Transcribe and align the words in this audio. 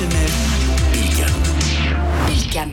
sem 0.00 0.12
er 0.16 0.30
Bilgjan. 0.94 1.34
Bilgjan. 2.24 2.70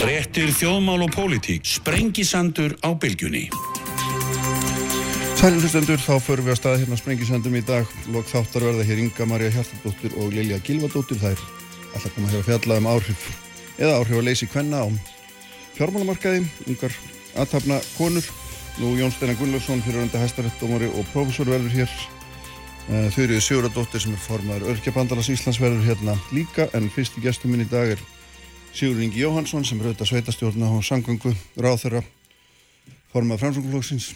Réttir 0.00 0.48
þjóðmál 0.56 1.02
og 1.04 1.10
pólitík. 1.12 1.66
Sprengisandur 1.68 2.72
á 2.80 2.96
Bilgjunni. 2.96 3.50
Sælir 5.36 5.60
hlustendur, 5.60 6.00
þá 6.00 6.14
förum 6.24 6.46
við 6.46 6.54
að 6.54 6.60
staða 6.60 6.78
hérna 6.80 6.96
sprengisöndum 7.00 7.58
í 7.58 7.62
dag. 7.68 7.90
Lok 8.14 8.28
þáttar 8.30 8.64
verða 8.70 8.86
hér 8.88 9.02
Inga 9.02 9.26
Maria 9.28 9.52
Hjartardóttir 9.52 10.16
og 10.20 10.32
Lilja 10.32 10.60
Gilvadóttir. 10.64 11.20
Það 11.20 11.34
er 11.34 11.42
alltaf 11.90 12.14
koma 12.16 12.32
hér 12.32 12.40
að 12.40 12.48
fjalla 12.48 12.78
um 12.80 12.88
áhrif 12.94 13.26
eða 13.76 13.98
áhrif 13.98 14.20
að 14.20 14.26
leysi 14.30 14.48
kvenna 14.48 14.84
á 14.84 14.88
fjármálamarkaði, 15.76 16.46
ungar 16.68 16.96
aðtapna 17.36 17.80
konur. 17.98 18.24
Nú 18.80 18.94
Jón 18.96 19.12
Steinar 19.12 19.36
Gunnlaugsson, 19.36 19.84
fyrirönda 19.84 20.22
hæstaréttdómari 20.22 20.88
og 20.94 21.04
profesor 21.12 21.52
verður 21.52 21.76
hér. 21.82 22.00
Eh, 22.90 23.06
Þurriði 23.14 23.42
Siguradóttir 23.44 24.02
sem 24.02 24.14
er 24.16 24.22
formaður 24.24 24.72
Örkjabandalars 24.72 25.28
Íslands 25.30 25.60
verður 25.62 25.84
hérna 25.86 26.16
líka 26.34 26.64
en 26.74 26.88
fyrsti 26.90 27.22
gestur 27.22 27.52
minn 27.52 27.62
í 27.62 27.68
dag 27.70 27.92
er 27.94 28.02
Sigur 28.74 28.98
Ingi 29.04 29.22
Jóhansson 29.22 29.62
sem 29.66 29.78
er 29.78 29.92
auðvitað 29.92 30.10
sveitastjórna 30.10 30.72
á 30.74 30.74
sangöngu 30.82 31.30
ráþurra 31.54 32.02
formaður 33.12 33.44
framsóknflóksins 33.44 34.10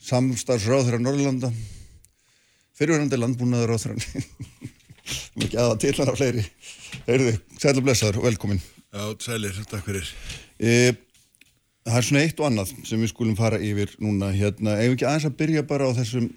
samstarfsráð 0.00 0.88
þeirra 0.88 1.02
Norrlanda 1.04 1.52
fyrirverandi 2.80 3.20
landbúnaður 3.20 3.74
á 3.76 3.78
mjög 5.36 5.46
ekki 5.50 5.60
aða 5.60 5.78
til 5.84 5.94
hana 5.98 6.16
fleiri. 6.16 6.48
Heyrðu, 7.04 7.38
blessaður 7.84 8.22
og 8.22 8.28
velkomin. 8.30 8.60
Já, 8.92 9.04
sælir, 9.20 9.56
takk 9.68 9.84
fyrir. 9.90 10.08
E, 10.56 10.94
Það 11.82 11.96
er 11.98 12.04
svona 12.06 12.20
eitt 12.22 12.40
og 12.40 12.46
annað 12.46 12.76
sem 12.86 13.00
við 13.02 13.10
skulum 13.10 13.34
fara 13.34 13.58
yfir 13.58 13.90
núna 13.98 14.28
hérna, 14.30 14.76
ef 14.78 14.92
ekki 14.94 15.06
aðeins 15.08 15.26
að 15.26 15.40
byrja 15.40 15.62
bara 15.66 15.88
á 15.90 15.96
þessum 15.96 16.28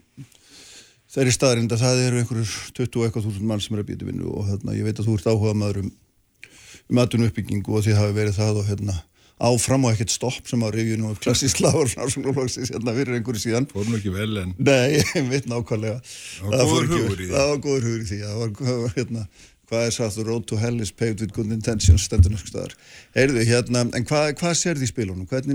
þeirri 1.15 1.33
staðrind 1.35 1.73
að 1.75 1.83
það 1.85 2.03
eru 2.05 2.21
einhverjur 2.21 2.53
20 2.75 2.99
og 2.99 3.07
eitthvað 3.07 3.27
þúsund 3.29 3.49
mann 3.49 3.63
sem 3.63 3.75
er 3.75 3.83
að 3.83 3.89
býta 3.91 4.07
vinnu 4.07 4.29
og 4.31 4.47
hérna, 4.49 4.75
ég 4.75 4.87
veit 4.87 4.99
að 4.99 5.09
þú 5.09 5.17
ert 5.19 5.29
áhugað 5.31 5.59
maður 5.61 5.81
um, 5.81 5.91
um 6.91 7.03
aðtunum 7.03 7.29
uppbyggingu 7.31 7.75
og 7.75 7.85
því 7.85 7.99
hafi 7.99 8.17
verið 8.19 8.39
það 8.39 8.61
og 8.61 8.69
hérna 8.69 8.97
áfram 9.35 9.83
og 9.83 9.95
ekkert 9.95 10.13
stopp 10.13 10.47
sem 10.47 10.61
á 10.63 10.67
revjunum 10.71 11.11
og 11.11 11.17
klassísk 11.23 11.59
lágur 11.63 11.89
hérna 11.91 12.93
fyrir 12.95 13.17
einhverju 13.17 13.41
síðan. 13.41 13.67
Fórum 13.67 13.97
ekki 13.97 14.13
vel 14.15 14.31
en 14.39 14.53
Nei, 14.55 15.01
ég 15.17 15.27
veit 15.31 15.49
nákvæmlega. 15.51 15.99
Það 16.39 16.55
var 16.55 16.71
góður 16.71 16.93
hugur 16.93 17.19
í 17.19 17.25
því. 17.25 17.33
Það 17.33 17.51
var 17.51 17.59
góður 17.65 17.89
hugur 17.89 18.05
í 18.05 18.07
því. 18.11 18.19
Það 18.23 18.39
var, 18.39 18.93
hérna, 18.95 19.25
hvað 19.67 19.89
er 19.89 19.95
sagt, 19.97 20.15
the 20.15 20.27
road 20.29 20.47
to 20.47 20.59
hell 20.61 20.79
is 20.79 20.93
paved 20.95 21.19
with 21.19 21.35
good 21.35 21.51
intentions 21.51 22.07
stendur 22.07 22.31
nösku 22.31 22.53
staðar. 22.53 22.77
Heyrðu, 23.17 23.43
hérna, 23.49 23.83
en 23.91 24.07
hvað, 24.07 24.31
hvað 24.39 24.55
sér 24.61 24.79
því 24.79 24.91
spilunum? 24.93 25.27
Hvað, 25.27 25.51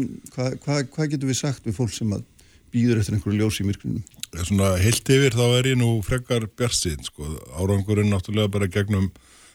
hvað, 0.67 0.84
hvað 0.92 1.14
getur 1.14 1.33
við 1.33 1.41
sagt 1.41 1.64
við 1.64 1.78
fólk 1.80 1.97
sem 1.97 2.12
að 2.17 2.27
býður 2.73 3.01
eftir 3.01 3.17
einhverju 3.17 3.41
ljós 3.41 3.61
í 3.61 3.67
myrkrinum? 3.69 4.03
Svona 4.47 4.73
heilt 4.81 5.11
yfir 5.11 5.37
þá 5.37 5.45
er 5.59 5.71
ég 5.73 5.79
nú 5.81 5.91
frekar 6.07 6.47
bjarsinn 6.59 7.05
sko. 7.07 7.27
Árangurinn 7.59 8.13
náttúrulega 8.13 8.53
bara 8.57 8.71
gegnum 8.71 9.11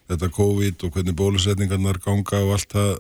þetta 0.10 0.32
COVID 0.36 0.86
og 0.86 0.96
hvernig 0.96 1.18
bólusetningarnar 1.18 2.02
ganga 2.04 2.42
og 2.44 2.56
allt 2.58 2.76
það 2.76 2.96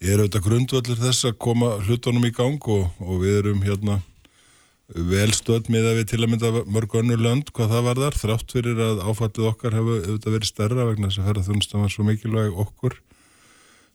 er 0.00 0.22
auðvitað 0.22 0.46
grundvöldur 0.46 1.00
þess 1.00 1.28
að 1.28 1.40
koma 1.44 1.74
hlutunum 1.84 2.24
í 2.24 2.32
gang 2.34 2.70
og, 2.72 2.88
og 3.04 3.20
við 3.20 3.42
erum 3.42 3.60
hérna 3.66 4.00
velstöld 4.90 5.68
með 5.70 5.90
að 5.90 5.98
við 6.00 6.08
til 6.10 6.20
að 6.20 6.30
mynda 6.32 6.50
mörg 6.66 6.94
önnur 6.98 7.20
lönd 7.22 7.52
hvað 7.54 7.74
það 7.74 7.84
var 7.86 8.00
þar 8.00 8.16
þrátt 8.18 8.54
fyrir 8.56 8.80
að 8.82 9.02
áfallið 9.04 9.50
okkar 9.52 9.76
hefur 9.76 10.00
auðvitað 10.00 10.34
verið 10.34 10.50
stærra 10.50 10.86
vegna 10.88 11.10
þess 11.10 11.20
að 11.20 11.28
ferðarþjónustan 11.28 11.84
var 11.84 11.92
svo 11.94 12.06
mikilvæg 12.08 12.58
okkur 12.64 12.96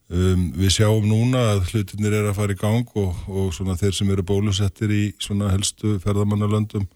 um, 0.10 0.46
við 0.56 0.76
sjáum 0.78 1.08
núna 1.10 1.42
að 1.54 1.72
hlutinir 1.72 2.14
er 2.20 2.30
að 2.30 2.38
fara 2.40 2.56
í 2.56 2.60
gang 2.60 2.94
og, 3.02 3.26
og 3.28 3.52
svona 3.56 3.78
þeir 3.80 3.98
sem 3.98 4.14
eru 4.14 4.26
bólusettir 4.28 4.94
í 4.94 5.04
svona 5.22 5.52
helstu 5.54 5.98
ferðamannalöndum 6.04 6.88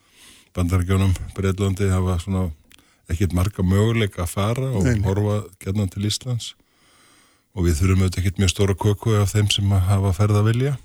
bandarækjónum, 0.55 1.13
Breitlandi 1.38 1.89
hafa 1.91 2.17
svona 2.23 2.47
ekkert 3.09 3.35
marga 3.38 3.66
möguleika 3.66 4.23
að 4.25 4.33
fara 4.33 4.71
og 4.73 4.85
Nein. 4.85 5.03
horfa 5.05 5.43
gætnan 5.61 5.89
til 5.93 6.07
Íslands 6.09 6.53
og 7.57 7.66
við 7.66 7.79
þurfum 7.79 8.03
auðvitað 8.03 8.21
ekkert 8.23 8.41
mjög 8.41 8.53
stóra 8.53 8.77
köku 8.77 9.16
af 9.17 9.34
þeim 9.34 9.50
sem 9.53 9.73
hafa 9.89 10.13
ferða 10.17 10.44
vilja 10.45 10.75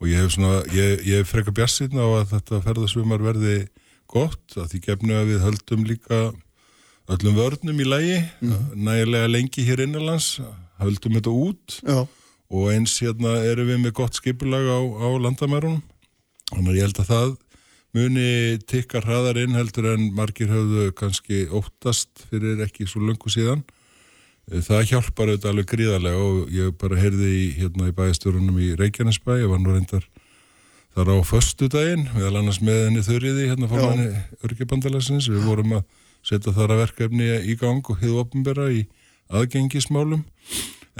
og 0.00 0.08
ég 0.08 0.20
hef 0.22 0.34
svona, 0.34 0.62
ég, 0.72 1.04
ég 1.04 1.20
hef 1.20 1.32
freka 1.32 1.52
bjassinn 1.54 2.00
á 2.00 2.06
að 2.08 2.32
þetta 2.34 2.62
ferðasvumar 2.64 3.24
verði 3.24 3.56
gott, 4.10 4.56
að 4.56 4.72
því 4.72 4.80
gefnu 4.86 5.18
að 5.18 5.28
við 5.30 5.44
höldum 5.44 5.84
líka 5.86 6.20
öllum 7.10 7.36
vörnum 7.36 7.82
í 7.82 7.86
lægi, 7.86 8.18
mm. 8.40 8.64
nægilega 8.86 9.30
lengi 9.30 9.64
hér 9.66 9.84
innanlands, 9.84 10.38
höldum 10.84 11.18
þetta 11.18 11.36
út. 11.36 11.78
Já. 11.84 12.00
og 12.50 12.72
eins 12.72 12.96
hérna 12.98 13.36
erum 13.46 13.68
við 13.70 13.78
með 13.84 13.92
gott 14.00 14.16
skipulag 14.18 14.66
á, 14.66 14.78
á 14.82 15.08
landamærunum, 15.22 15.82
þannig 16.50 16.72
að 16.72 16.78
ég 16.80 16.88
held 16.88 16.98
að 16.98 17.10
það 17.12 17.36
muni 17.94 18.58
tikkar 18.70 19.06
hraðar 19.06 19.38
inn 19.42 19.54
heldur 19.58 19.92
en 19.94 20.08
margir 20.14 20.50
höfðu 20.50 20.90
kannski 20.98 21.44
óttast 21.46 22.24
fyrir 22.30 22.62
ekki 22.66 22.86
svo 22.90 23.02
lungu 23.02 23.30
síðan. 23.30 23.62
Það 24.50 24.88
hjálpar 24.90 25.30
auðvitað 25.30 25.50
alveg 25.52 25.68
gríðarlega 25.70 26.22
og 26.26 26.50
ég 26.54 26.74
bara 26.78 26.98
heyrði 26.98 27.30
í, 27.30 27.44
hérna 27.60 27.90
í 27.90 27.94
bæjastjórunum 27.94 28.58
í 28.58 28.72
Reykjanesbæ, 28.78 29.36
ég 29.44 29.50
var 29.50 29.62
nú 29.62 29.74
reyndar 29.74 30.06
þar 30.96 31.12
á 31.14 31.16
förstu 31.26 31.68
daginn, 31.70 32.08
meðal 32.16 32.40
annars 32.40 32.58
með 32.62 32.80
henni 32.88 33.04
þurriði, 33.06 33.46
hérna 33.52 33.70
fór 33.70 33.84
henni 33.92 34.08
örkjabandalagsins, 34.48 35.28
við 35.30 35.46
vorum 35.46 35.76
að 35.78 35.84
setja 36.26 36.54
þar 36.56 36.74
að 36.74 36.82
verkefni 36.82 37.28
í 37.46 37.54
gang 37.60 37.86
og 37.86 38.00
hefðu 38.02 38.24
opnbera 38.24 38.66
í 38.74 38.82
aðgengismálum 39.30 40.24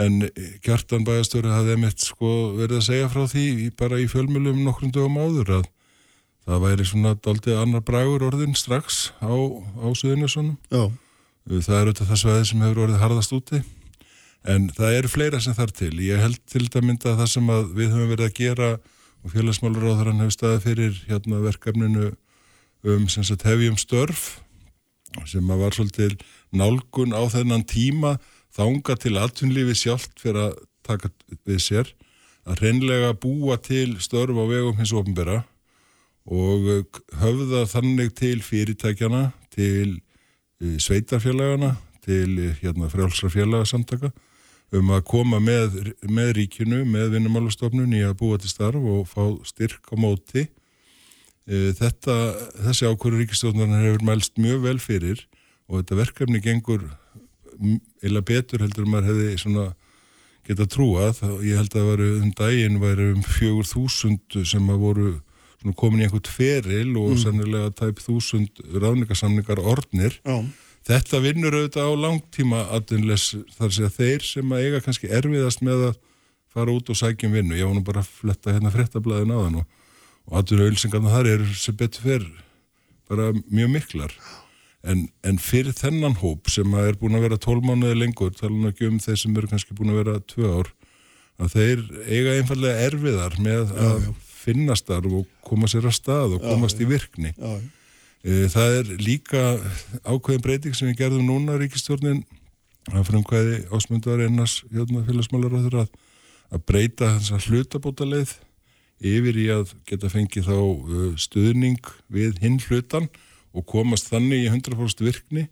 en 0.01 0.23
kjartan 0.65 1.05
bæjastjóri 1.07 1.51
hafði 1.51 1.77
emitt 1.77 2.05
sko 2.05 2.31
verið 2.57 2.79
að 2.79 2.87
segja 2.87 3.11
frá 3.13 3.27
því 3.31 3.45
bara 3.79 4.01
í 4.01 4.07
fjölmjölum 4.11 4.63
nokkrum 4.65 4.93
dögum 4.95 5.19
áður 5.21 5.53
að 5.59 5.69
það 6.47 6.65
væri 6.65 6.87
svona 6.89 7.15
doldið 7.25 7.59
annar 7.61 7.85
bragur 7.87 8.25
orðin 8.31 8.57
strax 8.59 9.11
á, 9.23 9.31
á 9.31 9.87
Suðunissunum. 9.95 10.57
Já. 10.73 10.89
Það 11.51 11.77
er 11.77 11.91
auðvitað 11.91 12.11
það 12.11 12.23
svæði 12.23 12.49
sem 12.49 12.65
hefur 12.65 12.83
orðið 12.87 13.05
harðast 13.05 13.37
úti. 13.37 13.61
En 14.49 14.71
það 14.73 14.97
eru 14.97 15.11
fleira 15.13 15.41
sem 15.43 15.57
þarf 15.57 15.77
til. 15.77 15.93
Ég 16.01 16.23
held 16.23 16.41
til 16.49 16.65
þetta 16.65 16.83
mynda 16.85 17.13
að 17.13 17.23
það 17.23 17.31
sem 17.35 17.53
að 17.53 17.73
við 17.77 17.95
höfum 17.95 18.13
verið 18.15 18.27
að 18.27 18.37
gera 18.39 18.71
og 19.21 19.35
félagsmálur 19.35 19.89
á 19.91 19.93
þar 19.99 20.11
hann 20.11 20.23
hefur 20.25 20.37
staðið 20.37 20.67
fyrir 20.67 21.01
hérna, 21.11 21.43
verkefninu 21.45 22.13
um 22.89 23.09
sagt, 23.13 23.45
hefjum 23.45 23.77
störf 23.81 24.29
sem 25.29 25.45
var 25.45 25.75
svolítið 25.75 26.21
nálgun 26.55 27.13
á 27.13 27.23
þennan 27.29 27.67
tíma 27.69 28.15
þánga 28.57 28.97
til 29.01 29.17
atvinnlífi 29.21 29.77
sjálft 29.85 30.21
fyrir 30.23 30.49
að 30.49 30.61
taka 30.87 31.11
við 31.47 31.61
sér 31.65 31.93
að 32.49 32.63
reynlega 32.65 33.13
búa 33.21 33.59
til 33.63 33.99
störf 34.03 34.35
á 34.35 34.45
vegum 34.49 34.79
hins 34.79 34.95
ofnbera 34.97 35.43
og 36.31 36.97
höfða 37.21 37.67
þannig 37.71 38.15
til 38.19 38.41
fyrirtækjana 38.45 39.31
til 39.55 40.01
sveitarfélagana 40.61 41.75
til 42.05 42.53
hérna, 42.61 42.89
frjálsra 42.93 43.31
félagsamtaka 43.33 44.11
um 44.77 44.93
að 44.95 45.05
koma 45.09 45.41
með, 45.43 45.95
með 46.07 46.33
ríkinu, 46.39 46.85
með 46.87 47.17
vinnumálastofnun 47.17 47.95
í 47.97 48.05
að 48.07 48.17
búa 48.21 48.39
til 48.39 48.53
starf 48.53 48.79
og 48.79 49.09
fá 49.11 49.25
styrk 49.49 49.91
á 49.91 49.97
móti. 49.99 50.47
Þetta, 51.51 52.17
þessi 52.69 52.87
ákvöru 52.87 53.19
ríkistofnarnar 53.19 53.83
hefur 53.89 54.05
mælst 54.07 54.39
mjög 54.39 54.63
vel 54.69 54.79
fyrir 54.79 55.25
og 55.67 55.81
þetta 55.81 55.99
verkefni 55.99 56.43
gengur 56.45 56.87
eila 58.05 58.23
betur 58.27 58.65
heldur 58.65 58.89
að 58.89 59.11
hefði 59.11 59.39
svona 59.41 59.67
geta 60.49 60.67
trúað. 60.71 61.21
Ég 61.45 61.59
held 61.61 61.75
að 61.75 61.79
það 61.79 61.91
varu 61.91 62.09
um 62.21 62.33
daginn 62.39 62.81
væri 62.83 63.11
um 63.15 63.23
fjögur 63.27 63.69
þúsund 63.69 64.41
sem 64.49 64.73
að 64.73 64.83
voru 64.85 65.11
komin 65.77 66.01
í 66.01 66.07
einhvert 66.07 66.31
feril 66.31 66.95
og 66.97 67.15
mm. 67.15 67.21
sannilega 67.21 67.73
tæp 67.77 68.01
þúsund 68.01 68.63
ráningarsamningar 68.73 69.61
ornir. 69.61 70.17
Já. 70.25 70.41
Þetta 70.89 71.21
vinnur 71.21 71.55
auðvitað 71.59 71.91
á 71.93 72.03
langtíma 72.07 72.63
aðunles 72.73 73.27
þar 73.59 73.75
sé 73.77 73.85
að 73.85 73.99
þeir 73.99 74.25
sem 74.25 74.55
að 74.55 74.63
eiga 74.65 74.81
kannski 74.87 75.11
erfiðast 75.13 75.61
með 75.67 75.91
að 75.91 75.99
fara 76.51 76.73
út 76.73 76.89
og 76.91 76.99
sækjum 76.99 77.37
vinnu. 77.37 77.59
Ég 77.59 77.69
var 77.69 77.77
nú 77.77 77.85
bara 77.85 78.01
að 78.03 78.15
fletta 78.23 78.55
hérna 78.57 78.73
frettablaðin 78.75 79.35
á 79.37 79.39
þann 79.45 79.59
og, 79.61 79.67
og 80.27 80.39
aðunauðilsingarna 80.41 81.13
þar 81.13 81.31
eru 81.35 81.51
sem 81.61 81.77
betur 81.77 82.07
fyrr 82.09 82.31
bara 83.11 83.29
mjög 83.51 83.75
miklar. 83.75 84.17
En, 84.81 85.05
en 85.29 85.37
fyrir 85.37 85.75
þennan 85.77 86.17
hóp 86.23 86.49
sem 86.49 86.73
er 86.81 86.97
búin 86.97 87.19
að 87.19 87.27
vera 87.27 87.37
12 87.37 87.67
mánuði 87.69 87.99
lengur, 88.01 88.33
tala 88.33 88.55
nú 88.55 88.71
ekki 88.71 88.89
um 88.89 88.97
þeir 89.03 89.19
sem 89.21 89.37
eru 89.37 89.51
kannski 89.51 89.77
búin 89.77 89.93
að 89.93 89.99
vera 90.01 90.15
2 90.33 90.53
ár, 90.57 90.71
að 91.41 91.57
þeir 91.57 91.83
eiga 92.09 92.37
einfallega 92.39 92.87
erfiðar 92.89 93.37
með 93.45 93.75
að 93.77 93.99
já, 94.01 94.09
já 94.09 94.19
finnast 94.41 94.89
þar 94.89 95.09
og 95.11 95.29
koma 95.47 95.69
sér 95.71 95.89
að 95.89 95.97
stað 95.99 96.37
og 96.37 96.45
komast 96.45 96.81
já, 96.81 96.85
í 96.85 96.91
virkni. 96.91 97.33
Já. 97.37 97.57
E, 98.21 98.37
það 98.53 98.77
er 98.81 98.93
líka 99.01 99.43
ákveðin 100.05 100.45
breyting 100.45 100.77
sem 100.77 100.91
við 100.91 101.01
gerðum 101.05 101.29
núna 101.29 101.57
ríkistjórnin 101.61 102.23
að 102.91 103.09
frumkvæði 103.09 103.65
ásmundar 103.73 104.23
einnars 104.25 104.61
hérna, 104.73 105.05
félagsmálar 105.09 105.57
á 105.57 105.61
þeirra 105.65 105.87
að 106.51 106.63
breyta 106.69 107.11
þess 107.19 107.35
að 107.37 107.49
hlutabóta 107.49 108.09
leið 108.09 108.37
yfir 109.11 109.41
í 109.41 109.47
að 109.55 109.75
geta 109.89 110.11
fengið 110.13 110.49
þá 110.51 110.59
stuðning 111.21 111.93
við 112.13 112.41
hinn 112.43 112.59
hlutan 112.67 113.09
og 113.57 113.67
komast 113.69 114.11
þannig 114.13 114.45
í 114.45 114.51
100% 114.53 115.03
virkni. 115.05 115.49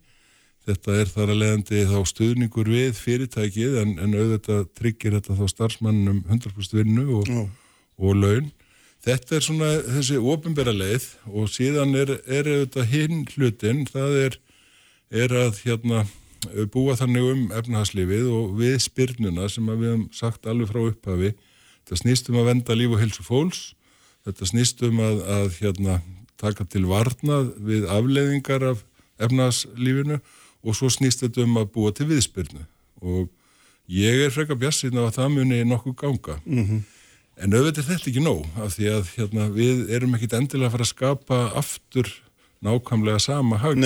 Þetta 0.68 0.98
er 1.00 1.10
þar 1.10 1.32
að 1.32 1.40
leiðandi 1.42 1.82
þá 1.88 1.98
stuðningur 2.10 2.68
við 2.68 2.92
fyrirtækið 2.98 3.78
en, 3.82 3.96
en 4.04 4.16
auðvitað 4.18 4.66
tryggir 4.76 5.16
þetta 5.16 5.38
þá 5.38 5.44
starfsmannum 5.54 6.22
100% 6.28 6.76
vinnu 6.76 7.06
og, 7.20 7.32
og 7.96 8.18
laun. 8.18 8.50
Þetta 9.06 9.36
er 9.38 9.44
svona 9.46 9.72
þessi 9.86 10.18
ofinbæra 10.18 10.74
leið 10.74 11.08
og 11.30 11.50
síðan 11.54 11.94
er, 11.96 12.16
er 12.26 12.50
auðvitað 12.50 12.90
hinn 12.92 13.26
hlutin, 13.32 13.84
það 13.88 14.16
er, 14.26 14.40
er 15.24 15.36
að 15.46 15.62
hérna 15.64 16.04
búa 16.72 16.94
þannig 16.98 17.26
um 17.32 17.40
efnahagslifið 17.54 18.28
og 18.30 18.52
við 18.58 18.76
spyrnuna 18.82 19.48
sem 19.50 19.66
við 19.66 19.88
hefum 19.88 20.04
sagt 20.14 20.46
alveg 20.46 20.70
frá 20.70 20.80
upphafi 20.84 21.32
þetta 21.34 21.98
snýst 22.02 22.30
um 22.30 22.38
að 22.40 22.50
venda 22.52 22.76
líf 22.78 22.94
og 22.94 23.02
helsu 23.02 23.24
fólks 23.26 23.62
þetta 24.26 24.50
snýst 24.52 24.84
um 24.86 25.00
að, 25.02 25.22
að 25.24 25.48
hérna, 25.58 25.98
taka 26.38 26.66
til 26.70 26.84
varnað 26.88 27.50
við 27.68 27.88
afleiðingar 27.90 28.66
af 28.72 28.84
efnahagslífinu 29.22 30.20
og 30.62 30.76
svo 30.76 30.90
snýst 30.92 31.24
þetta 31.24 31.44
um 31.46 31.58
að 31.60 31.72
búa 31.74 31.94
til 31.94 32.08
viðspyrnu. 32.10 32.62
Og 33.02 33.28
ég 33.90 34.24
er 34.26 34.34
freka 34.34 34.58
bjassinn 34.58 34.98
af 34.98 35.10
að 35.10 35.18
það 35.18 35.34
muni 35.34 35.58
nokkuð 35.66 35.96
ganga. 35.98 36.38
Mm 36.44 36.64
-hmm. 36.64 36.80
en 37.38 37.54
auðvitað 37.54 37.78
er 37.78 37.90
þetta 37.90 38.10
ekki 38.10 38.22
nóg 38.22 38.46
af 38.56 38.74
því 38.76 38.86
að 38.94 39.04
hérna, 39.16 39.48
við 39.48 39.90
erum 39.90 40.14
ekkit 40.14 40.32
endilega 40.32 40.66
að 40.66 40.72
fara 40.72 40.82
að 40.82 40.94
skapa 40.94 41.36
aftur 41.54 42.08
nákvæmlega 42.62 43.18
sama 43.18 43.56
hagkerfi. 43.56 43.82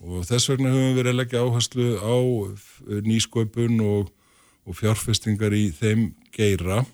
Og 0.00 0.24
þess 0.26 0.48
vegna 0.50 0.70
höfum 0.70 0.88
við 0.90 0.96
verið 0.96 1.12
að 1.12 1.20
leggja 1.20 1.42
áherslu 1.44 1.86
á 2.02 2.16
nýsköpun 3.06 3.80
og, 3.80 4.10
og 4.66 4.76
fjárfestingar 4.76 5.54
í 5.54 5.70
þeim 5.70 6.14
geira 6.34 6.84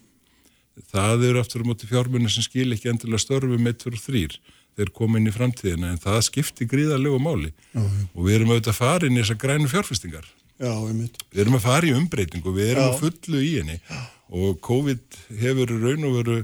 það 0.92 1.26
eru 1.30 1.42
aftur 1.42 1.64
á 1.64 1.68
móti 1.68 1.88
fjármunni 1.88 2.30
sem 2.32 2.44
skil 2.44 2.70
ekki 2.74 2.90
endilega 2.92 3.22
störfum 3.22 3.68
1, 3.70 3.78
2 3.84 3.92
og 3.92 4.02
3 4.04 4.40
þeir 4.76 4.90
koma 4.96 5.20
inn 5.20 5.30
í 5.30 5.32
framtíðina 5.32 5.94
en 5.94 6.02
það 6.02 6.18
skiptir 6.26 6.68
gríðarlegu 6.68 7.20
máli. 7.22 7.52
Já, 7.72 7.80
já. 7.80 8.02
og 8.12 8.26
við 8.26 8.34
erum 8.36 8.52
auðvitað 8.52 8.74
að 8.74 8.80
fara 8.82 9.08
inn 9.08 9.16
í 9.16 9.22
þessar 9.22 9.40
grænu 9.44 9.70
fjárfestingar. 9.72 10.28
Já, 10.56 10.72
við 10.88 11.40
erum 11.42 11.56
að 11.58 11.64
fara 11.64 11.88
í 11.88 11.94
umbreytingu 11.96 12.52
við 12.56 12.74
erum 12.74 12.90
að 12.90 13.00
fullu 13.04 13.40
í 13.44 13.54
henni. 13.60 13.78
Og 14.36 14.60
COVID 14.64 15.18
hefur 15.40 15.72
raun 15.80 16.06
og 16.08 16.14
veru 16.20 16.38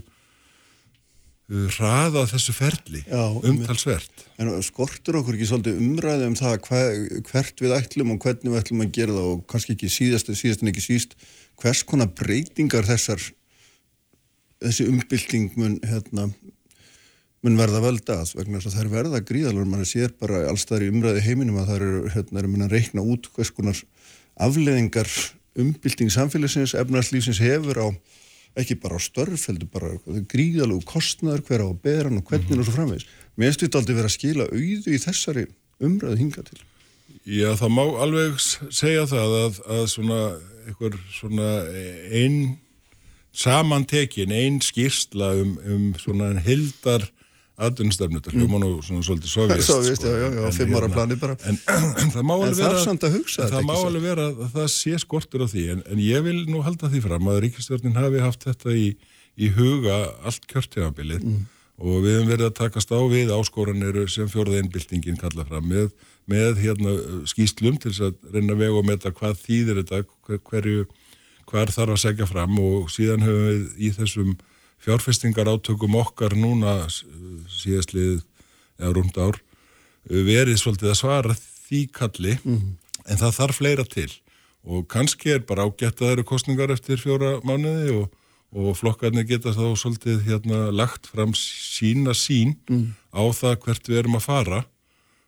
hraða 1.53 2.25
þessu 2.31 2.55
ferli 2.57 3.03
umtalsvert. 3.49 4.25
En 4.41 4.51
skortur 4.65 5.19
okkur 5.21 5.37
ekki 5.37 5.49
svolítið 5.51 5.81
umræði 5.83 6.29
um 6.31 6.37
það 6.39 6.57
hver, 6.69 7.01
hvert 7.29 7.63
við 7.65 7.75
ætlum 7.77 8.15
og 8.15 8.25
hvernig 8.25 8.53
við 8.53 8.61
ætlum 8.63 8.85
að 8.85 8.93
gera 8.97 9.17
það? 9.17 9.31
Og 9.35 9.43
kannski 9.51 9.77
ekki 9.77 9.93
síðast, 9.93 10.33
síðast 10.39 10.65
en 10.65 10.73
ekki 10.73 10.85
síst 10.85 11.17
hvers 11.61 11.83
konar 11.89 12.13
breytingar 12.17 12.89
þessar 12.89 13.21
þessi 14.63 14.89
umbylting 14.91 15.59
mun, 15.59 15.77
hérna, 15.87 16.29
mun 17.43 17.59
verða 17.59 17.83
völdað 17.85 18.35
vegna 18.39 18.61
þess 18.61 18.71
að 18.71 18.79
það 18.79 18.85
er 18.85 18.95
verða 18.97 19.23
gríðalur 19.29 19.69
mann 19.69 19.87
sér 19.89 20.15
bara 20.21 20.47
allstaðar 20.51 20.87
í 20.87 20.91
umræði 20.95 21.27
heiminum 21.27 21.61
að 21.61 21.71
það 21.71 21.79
eru 21.81 22.03
hérna, 22.17 22.43
er 22.43 22.51
að 22.67 22.75
reikna 22.77 23.07
út 23.15 23.31
hvers 23.35 23.53
konar 23.55 23.85
afleðingar 24.41 25.11
umbylting 25.61 26.13
samfélagsins, 26.13 26.75
efnarslýfsins 26.79 27.43
hefur 27.43 27.83
á 27.85 27.89
ekki 28.59 28.77
bara 28.81 28.97
á 28.97 29.01
störf, 29.01 29.47
heldur 29.49 29.69
bara 29.73 29.95
gríðalög 30.29 30.85
kostnæður, 30.89 31.45
hver 31.49 31.65
á 31.65 31.69
að 31.69 31.81
bera 31.85 32.11
og 32.13 32.25
hvernig 32.25 32.49
mm 32.49 32.55
-hmm. 32.55 32.61
og 32.61 32.67
svo 32.67 32.75
framvegs. 32.77 33.07
Mér 33.37 33.49
finnst 33.49 33.63
þetta 33.65 33.79
aldrei 33.79 33.97
verið 33.97 34.11
að 34.11 34.19
skila 34.19 34.45
auðu 34.53 34.91
í 34.93 35.03
þessari 35.07 35.47
umræðu 35.81 36.17
hinga 36.17 36.43
til. 36.43 36.61
Já, 37.25 37.55
það 37.57 37.71
má 37.71 37.85
alveg 38.03 38.41
segja 38.71 39.07
það 39.07 39.31
að, 39.45 39.61
að 39.77 39.85
svona, 39.87 40.21
einhver 40.67 40.99
svona 41.13 41.49
einn 42.11 42.59
samantekin, 43.33 44.33
einn 44.37 44.61
skýrsla 44.65 45.33
um, 45.41 45.57
um 45.65 45.91
svona 46.01 46.35
hildar 46.45 47.09
aðunstafnu, 47.63 48.21
þetta 48.21 48.33
hljóma 48.35 48.59
nú 48.63 48.71
svona 48.85 49.05
svolítið 49.05 49.33
sovjast. 49.33 49.69
Sovjast, 49.69 50.05
já, 50.07 50.15
já, 50.19 50.29
já, 50.35 50.51
fimm 50.57 50.75
ára 50.75 50.89
hérna, 50.89 50.97
plani 50.97 51.19
bara. 51.21 51.37
En, 51.49 51.59
en 52.03 52.13
það 52.15 52.27
má 52.29 52.35
alveg 52.37 52.59
vera, 52.59 52.85
það, 52.85 53.49
það 53.55 53.67
má 53.69 53.75
alveg 53.77 54.05
vera 54.07 54.29
að 54.33 54.55
það 54.57 54.69
sé 54.75 55.01
skortur 55.03 55.45
á 55.45 55.49
því, 55.53 55.65
en, 55.75 55.83
en 55.93 56.03
ég 56.03 56.25
vil 56.27 56.39
nú 56.49 56.63
halda 56.67 56.91
því 56.93 57.03
fram 57.07 57.33
að 57.33 57.43
Ríkistjórnin 57.47 57.99
hafi 57.99 58.23
haft 58.25 58.47
þetta 58.49 58.77
í, 58.77 58.87
í 59.37 59.51
huga 59.57 59.99
allt 60.29 60.49
kjörtíðanbilið 60.51 61.27
mm. 61.29 61.45
og 61.85 62.01
við 62.07 62.17
hefum 62.17 62.33
verið 62.33 62.49
að 62.49 62.57
takast 62.63 62.97
á 62.97 63.01
við 63.13 63.35
áskoranir 63.37 64.01
sem 64.13 64.33
fjórðeinbildingin 64.33 65.21
kalla 65.21 65.47
fram 65.49 65.69
með, 65.69 65.93
með 66.31 66.65
hérna, 66.65 66.97
skýslum 67.29 67.79
til 67.83 67.95
að 68.09 68.17
reyna 68.33 68.59
vega 68.59 68.81
og 68.81 68.89
meta 68.89 69.13
hvað 69.15 69.39
þýðir 69.45 69.83
þetta, 69.83 70.03
hver, 70.27 70.43
hverju, 70.51 70.89
hver 71.51 71.73
þarf 71.75 71.97
að 71.97 72.03
segja 72.05 72.27
fram 72.29 72.59
og 72.63 72.91
síðan 72.93 73.25
höfum 73.27 73.47
við 73.49 73.63
í 73.79 73.93
þessum 73.97 74.35
fjárfestingar 74.83 75.51
átökum 75.51 75.97
okkar 76.01 76.35
núna 76.39 76.89
síðastlið 76.91 78.23
eða 78.81 78.95
rúnd 78.97 79.19
ár 79.19 79.39
verið 80.09 80.59
svolítið 80.59 80.93
að 80.93 80.99
svara 80.99 81.37
því 81.37 81.83
kalli 81.95 82.35
mm 82.41 82.57
-hmm. 82.57 82.73
en 83.07 83.21
það 83.21 83.37
þarf 83.39 83.61
fleira 83.61 83.85
til 83.85 84.11
og 84.63 84.89
kannski 84.89 85.31
er 85.35 85.47
bara 85.47 85.67
ágætt 85.67 86.01
að 86.01 86.07
það 86.07 86.13
eru 86.13 86.25
kostningar 86.25 86.71
eftir 86.71 86.99
fjóra 86.99 87.41
mánuði 87.43 87.95
og, 88.03 88.11
og 88.53 88.77
flokkarnir 88.79 89.27
geta 89.27 89.55
þá 89.55 89.75
svolítið 89.77 90.23
hérna 90.27 90.71
lagt 90.71 91.07
fram 91.07 91.35
sína 91.35 92.15
sín 92.15 92.57
mm. 92.71 92.95
á 93.15 93.23
það 93.35 93.59
hvert 93.65 93.89
við 93.89 93.99
erum 93.99 94.19
að 94.19 94.27
fara 94.27 94.65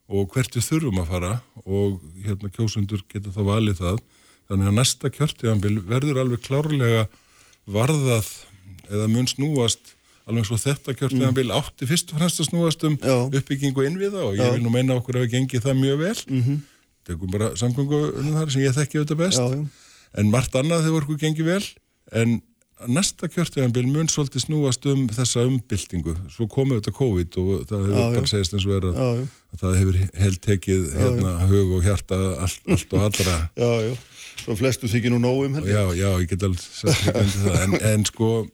og 0.09 0.29
hvert 0.35 0.55
við 0.57 0.67
þurfum 0.69 1.01
að 1.03 1.11
fara 1.11 1.33
og 1.65 2.01
hérna 2.25 2.51
kjósundur 2.51 3.03
geta 3.09 3.31
þá 3.31 3.43
valið 3.43 3.81
það 3.81 3.99
þannig 4.49 4.71
að 4.71 4.79
næsta 4.79 5.11
kjörtíðanbíl 5.15 5.77
verður 5.89 6.23
alveg 6.25 6.45
klárlega 6.45 7.07
varðað 7.65 8.31
eða 8.91 9.09
mun 9.09 9.29
snúast 9.31 9.95
alveg 10.29 10.47
svo 10.49 10.59
þetta 10.61 10.95
kjörtíðanbíl 10.97 11.49
mm. 11.51 11.57
átti 11.59 11.89
fyrst 11.89 12.13
og 12.13 12.21
fremst 12.21 12.41
að 12.41 12.49
snúast 12.49 12.87
um 12.89 12.97
já. 12.97 13.17
uppbyggingu 13.29 13.85
innviða 13.89 14.23
og 14.25 14.39
ég 14.39 14.47
já. 14.47 14.55
vil 14.55 14.65
nú 14.65 14.73
meina 14.73 14.97
okkur 14.97 15.21
að 15.21 15.27
við 15.27 15.37
gengið 15.37 15.67
það 15.67 15.79
mjög 15.83 16.01
vel. 16.01 16.17
Mm 16.29 16.43
-hmm. 16.43 16.63
tegum 17.05 17.31
bara 17.35 17.51
samgöngu 17.61 18.01
um 18.21 18.33
þar 18.33 18.51
sem 18.51 18.65
ég 18.65 18.77
þekki 18.79 18.99
auðvitað 18.99 19.21
best. 19.21 19.39
Já, 19.39 19.67
en 20.19 20.31
margt 20.31 20.55
annað 20.57 20.85
hefur 20.89 21.05
okkur 21.05 21.21
gengið 21.21 21.51
vel. 21.53 21.65
En 22.13 22.43
næsta 22.89 23.29
kjörtíðanbíl 23.29 23.87
mun 23.87 24.09
svolítið 24.09 24.47
snúast 24.47 24.87
um 24.87 25.09
þessa 25.09 25.45
umbyltingu. 25.45 26.17
Svo 26.33 26.49
komið 26.49 26.81
þetta 26.81 26.97
COVID 26.97 27.37
og 27.37 27.69
það 27.69 27.85
hefur 27.85 28.17
bara 28.17 28.33
segist 28.33 28.55
eins 28.55 28.65
og 28.65 28.73
verið 28.73 28.97
að, 28.97 29.29
að 29.53 29.61
það 29.61 29.79
hefur 29.79 30.01
held 30.25 30.41
tekið 30.41 30.83
hérna, 30.97 31.37
hug 31.53 31.77
og 31.77 31.85
hjarta 31.85 32.17
allt, 32.41 32.61
allt 32.69 32.97
og 32.97 33.07
allra 33.11 33.37
svo 34.43 34.57
flestu 34.59 34.91
þykir 34.91 35.15
nú 35.15 35.21
nógum 35.23 35.61
Já, 35.63 35.85
já, 35.97 36.09
ég 36.21 36.29
get 36.31 36.43
alveg 36.47 36.63
sagt 36.63 37.11
en, 37.15 37.77
en 37.93 38.07
sko 38.09 38.47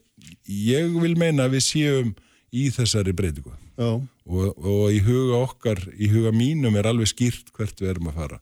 ég 0.51 0.91
vil 1.01 1.17
meina 1.19 1.47
að 1.47 1.57
við 1.57 1.67
séum 1.67 2.11
í 2.51 2.67
þessari 2.75 3.15
breytingu. 3.15 3.53
Og, 3.81 4.59
og 4.59 4.91
í 4.93 4.99
huga 5.05 5.39
okkar, 5.45 5.81
í 5.97 6.11
huga 6.11 6.33
mínum 6.35 6.77
er 6.79 6.91
alveg 6.91 7.11
skýrt 7.13 7.53
hvert 7.55 7.81
við 7.81 7.95
erum 7.95 8.11
að 8.11 8.19
fara. 8.21 8.41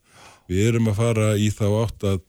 Við 0.49 0.71
erum 0.71 0.89
að 0.89 0.99
fara 0.99 1.29
í 1.37 1.49
þá 1.53 1.65
átt 1.83 2.07
að, 2.09 2.19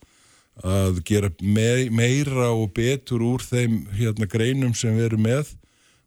að 0.60 1.00
gera 1.08 1.32
me, 1.40 1.70
meira 1.88 2.50
og 2.52 2.70
betur 2.76 3.24
úr 3.24 3.44
þeim 3.44 3.82
hérna, 3.96 4.28
greinum 4.30 4.76
sem 4.76 4.96
við 4.98 5.10
erum 5.10 5.24
með 5.24 5.54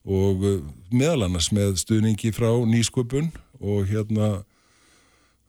og 0.03 0.43
uh, 0.43 0.57
meðal 0.91 1.29
annars 1.29 1.49
með 1.55 1.77
stuðningi 1.81 2.33
frá 2.35 2.51
nýsköpun 2.67 3.31
og 3.63 3.87
hérna 3.87 4.43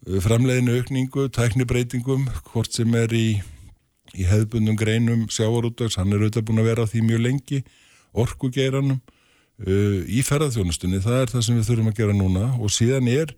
framleiðinu 0.05 0.79
aukningu, 0.79 1.29
tæknibreitingum 1.33 2.29
hvort 2.51 2.77
sem 2.77 2.93
er 2.99 3.13
í, 3.17 3.29
í 4.15 4.27
hefðbundum 4.29 4.77
greinum 4.79 5.27
sjávarútdags, 5.33 5.99
hann 5.99 6.13
er 6.13 6.23
auðvitað 6.23 6.47
búin 6.49 6.63
að 6.63 6.71
vera 6.71 6.87
á 6.87 6.91
því 6.91 7.03
mjög 7.09 7.25
lengi 7.25 7.61
orkugeiranum 8.15 9.01
uh, 9.01 9.99
í 10.07 10.23
ferðarþjónustunni, 10.27 11.03
það 11.05 11.21
er 11.21 11.35
það 11.35 11.47
sem 11.47 11.59
við 11.59 11.69
þurfum 11.71 11.91
að 11.91 11.99
gera 12.01 12.17
núna. 12.17 12.47
Og 12.63 12.73
síðan 12.75 13.11
er 13.11 13.35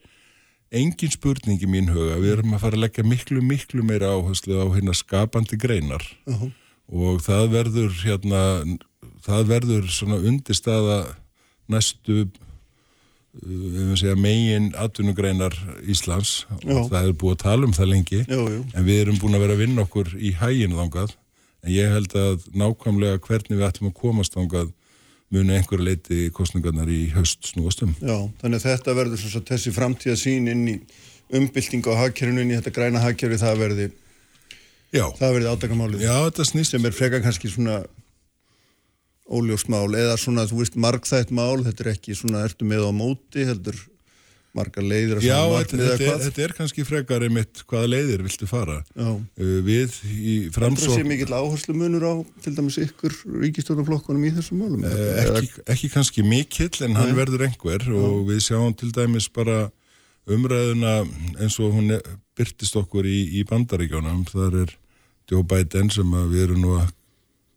engin 0.75 1.13
spurning 1.15 1.63
í 1.63 1.71
mín 1.71 1.93
huga, 1.95 2.19
við 2.21 2.37
erum 2.37 2.57
að 2.57 2.65
fara 2.65 2.79
að 2.79 2.85
leggja 2.87 3.07
miklu, 3.07 3.43
miklu 3.45 3.85
meira 3.87 4.13
áherslu 4.17 4.59
á 4.59 4.67
hérna 4.75 4.97
skapandi 4.97 5.59
greinar. 5.61 6.05
Uh 6.27 6.41
-huh. 6.43 6.51
og 6.87 7.23
það 7.23 7.51
verður 7.51 7.93
hérna, 8.05 8.43
það 9.27 9.49
verður 9.49 9.89
svona 9.91 10.19
undirstaða 10.23 11.17
næstu 11.69 12.29
segja, 13.97 14.17
megin 14.19 14.71
atvinnugreinar 14.79 15.55
Íslands 15.87 16.47
og 16.55 16.65
já. 16.65 16.81
það 16.89 17.03
er 17.03 17.15
búið 17.21 17.37
að 17.37 17.43
tala 17.45 17.69
um 17.69 17.77
það 17.77 17.93
lengi 17.93 18.23
já, 18.23 18.41
já. 18.41 18.59
en 18.73 18.87
við 18.87 19.01
erum 19.03 19.21
búin 19.23 19.37
að 19.37 19.45
vera 19.45 19.57
að 19.57 19.63
vinna 19.65 19.85
okkur 19.87 20.13
í 20.17 20.33
hægin 20.41 20.77
þangað 20.79 21.15
en 21.67 21.75
ég 21.75 21.95
held 21.97 22.17
að 22.21 22.49
nákvæmlega 22.55 23.23
hvernig 23.27 23.59
við 23.59 23.69
ætlum 23.69 23.91
að 23.93 23.99
komast 24.01 24.39
ángað 24.39 24.73
muni 25.35 25.57
einhver 25.57 25.83
leiti 25.83 26.29
kostningarnar 26.35 26.89
í 26.93 27.09
haust 27.17 27.49
snúastum. 27.51 27.97
Já, 27.99 28.29
þannig 28.41 28.61
að 28.61 28.67
þetta 28.71 28.95
verður 28.95 29.23
svo 29.23 29.43
þessi 29.49 29.73
framtíða 29.75 30.19
sín 30.21 30.47
inn 30.53 30.67
í 30.71 30.77
umbylting 31.35 31.87
á 31.91 31.99
hagkerfinu, 32.05 32.45
inn 32.45 32.53
í 32.55 32.59
þetta 32.61 32.75
græna 32.77 33.03
hagkerfi, 33.03 33.41
það 33.43 33.63
verði 33.65 33.87
Já. 34.95 35.07
það 35.19 35.33
verði 35.39 35.53
ádagamálið. 35.53 36.05
Já, 36.07 36.15
þetta 36.29 36.47
snýst. 36.47 36.75
Sem 36.77 36.87
er 36.87 36.95
freka 36.95 37.23
kannski 37.25 37.51
svona 37.51 37.81
óljósmál 39.27 39.91
eða 39.99 40.17
svona, 40.21 40.47
þú 40.47 40.63
veist, 40.63 40.79
margþætt 40.79 41.35
mál, 41.35 41.65
þetta 41.67 41.85
er 41.85 41.93
ekki 41.97 42.17
svona, 42.17 42.45
ertu 42.47 42.67
með 42.69 42.87
á 42.87 42.93
móti, 42.95 43.47
heldur 43.47 43.79
margar 44.57 44.85
leiðir 44.87 45.21
Já, 45.25 45.39
þetta, 45.53 45.79
þetta, 45.81 46.07
er, 46.09 46.21
þetta 46.25 46.45
er 46.47 46.55
kannski 46.57 46.85
frekar 46.87 47.25
einmitt 47.27 47.63
hvaða 47.69 47.91
leiðir 47.93 48.25
viltu 48.25 48.49
fara. 48.49 48.79
Uh, 48.97 49.19
við 49.67 49.97
í 50.17 50.37
framsók 50.55 50.95
Það 50.95 51.01
sé 51.03 51.09
mikill 51.09 51.37
áherslu 51.37 51.77
munur 51.77 52.07
á 52.09 52.15
til 52.45 52.55
dæmis 52.57 52.79
ykkur 52.81 53.17
ríkistjónaflokkunum 53.45 54.29
í 54.29 54.33
þessum 54.39 54.63
málum 54.65 54.87
uh, 54.89 55.41
ekki, 55.43 55.65
ekki 55.77 55.93
kannski 55.93 56.27
mikill 56.27 56.73
en 56.87 56.97
hann 56.99 57.13
Nei. 57.13 57.19
verður 57.19 57.47
einhver 57.49 57.85
Já. 57.85 57.97
og 58.01 58.23
við 58.31 58.43
sjáum 58.49 58.77
til 58.79 58.93
dæmis 58.97 59.29
bara 59.33 59.67
umræðuna 60.27 60.99
eins 61.39 61.59
og 61.63 61.77
hún 61.77 61.93
byrtist 62.37 62.77
okkur 62.81 63.07
í, 63.07 63.19
í 63.39 63.47
bandaríkjónum 63.49 64.25
þar 64.31 64.63
er 64.65 64.77
Joe 65.31 65.45
Biden 65.47 65.91
sem 65.93 66.17
við 66.31 66.49
erum 66.49 66.63
nú 66.63 66.79
að 66.81 66.95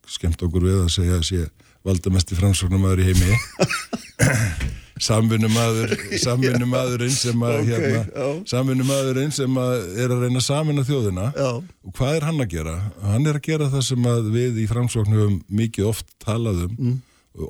skemmt 0.10 0.42
okkur 0.46 0.66
við 0.68 0.78
að 0.84 0.92
segja 0.98 1.18
að 1.20 1.28
sé 1.30 1.46
valdamesti 1.86 2.36
framsóknum 2.36 2.86
aður 2.90 3.04
í 3.04 3.08
heimi 3.10 3.38
samvinnumadur 5.00 5.94
samvinnumadurinn 6.20 7.14
sem 7.16 7.44
að 7.46 7.60
Ok, 7.62 7.70
hérna, 7.70 8.00
já. 8.04 8.26
samvinnumadurinn 8.52 9.32
sem 9.32 9.60
að 9.62 9.76
er 10.04 10.12
að 10.12 10.24
reyna 10.26 10.42
að 10.42 10.48
samina 10.50 10.84
þjóðina 10.88 11.28
Já. 11.38 11.50
og 11.62 11.94
hvað 11.96 12.18
er 12.18 12.26
hann 12.28 12.44
að 12.44 12.50
gera? 12.56 12.74
Hann 13.06 13.30
er 13.32 13.40
að 13.40 13.46
gera 13.48 13.70
það 13.72 13.86
sem 13.88 14.10
að 14.12 14.28
við 14.34 14.60
í 14.60 14.66
framsóknu 14.72 15.16
höfum 15.22 15.38
mikið 15.62 15.88
oft 15.94 16.10
talað 16.26 16.66
um 16.68 16.76
Mm. 16.80 16.98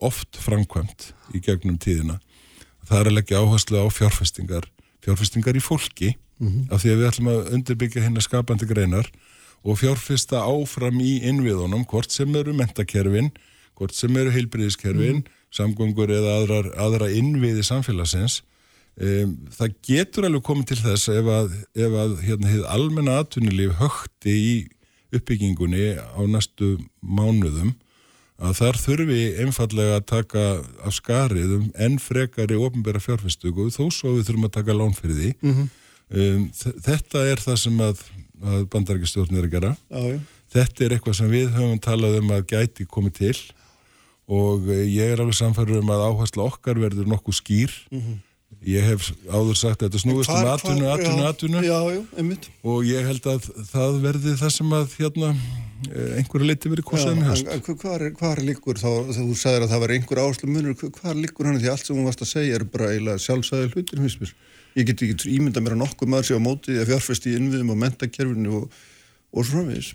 oft 0.05 0.37
framkvæmt 0.37 1.13
í 1.33 1.39
gegnum 1.41 1.79
tíðina 1.81 2.19
það 2.85 2.99
er 2.99 3.07
að 3.09 3.15
leggja 3.17 3.39
áherslu 3.41 3.79
á 3.81 3.85
fjárfestingar 3.89 4.67
fjárfestingar 5.01 5.55
í 5.57 5.63
fólki 5.63 6.15
Mhm. 6.39 6.67
af 6.71 6.83
því 6.83 6.89
að 6.93 6.99
við 6.99 7.07
ætlum 7.09 7.29
að 7.33 7.49
undirbyggja 7.55 8.01
hérna 8.05 8.21
skapandi 8.21 8.67
greinar 8.69 9.09
og 9.63 9.77
fjárfesta 9.81 10.39
áfram 10.47 10.99
í 11.03 11.17
innviðunum, 11.29 11.85
hvort 11.89 12.11
sem 12.15 12.35
eru 12.39 12.53
mentakerfin, 12.55 13.31
hvort 13.75 13.93
sem 13.95 14.15
eru 14.19 14.31
heilbriðiskerfin, 14.35 15.23
samgöngur 15.55 16.11
eða 16.13 16.37
aðrar, 16.41 16.67
aðra 16.79 17.07
innviði 17.15 17.63
samfélagsins. 17.67 18.41
Um, 18.99 19.37
það 19.55 19.75
getur 19.87 20.25
alveg 20.27 20.43
komið 20.43 20.65
til 20.73 20.79
þess 20.83 21.07
ef 21.13 21.27
að, 21.31 21.53
ef 21.79 21.93
að 22.03 22.15
hérna, 22.27 22.55
almenna 22.67 23.19
atvinnulíf 23.23 23.77
högti 23.79 24.33
í 24.35 24.55
uppbyggingunni 25.15 25.93
á 25.97 26.19
næstu 26.29 26.73
mánuðum 27.01 27.71
að 28.39 28.53
þar 28.59 28.77
þurfi 28.79 29.21
einfallega 29.43 29.95
að 29.99 30.05
taka 30.11 30.43
af 30.87 30.93
skarið 30.95 31.55
um 31.57 31.63
enn 31.81 31.97
frekari 31.99 32.55
ofnbæra 32.59 33.01
fjárfestugu 33.03 33.69
þó 33.73 33.87
svo 33.91 34.13
við 34.17 34.27
þurfum 34.29 34.47
að 34.49 34.53
taka 34.59 34.75
lán 34.77 34.93
fyrir 34.95 35.17
því. 35.17 35.31
um, 35.49 36.45
þ- 36.55 36.75
þetta 36.85 37.23
er 37.31 37.41
það 37.43 37.57
sem 37.63 37.81
að, 37.87 38.03
að 38.43 38.67
bandarækistjórn 38.73 39.35
er 39.39 39.47
að 39.49 39.55
gera. 39.57 39.71
Já. 39.89 40.19
Þetta 40.49 40.85
er 40.85 40.95
eitthvað 40.97 41.17
sem 41.19 41.29
við 41.29 41.51
höfum 41.53 41.79
talað 41.85 42.17
um 42.21 42.31
að 42.33 42.45
gæti 42.49 42.85
komið 42.89 43.13
til 43.19 43.35
og 44.29 44.65
eh, 44.69 44.85
ég 44.93 45.13
er 45.13 45.21
alveg 45.23 45.37
samfærður 45.37 45.81
um 45.83 45.91
að 45.93 46.03
áhersla 46.07 46.45
okkar 46.49 46.77
verður 46.81 47.07
nokkuð 47.09 47.37
skýr. 47.39 47.73
Ég 48.65 48.83
hef 48.83 49.11
áður 49.29 49.55
sagt 49.55 49.83
að 49.83 49.87
þetta 49.91 49.99
snúist 50.03 50.29
um 50.33 50.39
Hvar- 50.41 50.49
atvinnu, 50.57 50.83
hvar- 50.83 51.29
atvinnu, 51.29 51.61
já, 51.63 51.77
atvinnu 51.79 52.39
Já, 52.43 52.47
og 52.65 52.83
ég 52.89 53.05
held 53.07 53.27
að 53.29 53.45
það 53.69 53.99
verði 54.03 54.33
það 54.41 54.51
sem 54.57 54.73
að 54.75 54.95
hérna, 54.97 55.29
eh, 55.93 56.17
einhverju 56.19 56.47
leiti 56.49 56.71
verið 56.73 56.87
kosið 56.89 57.11
um 57.13 57.21
hvar, 57.23 58.01
er- 58.01 58.43
liggur 58.49 58.75
þá, 58.81 58.89
þú 59.15 59.37
sagðir 59.37 59.63
að 59.63 59.71
það 59.71 59.79
var 59.85 59.93
einhver 59.95 60.21
áherslu 60.25 60.49
munur, 60.49 60.75
hvar 60.97 61.15
liggur 61.15 61.45
hann 61.45 61.59
því 61.61 61.71
allt 61.71 61.85
sem 61.85 61.95
hún 61.95 62.09
varst 62.09 62.25
að 62.25 62.33
segja 62.33 62.55
er 62.59 62.65
bara 62.65 62.89
sjálfsæði 63.21 63.71
hlutir. 63.73 64.33
Ég 64.77 64.85
get 64.85 65.01
ekki 65.01 65.31
ímynda 65.33 65.61
mér 65.65 65.73
að 65.75 65.81
nokkuð 65.83 66.11
maður 66.13 66.27
sé 66.29 66.37
á 66.37 66.41
móti 66.45 66.71
því 66.75 66.81
að 66.83 66.89
fjárfesti 66.91 67.31
í 67.33 67.37
innviðum 67.39 67.71
og 67.73 67.79
mentakerfinu 67.81 68.55
og, 68.59 68.71
og 69.33 69.45
svo 69.45 69.55
framvegis. 69.57 69.93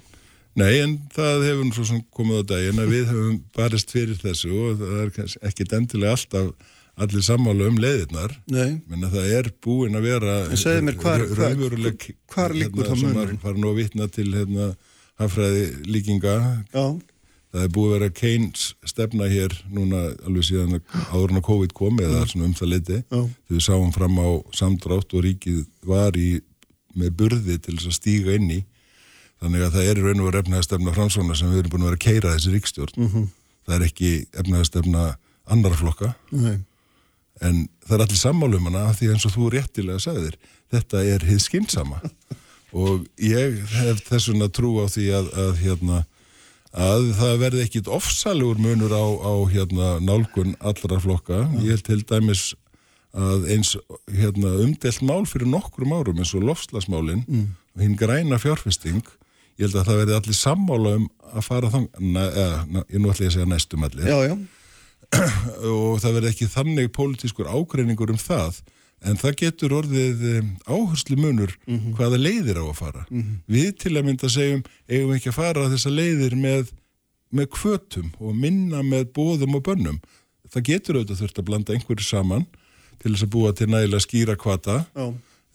Nei, 0.54 0.73
en 0.85 0.97
það 1.14 1.45
hefur 1.49 1.64
nú 1.66 1.75
svo 1.75 1.85
sem 1.88 2.00
komið 2.14 2.40
á 2.43 2.45
daginn 2.52 2.78
að 2.83 2.93
við 2.95 3.09
höfum 3.11 3.38
barist 3.57 3.90
fyrir 3.95 4.19
þessu 4.23 4.50
og 4.54 4.78
það 4.83 4.99
er 5.04 5.12
kannski 5.16 5.40
ekkit 5.50 5.73
endilega 5.78 6.12
alltaf 6.14 6.73
allir 6.95 7.25
sammála 7.26 7.66
um 7.73 7.78
leiðirnar. 7.83 8.37
Nei. 8.54 8.76
Menna 8.87 9.09
það 9.11 9.33
er 9.38 9.49
búin 9.66 9.99
að 9.99 10.04
vera 10.07 10.35
En 10.47 10.61
segðu 10.61 10.85
mér, 10.87 10.99
hvar- 11.02 11.25
ra- 11.25 11.31
hvar- 11.33 11.40
raunveruleg 11.49 12.04
hvar 12.31 12.54
liggur 12.54 12.87
þá 12.87 12.95
sem 13.00 13.16
var- 13.19 13.33
fara 13.43 13.59
nú 13.59 13.73
að 13.73 13.81
vitna 13.83 14.07
til 14.14 14.28
hérna, 14.31 14.69
hafræði 15.19 15.64
líkinga 15.90 16.37
Já, 16.75 16.85
það 17.55 17.63
er 17.65 17.71
búið 17.75 17.93
að 17.93 17.95
vera 18.01 18.15
Keynes 18.19 18.63
stefna 18.91 19.29
hér 19.31 19.53
núna 19.71 20.01
alveg 20.27 20.47
síðan 20.49 20.81
áður 21.15 21.31
en 21.35 21.39
að 21.41 21.45
COVID 21.49 21.75
kom 21.79 22.01
eða 22.03 22.25
svona 22.27 22.49
um 22.51 22.55
það 22.59 22.73
leiti 22.75 22.97
Já. 22.99 23.21
þegar 23.23 23.55
við 23.55 23.65
sáum 23.69 23.93
fram 23.95 24.19
á 24.19 24.29
samdrátt 24.59 25.15
og 25.15 25.23
ríkið 25.29 25.61
var 25.87 26.19
í 26.19 26.29
með 26.99 27.15
burði 27.21 27.57
til 27.63 27.77
þess 27.79 27.91
að 27.93 27.97
stíga 28.01 28.35
inn 28.39 28.51
í 28.51 28.61
þannig 29.43 29.65
að 29.67 29.73
það 29.79 29.89
er 29.93 29.99
í 30.01 30.05
raun 30.09 30.21
og 30.25 30.29
veru 30.31 30.43
efnaðastefna 30.45 30.95
framsvona 30.99 31.35
sem 31.39 31.51
við 31.53 31.63
erum 31.63 31.73
búin 31.75 31.85
að 31.87 31.91
vera 31.93 31.99
að 32.01 32.05
keira 32.09 32.35
þessi 32.37 32.53
ríkstjórn 32.55 33.01
Mhm. 33.07 33.25
það 33.67 33.75
er 33.79 33.87
ekki 33.89 34.11
efnaðastefna 34.43 35.05
annar 35.55 35.75
flokka 35.79 36.15
nei. 36.33 36.59
en 37.41 37.69
það 37.87 37.95
er 37.99 38.05
allir 38.07 38.21
sammálum 38.21 38.67
hana 38.71 38.85
af 38.91 38.99
því 39.01 39.11
eins 39.15 39.27
og 39.29 39.35
þú 39.37 39.51
réttilega 39.55 40.01
sagðir 40.05 40.37
þetta 40.75 41.03
er 41.15 41.25
hið 41.29 41.41
skynsama 41.47 42.01
og 42.85 43.07
ég 43.23 43.59
hef 43.75 44.03
þessuna 44.09 44.49
trú 44.51 44.75
á 44.83 44.87
því 44.91 45.07
að, 45.19 45.31
að 45.39 45.53
hérna 45.63 46.03
að 46.75 47.11
það 47.19 47.35
verði 47.43 47.64
ekkit 47.64 47.90
ofsalugur 47.93 48.59
munur 48.59 48.95
á, 48.95 49.04
á 49.23 49.35
hérna 49.50 49.90
nálgun 50.02 50.57
allra 50.59 50.99
flokka. 51.02 51.45
Ég 51.62 51.76
held 51.76 51.87
til 51.87 52.00
dæmis 52.02 52.47
að 53.14 53.47
eins 53.54 53.76
hérna, 54.11 54.57
umdelt 54.64 55.02
mál 55.07 55.23
fyrir 55.31 55.47
nokkrum 55.47 55.95
árum 55.95 56.19
eins 56.19 56.35
og 56.35 56.43
lofslagsmálin 56.49 57.23
og 57.31 57.83
hinn 57.85 57.95
græna 57.99 58.40
fjárfesting 58.43 59.04
ég 59.54 59.69
held 59.69 59.78
að 59.78 59.88
það 59.88 60.00
verði 60.00 60.16
allir 60.19 60.38
sammála 60.38 60.95
um 60.99 61.07
að 61.31 61.47
fara 61.47 61.71
na, 62.02 62.25
ég 62.90 62.99
nú 62.99 63.11
ætla 63.12 63.26
ég 63.26 63.31
að 63.31 63.37
segja 63.37 63.50
næstum 63.50 63.87
allir. 63.87 64.09
Já, 64.11 64.19
já. 64.26 64.35
og 65.71 66.00
það 66.02 66.16
verði 66.16 66.31
ekki 66.33 66.50
þannig 66.50 66.90
pólitískur 66.95 67.50
ágreiningur 67.50 68.11
um 68.11 68.19
það 68.19 68.59
en 69.05 69.19
það 69.21 69.37
getur 69.43 69.75
orðið 69.81 70.25
áherslu 70.67 71.17
munur 71.21 71.53
hvaða 71.99 72.21
leiðir 72.21 72.61
á 72.61 72.65
að 72.65 72.79
fara. 72.79 73.05
Við 73.47 73.71
til 73.83 73.95
að 73.97 74.07
mynda 74.09 74.31
segjum 74.33 74.65
eigum 74.89 75.15
ekki 75.17 75.31
að 75.33 75.39
fara 75.39 75.69
þessa 75.73 75.93
leiðir 75.93 76.37
með, 76.41 76.73
með 77.31 77.51
kvötum 77.55 78.13
og 78.19 78.35
minna 78.35 78.83
með 78.83 79.11
bóðum 79.17 79.59
og 79.59 79.65
bönnum? 79.69 80.01
Það 80.49 80.69
getur 80.71 80.99
auðvitað 81.01 81.21
þurft 81.23 81.39
að 81.43 81.49
blanda 81.51 81.75
einhverju 81.75 82.07
saman 82.07 82.47
til 83.03 83.13
þess 83.13 83.27
að 83.27 83.35
búa 83.35 83.53
til 83.53 83.69
nægilega 83.73 84.05
skýra 84.05 84.37
kvata 84.39 84.85
Já. 84.95 85.07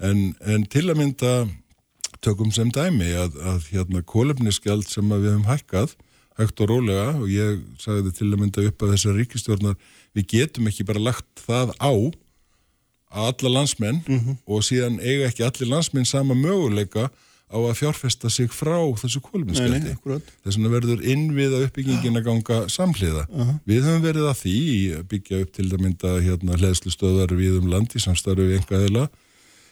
en, 0.03 0.35
en 0.43 0.65
til 0.69 0.89
að 0.89 0.99
mynda 0.99 1.33
tökum 2.21 2.51
sem 2.51 2.69
dæmi 2.73 3.13
að, 3.15 3.37
að 3.39 3.67
hérna 3.71 4.03
kólefniskjald 4.03 4.87
sem 4.89 5.07
við 5.13 5.31
höfum 5.31 5.47
hækkað 5.47 5.95
hægt 6.39 6.61
og 6.63 6.71
rólega 6.71 7.13
og 7.19 7.27
ég 7.31 7.59
sagði 7.81 8.13
til 8.15 8.29
að 8.29 8.41
mynda 8.43 8.65
upp 8.69 8.83
að 8.83 8.93
þessar 8.95 9.17
ríkistjórnar 9.19 9.77
við 10.17 10.27
getum 10.35 10.69
ekki 10.71 10.85
bara 10.87 11.03
lagt 11.09 11.43
það 11.45 11.73
á 11.79 11.91
að 13.09 13.31
alla 13.31 13.49
landsmenn 13.59 14.03
og 14.45 14.61
síðan 14.63 14.99
eiga 15.01 15.27
ekki 15.29 15.43
allir 15.43 15.71
landsmenn 15.73 16.05
sama 16.05 16.35
möguleika 16.37 17.09
á 17.49 17.57
að 17.57 17.79
fjárfesta 17.79 18.29
sig 18.29 18.51
frá 18.53 18.77
þessu 19.01 19.19
akkurat. 19.97 20.21
þess 20.45 20.57
vegna 20.57 20.69
verður 20.69 21.01
innviða 21.01 21.63
uppbyggingin 21.65 22.19
að 22.19 22.27
ganga 22.27 22.57
samhliða. 22.69 23.23
Við 23.65 23.87
höfum 23.87 24.03
verið 24.03 24.27
að 24.29 24.37
því 24.43 24.59
að 24.99 25.07
byggja 25.09 25.39
upp 25.41 25.51
til 25.57 25.65
að 25.65 25.81
mynda 25.81 26.11
hérna 26.21 26.59
hleðslustöðar 26.59 27.33
við 27.33 27.57
um 27.57 27.71
landi 27.73 27.99
samstarfi 27.99 28.45
við 28.45 28.61
engaðila. 28.61 29.09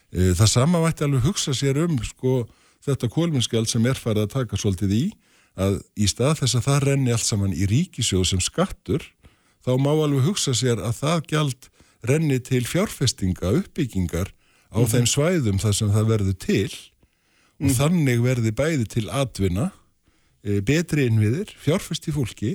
Það 0.10 0.50
sama 0.50 0.82
mætti 0.82 1.06
alveg 1.06 1.22
hugsa 1.28 1.54
sér 1.54 1.78
um 1.86 2.00
sko 2.02 2.48
þetta 2.82 3.10
kólminskjald 3.14 3.70
sem 3.70 3.86
er 3.86 3.94
farið 4.00 4.26
að 4.26 4.34
taka 4.34 4.58
svolítið 4.58 4.98
í 4.98 5.06
að 5.58 5.80
í 5.98 6.08
stað 6.10 6.40
þess 6.42 6.58
að 6.58 6.68
það 6.68 6.84
renni 6.88 7.14
allt 7.14 7.26
saman 7.26 7.54
í 7.54 7.66
ríkisjóð 7.70 8.26
sem 8.32 8.42
skattur 8.42 9.04
þá 9.66 9.78
má 9.78 9.92
alveg 9.94 10.26
hugsa 10.26 10.54
sér 10.58 10.82
að 10.82 11.00
það 11.02 11.24
gjald 11.30 11.70
renni 12.10 12.40
til 12.44 12.66
fjárfestinga 12.68 13.52
uppbyggingar 13.60 14.32
á 14.74 14.80
þeim 14.90 15.08
svæðum 15.10 15.62
þar 15.62 15.76
sem 15.76 15.92
það 15.94 16.10
verður 16.14 16.38
til. 16.44 16.72
Og 17.58 17.74
þannig 17.74 18.22
verði 18.22 18.54
bæði 18.54 18.88
til 18.94 19.08
atvinna, 19.10 19.72
e, 20.46 20.60
betri 20.62 21.08
innviðir, 21.10 21.56
fjárfest 21.58 22.06
í 22.06 22.14
fólki 22.14 22.52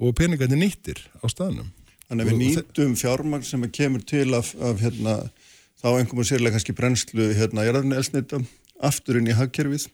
og 0.00 0.14
peningandi 0.16 0.56
nýttir 0.56 1.02
á 1.20 1.26
staðnum. 1.28 1.68
Þannig 2.06 2.22
að 2.22 2.30
við 2.30 2.36
Og 2.36 2.40
nýtum 2.44 2.94
fjármagn 2.96 3.44
sem 3.44 3.66
kemur 3.74 4.04
til 4.06 4.30
af, 4.38 4.54
af 4.62 4.80
hérna, 4.80 5.18
þá 5.82 5.88
einhverjum 5.96 6.28
sérlega 6.30 6.56
kannski 6.56 6.76
brennslu 6.76 7.28
hérna, 7.36 7.66
jarðarni 7.66 7.98
elsnita 7.98 8.40
aftur 8.84 9.20
inn 9.20 9.28
í 9.28 9.36
hagkerfið 9.36 9.88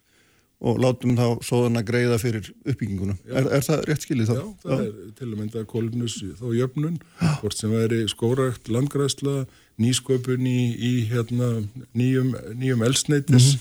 og 0.63 0.79
látum 0.83 1.17
þá 1.19 1.27
svoðan 1.43 1.81
að 1.81 1.89
greiða 1.89 2.19
fyrir 2.23 2.53
uppbygginguna. 2.63 3.17
Er, 3.27 3.49
er 3.59 3.67
það 3.67 3.83
rétt 3.89 4.07
skilið 4.07 4.31
þá? 4.31 4.37
Já, 4.39 4.45
það 4.63 4.85
er 4.85 4.93
til 5.19 5.29
að 5.29 5.35
mynda 5.41 5.65
kolumnus 5.73 6.17
þó 6.39 6.47
jöfnun, 6.55 7.01
hvort 7.41 7.59
sem 7.59 7.75
væri 7.75 8.01
skórakt, 8.13 8.71
landgræsla, 8.71 9.43
nýsköpun 9.83 10.47
í, 10.47 10.61
í 10.79 10.93
hérna, 11.11 11.51
nýjum, 11.99 12.31
nýjum 12.61 12.87
elsneitis, 12.87 13.57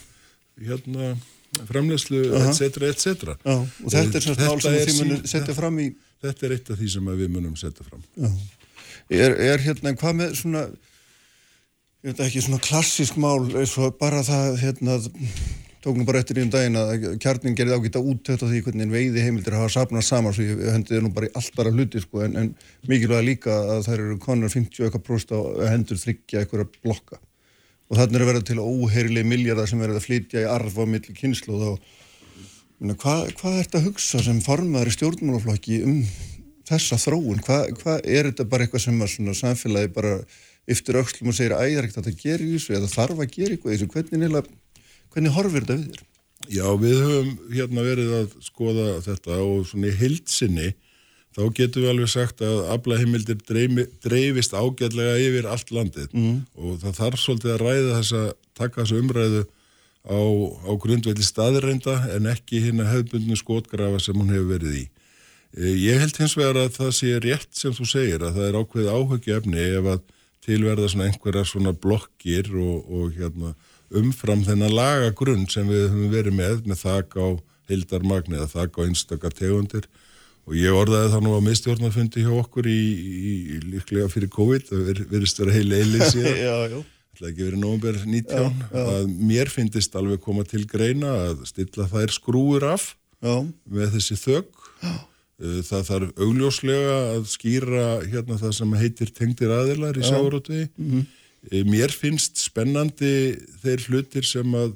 hérna, 0.62 1.16
framleyslu, 1.68 2.22
etc., 2.44 2.86
etc. 2.92 3.36
Já, 3.42 3.58
og 3.58 3.90
þetta 3.90 4.22
er 4.22 4.28
svona 4.28 4.52
mál 4.52 4.64
sem 4.64 4.78
þið 4.78 5.02
munum 5.02 5.28
setja 5.34 5.58
fram 5.58 5.82
í, 5.82 5.90
Þetta 6.22 6.46
er 6.46 6.54
eitt 6.54 6.70
af 6.70 6.78
því 6.78 6.88
sem 6.94 7.12
við 7.18 7.30
munum 7.34 7.58
setja 7.58 7.86
fram. 7.86 8.02
er, 9.10 9.34
er 9.34 9.64
hérna, 9.64 9.90
en 9.92 9.98
hvað 9.98 10.18
með 10.20 10.36
svona, 10.38 10.62
ég 12.06 12.12
veit 12.12 12.22
ekki, 12.28 12.44
svona 12.46 12.62
klassísk 12.62 13.18
mál, 13.22 13.48
eins 13.58 13.74
og 13.82 13.96
bara 13.98 14.22
það, 14.26 14.60
hérna, 14.62 15.00
tóknum 15.82 16.06
bara 16.06 16.22
eftir 16.22 16.38
í 16.38 16.46
um 16.46 16.52
daginn 16.54 16.78
að 16.78 17.08
kjarnin 17.24 17.56
gerði 17.58 17.78
ágæta 17.78 18.04
út 18.04 18.28
þetta 18.30 18.50
því 18.50 18.62
hvernig 18.68 18.92
veiði 18.94 19.26
heimildir 19.26 19.58
hafa 19.58 19.72
sapnað 19.74 20.06
saman 20.06 20.36
svo 20.36 20.46
ég 20.46 20.62
hendiði 20.76 21.02
nú 21.06 21.14
bara 21.16 21.30
í 21.30 21.34
allt 21.40 21.56
bara 21.58 21.74
hluti 21.74 22.04
sko 22.04 22.22
en, 22.26 22.38
en 22.38 22.52
mikilvæga 22.90 23.26
líka 23.26 23.58
að 23.76 23.88
þær 23.88 23.98
eru 23.98 24.20
konar 24.22 24.54
50 24.54 24.86
eitthvað 24.86 25.06
próst 25.08 25.34
á 25.34 25.40
hendur 25.72 26.02
þryggja 26.02 26.44
eitthvað 26.44 26.70
blokka 26.84 27.18
og 27.92 27.98
þannig 28.00 28.20
er 28.20 28.24
að 28.24 28.30
vera 28.32 28.44
til 28.48 28.62
óheirileg 28.62 29.28
miljardar 29.28 29.68
sem 29.68 29.82
verður 29.82 30.00
að 30.00 30.06
flytja 30.06 30.46
í 30.46 30.52
arf 30.52 30.78
á 30.80 30.84
milli 30.86 31.18
kynslu 31.18 31.58
og 31.58 31.64
þá 31.66 31.98
hvað, 33.02 33.26
hvað 33.42 33.58
ert 33.62 33.76
að 33.78 33.90
hugsa 33.90 34.22
sem 34.26 34.40
formaður 34.42 34.90
í 34.90 34.96
stjórnmálaflokki 34.96 35.82
um 35.86 36.00
þessa 36.70 36.98
þróun? 37.02 37.42
Hvað, 37.46 37.74
hvað 37.82 38.08
er 38.08 38.30
þetta 38.30 38.48
bara 38.50 38.66
eitthvað 38.66 38.86
sem 38.86 39.04
að 39.04 39.12
svona 39.16 39.36
samfélagi 39.38 39.92
bara 39.94 40.16
yftir 40.72 41.00
aukslum 41.02 41.32
og 41.32 41.38
segir 41.38 41.56
að 41.58 41.68
æðar 41.68 41.88
ekkert 41.88 42.02
að 42.02 42.10
þetta 42.10 42.24
gerir 42.24 42.52
þessu 42.56 42.78
eða 42.78 42.92
þarf 42.96 43.22
að 43.22 43.36
gera 43.36 43.56
eitthvað 43.56 43.76
þessu? 43.76 43.90
Hvernig, 43.96 44.22
neila, 44.22 44.44
hvernig 45.14 45.36
horfir 45.36 45.66
þetta 45.66 45.78
við 45.78 45.90
þér? 45.92 46.08
Já, 46.52 46.66
við 46.82 47.02
höfum 47.06 47.34
hérna 47.54 47.84
verið 47.86 48.16
að 48.18 48.32
skoða 48.44 48.88
þetta 49.06 49.38
og 49.46 49.68
svona 49.70 49.92
í 49.92 49.98
heilsinni 50.00 50.72
þá 51.36 51.42
getum 51.56 51.86
við 51.86 51.92
alveg 51.94 52.12
sagt 52.12 52.42
að 52.44 52.62
aflaheimildir 52.74 53.40
dreifist 54.04 54.56
ágætlega 54.56 55.20
yfir 55.22 55.48
allt 55.48 55.72
landið 55.72 56.12
mm. 56.12 56.38
og 56.60 56.80
það 56.82 56.98
þarf 56.98 57.22
svolítið 57.22 57.54
að 57.54 57.62
ræða 57.62 57.98
þess 58.00 58.16
að 58.20 58.32
taka 58.58 58.82
þessu 58.82 59.02
umræðu 59.04 59.44
á, 60.06 60.20
á 60.68 60.72
grundvelli 60.82 61.26
staðreinda 61.26 61.98
en 62.16 62.32
ekki 62.32 62.64
hérna 62.66 62.90
hefðbundinu 62.90 63.38
skotgrafa 63.40 64.02
sem 64.02 64.18
hún 64.18 64.34
hefur 64.34 64.50
verið 64.56 64.80
í. 64.82 64.86
E, 65.56 65.74
ég 65.78 66.02
held 66.02 66.18
hins 66.20 66.36
vegar 66.40 66.64
að 66.64 66.74
það 66.80 66.92
sé 66.98 67.14
rétt 67.24 67.52
sem 67.58 67.76
þú 67.76 67.88
segir 67.88 68.26
að 68.26 68.40
það 68.40 68.50
er 68.50 68.60
ákveð 68.60 68.92
áhugja 68.92 69.40
efni 69.40 69.68
ef 69.68 69.92
að 69.96 70.04
tilverða 70.42 70.90
svona 70.90 71.08
einhverja 71.10 71.46
svona 71.48 71.76
blokkir 71.78 72.50
og, 72.58 72.90
og 72.90 73.16
hérna, 73.18 73.54
umfram 74.00 74.46
þennan 74.48 74.76
lagagrunn 74.76 75.48
sem 75.52 75.68
við 75.68 75.90
höfum 75.90 76.14
verið 76.14 76.38
með 76.38 76.62
með 76.70 76.84
þak 76.86 77.18
á 77.20 77.28
hildarmagni 77.72 78.40
eða 78.40 78.50
þak 78.52 78.80
á 78.80 78.82
einstakar 78.86 79.36
tegundir. 79.36 79.88
Og 80.50 80.56
ég 80.58 80.74
orðaði 80.74 81.12
það 81.14 81.26
nú 81.26 81.36
á 81.38 81.46
miðstjórnafundi 81.46 82.24
hjá 82.26 82.32
okkur 82.42 82.68
í, 82.68 82.80
í, 82.80 83.36
í 83.56 83.60
líklega 83.76 84.10
fyrir 84.12 84.32
COVID, 84.34 84.66
það 84.72 84.82
ver, 84.88 85.04
verist 85.12 85.42
vera 85.42 85.54
heil 85.54 85.70
eilið 85.70 86.04
síðan, 86.16 86.82
það 87.20 87.30
ekki 87.30 87.46
verið 87.46 87.62
nógumber 87.62 88.02
19, 88.02 88.26
já, 88.34 88.48
já. 88.74 88.82
að 88.96 89.14
mér 89.30 89.54
finnist 89.54 89.96
alveg 90.00 90.24
koma 90.26 90.46
til 90.48 90.66
greina 90.70 91.14
að 91.28 91.46
stilla 91.52 91.88
þær 91.92 92.16
skrúur 92.16 92.66
af 92.72 92.92
já. 93.22 93.36
með 93.70 93.96
þessi 93.98 94.18
þögg, 94.24 94.66
uh, 94.82 95.00
það 95.70 95.88
þarf 95.92 96.26
augljóslega 96.26 96.98
að 97.14 97.30
skýra 97.36 97.88
hérna 98.08 98.42
það 98.42 98.56
sem 98.58 98.78
heitir 98.82 99.14
tengdir 99.14 99.54
aðilar 99.54 100.02
í 100.02 100.08
sárótvi, 100.08 100.66
mm 100.74 100.90
-hmm. 100.90 101.10
Uh, 101.50 101.64
mér 101.66 101.90
finnst 101.90 102.38
spennandi 102.44 103.38
þeir 103.64 103.88
hlutir 103.88 104.28
sem 104.28 104.58
að 104.58 104.76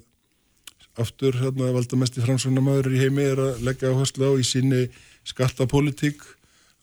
aftur 1.01 1.35
hérna 1.37 1.73
valdamesti 1.75 2.23
framsvögnamaður 2.23 2.95
í 2.95 3.03
heimi 3.03 3.27
er 3.27 3.41
að 3.41 3.61
leggja 3.67 3.91
áherslu 3.91 4.31
á 4.31 4.33
í 4.39 4.45
síni 4.47 4.85
skattapolítík 5.27 6.23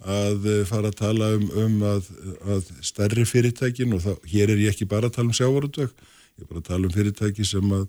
að 0.02 0.46
eh, 0.50 0.62
fara 0.66 0.90
að 0.90 0.98
tala 0.98 1.28
um, 1.36 1.44
um 1.62 1.76
að, 1.86 2.08
að 2.50 2.70
stærri 2.84 3.24
fyrirtækin 3.28 3.94
og 3.96 4.02
það, 4.02 4.16
hér 4.32 4.52
er 4.52 4.62
ég 4.64 4.74
ekki 4.74 4.88
bara 4.90 5.08
að 5.08 5.16
tala 5.18 5.30
um 5.30 5.36
sjávarútvögg, 5.38 5.92
ég 5.94 6.42
er 6.42 6.50
bara 6.50 6.62
að 6.62 6.68
tala 6.68 6.88
um 6.88 6.94
fyrirtæki 6.96 7.46
sem 7.46 7.74
að 7.76 7.86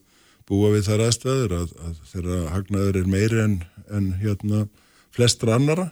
búa 0.49 0.69
við 0.75 0.87
þar 0.89 1.05
aðstæður 1.07 1.57
að, 1.57 1.73
að 1.87 1.99
þeirra 2.11 2.39
hagnaður 2.53 3.01
er 3.01 3.09
meiri 3.15 3.41
en, 3.43 3.57
en 3.89 4.07
hérna 4.21 4.63
flestra 5.15 5.57
annara 5.57 5.89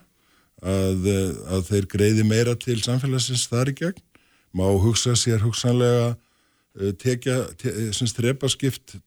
að, 0.62 1.10
eh, 1.10 1.28
að 1.58 1.68
þeir 1.72 1.90
greiði 1.96 2.28
meira 2.30 2.56
til 2.60 2.78
samfélagsins 2.84 3.48
þar 3.52 3.74
í 3.74 3.78
gegn 3.82 4.08
má 4.56 4.66
hugsa 4.68 5.16
sér 5.20 5.44
hugsanlega 5.46 6.12
eh, 6.12 6.92
tekja, 7.00 7.44
te, 7.60 7.92
sem 7.96 8.10
strepaskipt 8.10 8.98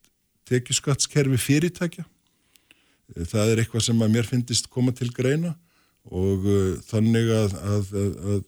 tekjuskattskerfi 0.48 1.38
fyrirtækja. 1.40 2.04
Það 3.14 3.50
er 3.52 3.60
eitthvað 3.62 3.84
sem 3.86 4.02
að 4.04 4.12
mér 4.12 4.28
finnist 4.28 4.68
koma 4.72 4.92
til 4.96 5.10
greina 5.12 5.54
og 6.04 6.44
þannig 6.84 7.30
að, 7.32 7.54
að, 7.64 7.92
að, 7.96 8.42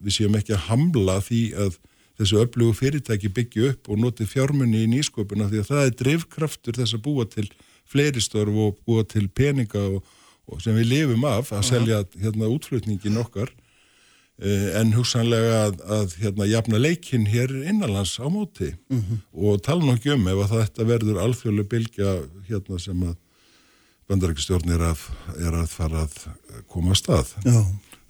við 0.00 0.16
séum 0.16 0.36
ekki 0.38 0.54
að 0.56 0.66
hamla 0.70 1.18
því 1.24 1.42
að 1.64 1.76
þessu 2.20 2.40
öflugu 2.42 2.76
fyrirtæki 2.78 3.30
byggja 3.32 3.72
upp 3.72 3.90
og 3.92 4.00
noti 4.00 4.26
fjármunni 4.28 4.84
í 4.84 4.90
nýsköpuna 4.92 5.48
því 5.50 5.62
að 5.62 5.70
það 5.70 5.84
er 5.84 5.94
drivkraftur 6.02 6.78
þess 6.78 6.96
að 6.96 7.04
búa 7.06 7.26
til 7.28 7.46
fleiri 7.88 8.22
störf 8.22 8.58
og 8.66 8.80
búa 8.86 9.04
til 9.08 9.26
peninga 9.28 9.82
og, 9.96 10.02
og 10.48 10.62
sem 10.64 10.76
við 10.78 10.90
lifum 10.92 11.26
af 11.28 11.52
að 11.54 11.66
selja 11.68 12.02
hérna 12.20 12.50
útflutningin 12.52 13.20
okkar 13.22 13.52
en 14.42 14.94
hugsanlega 14.96 15.58
að, 15.68 15.82
að 15.96 16.14
hérna 16.18 16.46
jafna 16.50 16.78
leikinn 16.80 17.28
hér 17.30 17.52
innanlands 17.62 18.16
á 18.18 18.26
móti 18.26 18.72
mhm. 18.90 19.02
-huh. 19.02 19.18
og 19.32 19.60
tala 19.62 19.84
nokkið 19.86 20.16
um 20.16 20.30
ef 20.32 20.40
að 20.46 20.56
þetta 20.60 20.88
verður 20.88 21.20
alþjóðlega 21.26 21.72
bylgja 21.74 22.14
hérna 22.48 22.78
sem 22.82 23.04
að 23.06 23.14
bandarækistjórn 24.10 24.74
er, 24.74 24.82
er 25.38 25.56
að 25.62 25.68
fara 25.72 26.06
að 26.06 26.16
koma 26.70 26.92
að 26.94 27.00
stað 27.00 27.32
Já. 27.46 27.60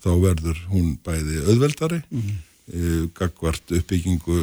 þá 0.02 0.10
verður 0.22 0.62
hún 0.72 0.96
bæði 1.04 1.42
auðveldari 1.46 2.00
mm. 2.08 2.30
e, 2.72 2.82
gagvart 3.18 3.74
uppbyggingu 3.76 4.38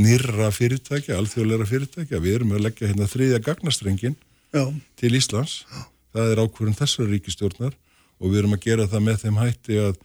nýra 0.00 0.50
fyrirtækja, 0.54 1.18
alþjóðleira 1.18 1.68
fyrirtækja 1.68 2.22
við 2.22 2.38
erum 2.38 2.54
að 2.56 2.68
leggja 2.68 2.92
hérna 2.92 3.10
þriðja 3.10 3.42
gagnastrengin 3.44 4.16
Já. 4.54 4.64
til 5.00 5.12
Íslands 5.18 5.62
Já. 5.66 5.82
það 6.14 6.32
er 6.32 6.44
ákvörðun 6.44 6.80
þessar 6.80 7.12
ríkistjórnar 7.12 7.76
og 8.22 8.30
við 8.30 8.42
erum 8.42 8.56
að 8.56 8.66
gera 8.68 8.88
það 8.88 9.06
með 9.08 9.22
þeim 9.24 9.42
hætti 9.42 9.78
að, 9.82 10.00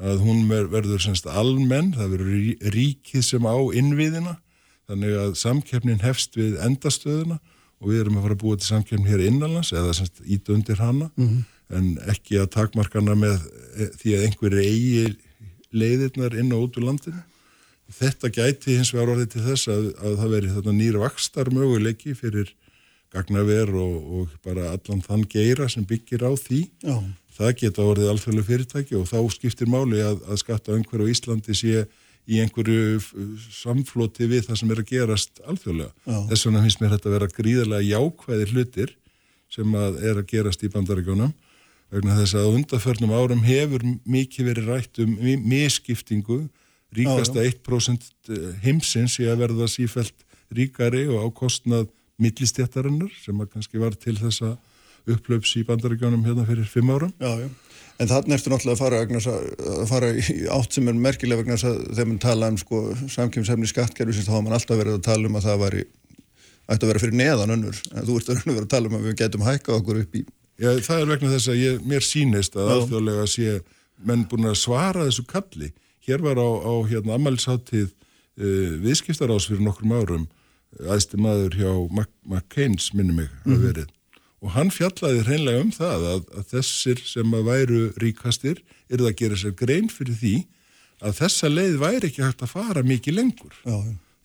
að 0.00 0.22
hún 0.24 0.46
verður 0.48 1.02
semst 1.02 1.26
almenn, 1.28 1.92
það 1.96 2.14
verður 2.16 2.70
ríkið 2.74 3.24
sem 3.26 3.44
á 3.44 3.56
innviðina 3.76 4.38
þannig 4.90 5.18
að 5.20 5.34
samkeppnin 5.40 6.02
hefst 6.02 6.36
við 6.38 6.56
endastöðuna 6.64 7.38
og 7.82 7.90
við 7.90 8.04
erum 8.04 8.18
að 8.18 8.26
fara 8.26 8.36
að 8.36 8.42
búa 8.44 8.60
til 8.60 8.68
samkjöfn 8.68 9.10
hér 9.10 9.24
innanlands 9.26 9.72
eða 9.74 9.96
semst 9.98 10.22
ít 10.24 10.48
undir 10.52 10.80
hana 10.80 11.10
mm 11.16 11.28
-hmm. 11.28 11.42
en 11.76 11.98
ekki 12.12 12.38
að 12.38 12.52
takmarkana 12.56 13.14
með 13.18 13.38
e, 13.76 13.90
því 13.98 14.16
að 14.16 14.24
einhverju 14.26 14.64
eigi 14.64 15.04
leiðirnar 15.72 16.36
inn 16.38 16.52
og 16.52 16.68
út 16.68 16.76
úr 16.78 16.88
landinu. 16.90 17.22
Þetta 17.92 18.28
gæti 18.28 18.76
hins 18.76 18.92
vegar 18.94 19.14
orðið 19.14 19.30
til 19.32 19.44
þess 19.46 19.68
að, 19.68 19.86
að 20.00 20.18
það 20.20 20.34
veri 20.34 20.52
þarna 20.54 20.72
nýra 20.72 21.02
vakstar 21.02 21.50
möguleiki 21.52 22.14
fyrir 22.14 22.54
gagnaver 23.12 23.72
og, 23.76 23.96
og 24.16 24.28
bara 24.44 24.70
allan 24.72 25.02
þann 25.04 25.24
geira 25.28 25.68
sem 25.68 25.84
byggir 25.84 26.24
á 26.24 26.32
því. 26.36 26.60
Já. 26.80 26.96
Það 27.32 27.52
geta 27.62 27.84
orðið 27.88 28.10
alþjóðlega 28.12 28.48
fyrirtæki 28.48 28.96
og 28.98 29.06
þá 29.08 29.18
skiptir 29.32 29.70
máli 29.72 30.02
að, 30.04 30.18
að 30.28 30.40
skatta 30.42 30.74
einhverju 30.76 31.08
á 31.08 31.12
Íslandi 31.12 31.56
sé 31.56 31.84
í 32.28 32.40
einhverju 32.42 32.98
samfloti 33.50 34.28
við 34.30 34.44
það 34.48 34.58
sem 34.60 34.74
er 34.74 34.82
að 34.82 34.90
gerast 34.92 35.40
alþjóðlega. 35.42 35.92
Já. 36.04 36.18
Þess 36.30 36.46
vegna 36.46 36.64
finnst 36.66 36.82
mér 36.82 36.92
þetta 36.94 37.08
að 37.08 37.16
vera 37.16 37.30
gríðarlega 37.38 37.88
jákvæðir 37.88 38.52
hlutir 38.52 38.92
sem 39.52 39.78
að 39.78 39.98
er 40.08 40.20
að 40.20 40.28
gerast 40.30 40.62
í 40.62 40.70
bandaríkjónum 40.72 41.32
vegna 41.92 42.16
þess 42.16 42.36
að 42.40 42.54
undarförnum 42.56 43.12
árum 43.12 43.42
hefur 43.44 43.84
mikið 44.08 44.48
verið 44.48 44.68
rætt 44.70 45.00
um 45.02 45.16
miskiptingu, 45.44 46.38
ríkasta 46.96 47.44
1% 47.44 48.06
eh, 48.32 48.46
heimsins 48.64 49.18
í 49.20 49.28
að 49.28 49.42
verða 49.44 49.68
sífælt 49.68 50.24
ríkari 50.52 51.04
og 51.12 51.28
ákostnað 51.28 51.90
millistjættarinnar 52.22 53.12
sem 53.20 53.40
að 53.40 53.50
kannski 53.56 53.80
var 53.82 53.96
til 53.98 54.16
þessa 54.20 54.54
upplöps 55.10 55.56
í 55.58 55.64
bandaríkjónum 55.68 56.24
hérna 56.26 56.46
fyrir 56.48 56.68
fimm 56.70 56.92
árum. 56.94 57.12
Já, 57.22 57.32
já. 57.42 57.48
En 58.00 58.08
þannig 58.10 58.34
ertu 58.38 58.50
náttúrulega 58.50 58.74
að 58.74 58.82
fara, 58.82 59.00
að 59.82 59.88
fara 59.90 60.12
í 60.16 60.36
átt 60.50 60.74
sem 60.74 60.88
er 60.90 60.96
merkilega 60.98 61.42
vegna 61.42 61.58
þess 61.58 61.68
að 61.68 61.82
þegar 61.92 62.08
mann 62.08 62.22
tala 62.22 62.48
um 62.50 62.56
sko, 62.58 62.80
samkjömsefni 63.12 63.68
skattkerfi 63.70 64.24
þá 64.24 64.32
hafa 64.32 64.44
mann 64.46 64.56
alltaf 64.56 64.80
verið 64.80 64.96
að 64.98 65.04
tala 65.06 65.28
um 65.28 65.38
að 65.38 65.46
það 65.46 65.60
væri 65.62 65.84
ætti 66.72 66.86
að 66.86 66.90
vera 66.92 67.02
fyrir 67.02 67.18
neðan 67.18 67.54
önnur 67.56 67.78
en 67.92 68.06
þú 68.08 68.18
ert 68.18 68.32
að 68.32 68.42
vera 68.48 68.64
að 68.64 68.72
tala 68.72 68.90
um 68.90 68.98
að 68.98 69.06
við 69.06 69.16
getum 69.20 69.46
hækka 69.46 69.76
okkur 69.76 70.02
upp 70.02 70.18
í 70.18 70.24
Já, 70.60 70.68
það 70.84 70.98
er 70.98 71.08
vegna 71.10 71.30
þess 71.32 71.50
að 71.50 71.60
ég, 71.62 71.78
mér 71.88 72.04
sínist 72.06 72.58
að 72.60 72.74
alþjóðlega 72.76 73.24
sé 73.30 73.54
menn 74.06 74.26
búin 74.30 74.50
að 74.50 74.60
svara 74.60 75.06
þessu 75.08 75.24
kalli 75.30 75.72
hér 76.06 76.22
var 76.22 76.38
á, 76.38 76.48
á 76.48 76.72
hérna 76.90 77.16
ammælsháttið 77.16 77.88
uh, 77.88 77.94
eh, 78.44 78.76
viðskiptarás 78.84 79.48
fyrir 79.48 79.64
nokkrum 79.64 79.94
árum 79.96 80.28
aðstu 80.92 81.18
maður 81.20 81.56
hjá 81.58 81.72
McCain's 82.28 82.92
minni 82.96 83.16
mig 83.16 83.32
að 83.44 83.54
mhm. 83.54 83.64
verið 83.66 83.90
og 84.42 84.54
hann 84.56 84.72
fjallaði 84.74 85.22
hreinlega 85.26 85.62
um 85.62 85.72
það 85.74 86.06
að, 86.12 86.22
að 86.38 86.46
þessir 86.56 87.02
sem 87.06 87.36
að 87.38 87.48
væru 87.48 87.82
ríkastir 88.02 88.62
er 88.90 88.98
það 88.98 89.10
að 89.12 89.18
gera 89.20 89.38
sér 89.38 89.54
grein 89.58 89.90
fyrir 89.92 90.18
því 90.18 90.36
að 91.02 91.18
þessa 91.18 91.50
leið 91.50 91.76
væri 91.82 92.08
ekki 92.08 92.24
hægt 92.24 92.42
að 92.44 92.54
fara 92.54 92.82
mikið 92.86 93.18
lengur. 93.18 93.54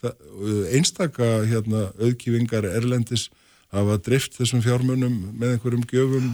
Það, 0.01 0.15
uh, 0.37 0.63
einstaka 0.77 1.29
hérna, 1.49 1.87
auðkífingar 2.01 2.67
erlendis 2.69 3.27
hafa 3.73 3.97
drift 4.01 4.37
þessum 4.37 4.61
fjármunum 4.63 5.15
með 5.37 5.55
einhverjum 5.55 5.85
gjöfum, 5.89 6.27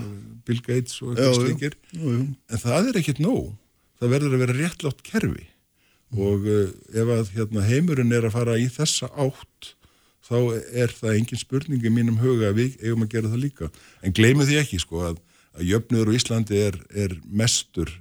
Bill 0.47 0.59
Gates 0.63 0.99
og 1.01 1.13
eitthvað 1.13 1.39
slíkir, 1.39 1.77
en 1.97 2.61
það 2.61 2.91
er 2.91 2.99
ekkit 3.01 3.23
nóg. 3.23 3.53
Það 3.99 4.15
verður 4.17 4.35
að 4.35 4.43
vera 4.43 4.57
réttlátt 4.57 5.03
kerfi 5.07 5.45
mm. 5.47 6.19
og 6.23 6.47
uh, 6.49 6.67
ef 6.91 7.13
að 7.17 7.31
hérna, 7.37 7.63
heimurinn 7.67 8.15
er 8.15 8.27
að 8.27 8.35
fara 8.35 8.59
í 8.59 8.67
þessa 8.71 9.09
átt 9.15 9.73
þá 10.23 10.37
er 10.83 10.93
það 10.95 11.17
engin 11.17 11.41
spurning 11.41 11.83
í 11.83 11.91
mínum 11.93 12.21
huga 12.21 12.51
að 12.51 12.61
við 12.61 12.77
eigum 12.83 13.05
að 13.05 13.13
gera 13.15 13.33
það 13.33 13.43
líka. 13.43 13.69
En 14.03 14.15
gleimu 14.15 14.47
því 14.47 14.61
ekki 14.61 14.79
sko 14.83 15.03
að, 15.09 15.19
að 15.57 15.67
jöfnur 15.73 16.11
á 16.11 16.17
Íslandi 16.19 16.63
er, 16.69 16.79
er 16.95 17.17
mestur 17.27 17.91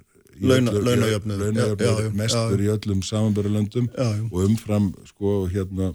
launajöfnur 0.43 1.43
mestur 2.17 2.57
já, 2.57 2.65
í 2.65 2.71
öllum 2.73 3.03
samanbörulöndum 3.05 3.89
og 4.31 4.39
umfram 4.47 4.87
sko 5.05 5.43
hérna 5.51 5.91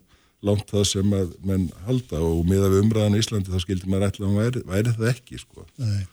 langt 0.47 0.71
það 0.71 0.85
sem 0.87 1.15
að 1.17 1.33
menn 1.47 1.67
halda 1.89 2.21
og 2.23 2.45
með 2.47 2.69
að 2.69 2.75
við 2.75 2.85
umræðan 2.85 3.17
í 3.19 3.23
Íslandi 3.25 3.51
þá 3.51 3.63
skildi 3.65 3.91
maður 3.91 4.07
ætla 4.13 4.29
að 4.29 4.37
væri, 4.39 4.63
væri 4.69 4.93
það 4.95 5.09
ekki 5.11 5.41
sko. 5.43 5.65
Nei. 5.83 6.05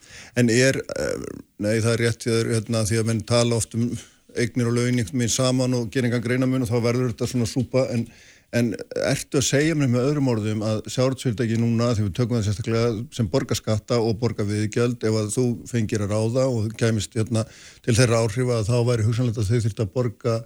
En 0.41 0.49
er, 0.49 0.79
eh, 0.81 1.25
nei 1.61 1.75
það 1.75 1.91
er 1.91 2.01
rétt 2.01 2.25
hérna, 2.25 2.81
því 2.89 3.01
að 3.01 3.09
menn 3.11 3.21
tala 3.29 3.59
oft 3.59 3.77
um 3.77 3.91
eignir 4.35 4.71
og 4.71 4.75
launing 4.79 5.11
minn 5.13 5.31
saman 5.31 5.77
og 5.77 5.91
geringan 5.93 6.23
greina 6.23 6.49
mun 6.49 6.65
og 6.65 6.71
þá 6.71 6.79
verður 6.83 7.13
þetta 7.13 7.29
svona 7.29 7.47
súpa 7.49 7.85
en 7.93 8.07
En 8.55 8.71
ertu 9.03 9.41
að 9.41 9.47
segja 9.49 9.75
mér 9.75 9.89
með 9.91 10.05
öðrum 10.09 10.29
orðum 10.31 10.61
að 10.63 10.77
sjártsfyrirtæki 10.93 11.57
núna, 11.59 11.91
því 11.95 12.05
við 12.05 12.13
tökum 12.15 12.37
það 12.37 12.45
sérstaklega 12.47 12.91
sem 13.17 13.29
borgarskatta 13.33 13.99
og 13.99 14.19
borgarviðgjöld, 14.21 15.01
ef 15.03 15.17
að 15.19 15.31
þú 15.33 15.45
fengir 15.67 16.05
að 16.05 16.13
ráða 16.15 16.45
og 16.51 16.69
kemist 16.79 17.17
hérna, 17.17 17.43
til 17.83 17.97
þeirra 17.97 18.21
áhrif 18.23 18.53
að 18.55 18.69
þá 18.69 18.77
væri 18.87 19.07
hugsanlegt 19.09 19.41
að 19.41 19.51
þau 19.51 19.59
þurft 19.65 19.83
að 19.83 19.91
borga 19.97 20.37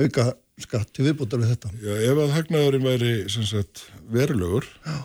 auka 0.00 0.26
skatt 0.60 0.92
til 0.96 1.06
viðbútar 1.08 1.42
við 1.42 1.52
þetta? 1.54 1.72
Já, 1.84 1.94
ef 2.08 2.22
að 2.24 2.34
hagnaðurinn 2.38 2.88
væri 2.88 3.14
sagt, 3.28 3.84
verulegur, 4.12 4.68
Já. 4.86 4.96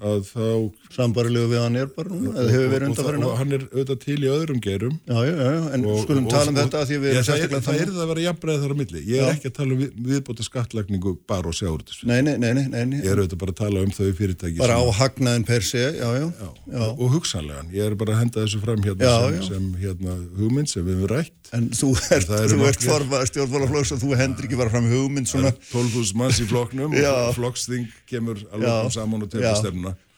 Að 0.00 0.22
þá 0.30 0.46
Sambarilegu 0.94 1.50
við 1.52 1.60
hann 1.62 1.76
er 1.80 1.90
bara 1.94 2.10
núna, 2.10 2.32
eða 2.40 2.52
hefur 2.54 2.70
verið 2.72 2.88
undanfærin 2.90 3.24
og, 3.24 3.30
og 3.30 3.38
hann 3.40 3.52
er 3.56 3.64
auðvitað 3.70 4.00
til 4.04 4.16
í 4.16 4.30
öðrum 4.32 4.60
gerum 4.64 4.94
Já, 5.06 5.18
já, 5.28 5.34
já, 5.36 5.58
en 5.76 5.84
og, 5.86 6.00
skulum 6.04 6.26
og- 6.26 6.32
tala 6.34 6.50
um 6.50 6.56
og- 6.56 6.62
þetta 6.64 6.80
að 6.80 6.88
því 6.90 6.98
við 7.00 7.10
erum 7.10 7.20
er, 7.20 7.26
sérstaklega 7.28 7.64
það 7.66 7.80
er 7.80 7.90
það 7.90 8.02
að 8.04 8.10
vera 8.12 8.24
jafnbreið 8.26 8.64
þar 8.64 8.74
á 8.74 8.76
milli. 8.80 9.02
Ég 9.10 9.24
er 9.24 9.34
ekki 9.34 9.50
að 9.50 9.56
tala 9.60 9.76
um 9.76 9.82
við, 9.82 9.90
viðbóta 10.10 10.46
skattlagningu 10.46 11.12
bara 11.30 11.50
og 11.52 11.56
sjáurðis 11.60 12.00
Nei, 12.10 12.20
nei, 12.26 12.36
nei, 12.40 12.52
nei, 12.54 13.00
ég 13.00 13.10
er 13.12 13.20
auðvitað 13.22 13.42
bara 13.44 13.54
að 13.54 13.60
tala 13.60 13.84
um 13.84 13.92
þau 13.94 14.08
fyrirtæki 14.20 14.60
bara 14.60 14.80
á 14.80 14.84
hagnaðin 15.00 15.46
per 15.46 15.60
já. 15.60 16.84
og 16.96 17.06
hugsanlegan. 17.14 17.70
Ég 17.74 17.86
er 17.90 17.94
bara 17.94 18.16
að 18.16 18.22
henda 18.24 18.44
þessu 18.44 18.60
fram 18.64 18.82
hérna 18.84 19.10
sem, 19.20 19.42
sem 19.50 19.68
hérna, 19.80 20.16
hugmynd 20.38 20.70
sem 20.70 20.84
við 20.86 20.96
hefum 20.98 21.12
rætt. 21.14 21.36
En 21.56 21.68
þú 21.74 21.90
ert, 22.14 22.84
formaður 22.86 23.30
stjórnmálaflokks 23.30 23.94
og 23.96 24.02
þú 24.04 24.12
hendur 24.20 24.46
ekki 24.46 24.58
bara 24.60 24.70
fram 24.72 24.86
hugmynd 24.90 25.30
svona, 25.30 25.50
12.000 25.72 26.18
manns 26.20 26.38
í 26.42 26.46
flokknum 26.50 26.94
Já. 26.94 27.10
og 27.10 27.34
flokksþing 27.38 27.88
kemur 28.10 28.38
alveg 28.54 28.92
saman 28.94 29.26
og 29.26 29.32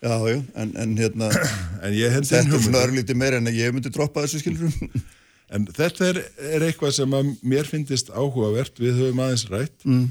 Já. 0.03 0.15
já, 0.29 0.39
en, 0.59 0.77
en 0.77 0.95
hérna, 0.99 1.29
en 1.85 1.95
þetta 1.95 2.41
er 2.41 2.63
svona 2.63 2.83
örlítið 2.83 3.19
meira 3.19 3.39
en 3.39 3.51
ég 3.55 3.75
myndi 3.75 3.93
droppa 3.93 4.25
þessu 4.27 4.43
skilur. 4.43 4.73
En 5.53 5.67
þetta 5.69 6.07
er, 6.09 6.19
er 6.57 6.63
eitthvað 6.65 6.95
sem 6.97 7.13
að 7.13 7.27
mér 7.45 7.67
finnist 7.69 8.09
áhugavert, 8.09 8.79
við 8.81 9.03
höfum 9.03 9.19
aðeins 9.21 9.43
rætt. 9.51 9.85
Mm. 9.85 10.07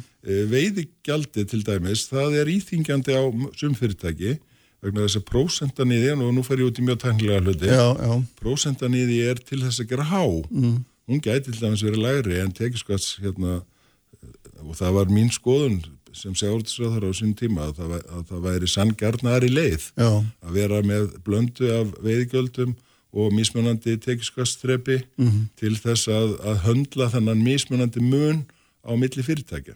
Veiðigjaldi 0.52 1.46
til 1.50 1.64
dæmis, 1.66 2.04
það 2.12 2.36
er 2.44 2.52
íþingjandi 2.52 3.16
á 3.18 3.24
sumfyrirtæki 3.58 4.36
vegna 4.82 5.06
þess 5.08 5.18
að 5.18 5.26
prósentan 5.30 5.94
í 5.94 5.98
því, 6.02 6.12
og 6.26 6.32
nú 6.36 6.44
fer 6.46 6.62
ég 6.62 6.70
út 6.70 6.82
í 6.82 6.86
mjög 6.86 7.02
tæknilega 7.04 7.42
hluti, 7.42 8.22
prósentan 8.38 8.98
í 8.98 9.02
því 9.10 9.18
er 9.32 9.42
til 9.46 9.62
þess 9.64 9.82
að 9.82 9.92
gera 9.96 10.08
há. 10.10 10.24
Mm. 10.50 10.78
Hún 11.10 11.26
gæti 11.26 11.50
til 11.50 11.60
dæmis 11.60 11.86
verið 11.86 12.06
lægri 12.06 12.40
en 12.42 12.54
tekiskats 12.58 13.16
hérna, 13.22 13.60
og 14.62 14.78
það 14.78 14.98
var 15.00 15.14
mín 15.14 15.34
skoðun 15.34 15.82
sem 16.14 16.34
segurðsraðar 16.36 17.06
á 17.08 17.12
sín 17.16 17.34
tíma 17.38 17.68
að 17.70 17.76
það, 17.82 17.92
að 18.16 18.24
það 18.32 18.42
væri 18.48 18.68
sanngjarnari 18.72 19.50
leið 19.52 19.86
já, 19.98 20.10
að 20.44 20.52
vera 20.58 20.82
með 20.84 21.12
blöndu 21.26 21.70
af 21.80 21.94
veiðgjöldum 22.04 22.76
og 23.14 23.34
mismunandi 23.36 23.98
tekiskastrepi 24.00 25.02
Mhm. 25.18 25.48
til 25.60 25.76
þess 25.76 26.08
að, 26.08 26.38
að 26.48 26.62
höndla 26.66 27.10
þennan 27.12 27.42
mismunandi 27.44 28.00
mun 28.00 28.46
á 28.88 28.92
milli 28.96 29.24
fyrirtækja. 29.24 29.76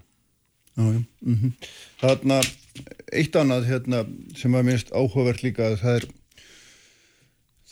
já, 0.77 0.83
já. 0.93 1.01
Mm 1.25 1.51
Þarna, 2.01 2.41
eitt 3.13 3.35
annað 3.35 3.65
hérna, 3.69 4.05
sem 4.35 4.51
að 4.55 4.63
minnst 4.67 4.89
áhugavert 4.91 5.43
líka, 5.43 5.75
það 5.79 5.95
er, 6.01 6.05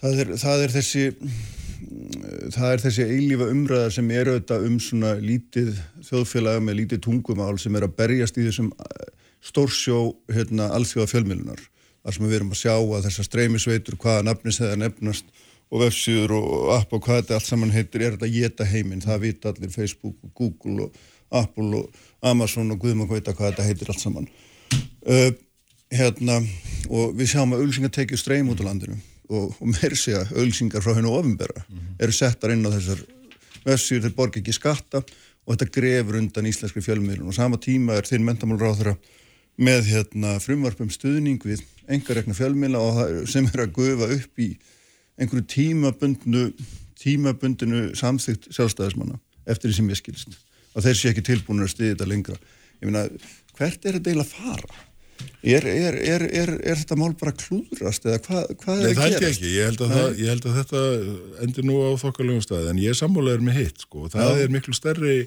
það 0.02 0.20
er, 0.24 0.32
það 0.44 0.64
er 0.64 0.74
þessi, 0.78 1.04
það 2.54 2.70
er 2.70 2.82
þessi 2.84 3.06
eilífa 3.08 3.50
umræða 3.52 3.92
sem 3.96 4.10
er 4.14 4.32
auðvitað 4.32 4.66
um 4.68 4.80
svona 4.82 5.14
lítið 5.22 5.72
þjóðfélag 6.08 6.64
með 6.64 6.80
lítið 6.82 7.04
tungumál 7.08 7.56
sem 7.62 7.76
er 7.78 7.88
að 7.88 7.96
berjast 8.00 8.40
í 8.40 8.48
þessum 8.48 8.72
eh, 8.74 9.08
stórsjó 9.44 10.02
hérna, 10.32 10.70
alþjóða 10.76 11.12
fjölmilunar 11.12 11.64
þar 12.04 12.18
sem 12.18 12.28
við 12.28 12.38
erum 12.40 12.52
að 12.54 12.62
sjá 12.62 12.74
að 12.76 13.08
þessar 13.08 13.30
streymisveitur 13.30 14.00
hvaða 14.00 14.28
nafnis 14.28 14.60
þeirra 14.60 14.82
nefnast 14.82 15.32
og 15.74 15.86
vefsíður 15.86 16.36
og 16.38 16.74
app 16.76 16.92
og 16.94 17.06
hvað 17.06 17.22
þetta 17.22 17.40
allt 17.40 17.50
saman 17.50 17.74
heitir 17.74 18.04
er 18.04 18.18
þetta 18.18 18.30
að 18.30 18.36
geta 18.38 18.68
heiminn, 18.70 19.02
það 19.02 19.24
vita 19.24 19.54
allir 19.54 19.74
Facebook 19.74 20.20
og 20.22 20.34
Google 20.38 20.88
og 20.90 21.00
Apple 21.34 21.80
og 21.80 22.04
Amazon 22.30 22.76
og 22.76 22.84
Guðmann 22.84 23.10
veit 23.10 23.26
að 23.26 23.40
hvað 23.40 23.54
þetta 23.54 23.66
heitir 23.70 23.90
allt 23.90 24.04
saman. 24.04 24.28
Uh, 25.02 25.32
hérna 25.94 26.38
og 26.94 27.16
við 27.18 27.34
sjáum 27.34 27.56
að 27.56 27.64
auðlýsingar 27.64 27.96
tekið 27.96 28.22
streym 28.22 28.52
út 28.54 28.62
á 28.62 28.68
landinu 28.68 29.00
og, 29.30 29.54
og 29.60 29.68
meir 29.72 29.96
segja 30.00 30.24
auðlýsingar 30.32 30.84
frá 30.84 30.96
hennu 30.98 31.14
ofinbera 31.16 31.66
eru 32.00 32.16
settar 32.16 32.54
inn 32.54 32.66
á 32.68 32.72
þessar 32.74 33.04
vefsíður 33.64 34.08
þeir 34.08 34.16
borga 34.18 34.42
ekki 34.42 34.56
skatta 34.56 35.04
og 35.04 35.56
þetta 35.56 35.72
grefur 35.76 36.20
undan 36.20 36.48
íslenskri 36.48 36.84
fjölmiðlun. 36.84 37.30
Og 37.32 37.36
sama 37.36 37.60
tíma 37.60 37.98
er 38.00 38.08
þinn 38.08 38.26
mentamálráðara 38.28 38.96
með 39.60 39.90
hérna 39.92 40.38
frumvarpum 40.44 40.92
stuðning 40.92 41.44
við 41.46 41.64
engarekna 41.92 42.36
fjölmiðla 42.38 42.80
og 42.80 43.28
sem 43.30 43.48
er 43.52 43.66
að 43.66 43.76
gufa 43.76 44.10
upp 44.16 44.40
í 44.42 44.54
einhverju 45.20 45.46
tímabundnu 45.54 46.48
tímabundinu 47.04 47.84
samþygt 48.00 48.48
sjálfstæðismanna 48.56 49.20
eftir 49.50 49.70
því 49.70 49.76
sem 49.78 49.92
ég 49.92 50.00
skilst 50.00 50.38
og 50.74 50.86
þeir 50.86 50.98
sé 50.98 51.12
ekki 51.12 51.26
tilbúinir 51.28 51.68
að 51.68 51.74
stiði 51.76 51.94
þetta 51.94 52.10
lengra. 52.10 52.38
Ég 52.82 52.90
meina, 52.90 53.04
hvert 53.58 53.86
er 53.86 54.00
þetta 54.00 54.10
eiginlega 54.10 54.26
að 54.26 54.34
fara? 54.34 54.80
Er, 55.44 55.66
er, 55.68 55.96
er, 56.14 56.22
er, 56.42 56.52
er 56.64 56.78
þetta 56.80 56.96
mál 57.00 57.14
bara 57.20 57.34
klúðrast 57.36 58.06
eða 58.08 58.20
hvað, 58.24 58.52
hvað 58.64 58.78
Nei, 58.80 58.90
er 58.90 58.96
það 58.96 59.04
að 59.04 59.04
held 59.04 59.14
ég 59.14 59.24
gerast? 59.24 59.40
ekki. 59.42 59.54
Ég 59.58 59.66
held 59.70 59.82
að, 59.84 59.94
það, 59.98 60.20
ég 60.24 60.30
held 60.34 60.46
að 60.50 60.58
þetta 60.60 60.84
endur 61.48 61.68
nú 61.68 61.76
á 61.84 61.90
þokkalegum 62.04 62.44
staði, 62.46 62.70
en 62.72 62.80
ég 62.84 62.94
er 62.94 63.00
sammálaður 63.02 63.44
með 63.50 63.58
hitt, 63.60 63.84
sko. 63.84 64.06
og 64.08 64.14
Það 64.14 64.30
Já. 64.32 64.44
er 64.46 64.54
miklu 64.56 64.74
stærri, 64.78 65.18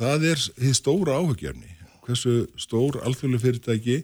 það 0.00 0.24
er 0.30 0.46
því 0.56 0.72
stóra 0.80 1.18
áhugjörni. 1.20 1.70
Hversu 2.06 2.34
stór 2.58 2.96
alþjóðlega 3.04 3.44
fyrirtæki 3.44 3.98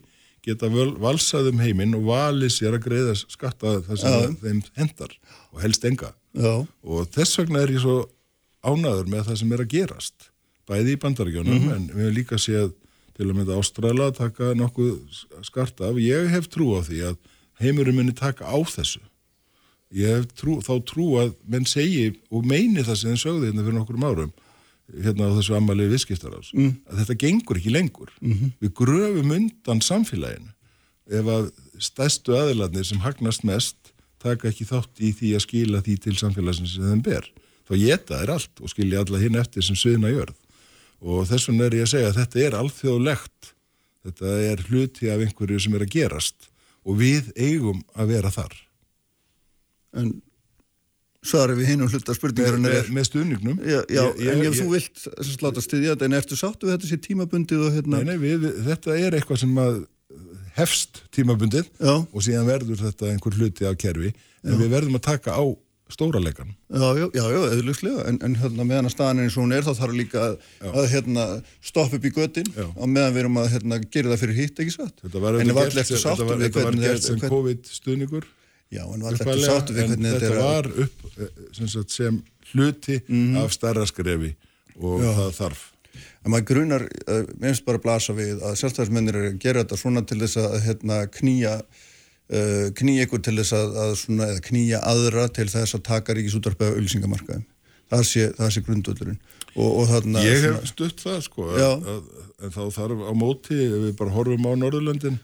geta 0.47 0.69
völ, 0.71 0.93
valsað 1.03 1.49
um 1.51 1.59
heiminn 1.65 1.97
og 1.99 2.05
valið 2.07 2.53
sér 2.55 2.77
að 2.77 2.85
greiða 2.87 3.17
skatta 3.19 3.81
það 3.89 3.99
sem 4.03 4.13
Já. 4.13 4.29
þeim 4.45 4.61
hendar 4.79 5.17
og 5.53 5.63
helst 5.65 5.85
enga. 5.89 6.13
Já, 6.37 6.53
Og 6.85 7.09
þess 7.17 7.39
vegna 7.41 7.65
er 7.65 7.73
ég 7.73 7.81
svo 7.83 7.97
ánaður 8.67 9.09
með 9.11 9.25
það 9.31 9.39
sem 9.41 9.53
er 9.57 9.63
að 9.65 9.73
gerast, 9.73 10.29
bæði 10.69 10.93
í 10.95 11.01
bandaríkjónum, 11.03 11.59
Mhm. 11.65 11.73
en 11.73 11.89
við 11.89 12.05
hefum 12.05 12.15
líka 12.21 12.37
séð 12.39 12.73
til 13.16 13.29
að 13.31 13.37
mynda 13.38 13.59
Ástrala 13.59 14.11
að 14.11 14.18
taka 14.20 14.52
nokkuð 14.59 14.96
skart 15.46 15.81
af. 15.85 16.00
Ég 16.00 16.31
hef 16.33 16.48
trú 16.52 16.74
á 16.76 16.81
því 16.85 17.02
að 17.11 17.20
heimurinn 17.62 17.96
muni 17.96 18.16
taka 18.16 18.44
á 18.44 18.57
þessu. 18.68 19.00
Ég 19.96 20.18
hef 20.18 20.26
trú, 20.37 20.59
þá 20.61 20.74
trú 20.85 21.07
að 21.20 21.33
menn 21.48 21.66
segi 21.68 22.11
og 22.29 22.44
meini 22.48 22.85
það 22.85 23.00
sem 23.00 23.14
þeim 23.14 23.22
sögðu 23.22 23.48
hérna 23.48 23.64
fyrir 23.64 23.79
nokkur 23.79 24.02
árum, 24.02 24.33
hérna 24.92 25.31
á 25.31 25.37
þessu 25.38 25.57
ammaliði 25.57 25.94
viðskiptarás, 25.94 26.50
mm. 26.55 26.72
að 26.90 27.00
þetta 27.02 27.18
gengur 27.22 27.61
ekki 27.61 27.72
lengur. 27.72 28.12
-hmm. 28.20 28.52
Við 28.61 28.74
gröfum 28.83 29.35
undan 29.38 29.81
samfélaginu 29.81 30.52
ef 31.07 31.26
að 31.31 31.50
stærstu 31.79 32.35
aðilarnir 32.35 32.85
sem 32.85 32.98
hagnast 32.98 33.44
mest 33.46 33.92
taka 34.22 34.50
ekki 34.50 34.66
þátt 34.66 35.00
í 35.00 35.12
því 35.14 35.35
að 35.37 35.44
skila 35.44 35.83
því 35.87 35.96
til 36.02 36.16
samfélagsins 36.18 36.74
sem 36.74 36.88
þeim 36.90 37.02
ber. 37.07 37.29
Þá 37.66 37.74
geta 37.79 38.18
þeir 38.20 38.33
allt 38.37 38.62
og 38.62 38.72
skilja 38.72 39.02
alla 39.02 39.20
hinn 39.22 39.38
eftir 39.38 39.62
sem 39.62 39.79
suðna 39.79 40.11
jörð. 40.11 40.35
Og 41.03 41.27
þess 41.29 41.49
vegna 41.51 41.67
er 41.69 41.77
ég 41.77 41.87
að 41.87 41.93
segja 41.93 42.11
að 42.13 42.19
þetta 42.23 42.41
er 42.47 42.57
alþjóðlegt. 42.61 43.51
Þetta 44.07 44.37
er 44.53 44.63
hluti 44.71 45.11
af 45.13 45.25
einhverju 45.27 45.59
sem 45.61 45.75
er 45.75 45.85
að 45.87 45.93
gerast 45.97 46.49
og 46.87 47.01
við 47.01 47.33
eigum 47.35 47.83
að 47.99 48.13
vera 48.15 48.31
þar. 48.31 48.55
en 49.97 50.11
svarið 51.27 51.57
við 51.59 51.67
hinum 51.73 51.89
hluta 51.91 52.13
Með, 52.13 52.17
spurningarinnar 52.21 52.71
með, 52.71 52.77
er 52.85 52.91
með 52.95 53.07
stuðningnum. 53.09 53.57
Já, 53.65 53.79
já 53.91 54.03
Ég- 54.15 54.29
en 54.31 54.39
ég- 54.43 54.47
ef 54.51 54.59
þú 54.61 54.67
vilt 54.71 54.99
þess 55.03 55.31
að 55.37 55.43
láta 55.47 55.63
styðja 55.65 55.95
þetta, 55.97 56.05
en 56.05 56.13
ertu 56.21 56.37
sáttu 56.39 56.67
við 56.69 56.75
þetta 56.77 56.91
sé 56.91 56.99
tímabundið 57.07 57.65
og 57.67 57.73
hérna 57.75 57.97
Nei, 58.03 58.05
nei, 58.05 58.19
við, 58.21 58.37
við, 58.45 58.59
þetta 58.69 58.99
er 59.01 59.17
eitthvað 59.19 59.39
sem 59.41 59.55
að 59.59 59.87
hefst 60.57 61.03
tímabundið 61.17 61.67
Já. 61.81 61.95
og 62.13 62.21
síðan 62.23 62.47
verður 62.47 62.79
þetta 62.85 63.11
einhver 63.11 63.35
hluti 63.41 63.67
af 63.67 63.77
kerfi 63.81 64.13
en 64.45 64.59
við 64.61 64.71
verðum 64.71 64.95
að 65.01 65.03
taka 65.09 65.35
á 65.35 65.45
stóraleikan. 65.92 66.49
Já, 66.72 66.87
já, 66.99 67.07
já, 67.14 67.25
já, 67.31 67.40
eðluslega, 67.57 68.07
en, 68.11 68.16
en 68.27 68.35
hérna 68.40 68.64
meðan 68.66 68.88
að 68.88 68.94
staðan 68.96 69.20
eins 69.22 69.37
og 69.38 69.44
hún 69.44 69.55
er 69.55 69.62
þá 69.66 69.72
þarf 69.79 69.94
líka 69.94 70.22
að, 70.25 70.35
að 70.72 70.88
hérna, 70.92 71.27
stoppa 71.62 72.01
upp 72.01 72.09
í 72.09 72.12
göttin 72.16 72.49
og 72.64 72.88
meðan 72.90 73.14
við 73.14 73.20
erum 73.22 73.38
að 73.42 73.53
hérna, 73.55 73.79
gera 73.94 74.11
það 74.14 74.22
fyrir 74.25 74.40
hitt, 74.40 74.62
ekki 74.64 74.75
satt? 74.75 74.96
Þetta 75.05 75.22
var, 75.22 75.38
auðvitað 75.38 75.61
var 75.61 75.70
gert 75.70 75.92
sem- 75.92 76.01
þetta 76.01 77.20
þetta 77.22 77.31
COVID-stuðningur. 77.37 78.27
Já, 78.75 78.83
en 78.83 79.05
var 79.07 79.14
upphaflega, 79.14 79.46
sáttu 79.46 79.77
við 79.77 79.85
hvernig 79.92 80.11
þetta 80.11 80.18
þetta 80.18 80.35
er 80.35 80.42
að- 80.42 80.51
var 80.51 80.66
upp 80.83 81.07
eh, 81.22 81.29
sem, 81.55 81.68
sagt, 81.70 81.90
sem 81.94 82.16
hluti 82.53 82.96
af 83.38 83.53
stærra 83.55 83.87
skrefi 83.87 84.33
og 84.83 85.01
Já. 85.07 85.12
það 85.20 85.31
þarf. 85.38 85.64
En 86.27 86.33
maður 86.35 86.49
grunar, 86.51 86.83
uh, 87.07 87.22
minnst 87.38 87.62
bara 87.64 87.79
blasa 87.79 88.12
við 88.12 88.42
að 88.42 88.57
sjálfstæðismennir 88.59 89.14
eru 89.20 89.29
að 89.31 89.38
gera 89.44 89.62
þetta 89.62 89.79
svona 89.79 90.03
til 90.05 90.18
þess 90.18 90.37
að 90.42 90.57
hérna, 90.66 90.99
knýja 91.14 91.53
uh, 92.33 92.69
knýja 92.79 93.07
ykkur 93.07 93.23
til 93.27 93.37
þess 93.41 93.55
að, 93.57 93.77
að 93.85 93.93
svona, 94.03 94.29
eða 94.35 94.45
knýja 94.49 94.81
aðra 94.93 95.27
til 95.37 95.49
þess 95.53 95.79
að 95.79 95.85
taka 95.91 96.17
ríkisútvarpið 96.19 96.73
af 96.73 96.81
ölsingamarkaðum. 96.83 97.45
Það 97.87 98.07
sé, 98.09 98.23
sé 98.51 98.62
grundvöldurinn. 98.67 99.19
Ég 99.57 100.41
svona, 100.43 100.57
hef 100.59 100.71
stutt 100.73 101.05
það 101.05 101.21
sko, 101.25 101.45
að, 101.55 101.87
að, 101.93 102.01
en 102.45 102.51
þá 102.53 102.62
þarf 102.75 103.05
á 103.09 103.12
móti, 103.17 103.57
ef 103.57 103.77
við 103.87 103.93
bara 104.01 104.12
horfum 104.17 104.49
á 104.49 104.53
Norðurlöndin, 104.59 105.21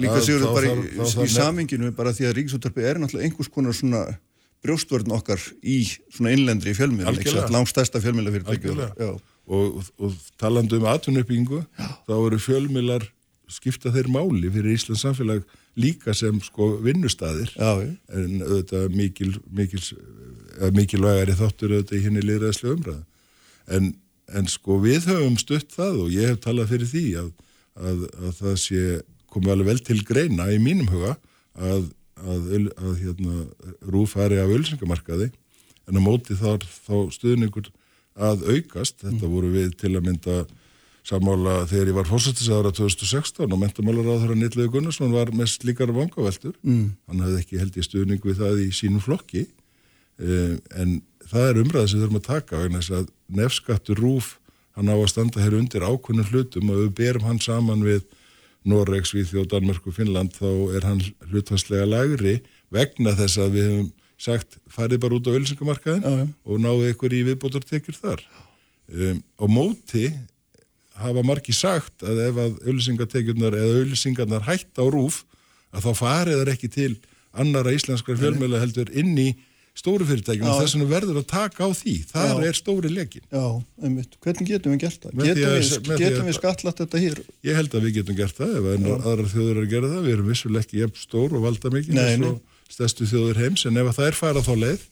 líka 0.00 0.14
að 0.14 0.22
séu 0.28 0.38
þá 0.40 0.46
bara 0.54 0.70
í, 0.70 0.84
í 0.94 1.08
þarf- 1.10 1.34
saminginu 1.34 1.90
bara 1.98 2.14
því 2.16 2.28
að 2.30 2.36
ríkisútvarpið 2.38 2.88
er 2.88 3.02
náttúrulega 3.02 3.28
einhvers 3.28 3.50
konar 3.52 3.76
svona 3.76 4.04
brjóstvörn 4.64 5.12
okkar 5.12 5.42
í 5.60 5.82
svona 6.14 6.32
innlendri 6.32 6.72
fjölmiðla, 6.72 7.12
Algjörlega. 7.12 7.50
langstæsta 7.52 8.00
fjölmiðlafyrirtæki. 8.00 8.70
Algjörlega. 8.72 8.94
Já. 8.96 9.34
og, 9.44 9.82
og 10.00 10.14
talandi 10.40 10.78
um 10.78 10.86
atvinnuppbyggingu 10.88 11.60
þá 11.76 12.14
eru 12.16 12.38
fjölmiðlar 12.40 13.04
skipta 13.52 13.92
þeir 13.92 14.08
máli 14.08 14.48
fyrir 14.54 14.72
Íslands 14.78 15.04
samfélag 15.04 15.44
líka 15.80 16.14
sem 16.14 16.38
sko 16.44 16.74
vinnustæðir 16.84 17.50
en 17.58 18.42
auðvitað 18.44 18.94
mikil, 18.94 19.32
mikil, 19.50 19.82
mikilvægari 20.76 21.36
þáttur 21.38 21.74
auðvitað 21.74 21.98
í 21.98 22.04
henni 22.04 22.24
liðræðslega 22.24 22.76
umræða 22.78 23.02
en, 23.76 23.90
en 24.30 24.50
sko 24.50 24.78
við 24.82 25.08
höfum 25.10 25.38
stutt 25.40 25.74
það 25.74 26.00
og 26.04 26.14
ég 26.14 26.32
hef 26.32 26.42
talað 26.44 26.72
fyrir 26.74 26.90
því 26.92 27.04
að, 27.22 27.30
að, 27.74 28.06
að 28.20 28.40
það 28.40 28.58
sé 28.64 28.82
komið 29.34 29.54
alveg 29.54 29.70
vel 29.72 29.84
til 29.88 30.00
greina 30.06 30.50
í 30.54 30.60
mínum 30.62 30.90
huga 30.92 31.16
að, 31.54 31.88
að, 32.22 32.52
hérna, 33.02 33.46
rúf 33.90 34.14
fari 34.14 34.38
af 34.42 34.52
ölsingamarkaði 34.54 35.32
en 35.88 35.98
á 35.98 36.02
móti 36.02 36.36
þar 36.38 36.62
þá 36.64 37.10
stuðningur 37.12 37.72
að 38.14 38.44
aukast, 38.46 39.00
þetta 39.02 39.26
voru 39.26 39.50
við 39.56 39.74
til 39.80 39.96
að 39.96 40.06
mynda 40.06 40.44
sammála 41.04 41.64
þegar 41.68 41.90
ég 41.90 41.98
var 41.98 42.08
fórsættisára 42.08 42.72
2016 42.72 43.44
og 43.44 43.60
mentamálar 43.60 44.06
á 44.08 44.20
þeirra 44.22 44.38
Nýtlega 44.40 44.72
Gunnarsson 44.72 45.12
var 45.12 45.32
mest 45.36 45.66
líkar 45.68 45.92
vangaveltur. 45.92 46.54
Mm. 46.64 46.94
Hann 47.10 47.24
hafði 47.24 47.42
ekki 47.42 47.60
held 47.60 47.76
í 47.76 47.84
stuðning 47.84 48.24
við 48.24 48.40
það 48.40 48.62
í 48.64 48.70
sínum 48.72 49.04
flokki 49.04 49.44
uh, 49.44 50.56
en 50.80 51.02
það 51.28 51.50
er 51.50 51.60
umræðið 51.64 51.92
sem 51.92 52.02
þurfum 52.02 52.20
að 52.22 52.28
taka 52.30 52.62
vegna 52.62 52.80
þess 52.80 52.96
að 53.00 53.12
nefskattur 53.40 54.00
rúf 54.00 54.34
hann 54.78 54.90
á 54.90 54.96
að 54.96 55.10
standa 55.12 55.42
hér 55.44 55.58
undir 55.60 55.84
ákunnum 55.84 56.30
hlutum 56.32 56.72
og 56.72 56.80
við 56.82 56.94
berum 56.98 57.28
hann 57.28 57.42
saman 57.42 57.84
við 57.84 58.04
Noreg, 58.64 59.04
Svíþjóð, 59.04 59.50
Danmörk 59.52 59.84
og 59.84 59.96
Finnland 59.98 60.32
þá 60.38 60.48
er 60.72 60.86
hann 60.88 61.02
hlutvarslega 61.28 61.84
lagri 61.84 62.38
vegna 62.72 63.12
þess 63.18 63.42
að 63.44 63.58
við 63.58 63.68
hefum 63.68 63.90
sagt 64.24 64.56
farið 64.72 65.02
bara 65.02 65.18
út 65.18 65.28
á 65.28 65.36
ölsingamarkaðin 65.36 66.30
og 66.48 66.62
náðu 66.62 66.88
ykkur 66.94 67.12
í 67.12 67.24
viðbótartekjur 67.28 67.98
þar. 67.98 68.22
Um, 68.88 69.20
á 69.36 69.44
móti 69.50 70.06
hafa 71.00 71.22
margi 71.26 71.54
sagt 71.56 72.04
að 72.06 72.20
ef 72.28 72.36
að 72.44 72.60
ölsingatekjurnar 72.70 73.56
eða 73.58 73.80
ölsingarnar 73.84 74.44
hætt 74.46 74.78
á 74.78 74.84
rúf 74.86 75.22
að 75.74 75.88
þá 75.88 75.90
farið 75.98 76.38
þar 76.42 76.52
ekki 76.54 76.70
til 76.70 76.92
annara 77.34 77.72
íslenskar 77.74 78.18
fjölmjöla 78.20 78.60
heldur 78.62 78.92
inn 78.94 79.16
í 79.18 79.32
stóru 79.74 80.06
fyrirtækjum 80.06 80.46
og 80.46 80.60
þess 80.62 80.76
vegna 80.76 80.86
verður 80.92 81.16
að 81.18 81.24
taka 81.32 81.66
á 81.66 81.70
því. 81.74 81.94
Þar 82.12 82.28
Já. 82.30 82.46
er 82.46 82.54
stóri 82.54 82.90
lekin. 82.94 83.24
Já, 83.26 83.42
einmitt. 83.82 84.12
Hvernig 84.22 84.46
getum 84.52 84.76
við 84.76 84.84
gert 84.84 85.00
það? 85.02 85.14
Með 85.18 85.26
Getum 85.26 85.48
að- 85.50 85.58
við, 85.58 85.98
getum 86.04 86.28
við 86.30 86.36
skattlagt 86.38 86.78
þetta 86.84 87.00
hér? 87.02 87.18
Ég 87.42 87.58
held 87.58 87.74
að 87.74 87.82
við 87.88 87.94
getum 87.98 88.18
gert 88.20 88.38
það 88.38 88.52
ef 88.60 88.68
enn 88.76 88.86
aðrar 88.94 89.30
þjóður 89.34 89.56
er 89.58 89.64
að 89.64 89.72
gera 89.74 89.90
það. 89.90 90.04
Við 90.06 90.14
erum 90.14 90.30
vissulega 90.30 90.62
ekki 90.68 90.78
jafn 90.84 91.00
stór 91.02 91.34
og 91.34 91.42
valda 91.48 91.72
mikið 91.74 92.38
stærstu 92.70 93.04
þjóður 93.10 93.40
heims 93.42 93.66
en 93.66 93.76
ef 93.82 93.90
að 93.90 93.98
það 93.98 94.06
er 94.12 94.16
farað 94.22 94.46
þá 94.46 94.54
leið 94.62 94.86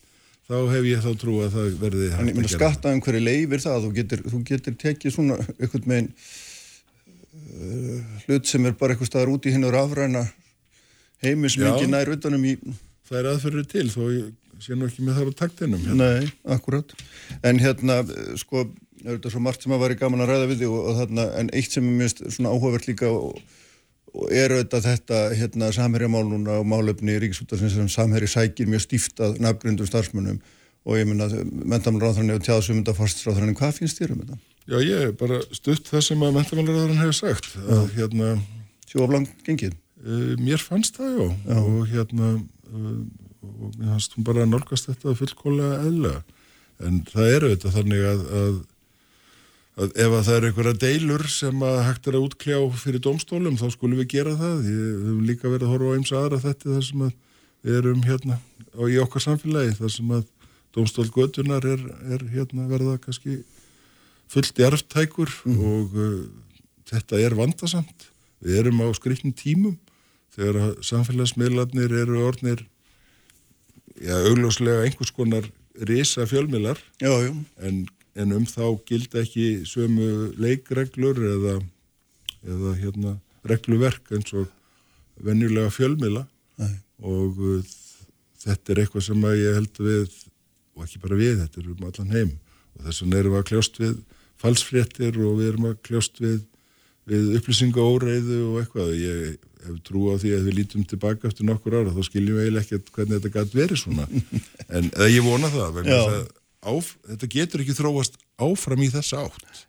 þá 0.53 0.59
hef 0.75 0.87
ég 0.91 1.03
þá 1.03 1.11
trú 1.21 1.39
að 1.43 1.57
það 1.57 1.77
verði 1.81 2.11
hægt 2.13 2.33
að 2.33 2.41
gera 2.43 2.53
skatta 2.53 2.93
um 2.93 3.03
hverju 3.07 3.25
leifir 3.25 3.65
það, 3.65 3.87
þú 3.87 3.93
getur, 3.99 4.25
þú 4.29 4.43
getur 4.51 4.79
tekið 4.83 5.17
svona 5.17 5.39
einhvern 5.57 5.89
megin 5.89 6.13
uh, 7.57 8.15
hlut 8.27 8.51
sem 8.51 8.69
er 8.69 8.77
bara 8.79 8.95
eitthvað 8.95 9.13
staðar 9.13 9.33
út 9.33 9.49
í 9.49 9.55
hinn 9.55 9.69
og 9.69 9.75
rafræna 9.77 10.27
heimi 11.23 11.51
sem 11.53 11.65
Já. 11.65 11.73
ekki 11.73 11.89
nær 11.91 12.13
utanum 12.13 12.45
í, 12.45 12.57
það. 12.61 12.81
Það 13.09 13.19
er 13.21 13.31
aðferður 13.33 13.67
til 13.71 13.89
þó 13.93 14.03
ég 14.11 14.31
sé 14.63 14.77
nú 14.79 14.87
ekki 14.87 15.05
með 15.07 15.19
þar 15.19 15.31
á 15.35 15.41
taktinum. 15.41 15.83
Hérna. 15.83 16.09
nei, 16.21 16.31
akkurat. 16.55 16.93
En 17.43 17.59
hérna, 17.63 17.99
eh, 18.07 18.35
sko, 18.39 18.69
er 19.03 19.17
þetta 19.17 19.33
svo 19.35 19.43
margt 19.43 19.65
sem 19.65 19.75
að 19.75 19.83
væri 19.87 19.99
gaman 19.99 20.23
að 20.23 20.31
ræða 20.31 20.51
við 20.53 20.63
þig 20.63 20.77
og, 20.77 20.85
og 20.91 21.01
þarna, 21.01 21.27
en 21.41 21.51
eitt 21.59 21.75
sem 21.75 21.89
er 21.89 21.97
mjög 21.99 22.23
svona 22.29 22.53
áhugavert 22.55 22.87
líka 22.91 23.11
og 23.11 23.41
er 24.33 24.53
auðvitað 24.53 24.87
þetta 24.91 25.21
hérna 25.39 25.71
samherjamál 25.73 26.25
núna 26.29 26.59
og 26.61 26.67
málefni 26.69 27.15
ríkisútarsins 27.23 27.77
sem 27.79 27.89
samherji 27.93 28.29
sækir 28.33 28.69
mjög 28.69 28.85
stíft 28.85 29.23
að 29.25 29.39
nafngrindum 29.41 29.89
starfsmönnum 29.89 30.41
og 30.85 30.99
ég 30.99 31.07
minna, 31.09 31.29
mentamálráðarinn 31.73 32.35
og 32.35 32.43
tjáðsumunda 32.43 32.95
fórstinsráðarinn, 32.99 33.55
hvað 33.57 33.77
finnst 33.79 34.01
þér 34.03 34.17
um 34.17 34.25
þetta? 34.25 34.39
Já, 34.67 34.77
ég 34.83 35.05
er 35.07 35.13
bara 35.19 35.39
stutt 35.55 35.89
það 35.89 36.05
sem 36.09 36.25
að 36.27 36.37
mentamálaráðurinn 36.37 37.01
hefur 37.03 37.19
sagt 37.19 37.49
að 37.63 37.89
hérna, 37.97 38.35
Sjóflang 38.91 39.29
gengið? 39.47 39.79
uh, 40.05 40.35
mér 40.43 40.61
fannst 40.63 40.99
það 40.99 41.17
já, 41.17 41.27
Já. 41.49 41.57
og 41.63 41.83
hérna 41.93 42.31
uh, 42.37 42.93
og 43.43 43.79
mér 43.79 43.95
fannst 43.95 44.17
hún 44.19 44.27
bara 44.27 44.45
að 44.45 44.53
nálgast 44.53 44.91
þetta 44.91 45.17
fullkólega 45.23 45.81
eðlega 45.87 46.23
en 46.83 47.01
það 47.09 47.33
eru 47.37 47.51
þetta 47.55 47.73
þannig 47.79 48.05
að, 48.11 48.23
að 48.43 48.55
að 49.81 49.95
ef 49.97 50.13
að 50.13 50.25
það 50.27 50.37
eru 50.37 50.49
einhverja 50.51 50.79
deilur 50.83 51.25
sem 51.33 51.65
að 51.65 51.79
hægt 51.87 52.09
er 52.09 52.17
að 52.19 52.27
útkljá 52.27 52.59
fyrir 52.83 53.03
domstólum 53.05 53.57
þá 53.61 53.67
skulum 53.73 54.01
við 54.03 54.11
gera 54.17 54.35
það. 54.37 54.59
Við 54.67 54.83
höfum 55.07 55.23
líka 55.29 55.53
verið 55.53 55.67
að 55.67 55.73
horfa 55.73 55.93
á 55.93 55.97
eins 55.97 56.13
aðra 56.17 56.41
þetta 56.43 56.75
þar 56.75 56.87
sem 56.89 57.05
að 57.07 57.15
við 57.63 57.79
erum 57.81 58.05
hérna 58.07 58.39
á 58.73 58.83
í 58.89 58.99
okkar 59.01 59.25
samfélagi 59.27 59.77
þar 59.79 59.95
sem 59.97 60.15
að 60.19 60.27
domstól 60.73 61.09
götunar 61.13 61.67
er, 61.69 61.83
er 62.09 62.25
hérna 62.33 62.69
verða 62.69 62.99
kannski 63.01 63.39
fullt 64.33 64.61
jarftækur 64.61 65.33
og 65.53 65.97
uh, 65.97 66.21
þetta 66.89 67.21
er 67.21 67.37
vandasamt. 67.37 68.09
Við 68.43 68.61
erum 68.63 68.85
á 68.85 68.89
skrifnum 68.97 69.35
tímum 69.37 69.79
þegar 70.33 70.77
samfélagsmiðlarnir 70.85 71.93
eru 72.03 72.23
orðnir 72.27 72.65
já, 74.01 74.17
augljóslega 74.21 74.87
einhvers 74.87 75.13
konar 75.15 75.49
risa 75.89 76.25
fjölmiðlar 76.29 76.81
en, 77.01 77.85
en 78.19 78.35
um 78.37 78.45
þá 78.49 78.65
gilda 78.89 79.23
ekki 79.23 79.47
sömu 79.69 80.09
leikreglur 80.41 81.21
eða, 81.31 81.55
eða 82.45 82.75
hérna, 82.81 83.15
regluverk 83.49 84.13
eins 84.15 84.35
og 84.37 84.51
venjulega 85.23 85.73
fjölmiðla. 85.73 86.27
Nei. 86.61 86.75
og 87.03 87.39
uh, 87.41 87.63
þetta 88.43 88.75
er 88.75 88.81
eitthvað 88.83 89.07
sem 89.07 89.23
að 89.27 89.39
ég 89.41 89.57
held 89.57 89.79
við 89.83 90.17
og 90.77 90.85
ekki 90.85 91.01
bara 91.03 91.19
við, 91.19 91.39
þetta 91.41 91.61
er 91.63 91.71
um 91.73 91.87
allan 91.89 92.17
heim. 92.17 92.35
Og 92.77 92.85
þess 92.87 93.05
vegna 93.05 93.21
erum 93.21 93.35
við 93.35 93.41
að 93.41 93.49
kljást 93.51 93.81
við 93.81 93.95
falsfréttir 94.43 95.19
og 95.23 95.39
við 95.39 95.49
erum 95.53 95.71
að 95.71 95.81
kljást 95.89 96.21
við, 96.23 96.39
við 97.11 97.33
upplýsingaóreiðu 97.39 98.39
og 98.51 98.61
eitthvað. 98.63 98.93
Ég 99.01 99.41
hef 99.63 99.81
trú 99.87 100.09
á 100.11 100.15
því 100.19 100.33
að 100.37 100.47
við 100.49 100.59
lítum 100.59 100.87
tilbaka 100.89 101.29
eftir 101.29 101.47
nokkur 101.47 101.77
ára 101.79 101.95
þá 101.95 102.01
skiljum 102.09 102.39
við 102.39 102.47
eiginlega 102.47 102.65
ekkert 102.67 102.95
hvernig 102.97 103.19
þetta 103.19 103.35
gæti 103.37 103.61
verið 103.61 103.83
svona. 103.83 104.09
En 104.77 104.89
ég 105.13 105.27
vona 105.27 105.51
það 105.53 105.77
vegna 105.79 105.99
þess 105.99 106.17
að 106.23 106.31
áf, 106.63 106.95
þetta 107.11 107.29
getur 107.31 107.63
ekki 107.65 107.77
þróast 107.77 108.19
áfram 108.43 108.83
í 108.85 108.91
þessa 108.93 109.27
átt. 109.27 109.69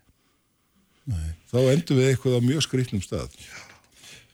Nei. 1.03 1.33
þá 1.51 1.57
endur 1.73 1.97
við 1.99 2.09
eitthvað 2.13 2.37
á 2.39 2.47
mjög 2.47 2.61
skrýtnum 2.63 3.01
stað. 3.03 3.33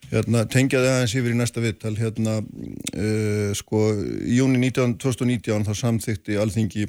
Hérna, 0.09 0.43
tengjaði 0.49 0.89
aðeins 0.89 1.15
yfir 1.17 1.33
í 1.33 1.37
næsta 1.37 1.61
vittal, 1.63 1.95
hérna, 1.97 2.35
uh, 2.41 3.49
sko, 3.57 3.81
í 4.25 4.37
júni 4.37 4.61
19, 4.61 4.95
2019 5.01 5.65
þá 5.65 5.73
samþykti 5.81 6.37
alþingi 6.41 6.85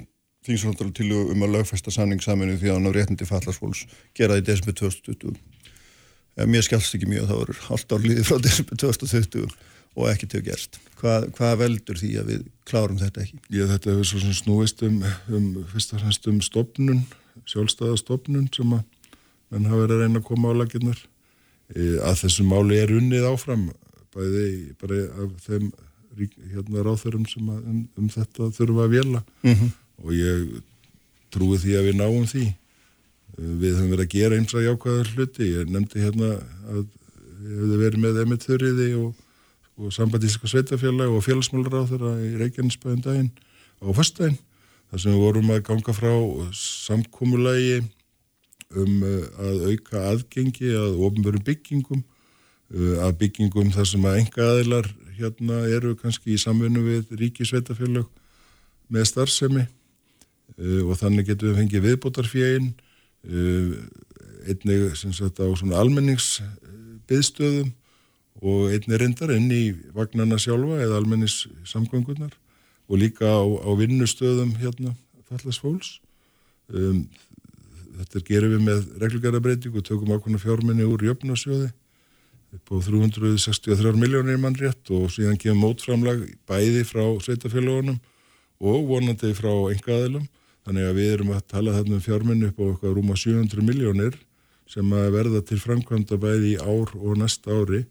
þingsvöldalu 0.46 0.92
til 0.96 1.08
um 1.16 1.44
að 1.44 1.56
lögfesta 1.58 1.92
samning 1.92 2.22
saminu 2.24 2.56
því 2.60 2.70
að 2.70 2.78
hann 2.78 2.92
á 2.92 2.96
réttindi 2.96 3.28
fallarsfólks 3.28 3.86
geraði 4.16 4.46
desember 4.48 4.76
2020. 4.80 5.36
Ef 6.40 6.48
mér 6.48 6.64
skjálst 6.64 6.96
ekki 6.96 7.10
mjög, 7.10 7.28
þá 7.28 7.36
voru 7.36 7.58
halvt 7.66 7.92
ár 7.92 8.06
líði 8.06 8.24
frá 8.24 8.40
desember 8.40 8.80
2020 8.80 9.50
og 9.96 10.08
ekkert 10.10 10.36
hefur 10.36 10.46
gerst. 10.50 10.78
Hvað, 11.00 11.28
hvað 11.36 11.58
veldur 11.64 12.00
því 12.00 12.10
að 12.20 12.32
við 12.32 12.46
klárum 12.68 13.00
þetta 13.00 13.24
ekki? 13.24 13.40
Ég 13.56 13.70
þetta 13.72 13.92
hefur 13.94 14.08
svo 14.10 14.22
sem 14.22 14.36
snúist 14.36 14.82
um, 14.86 14.98
um 15.32 15.50
fyrst 15.72 15.94
og 15.96 16.02
fremst 16.04 16.28
um 16.30 16.40
stopnun, 16.44 17.04
sjálfstæða 17.50 17.98
stopnun 18.00 18.48
sem 18.54 18.76
að 18.76 18.84
menn 19.50 19.68
hafa 19.70 19.84
verið 19.84 19.96
að 19.96 20.04
reyna 20.04 20.22
að 20.22 20.28
koma 20.28 20.54
á 20.54 20.58
laginnar. 20.60 21.04
E, 21.74 21.96
að 22.06 22.24
þessu 22.24 22.46
máli 22.46 22.78
er 22.78 22.92
unnið 22.94 23.26
áfram, 23.30 23.68
bæði 24.14 24.46
bara 24.80 25.04
af 25.24 25.46
þeim 25.46 25.70
hérna 26.50 26.82
ráþurum 26.84 27.24
sem 27.30 27.46
að, 27.48 27.60
um, 27.70 27.84
um 27.98 28.08
þetta 28.10 28.50
þurfa 28.56 28.86
að 28.86 28.96
vela 28.98 29.22
Mm 29.46 29.70
og 30.00 30.14
ég 30.16 30.60
trúi 31.28 31.58
því 31.60 31.76
að 31.78 31.88
við 31.90 31.98
náum 32.00 32.26
því. 32.28 32.46
E, 32.50 33.42
við 33.60 33.74
höfum 33.76 33.90
verið 33.94 34.06
að 34.06 34.14
gera 34.14 34.38
eins 34.38 34.54
að 34.56 34.66
jákvæðar 34.66 35.10
hluti. 35.14 35.48
Ég 35.50 35.72
nefndi 35.74 36.04
hérna 36.04 36.30
að 36.70 36.80
ég 36.80 37.58
hefði 37.58 37.80
verið 37.82 38.04
með 38.04 38.20
Emmett 38.24 38.46
Þurriði 38.46 38.88
og, 39.00 39.10
og 39.80 39.92
sambandíska 39.94 40.48
sveitafélag 40.50 41.08
og 41.08 41.24
félagsmálur 41.24 41.72
á 41.80 41.88
þeirra 41.88 42.12
í 42.20 42.34
Reykjanesbæðin 42.40 43.04
daginn 43.04 43.30
á 43.80 43.88
föstudaginn 43.96 44.38
þar 44.90 45.02
sem 45.02 45.14
við 45.14 45.22
vorum 45.24 45.52
að 45.54 45.64
ganga 45.70 45.94
frá 45.96 46.12
samkúmulagi 46.60 47.80
um 48.76 49.02
uh, 49.02 49.24
að 49.40 49.56
auka 49.72 50.02
aðgengi 50.12 50.74
að 50.76 51.00
ofnbörum 51.06 51.46
byggingum 51.46 52.02
uh, 52.04 52.96
að 53.06 53.16
byggingum 53.24 53.72
þar 53.74 53.88
sem 53.88 54.04
að 54.06 54.20
enga 54.20 54.50
aðilar 54.52 54.90
hérna 55.16 55.64
eru 55.72 55.96
kannski 55.98 56.34
í 56.34 56.40
samvinnu 56.40 56.84
við 56.84 57.16
ríki 57.20 57.48
sveitafélag 57.48 58.06
með 58.92 59.08
starfsemi 59.10 59.64
uh, 59.64 60.82
og 60.84 60.94
þannig 61.00 61.32
getum 61.32 61.50
við 61.50 61.60
fengið 61.62 61.86
viðbótarfjegin 61.88 62.70
uh, 62.70 63.74
einnig 64.50 64.96
sem 64.98 65.12
sagt 65.16 65.40
á 65.40 65.46
svona 65.56 65.80
almenningsbyðstöðum 65.80 67.72
og 68.40 68.70
einnig 68.72 69.00
reyndar 69.00 69.32
inn 69.34 69.50
í 69.52 69.64
vagnarna 69.96 70.38
sjálfa 70.40 70.80
eða 70.84 71.00
almennis 71.00 71.42
samgöngunar 71.68 72.32
og 72.88 73.02
líka 73.02 73.28
á, 73.28 73.44
á 73.44 73.70
vinnustöðum 73.76 74.56
hérna 74.60 74.94
fallast 75.28 75.62
fólks. 75.62 75.98
Um, 76.72 77.04
þetta 78.00 78.22
gerum 78.26 78.54
við 78.56 78.64
með 78.66 78.88
reglugarabreiting 79.02 79.76
og 79.76 79.84
tökum 79.86 80.12
ákveðna 80.14 80.40
fjárminni 80.42 80.88
úr 80.88 81.04
jöfnarsjóði 81.04 81.70
upp 82.56 82.72
á 82.74 82.76
363 82.82 83.92
miljónir 83.98 84.40
mann 84.40 84.56
rétt 84.58 84.90
og 84.94 85.10
síðan 85.14 85.38
kemur 85.38 85.68
mótframlag 85.68 86.24
bæði 86.50 86.82
frá 86.88 87.04
sveitafélagunum 87.22 88.00
og 88.60 88.88
vonandi 88.88 89.30
frá 89.38 89.52
engaðilum 89.70 90.26
þannig 90.66 90.88
að 90.88 90.98
við 90.98 91.12
erum 91.14 91.32
að 91.36 91.46
tala 91.52 91.76
þarna 91.76 91.98
um 91.98 92.04
fjárminni 92.04 92.50
upp 92.50 92.58
á 92.58 92.64
eitthvað 92.66 92.96
rúma 92.96 93.18
700 93.18 93.66
miljónir 93.66 94.18
sem 94.70 94.92
að 94.94 95.12
verða 95.14 95.44
til 95.46 95.60
framkvæmda 95.62 96.18
bæði 96.20 96.54
í 96.54 96.58
ár 96.58 96.90
og 96.98 97.20
næsta 97.20 97.54
ári 97.54 97.84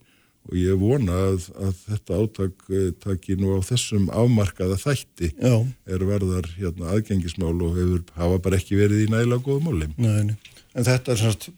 og 0.47 0.55
ég 0.57 0.77
vona 0.81 1.17
að, 1.27 1.49
að 1.59 1.81
þetta 1.85 2.19
átak 2.23 2.67
eh, 2.71 2.89
taki 3.03 3.35
nú 3.39 3.57
á 3.57 3.59
þessum 3.65 4.07
afmarkaða 4.13 4.79
þætti 4.81 5.31
Já, 5.35 5.55
er 5.89 6.05
verðar 6.07 6.47
hérna, 6.55 6.93
aðgengismál 6.95 7.55
og 7.57 7.75
hefur 7.77 8.05
hafa 8.17 8.39
bara 8.45 8.59
ekki 8.61 8.79
verið 8.79 9.05
í 9.05 9.09
nægilega 9.11 9.45
góða 9.45 9.89
nei. 9.97 10.37
En 10.73 10.87
þetta 10.87 11.13
er 11.13 11.21
semst, 11.21 11.49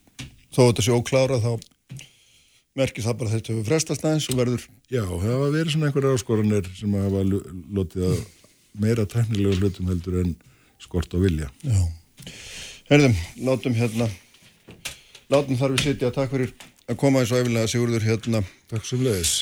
þó 0.52 0.62
þetta 0.66 0.88
sé 0.88 0.96
óklára 0.96 1.40
þá 1.44 1.54
merkir 2.80 3.04
það 3.04 3.18
bara 3.20 3.30
að 3.30 3.38
þetta 3.38 3.54
hefur 3.54 3.68
frestast 3.68 4.06
aðeins 4.08 4.30
og 4.32 4.40
verður 4.40 4.68
Já, 4.92 5.04
það 5.06 5.28
hafa 5.30 5.50
verið 5.56 5.74
svona 5.76 5.90
einhverja 5.90 6.18
áskoranir 6.18 6.72
sem 6.76 6.96
hafa 7.00 7.24
lotið 7.28 8.08
að 8.10 8.22
meira 8.82 9.06
teknilega 9.10 9.60
hlutum 9.60 9.92
heldur 9.92 10.20
en 10.24 10.36
skort 10.82 11.12
á 11.14 11.18
vilja. 11.22 11.50
Já. 11.64 11.80
Herðum, 12.92 13.16
látum 13.46 13.76
hérna 13.78 14.08
látum 15.32 15.58
þar 15.60 15.76
við 15.76 15.86
sitja, 15.86 16.12
takk 16.12 16.34
fyrir 16.34 16.52
að 16.92 17.00
koma 17.00 17.22
eins 17.22 17.32
og 17.32 17.42
efilega 17.42 17.70
Sigurður 17.72 18.06
hérna 18.06 18.44
Takk 18.72 18.88
sem 18.88 19.02
leiðis. 19.04 19.34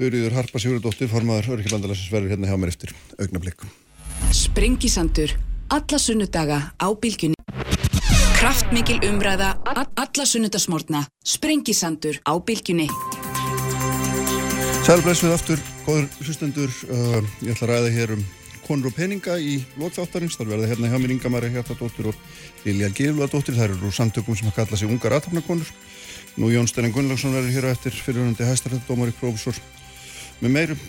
Þurriður 0.00 0.36
Harpa 0.38 0.60
Sigurðardóttir, 0.60 1.10
formaður 1.12 1.56
Örkjabandalagsins 1.56 2.12
verður 2.12 2.34
hérna 2.34 2.48
hjá 2.48 2.56
mér 2.60 2.72
eftir 2.72 2.94
augnablík. 3.20 3.64
Sprengisandur. 4.36 5.34
Alla 5.70 5.98
sunnudaga 6.00 6.58
á 6.80 6.88
bylgjunni. 6.96 7.36
Kraftmikil 8.40 8.98
umræða. 9.06 9.52
Alla 9.68 10.26
sunnudagsmórna. 10.26 11.04
Sprengisandur 11.24 12.20
á 12.24 12.32
bylgjunni. 12.40 12.88
Sælblessuð 14.88 15.36
aftur, 15.36 15.60
góður 15.84 16.08
hlustendur, 16.24 16.72
uh, 16.88 17.20
ég 17.44 17.52
ætla 17.52 17.68
að 17.68 17.72
ræða 17.74 17.90
hér 17.94 18.14
um 18.16 18.24
konur 18.64 18.88
og 18.88 18.96
peninga 18.96 19.36
í 19.36 19.58
lokþáttarins, 19.78 20.38
þar 20.38 20.54
verða 20.54 20.70
hérna 20.70 20.88
hjá 20.90 20.98
mér 21.02 21.12
Inga 21.14 21.30
Marja 21.32 21.52
Hjartadóttir 21.52 22.08
og 22.10 22.18
Lilja 22.64 22.88
Gilvadóttir, 22.94 23.56
þær 23.58 23.74
eru 23.74 23.90
úr 23.90 23.94
samtökum 23.94 24.38
sem 24.38 24.48
að 24.48 24.56
kalla 24.62 24.78
sig 24.78 24.88
ungar 24.88 25.16
aðtapnakonur. 25.18 25.68
Nú 26.38 26.48
Jón 26.52 26.68
Stenning 26.70 26.94
Gunnlaugsson 26.94 27.34
verður 27.34 27.52
hér 27.56 27.66
á 27.68 27.74
eftir 27.74 27.92
fyrirhundandi 27.96 28.46
hæstarhættadómari 28.46 29.12
prófessor 29.18 29.56
með 30.40 30.52
meirum. 30.54 30.82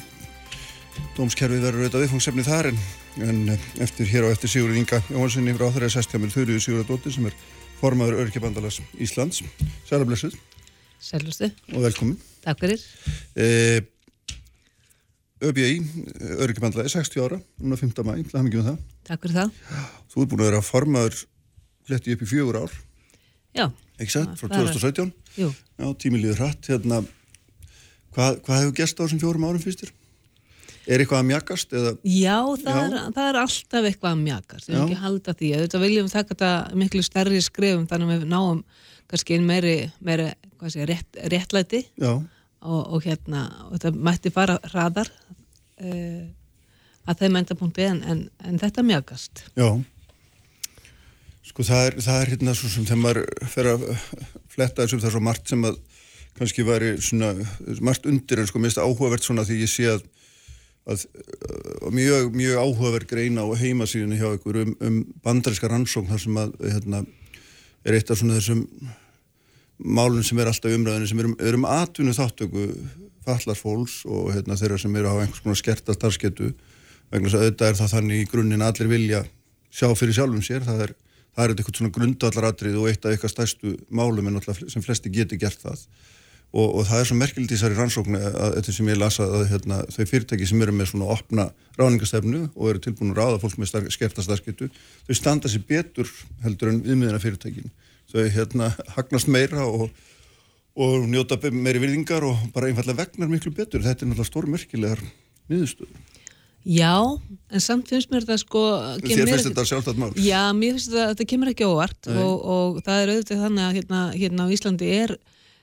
Dómskerfið 1.17 1.63
verður 1.65 1.82
auðvitað 1.86 2.04
viðfangsefni 2.06 2.43
þar 2.45 2.69
en, 2.71 2.80
en 3.25 3.39
eh, 3.56 3.65
eftir 3.84 4.08
hér 4.12 4.27
á 4.27 4.34
eftir 4.34 4.51
Sigurður 4.51 4.80
Inga 4.80 4.99
Jóhanssoni 5.10 5.56
frá 5.58 5.67
þeirra 5.73 5.89
sest 5.91 6.13
hjá 6.13 6.19
mér 6.21 6.34
Þurriður 6.36 6.63
Sigurðardóttir 6.65 7.15
sem 7.15 7.27
er 7.32 7.36
formaður 7.82 8.19
Örkjabandalags 8.25 8.80
Íslands. 9.01 9.41
Sælablessuð 9.89 10.38
Sælustu, 11.01 11.47
og 11.73 11.82
velkomin. 11.82 12.19
takk 12.45 12.60
fyrir. 12.62 12.84
Eh, 13.41 13.82
ÖBI, 15.41 15.80
Öryggjabandlaði, 16.38 16.91
60 16.93 17.23
ára, 17.25 17.39
núna 17.58 17.80
5. 17.80 18.04
mæ, 18.06 18.19
það 18.30 18.36
hafum 18.38 18.49
ekki 18.51 18.60
um 18.62 18.67
það. 18.67 18.77
Takk 19.10 19.23
fyrir 19.25 19.39
það. 19.39 19.56
Þú 20.13 20.21
ert 20.21 20.30
búin 20.36 20.43
að 20.43 20.49
vera 20.51 20.62
formaður 20.67 21.17
fletti 21.89 22.13
upp 22.13 22.21
í 22.21 22.30
fjögur 22.30 22.60
ár, 22.62 22.75
Já, 23.58 23.65
ekki 23.97 24.13
satt, 24.13 24.38
frá 24.38 24.45
það 24.54 24.62
er- 24.62 24.69
2017. 24.77 25.10
jú. 25.37 25.49
Já, 25.79 25.87
tími 26.01 26.21
líður 26.21 26.43
hratt, 26.43 26.69
hérna, 26.69 27.01
hvað, 28.15 28.39
hvað 28.45 28.61
hefur 28.61 28.77
gerst 28.81 28.99
á 28.99 29.03
þessum 29.03 29.23
fjórum 29.23 29.47
árum 29.49 29.63
fyrstir? 29.63 29.93
Er 30.89 31.03
eitthvað 31.03 31.21
að 31.21 31.27
mjakast 31.29 31.73
eða, 31.77 31.91
Já, 32.09 32.37
það, 32.63 32.77
Já. 32.77 32.83
Er, 32.83 33.11
það 33.15 33.27
er 33.27 33.39
alltaf 33.43 33.87
eitthvað 33.87 34.11
að 34.15 34.21
mjakast. 34.25 34.67
Við 34.67 34.75
erum 34.75 34.87
ekki 34.87 35.01
halda 35.03 35.35
því. 35.37 35.51
Þetta 35.61 35.81
viljum 35.83 36.09
taka 36.09 36.33
þetta 36.33 36.51
miklu 36.81 37.03
stærri 37.05 37.41
skrifum 37.45 37.85
þannig 37.89 38.09
að 38.09 38.23
við 38.23 38.31
náum 38.31 38.63
kannski 39.11 39.37
einn 39.37 39.45
meiri, 39.47 39.75
meiri 40.01 40.31
sé, 40.71 40.85
rétt, 40.89 41.19
réttlæti 41.31 41.83
og, 42.01 42.21
og 42.61 43.05
hérna, 43.05 43.45
og 43.67 43.75
þetta 43.77 44.05
mætti 44.09 44.31
fara 44.33 44.57
hraðar 44.71 45.09
uh, 45.11 46.27
að 47.09 47.23
þeim 47.23 47.39
endapunkti 47.41 47.87
en, 47.87 48.03
en, 48.07 48.21
en 48.45 48.61
þetta 48.61 48.85
mjakast. 48.87 49.45
já. 49.57 49.69
Sko 51.51 51.65
það 51.67 51.87
er, 51.87 51.95
það 52.05 52.19
er 52.21 52.29
hérna 52.31 52.53
svo 52.55 52.69
sem 52.71 52.85
þegar 52.87 53.01
maður 53.01 53.47
fer 53.51 53.67
að 53.73 53.85
fletta 54.51 54.85
þessu, 54.85 55.01
það 55.01 55.09
er 55.09 55.15
svo 55.15 55.23
margt 55.25 55.51
sem 55.51 55.67
að 55.67 55.77
kannski 56.37 56.65
væri 56.67 56.95
svona, 57.03 57.33
margt 57.83 58.07
undir 58.07 58.41
en 58.41 58.49
sko 58.49 58.61
mest 58.63 58.79
áhugavert 58.79 59.25
svona 59.25 59.45
því 59.47 59.61
ég 59.63 59.71
sé 59.71 59.87
að 59.91 60.05
að 60.89 61.03
uh, 61.05 61.89
mjög, 61.93 62.31
mjög 62.33 62.57
áhugaverð 62.57 63.09
greina 63.11 63.45
á 63.45 63.53
heimasíðinu 63.53 64.17
hjá 64.17 64.31
ykkur 64.33 64.61
um, 64.63 64.71
um 64.81 64.97
bandaríska 65.21 65.69
rannsókn 65.69 66.09
þar 66.09 66.23
sem 66.23 66.39
að 66.41 66.55
hérna, 66.63 67.03
er 67.85 67.97
eitt 67.97 68.09
af 68.09 68.17
svona 68.17 68.39
þessum 68.39 68.63
málun 69.81 70.25
sem 70.25 70.41
er 70.41 70.49
alltaf 70.49 70.73
umræðinu 70.73 71.09
sem 71.09 71.21
er 71.21 71.29
um, 71.29 71.35
er 71.37 71.57
um 71.57 71.67
atvinnu 71.69 72.15
þáttöku 72.17 72.65
fallars 73.25 73.61
fólks 73.61 73.99
og 74.09 74.31
hérna, 74.33 74.57
þeirra 74.57 74.81
sem 74.81 74.97
eru 74.97 75.13
á 75.13 75.21
einhvers 75.21 75.43
konar 75.45 75.61
skerta 75.61 75.93
starfsketu 75.93 76.49
vegna 77.11 77.29
þess 77.29 77.37
að 77.37 77.45
auðvitað 77.45 77.69
er 77.69 77.79
það 77.81 77.93
þannig 77.95 78.23
í 78.23 78.27
grunninn 78.33 78.65
að 78.65 78.73
allir 78.73 78.91
vilja 78.95 79.23
sjá 79.69 79.87
fyrir 79.93 80.17
sjálfum 80.17 80.45
sér 80.45 80.65
það 80.65 80.85
er, 80.87 80.95
það 81.35 81.43
er 81.43 81.53
eitthvað 81.55 81.77
svona 81.79 81.93
grundvallaratrið 81.95 82.79
og 82.79 82.89
eitt 82.91 83.05
af 83.05 83.13
eitthvað 83.13 83.33
stærstu 83.35 83.75
málum 83.89 84.27
en 84.27 84.37
náttúrulega 84.37 84.73
sem 84.73 84.83
flesti 84.85 85.11
geti 85.13 85.39
gert 85.41 85.61
það. 85.63 85.85
Og, 86.51 86.65
og 86.81 86.87
það 86.89 86.99
er 86.99 87.07
svo 87.07 87.15
merkilegt 87.15 87.53
í 87.53 87.55
þessari 87.55 87.77
rannsóknu 87.77 88.19
að 88.27 88.55
þetta 88.57 88.73
sem 88.75 88.89
ég 88.91 88.97
lasa 88.99 89.23
að 89.23 89.45
hérna, 89.53 89.77
þau 89.87 90.01
fyrirtæki 90.09 90.49
sem 90.49 90.63
eru 90.65 90.73
með 90.75 90.89
svona 90.91 91.07
opna 91.13 91.45
ráðningastefnu 91.79 92.41
og 92.49 92.65
eru 92.73 92.81
tilbúin 92.83 93.13
að 93.13 93.21
ráða 93.21 93.37
fólk 93.39 93.55
með 93.61 93.71
starf, 93.71 93.87
skerta 93.95 94.25
starfsketu, 94.25 94.67
þau 95.07 95.13
standa 95.15 95.51
sér 95.51 95.63
betur 95.69 96.11
heldur 96.43 96.73
en 96.73 96.83
viðmiðina 96.83 97.23
fyrirtækin 97.23 97.71
þau 98.11 98.27
hérna 98.35 98.71
hagnast 98.97 99.31
meira 99.31 99.63
og, 99.63 99.87
og 100.75 101.07
njóta 101.07 101.39
meiri 101.55 101.85
virðingar 101.85 102.27
og 102.27 102.47
bara 102.51 102.67
einfallega 102.67 103.05
vegnar 103.05 103.31
miklu 103.31 103.55
betur. 103.55 103.83
Þetta 103.87 104.03
er 104.03 104.11
náttúrulega 104.11 104.33
stór 104.33 104.51
merkilegar 104.51 105.05
niðurstöður 105.47 106.11
Já, 106.67 106.93
en 107.50 107.63
samt 107.63 107.89
finnst 107.89 108.12
mér 108.13 108.26
þetta 108.26 108.38
sko... 108.38 108.62
þér 109.02 109.26
finnst 109.32 109.47
þetta 109.50 109.65
sjálftætt 109.65 110.00
mál? 110.02 110.12
Já, 110.21 110.52
mér 110.54 110.76
finnst 110.76 110.91
þetta, 110.91 111.08
þetta 111.13 111.30
kemur 111.32 111.52
ekki 111.54 111.69
óvart 111.69 112.10
og, 112.13 112.34
og 112.56 112.80
það 112.86 113.02
er 113.02 113.13
auðvitað 113.15 113.43
þannig 113.45 113.65
að 113.65 113.78
hérna, 113.80 114.02
hérna 114.13 114.45
á 114.45 114.54
Íslandi 114.54 114.91
er, 114.93 115.15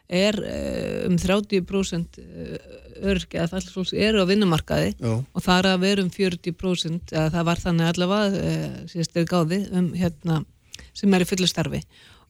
er 0.08 0.40
eh, 0.48 1.06
um 1.06 1.18
30% 1.22 2.20
örgja 3.06 3.44
að 3.44 3.54
fallsfólks 3.54 3.94
eru 3.94 4.22
á 4.24 4.28
vinnumarkaði 4.28 4.92
Já, 4.96 5.12
og 5.22 5.44
það 5.44 5.60
er 5.60 5.70
að 5.70 5.82
vera 5.84 6.04
um 6.04 6.12
40% 6.12 7.14
eða 7.14 7.32
það 7.34 7.48
var 7.48 7.62
þannig 7.62 7.90
allavega 7.92 8.42
e, 8.42 8.54
síðast 8.92 9.18
er 9.18 9.28
gáði 9.28 9.60
um 9.70 9.90
hérna 9.96 10.40
sem 10.96 11.14
er 11.14 11.24
í 11.24 11.28
fullu 11.28 11.48
starfi. 11.50 11.82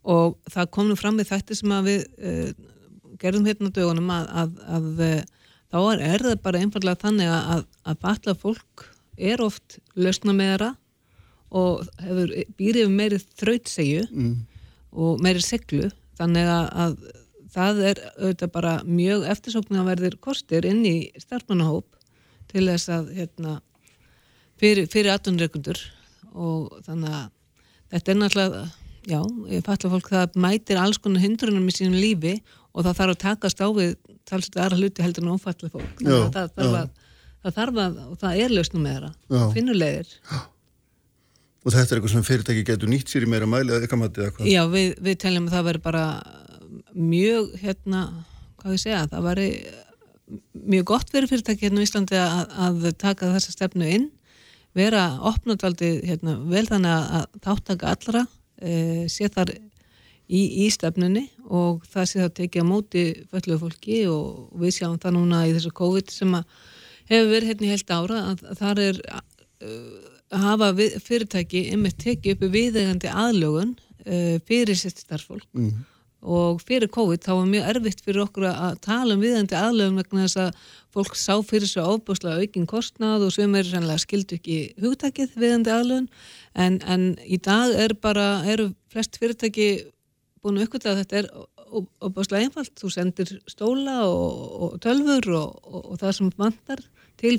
Og 0.08 0.36
það 0.52 0.70
kom 0.74 0.88
nú 0.90 0.96
fram 0.98 1.18
við 1.20 1.30
þætti 1.32 1.58
sem 1.58 1.74
að 1.74 1.88
við 1.88 2.04
e, 2.18 2.34
gerðum 3.20 3.48
hérna 3.48 3.72
dögunum 3.74 4.12
að, 4.14 4.28
að, 4.42 4.62
að 4.76 5.02
þá 5.72 5.78
er, 5.92 6.02
er 6.14 6.24
það 6.26 6.42
bara 6.44 6.62
einfallega 6.62 7.02
þannig 7.02 7.32
að, 7.32 7.64
að 7.84 8.00
batla 8.04 8.34
fólk 8.38 8.86
er 9.18 9.42
oft 9.44 9.78
lausna 9.98 10.34
meðra 10.36 10.72
og 11.48 11.86
hefur, 12.02 12.34
býr 12.58 12.82
yfir 12.82 12.92
meiri 12.92 13.20
þrautsegju 13.40 14.04
mm, 14.08 14.34
og 15.04 15.22
meiri 15.24 15.44
seglu 15.44 15.88
þannig 16.18 16.50
að, 16.52 16.66
að 16.84 16.98
það 17.54 17.80
er 17.90 18.02
auðvitað 18.18 18.52
bara 18.54 18.74
mjög 18.84 19.24
eftirsóknarverðir 19.34 20.18
kostir 20.24 20.68
inn 20.68 20.84
í 20.86 20.96
starfmannahóp 21.20 21.96
til 22.48 22.66
þess 22.68 22.92
að 22.92 23.12
hérna, 23.16 23.54
fyrir, 24.60 24.88
fyrir 24.90 25.14
aðtunreikundur 25.14 25.80
og 26.34 26.76
þannig 26.86 27.16
að 27.16 27.26
þetta 27.94 28.12
er 28.12 28.20
náttúrulega 28.22 28.62
já, 29.08 29.20
fatla 29.64 29.92
fólk 29.94 30.10
það 30.12 30.38
mætir 30.44 30.80
alls 30.80 31.00
konar 31.00 31.24
hindrunum 31.24 31.68
í 31.68 31.74
sínum 31.74 31.98
lífi 31.98 32.38
og 32.78 32.86
það 32.86 33.00
þarf 33.00 33.14
að 33.14 33.20
takast 33.24 33.60
á 33.60 33.68
við 33.74 33.92
talsett 34.28 34.58
aðra 34.60 34.78
hluti 34.78 35.02
heldur 35.02 35.26
en 35.26 35.34
ófalla 35.34 35.70
fólk. 35.72 36.02
Já, 36.04 36.14
að 36.14 36.30
það 36.36 36.54
þarf 36.54 36.78
að 36.78 36.94
það 37.42 37.58
þarf 37.58 37.82
að, 37.82 37.98
og 38.04 38.20
það 38.22 38.44
er 38.44 38.54
lausnum 38.54 38.84
með 38.84 38.96
þeirra 38.96 39.50
finnulegir 39.54 40.14
og 41.68 41.74
þetta 41.74 41.84
er 41.84 41.98
eitthvað 41.98 42.14
sem 42.14 42.26
fyrirtæki 42.26 42.64
getur 42.66 42.90
nýtt 42.90 43.12
sér 43.12 43.26
í 43.26 43.30
meira 43.30 43.48
mæli 43.50 43.72
eða 43.74 43.84
eitthvað 43.84 44.02
matið 44.02 44.24
eða 44.24 44.34
hvað? 44.36 44.50
Já, 44.50 44.60
við, 44.72 44.88
við 45.04 45.18
teljum 45.24 45.48
að 45.48 45.56
það 45.56 45.66
veri 45.68 45.82
bara 45.84 46.04
mjög, 46.94 47.50
hérna, 47.62 48.02
hvað 48.60 48.74
ég 48.74 48.82
segja, 48.82 49.02
það 49.12 49.28
veri 49.28 49.48
mjög 50.74 50.86
gott 50.92 51.12
fyrir 51.12 51.30
fyrirtæki 51.30 51.66
hérna 51.66 51.82
á 51.82 51.86
Íslandi 51.86 52.20
að, 52.20 52.54
að 52.66 52.88
taka 53.00 53.32
þessa 53.34 53.54
stefnu 53.54 53.90
inn, 53.96 54.08
vera 54.76 55.04
opnaldaldi 55.28 55.92
hérna, 56.06 56.36
vel 56.48 56.66
þannig 56.68 56.94
að, 56.94 57.06
að 57.18 57.42
þáttaka 57.46 57.92
allra 57.94 58.24
e, 58.60 58.72
sé 59.10 59.30
þar 59.32 59.54
í, 60.28 60.42
í 60.64 60.68
stefnunni 60.72 61.26
og 61.48 61.84
það 61.88 62.10
sé 62.10 62.20
það 62.22 62.34
tekið 62.42 62.64
á 62.64 62.70
móti 62.70 63.04
fölluðu 63.32 63.60
fólki 63.64 63.98
og 64.12 64.60
við 64.60 64.76
sjáum 64.78 65.00
það 65.00 65.16
núna 65.16 65.42
í 65.48 65.54
þessu 65.56 65.74
COVID 65.80 66.12
sem 66.12 66.38
hefur 67.08 67.30
verið 67.32 67.52
hérna 67.52 67.68
í 67.68 67.72
heilt 67.72 67.92
ára 67.92 68.22
að, 68.32 68.46
að 68.52 68.62
þar 68.62 68.82
er 68.84 69.02
uh, 69.08 70.08
hafa 70.44 70.72
við, 70.76 70.98
fyrirtæki 71.04 71.68
einmitt 71.72 72.00
tekið 72.02 72.36
upp 72.36 72.50
viðegandi 72.56 73.12
aðlögun 73.12 73.76
uh, 73.78 74.36
fyrir 74.48 74.76
sitt 74.76 75.00
starfsfólk 75.00 75.46
mm. 75.56 75.72
og 76.28 76.60
fyrir 76.68 76.92
COVID 76.92 77.24
þá 77.24 77.32
var 77.32 77.50
mjög 77.54 77.72
erfitt 77.72 78.04
fyrir 78.04 78.26
okkur 78.26 78.50
að 78.52 78.80
tala 78.84 79.16
um 79.16 79.24
viðegandi 79.24 79.56
aðlögun 79.56 80.00
vegna 80.02 80.26
þess 80.26 80.42
að 80.44 80.64
fólk 80.92 81.16
sá 81.16 81.34
fyrir 81.40 81.70
svo 81.70 81.86
ábúslega 81.94 82.44
aukin 82.44 82.68
kostnað 82.68 83.30
og 83.30 83.32
sem 83.32 83.56
er 83.56 83.68
sannlega 83.70 84.04
skildu 84.04 84.36
ekki 84.36 84.58
hugtakið 84.82 85.36
viðegandi 85.38 85.72
aðlögun 85.72 86.10
en, 86.52 86.82
en 86.84 87.14
í 87.24 87.40
dag 87.40 87.72
er 87.72 87.96
bara, 87.96 88.42
eru 88.44 88.74
flest 88.92 89.16
fyrirtæki 89.20 89.70
búin 90.42 90.58
að 90.58 90.68
uppgöta 90.68 90.92
að 90.92 91.00
þetta 91.02 91.18
er 91.20 91.30
óbúslega 91.68 92.46
einfalt, 92.46 92.72
þú 92.80 92.90
sendir 92.92 93.32
stóla 93.50 93.98
og, 94.08 94.38
og 94.64 94.78
tölfur 94.84 95.28
og, 95.36 95.58
og, 95.66 95.82
og 95.82 96.00
það 96.00 96.14
sem 96.16 96.30
vantar 96.38 96.84
til, 97.20 97.34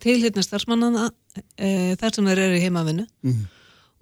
til 0.00 0.16
hérna 0.22 0.44
starfsmannana 0.44 1.10
e, 1.58 1.94
þar 2.00 2.16
sem 2.16 2.30
þeir 2.30 2.42
eru 2.46 2.56
í 2.58 2.62
heimavinnu. 2.64 3.04
Mm. 3.26 3.44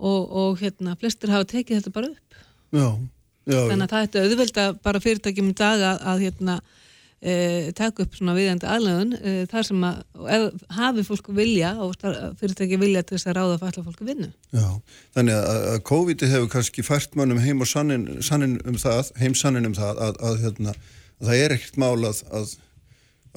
og, 0.02 0.36
og 0.42 0.62
hérna 0.62 0.94
flestir 1.00 1.32
hafa 1.32 1.48
tekið 1.54 1.80
þetta 1.80 1.94
bara 1.94 2.12
upp. 2.12 2.38
Já, 2.72 2.86
já, 3.46 3.58
þannig 3.58 3.84
að 3.86 3.92
það 3.94 4.06
ætti 4.06 4.22
auðvelda 4.22 4.68
bara 4.84 5.02
fyrirtækjum 5.04 5.50
í 5.50 5.58
dag 5.58 5.84
að, 5.90 6.06
að 6.12 6.24
hérna 6.26 6.58
e, 7.22 7.72
taka 7.76 8.04
upp 8.04 8.16
svona 8.16 8.34
viðjandi 8.36 8.68
aðlöðun 8.68 9.14
e, 9.18 9.34
þar 9.50 9.68
sem 9.68 9.86
að, 9.86 10.00
ef 10.36 10.64
hafi 10.78 11.04
fólk 11.06 11.30
vilja 11.36 11.70
og 11.84 11.94
fyrirtæki 12.40 12.80
vilja 12.82 13.04
til 13.06 13.16
þess 13.16 13.30
að 13.30 13.38
ráða 13.38 13.60
falla 13.62 13.86
fólk 13.86 14.02
vinnu. 14.08 14.28
já. 14.50 14.68
Þannig 15.16 15.38
að, 15.38 15.62
að 15.70 15.78
COVID 15.92 16.26
hefur 16.32 16.50
kannski 16.56 16.86
fært 16.86 17.16
mönnum 17.18 17.40
heim 17.44 17.62
og 17.62 17.70
sannin, 17.70 18.08
sannin 18.24 18.58
um 18.66 18.76
það, 18.80 19.14
heim 19.22 19.38
sannin 19.38 19.70
um 19.70 19.78
það 19.78 20.04
að, 20.08 20.20
að, 20.28 20.44
hérna, 20.44 20.76
að 21.20 21.30
það 21.30 21.46
er 21.46 21.56
ekkert 21.56 21.80
mál 21.82 22.10
að, 22.10 22.54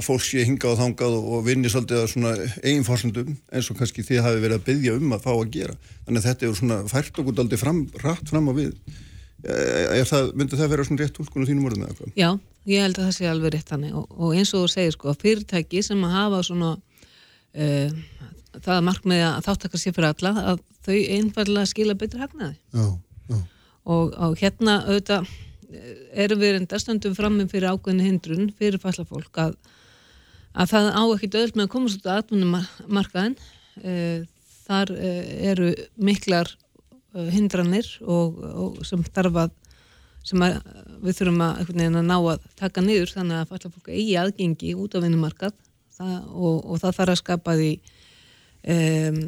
fólk 0.04 0.26
sé 0.28 0.44
hingað 0.44 0.74
og 0.74 0.80
þangað 0.82 1.14
og, 1.16 1.28
og 1.38 1.44
vinni 1.46 1.70
svolítið 1.72 2.02
að 2.02 2.10
svona 2.12 2.32
eigin 2.66 2.84
fórsendum 2.84 3.36
eins 3.48 3.70
og 3.72 3.78
kannski 3.80 4.04
þið 4.04 4.26
hafi 4.26 4.42
verið 4.44 4.58
að 4.58 4.66
byggja 4.68 4.96
um 5.00 5.14
að 5.16 5.24
fá 5.24 5.32
að 5.32 5.52
gera. 5.54 5.76
Þannig 6.04 6.20
að 6.20 6.26
þetta 6.28 6.48
er 6.48 6.58
svona 6.60 6.80
fært 6.92 7.20
okkur 7.22 7.44
aldrei 7.46 7.62
fram, 7.62 7.80
rætt 8.04 8.34
fram 8.34 8.50
á 8.52 8.54
við 8.58 8.74
Eh, 8.76 9.14
Er 9.46 10.08
það, 10.08 10.32
myndi 10.40 10.58
það 10.58 10.72
vera 10.72 10.86
svona 10.88 11.04
rétt 11.04 11.14
tólkun 11.18 11.44
á 11.44 11.50
þínum 11.50 11.68
orðum 11.70 11.84
eða 11.86 11.98
hvað? 12.00 12.14
Já, 12.18 12.30
ég 12.72 12.86
held 12.86 12.98
að 12.98 13.08
það 13.08 13.16
sé 13.18 13.28
alveg 13.30 13.54
rétt 13.54 13.72
þannig. 13.74 13.98
Og, 14.00 14.06
og 14.16 14.38
eins 14.38 14.54
og 14.56 14.64
þú 14.64 14.70
segir 14.74 14.96
sko, 14.96 15.16
fyrirtæki 15.22 15.84
sem 15.86 16.06
að 16.08 16.16
hafa 16.16 16.40
svona 16.48 16.72
uh, 16.74 17.98
það 18.64 18.86
markmiði 18.88 19.26
að 19.28 19.42
þáttakar 19.50 19.82
sér 19.82 19.96
fyrir 19.98 20.12
alla 20.12 20.46
að 20.54 20.64
þau 20.86 20.98
einfallega 21.18 21.72
skila 21.72 21.98
betur 22.00 22.24
hagnaði. 22.24 22.58
Já, 22.74 22.86
já, 23.30 23.40
og, 23.84 24.14
og 24.14 24.36
hérna 24.40 24.78
auðvitað 24.86 25.30
eh, 25.70 25.96
erum 26.26 26.42
við 26.42 26.60
enda 26.62 26.82
stundum 26.82 27.18
frammi 27.18 27.48
fyrir 27.52 27.74
ákveðinu 27.74 28.06
hindrun 28.08 28.52
fyrir 28.58 28.82
falla 28.82 29.06
fólk 29.10 29.42
að, 29.42 29.56
að 30.54 30.72
það 30.74 30.92
á 30.94 31.04
ekki 31.06 31.32
döðl 31.36 31.56
með 31.56 31.68
að 31.68 31.74
komast 31.76 32.00
út 32.02 32.10
á 32.10 32.18
atvinnumarkaðin 32.22 33.40
uh, 33.84 34.20
þar 34.66 34.94
uh, 34.96 35.26
eru 35.52 35.74
miklar 35.98 36.54
hindranir 37.36 37.88
og, 38.04 38.42
og 38.44 38.82
sem 38.88 39.04
þarf 39.16 39.46
að 39.46 39.54
sem 40.26 40.42
að 40.42 40.56
við 41.06 41.20
þurfum 41.20 41.44
að, 41.46 41.60
að 41.86 41.98
ná 42.02 42.16
að 42.18 42.46
taka 42.58 42.82
niður 42.82 43.12
þannig 43.14 43.40
að 43.40 43.52
falla 43.52 43.72
fólk 43.76 43.92
eigi 43.94 44.16
aðgengi 44.18 44.72
út 44.74 44.96
á 44.98 45.04
vinnumarkað. 45.04 45.60
Og, 46.02 46.56
og 46.66 46.80
það 46.82 46.96
þarf 46.98 47.14
að 47.14 47.20
skapa 47.22 47.54
því 47.56 47.70
um, 48.74 49.20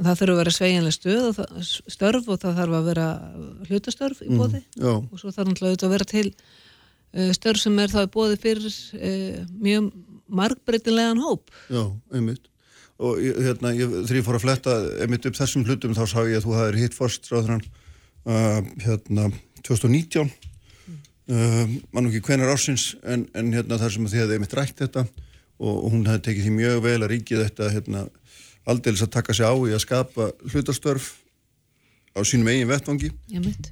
það 0.00 0.20
þurfa 0.20 0.32
að 0.32 0.40
vera 0.40 0.54
sveigjanlega 0.56 0.96
stöð 0.96 1.26
og 1.28 1.36
það, 1.36 1.68
störf 1.94 2.30
og 2.32 2.40
það 2.42 2.60
þarf 2.60 2.78
að 2.78 2.88
vera 2.90 3.06
hlutastörf 3.68 4.22
í 4.24 4.30
bóði 4.32 4.62
já, 4.64 4.92
og 4.96 5.14
svo 5.20 5.30
þarf 5.30 5.52
náttúrulega 5.52 5.86
að 5.86 5.94
vera 5.94 6.08
til 6.10 6.26
uh, 6.32 7.30
störf 7.36 7.62
sem 7.62 7.78
er 7.84 7.92
þá 7.92 8.00
í 8.02 8.12
bóði 8.16 8.40
fyrir 8.42 8.66
uh, 8.66 9.38
mjög 9.62 9.92
margbreytilegan 10.26 11.22
hóp. 11.22 11.54
Já, 11.70 11.84
einmitt. 12.10 12.50
Og 12.96 13.20
hérna, 13.20 13.74
ég, 13.76 13.90
þegar 14.06 14.18
ég 14.18 14.24
fór 14.24 14.38
að 14.38 14.44
fletta 14.46 14.74
einmitt 15.04 15.26
upp 15.28 15.36
þessum 15.36 15.66
hlutum 15.68 15.96
þá 15.96 16.04
sá 16.08 16.18
ég 16.24 16.38
að 16.38 16.46
þú 16.46 16.54
hafðir 16.56 16.78
hitt 16.80 16.96
fórst 16.96 17.28
ráðurann 17.28 17.64
uh, 18.24 18.60
hérna 18.86 19.28
2019 19.66 20.30
uh, 20.30 21.74
mann 21.92 22.08
ekki 22.08 22.22
hvenar 22.24 22.54
ársins 22.54 22.94
en, 23.04 23.26
en 23.36 23.52
hérna 23.52 23.80
þar 23.82 23.92
sem 23.92 24.08
þið 24.08 24.22
hefði 24.22 24.38
einmitt 24.38 24.56
rætt 24.56 24.84
þetta. 24.84 25.06
Og, 25.56 25.72
og 25.72 25.90
hún 25.92 26.08
hefði 26.08 26.24
tekið 26.28 26.46
því 26.48 26.54
mjög 26.56 26.82
vel 26.84 26.98
að 26.98 27.10
ríkið 27.12 27.44
þetta 27.46 27.72
hérna 27.72 28.06
aldeilis 28.68 29.04
að 29.04 29.14
taka 29.16 29.36
sig 29.36 29.48
á 29.48 29.54
í 29.54 29.72
að 29.76 29.84
skapa 29.84 30.30
hlutastörf 30.52 31.14
á 32.16 32.20
sínum 32.24 32.48
eigin 32.52 32.72
vettvangi. 32.72 33.12
Ég 33.32 33.44
mitt 33.44 33.70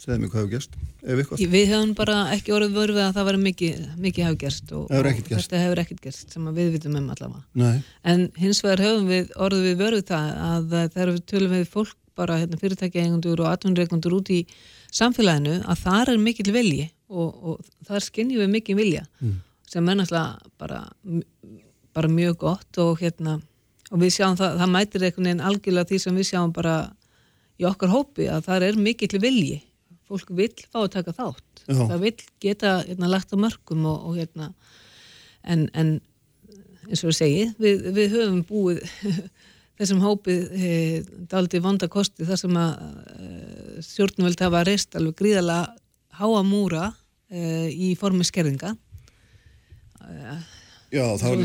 segðu 0.00 0.18
mig 0.22 0.32
hvað 0.32 0.40
hefur 0.40 0.52
gæst, 0.54 0.76
ef 1.04 1.22
eitthvað 1.22 1.54
Við 1.54 1.66
hefum 1.74 1.94
bara 1.98 2.18
ekki 2.34 2.54
orðið 2.56 2.76
vörfið 2.78 3.02
að 3.04 3.16
það 3.18 3.28
var 3.28 3.38
mikið, 3.46 3.80
mikið 4.06 4.26
hefur 4.26 4.38
gerst 4.44 4.72
og, 4.72 4.84
hefur 4.90 5.08
og 5.10 5.18
gerst. 5.28 5.46
þetta 5.46 5.62
hefur 5.64 5.82
ekkert 5.84 6.02
gerst 6.06 6.36
sem 6.36 6.50
við 6.56 6.70
vitum 6.76 6.96
um 7.00 7.10
allavega. 7.14 7.42
Nei, 7.60 7.82
En 8.02 8.26
hins 8.40 8.62
vegar 8.64 8.84
höfum 8.86 9.10
við 9.10 9.34
orðið 9.36 9.66
við 9.68 9.82
vörfið 9.84 10.06
það 10.10 10.30
að 10.50 10.78
þegar 10.94 11.12
við 11.14 11.26
tölum 11.34 11.56
við 11.56 11.66
fólk 11.74 11.96
bara 12.20 12.38
hérna, 12.40 12.58
fyrirtækja 12.60 13.04
eigendur 13.04 13.40
og 13.44 13.50
atvinnreikundur 13.52 14.16
út 14.18 14.30
í 14.34 14.40
samfélaginu 14.92 15.60
að 15.70 15.84
þar 15.84 16.10
er 16.14 16.18
mikill 16.20 16.52
vilji 16.52 16.88
og, 17.10 17.28
og 17.30 17.70
þar 17.88 18.04
skinnjum 18.04 18.42
við 18.44 18.50
mikið 18.56 18.80
vilja 18.80 19.04
sem 19.70 19.88
er 19.88 20.00
náttúrulega 20.00 20.50
bara, 20.58 20.80
bara 21.94 22.10
mjög 22.10 22.36
gott 22.42 22.80
og 22.82 23.00
hérna 23.00 23.38
og 23.90 24.02
við 24.02 24.14
sjáum 24.18 24.36
það, 24.38 24.58
það 24.60 24.72
mætir 24.74 25.04
einhvern 25.06 25.28
veginn 25.30 25.44
algjörlega 25.50 25.90
því 25.90 26.00
sem 26.04 26.18
við 26.20 26.28
sjáum 26.32 26.52
bara 26.54 26.74
í 27.60 27.66
okkar 27.68 27.92
hópi 27.94 28.28
að 28.30 28.44
það 28.48 28.66
er 28.68 28.80
mikill 28.80 29.20
vilji 29.22 29.60
fólk 30.10 30.32
vill 30.36 30.54
fá 30.66 30.82
að 30.82 30.92
taka 30.98 31.16
þátt 31.16 31.64
Já. 31.66 31.80
það 31.80 31.98
vill 32.04 32.16
geta 32.42 32.76
hérna, 32.84 33.10
lagt 33.10 33.34
á 33.34 33.36
mörgum 33.40 33.86
og, 33.90 34.06
og 34.10 34.18
hérna 34.18 34.50
en, 35.42 35.68
en 35.72 35.98
eins 36.88 37.04
og 37.06 37.14
segi 37.16 37.48
við, 37.60 37.88
við 37.94 38.16
höfum 38.16 38.42
búið 38.48 38.82
þessum 39.80 40.02
hópið 40.04 40.40
e, 40.52 40.70
daldi 41.30 41.60
vonda 41.64 41.88
kosti 41.92 42.26
þar 42.28 42.40
sem 42.42 42.58
að 42.60 42.72
e, 43.16 43.28
stjórnvöld 43.86 44.42
hafa 44.44 44.64
reist 44.68 44.96
alveg 44.98 45.16
gríðalega 45.22 46.20
háa 46.20 46.42
múra 46.44 46.90
e, 47.30 47.70
í 47.70 47.94
formi 48.00 48.26
skerðinga 48.26 48.74
já, 50.94 51.04
þá 51.18 51.26
er 51.30 51.42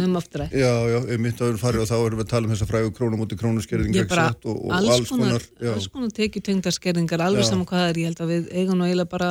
og 1.99 2.07
erum 2.07 2.19
við 2.19 2.25
að 2.25 2.31
tala 2.31 2.47
um 2.47 2.53
þessa 2.53 2.69
frægu 2.69 2.93
krónum 2.95 3.25
út 3.25 3.35
í 3.35 3.39
krónuskerðing 3.39 3.97
Ég 3.97 4.09
bara, 4.09 4.31
og, 4.43 4.55
og 4.55 4.73
alls, 4.77 5.09
konar, 5.09 5.37
konar, 5.37 5.75
alls 5.75 5.89
konar 5.93 6.15
tekjutengdar 6.15 6.75
skerðingar, 6.75 7.23
alveg 7.25 7.47
saman 7.47 7.69
hvað 7.69 7.91
er, 7.91 8.01
ég 8.01 8.11
held 8.11 8.23
að 8.25 8.33
við 8.33 8.49
eigum 8.55 8.79
nú 8.79 8.87
eiginlega 8.87 9.11
bara 9.11 9.29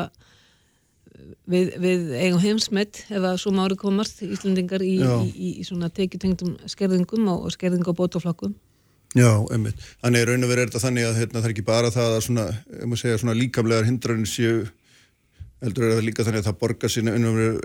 við, 1.51 1.73
við 1.81 2.13
eigum 2.19 2.43
heimsmet 2.43 3.03
ef 3.09 3.19
að 3.23 3.41
svo 3.43 3.53
mári 3.55 3.77
komast 3.81 4.23
Íslendingar 4.25 4.85
í, 4.85 4.95
í, 5.01 5.33
í, 5.33 5.51
í 5.61 5.67
svona 5.67 5.91
tekjutengdum 5.95 6.57
skerðingum 6.71 7.29
og, 7.33 7.49
og 7.49 7.55
skerðing 7.55 7.87
á 7.87 7.93
bótaflokkum. 7.97 8.55
Já, 9.15 9.31
einmitt. 9.55 9.83
Þannig 10.03 10.25
er 10.25 10.33
raun 10.33 10.47
og 10.47 10.51
verið 10.51 10.65
er 10.65 10.71
þetta 10.73 10.87
þannig 10.89 11.09
að 11.09 11.19
hérna, 11.21 11.41
það 11.41 11.49
er 11.49 11.53
ekki 11.55 11.67
bara 11.69 11.91
það 11.95 12.17
að 12.17 12.25
svona, 12.27 12.47
ég 12.81 12.89
má 12.91 12.97
segja, 12.99 13.21
svona 13.23 13.37
líkamlegar 13.39 13.87
hindranir 13.87 14.31
séu 14.31 14.65
heldur 15.63 15.87
er 15.87 15.95
það 15.95 16.05
líka 16.09 16.27
þannig 16.27 16.43
að 16.43 16.49
það 16.51 16.59
borgar 16.65 16.93
sinni 16.93 17.15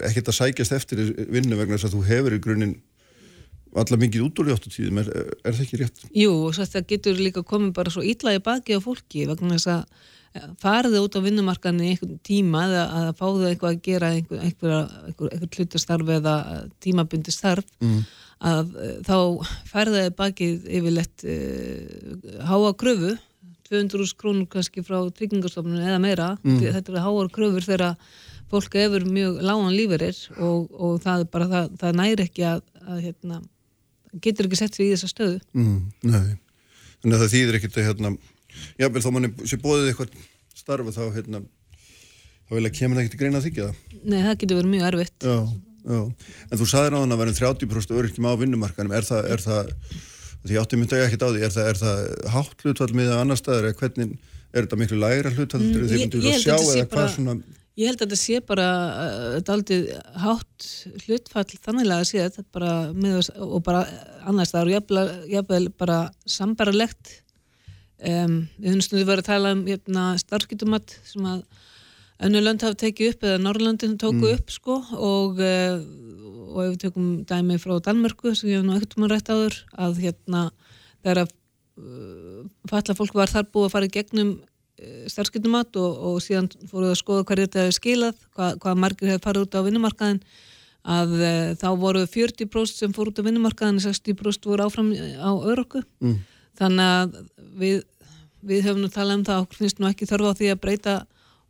ekkert 0.07 0.31
að 0.31 0.37
sækjast 0.37 0.75
eftir 0.77 1.01
vinnu 1.31 1.57
vegna 1.59 1.77
þess 1.77 1.89
að 1.89 1.97
þú 1.97 2.05
hefur 2.09 2.35
í 2.37 2.41
grunninn 2.43 2.77
alla 3.77 3.99
mikið 4.01 4.23
út 4.25 4.39
úr 4.41 4.49
í 4.49 4.53
áttu 4.55 4.71
tíðum, 4.73 5.01
er, 5.03 5.09
er 5.45 5.53
það 5.53 5.65
ekki 5.65 5.81
rétt? 5.81 6.05
Jú, 6.17 6.31
og 6.47 6.55
svo 6.55 6.65
þetta 6.65 6.87
getur 6.89 7.19
líka 7.21 7.43
komið 7.45 7.75
bara 7.77 7.93
svo 7.93 8.01
illa 8.05 8.33
í 8.33 8.41
baki 8.45 8.77
á 8.77 8.81
fólki 8.81 9.27
vegna 9.29 9.57
þess 9.57 9.69
að 9.73 9.83
eh, 10.33 10.47
farið 10.63 10.97
út 11.03 11.19
á 11.19 11.25
vinnumarkaðinu 11.27 11.85
í 11.85 11.91
einhvern 11.93 12.17
tíma 12.25 12.63
að 12.69 13.11
fá 13.19 13.25
þau 13.27 13.45
eitthvað 13.51 13.75
að 13.75 13.83
gera 13.85 14.09
einhver, 14.15 14.41
einhver, 14.47 14.75
einhver, 15.05 15.35
einhver 15.35 15.53
hlutastarf 15.59 16.11
eða 16.17 16.35
tímabundi 16.81 17.35
starf 17.35 17.69
Mm. 17.79 18.01
að 18.39 18.73
uh, 18.73 18.91
þá 19.05 19.15
færði 19.69 20.03
þau 20.07 20.17
bakið 20.23 20.67
yfirlegt 20.79 21.25
uh, 21.27 22.43
háa 22.49 22.73
kröfu 22.79 23.13
200 23.69 24.15
krónur 24.17 24.49
kannski 24.49 24.83
frá 24.85 24.97
tryggingastofnun 25.13 25.83
eða 25.83 26.01
meira. 26.01 26.31
Mm. 26.43 26.59
Þetta 26.63 26.93
eru 26.93 27.05
háar 27.05 27.31
kröfur 27.33 27.65
þegar 27.65 27.95
fólk 28.49 28.75
hefur 28.79 29.05
mjög 29.05 29.39
lágan 29.45 29.75
líferir 29.77 30.17
og, 30.41 30.69
og 30.73 30.97
það 31.03 31.27
bara 31.33 31.47
það, 31.51 31.71
það 31.81 31.99
næri 31.99 32.25
ekki 32.25 32.45
að, 32.49 32.63
að 32.87 33.03
hérna, 33.05 33.39
getur 34.25 34.49
ekki 34.49 34.59
sett 34.59 34.77
sig 34.77 34.87
í 34.87 34.91
þessa 34.95 35.11
stöðu. 35.11 35.39
Mm, 35.53 35.79
nei, 36.09 36.33
að 37.05 37.21
það 37.21 37.31
þýðir 37.35 37.59
ekkert 37.59 37.77
að 37.77 37.89
hérna, 37.91 38.13
jável 38.81 39.05
þá 39.05 39.09
manni 39.13 39.31
sé 39.45 39.61
bóðið 39.61 39.91
eitthvað 39.91 40.19
starfa 40.57 40.95
þá 40.95 41.03
hérna 41.13 41.43
þá 42.49 42.55
vil 42.57 42.65
að 42.65 42.77
kemur 42.79 42.97
það 42.97 43.05
ekkert 43.05 43.21
greina 43.21 43.41
þykja 43.43 43.71
Nei, 44.01 44.21
það 44.25 44.37
getur 44.41 44.59
verið 44.59 44.71
mjög 44.73 44.87
erfitt. 44.89 45.27
Já, 45.29 45.37
já, 45.85 45.99
en 46.49 46.61
þú 46.61 46.67
saðir 46.71 46.95
á 46.97 47.01
þann 47.03 47.13
að 47.13 47.21
vera 47.21 47.37
30% 47.43 47.99
öryrkjum 47.99 48.29
á 48.29 48.33
vinnumarkanum, 48.41 48.95
er 48.97 49.05
það, 49.05 49.27
er 49.35 49.43
það 49.45 49.73
því 50.45 50.55
ég 50.55 50.61
átti 50.63 50.79
myndi 50.79 50.99
ekki 51.03 51.19
á 51.19 51.27
því, 51.29 51.41
er 51.47 51.53
það, 51.55 51.69
er 51.73 51.79
það 51.83 52.33
hátt 52.35 52.65
hlutvall 52.65 52.91
með 52.95 53.13
annar 53.19 53.39
staðar, 53.39 53.69
eða 53.69 53.79
hvernig 53.83 54.17
er 54.49 54.65
þetta 54.65 54.79
miklu 54.81 54.99
lægra 55.03 55.31
hlutvall 55.35 55.61
mm, 55.61 55.69
Mm, 55.69 55.87
þið 55.89 55.99
ég- 55.99 56.19
ég 56.25 56.35
að 56.35 56.43
sjá 56.43 56.55
þetta 56.57 56.75
eða 56.75 56.85
hvað 56.89 56.95
bara- 56.95 57.15
svona 57.15 57.39
Ég 57.79 57.87
held 57.87 58.01
að 58.01 58.09
þetta 58.09 58.17
sé 58.19 58.37
bara 58.43 58.63
uh, 58.91 59.35
daldið 59.47 59.83
hátt 60.19 60.65
hlutfall 61.05 61.45
þannig 61.63 61.91
að 61.95 62.01
sé 62.09 62.17
þetta 62.25 62.43
bara 62.51 62.71
með, 62.91 63.29
og 63.39 63.61
bara 63.63 63.83
annars 64.27 64.51
það 64.51 64.65
eru 64.65 64.73
jafnvel, 65.31 65.69
bara 65.79 65.99
sambaralegt 66.27 67.13
um, 68.03 68.35
við 68.59 68.67
höfum 68.73 68.83
stundu 68.83 69.05
verið 69.07 69.23
að 69.23 69.29
tala 69.31 69.53
um 69.55 69.61
hérna, 69.69 70.03
starfskytumat 70.19 70.97
sem 71.07 71.23
að 71.31 71.45
önnu 72.27 72.41
lönd 72.43 72.65
hafa 72.67 72.75
tekið 72.83 73.13
upp 73.13 73.23
eða 73.29 73.39
Norrlöndin 73.45 73.95
tóku 74.01 74.27
upp 74.35 74.51
sko 74.51 74.75
og, 74.99 75.39
uh, 75.39 75.79
og 76.49 76.61
ef 76.65 76.71
við 76.73 76.79
tökum 76.85 77.09
dæmi 77.29 77.59
frá 77.61 77.77
Danmörku 77.85 78.33
sem 78.35 78.49
ég 78.51 78.59
hef 78.59 78.67
nú 78.67 78.75
ekkert 78.75 78.97
um 78.97 79.07
að 79.07 79.13
rætt 79.13 79.33
áður 79.33 79.57
að 79.85 79.99
hérna 80.03 80.45
þegar 81.03 81.23
að 81.23 81.33
uh, 81.79 82.45
falla 82.71 82.97
fólk 82.97 83.17
var 83.21 83.31
þar 83.31 83.49
búið 83.53 83.69
að 83.69 83.75
fara 83.77 83.89
í 83.89 83.93
gegnum 83.93 84.37
starfskyttumat 85.09 85.75
og, 85.79 85.97
og 86.07 86.21
síðan 86.23 86.49
fóruð 86.69 86.93
að 86.93 86.99
skoða 87.01 87.25
hvað 87.27 87.43
þetta 87.43 87.63
hefur 87.65 87.77
skilað, 87.77 88.23
hvað, 88.35 88.57
hvað 88.63 88.81
margir 88.83 89.11
hefur 89.11 89.25
farið 89.25 89.45
út 89.45 89.57
á 89.59 89.65
vinnumarkaðin 89.65 90.21
að 90.89 91.15
e, 91.19 91.31
þá 91.59 91.69
voru 91.81 92.03
40% 92.07 92.79
sem 92.79 92.93
fór 92.95 93.11
út 93.11 93.19
á 93.19 93.27
vinnumarkaðin 93.27 93.81
60% 93.83 94.49
voru 94.49 94.67
áfram 94.67 94.91
á 94.95 95.31
örorku 95.35 95.83
Mm. 95.99 96.19
þannig 96.59 96.91
að 96.95 97.17
við, 97.59 97.81
við 98.41 98.63
höfum 98.67 98.85
nú 98.85 98.91
talað 98.93 99.19
um 99.19 99.25
það 99.27 99.41
okkur 99.43 99.59
finnst 99.63 99.79
nú 99.79 99.89
ekki 99.89 100.07
þörfa 100.07 100.31
á 100.31 100.37
því 100.39 100.51
að 100.53 100.61
breyta 100.63 100.93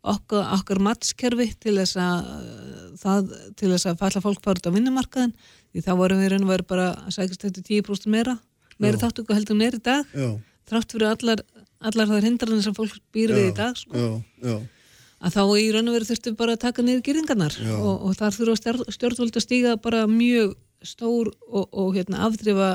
okkar, 0.00 0.46
okkar 0.56 0.80
matskerfi 0.82 1.50
til 1.60 1.76
þess 1.78 1.98
að 2.00 2.28
eh, 2.34 2.84
það, 3.00 3.32
til 3.60 3.72
þess 3.74 3.88
að 3.90 4.00
falla 4.00 4.22
fólk 4.24 4.42
farið 4.44 4.62
út 4.62 4.70
á 4.72 4.76
vinnumarkaðin 4.76 5.34
því 5.70 5.84
þá 5.86 5.90
vorum 6.00 6.22
við 6.22 6.32
raun 6.32 6.46
og 6.46 6.52
veru 6.54 6.68
bara 6.72 6.86
að 7.04 7.16
sækast 7.16 7.46
þetta 7.46 7.64
10% 7.68 8.12
meira 8.14 8.36
meira 8.80 9.00
þáttöku 9.00 9.36
heldur 9.36 9.60
er 9.62 9.76
í 9.76 9.82
dag 9.84 10.14
Já, 10.16 10.28
þrátt 10.70 10.94
fyrir 10.94 11.10
allar, 11.10 11.42
allar 11.84 12.10
þær 12.10 12.28
hindranir 12.28 12.64
sem 12.64 12.76
fólk 12.76 13.00
býr 13.14 13.34
við 13.36 13.50
í 13.50 13.56
dag 13.56 13.76
sko, 13.76 13.96
já, 14.00 14.10
já, 14.46 14.56
að 15.20 15.36
þá 15.36 15.42
í 15.60 15.66
raun 15.74 15.90
og 15.90 15.98
veru 15.98 16.08
þurftu 16.08 16.34
bara 16.38 16.56
að 16.56 16.62
taka 16.64 16.84
niður 16.86 17.04
gýringarnar 17.08 17.56
Já. 17.60 17.74
og, 17.76 18.06
og 18.08 18.16
þar 18.16 18.36
þurfa 18.38 18.60
stjórn, 18.62 18.84
stjórnvöld 18.96 19.36
að 19.36 19.44
stíga 19.44 19.76
bara 19.84 20.06
mjög 20.08 20.56
stór 20.86 21.34
og, 21.44 21.66
og 21.76 21.92
hérna, 21.98 22.24
afdrifa 22.24 22.70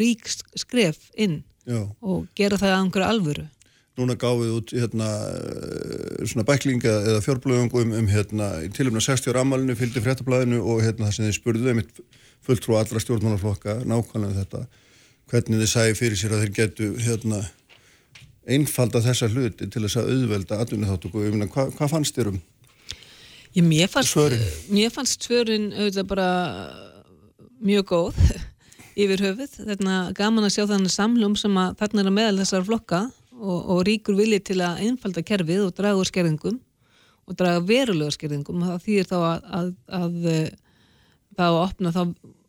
rík 0.00 0.24
skref 0.56 1.10
inn 1.20 1.42
já. 1.68 1.84
og 2.00 2.24
gera 2.38 2.56
það 2.60 2.72
að 2.72 2.80
einhverju 2.80 3.10
alvöru 3.10 3.44
núna 3.98 4.16
gáfið 4.18 4.52
út 4.56 4.72
hérna 4.74 5.08
eh, 5.30 6.22
svona 6.26 6.46
bæklinga 6.48 6.94
eða 7.12 7.24
fjórblöðung 7.24 7.74
um, 7.78 7.92
um 8.00 8.08
hérna 8.10 8.50
tilumna 8.74 9.02
60 9.04 9.30
ára 9.30 9.76
fylgdi 9.78 10.02
fréttablaðinu 10.02 10.62
og 10.62 10.82
hérna 10.82 11.08
það 11.08 11.16
sem 11.18 11.28
þið 11.28 11.36
spurðu 11.38 11.74
um 11.74 11.82
fulltrú 12.44 12.78
allra 12.78 13.00
stjórnmálaflokka 13.00 13.82
nákvæmlega 13.88 14.32
um 14.32 14.40
þetta. 14.40 14.64
Hvernig 15.30 15.62
þið 15.62 15.70
sæði 15.70 15.94
fyrir 16.00 16.20
sér 16.20 16.34
að 16.34 16.42
þeir 16.44 16.56
getu 16.58 16.88
hérna 17.00 17.44
einfalda 18.44 19.00
þessa 19.04 19.30
hluti 19.32 19.70
til 19.72 19.84
þess 19.86 20.00
að 20.00 20.10
auðvelda 20.12 20.58
og 20.60 21.22
ég 21.24 21.32
meina, 21.32 21.48
hvað, 21.48 21.88
fannst 21.88 22.18
þér 22.18 22.34
um 22.34 22.42
Ég, 23.54 23.62
mér, 23.62 23.86
fannst, 23.86 24.18
mér 24.66 24.90
fannst 24.90 25.22
svörin 25.22 25.68
auðvitað 25.70 26.08
bara 26.10 26.28
mjög 27.62 27.84
góð 27.92 28.16
yfir 29.04 29.22
höfuð. 29.22 29.52
Þarna 29.68 29.98
gaman 30.18 30.48
að 30.48 30.56
sjá 30.56 30.64
þannig 30.72 30.90
samlum 30.90 31.36
sem 31.38 31.60
að 31.62 31.76
þarna 31.78 32.02
er 32.02 32.10
að 32.10 32.16
meðal 32.16 32.40
þessar 32.40 32.66
flokka 32.66 33.00
og, 33.44 33.58
og 33.74 33.82
ríkur 33.88 34.16
vilji 34.18 34.40
til 34.50 34.60
að 34.64 34.82
einfalda 34.88 35.24
kerfið 35.26 35.66
og 35.68 35.74
draga 35.76 36.00
úr 36.00 36.08
skerðingum 36.08 36.58
og 37.24 37.38
draga 37.38 37.62
verulega 37.64 38.16
skerðingum. 38.16 38.62
Og 38.64 38.72
það 38.72 38.86
þýðir 38.88 39.10
þá 39.10 39.16
að, 39.20 39.48
að, 39.60 39.70
að, 40.00 40.16
að 40.24 40.48
það 41.38 41.46
að 41.50 41.60
opna 41.62 41.94
þá 41.94 42.02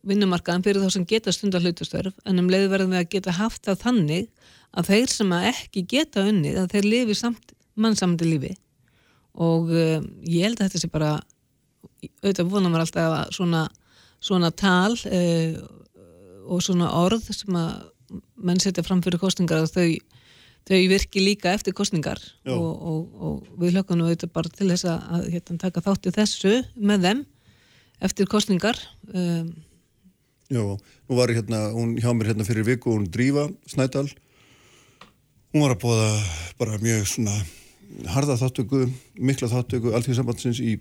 vinnumarkaðan 0.05 0.65
fyrir 0.65 0.83
þá 0.83 0.93
sem 0.93 1.07
geta 1.09 1.33
stundar 1.33 1.63
hlutastörf 1.65 2.17
en 2.29 2.41
um 2.41 2.49
leið 2.51 2.67
verðum 2.73 2.93
við 2.93 3.01
að 3.01 3.11
geta 3.15 3.37
haft 3.39 3.63
það 3.65 3.81
þannig 3.81 4.27
að 4.75 4.91
þeir 4.91 5.13
sem 5.13 5.33
að 5.33 5.47
ekki 5.51 5.85
geta 5.95 6.25
unnið 6.29 6.59
að 6.61 6.75
þeir 6.75 6.89
lifi 6.91 7.15
samt, 7.17 7.55
mannsamandi 7.79 8.27
lífi. 8.27 8.51
Og 9.41 9.71
uh, 9.71 10.03
ég 10.27 10.45
held 10.45 10.59
að 10.59 10.69
þetta 10.69 10.83
sé 10.83 10.91
bara 10.91 11.15
auðvitað 12.21 12.51
vonar 12.51 12.71
maður 12.71 12.85
alltaf 12.85 13.15
að 13.15 13.33
svona, 13.39 13.63
svona 14.23 14.51
tal 14.55 14.93
uh, 14.93 15.57
og 16.45 16.61
svona 16.61 16.91
orð 17.01 17.31
sem 17.33 17.57
að 17.57 17.73
menn 18.45 18.61
setja 18.61 18.85
fram 18.85 19.01
fyrir 19.03 19.19
kostningar 19.21 19.63
að 19.63 19.73
þau, 19.73 19.87
þau 20.65 20.81
virki 20.89 21.21
líka 21.21 21.53
eftir 21.53 21.75
kostningar 21.77 22.19
og, 22.49 22.65
og, 22.91 22.99
og 23.15 23.61
við 23.61 23.75
hlökkum 23.75 23.99
nú 23.99 24.07
auðvitað 24.07 24.33
bara 24.33 24.51
til 24.51 24.71
þess 24.71 24.87
að, 24.89 25.29
hérna, 25.35 25.61
taka 25.61 25.83
þátt 25.85 26.09
í 26.09 26.15
þessu 26.15 26.55
með 26.75 27.07
þeim 27.09 27.23
eftir 28.05 28.29
kostningar 28.31 28.79
um, 29.13 29.53
Já, 30.45 30.61
nú 30.61 31.17
var 31.17 31.31
ég 31.33 31.39
hérna, 31.41 31.71
hún 31.73 31.95
hjá 31.97 32.11
mér 32.13 32.33
hérna 32.33 32.45
fyrir 32.45 32.67
viku, 32.67 32.91
hún 32.93 33.07
Drífa 33.09 33.47
Snædal. 33.65 34.05
Hún 35.49 35.63
var 35.63 35.73
að 35.73 35.81
bóða 35.81 36.09
bara 36.59 36.77
mjög 36.77 37.07
svona 37.09 37.33
harða 38.13 38.35
þáttöku, 38.37 38.83
mikla 39.17 39.49
þáttöku 39.49 39.95
alþjóðsambandsins 39.97 40.59
í, 40.61 40.75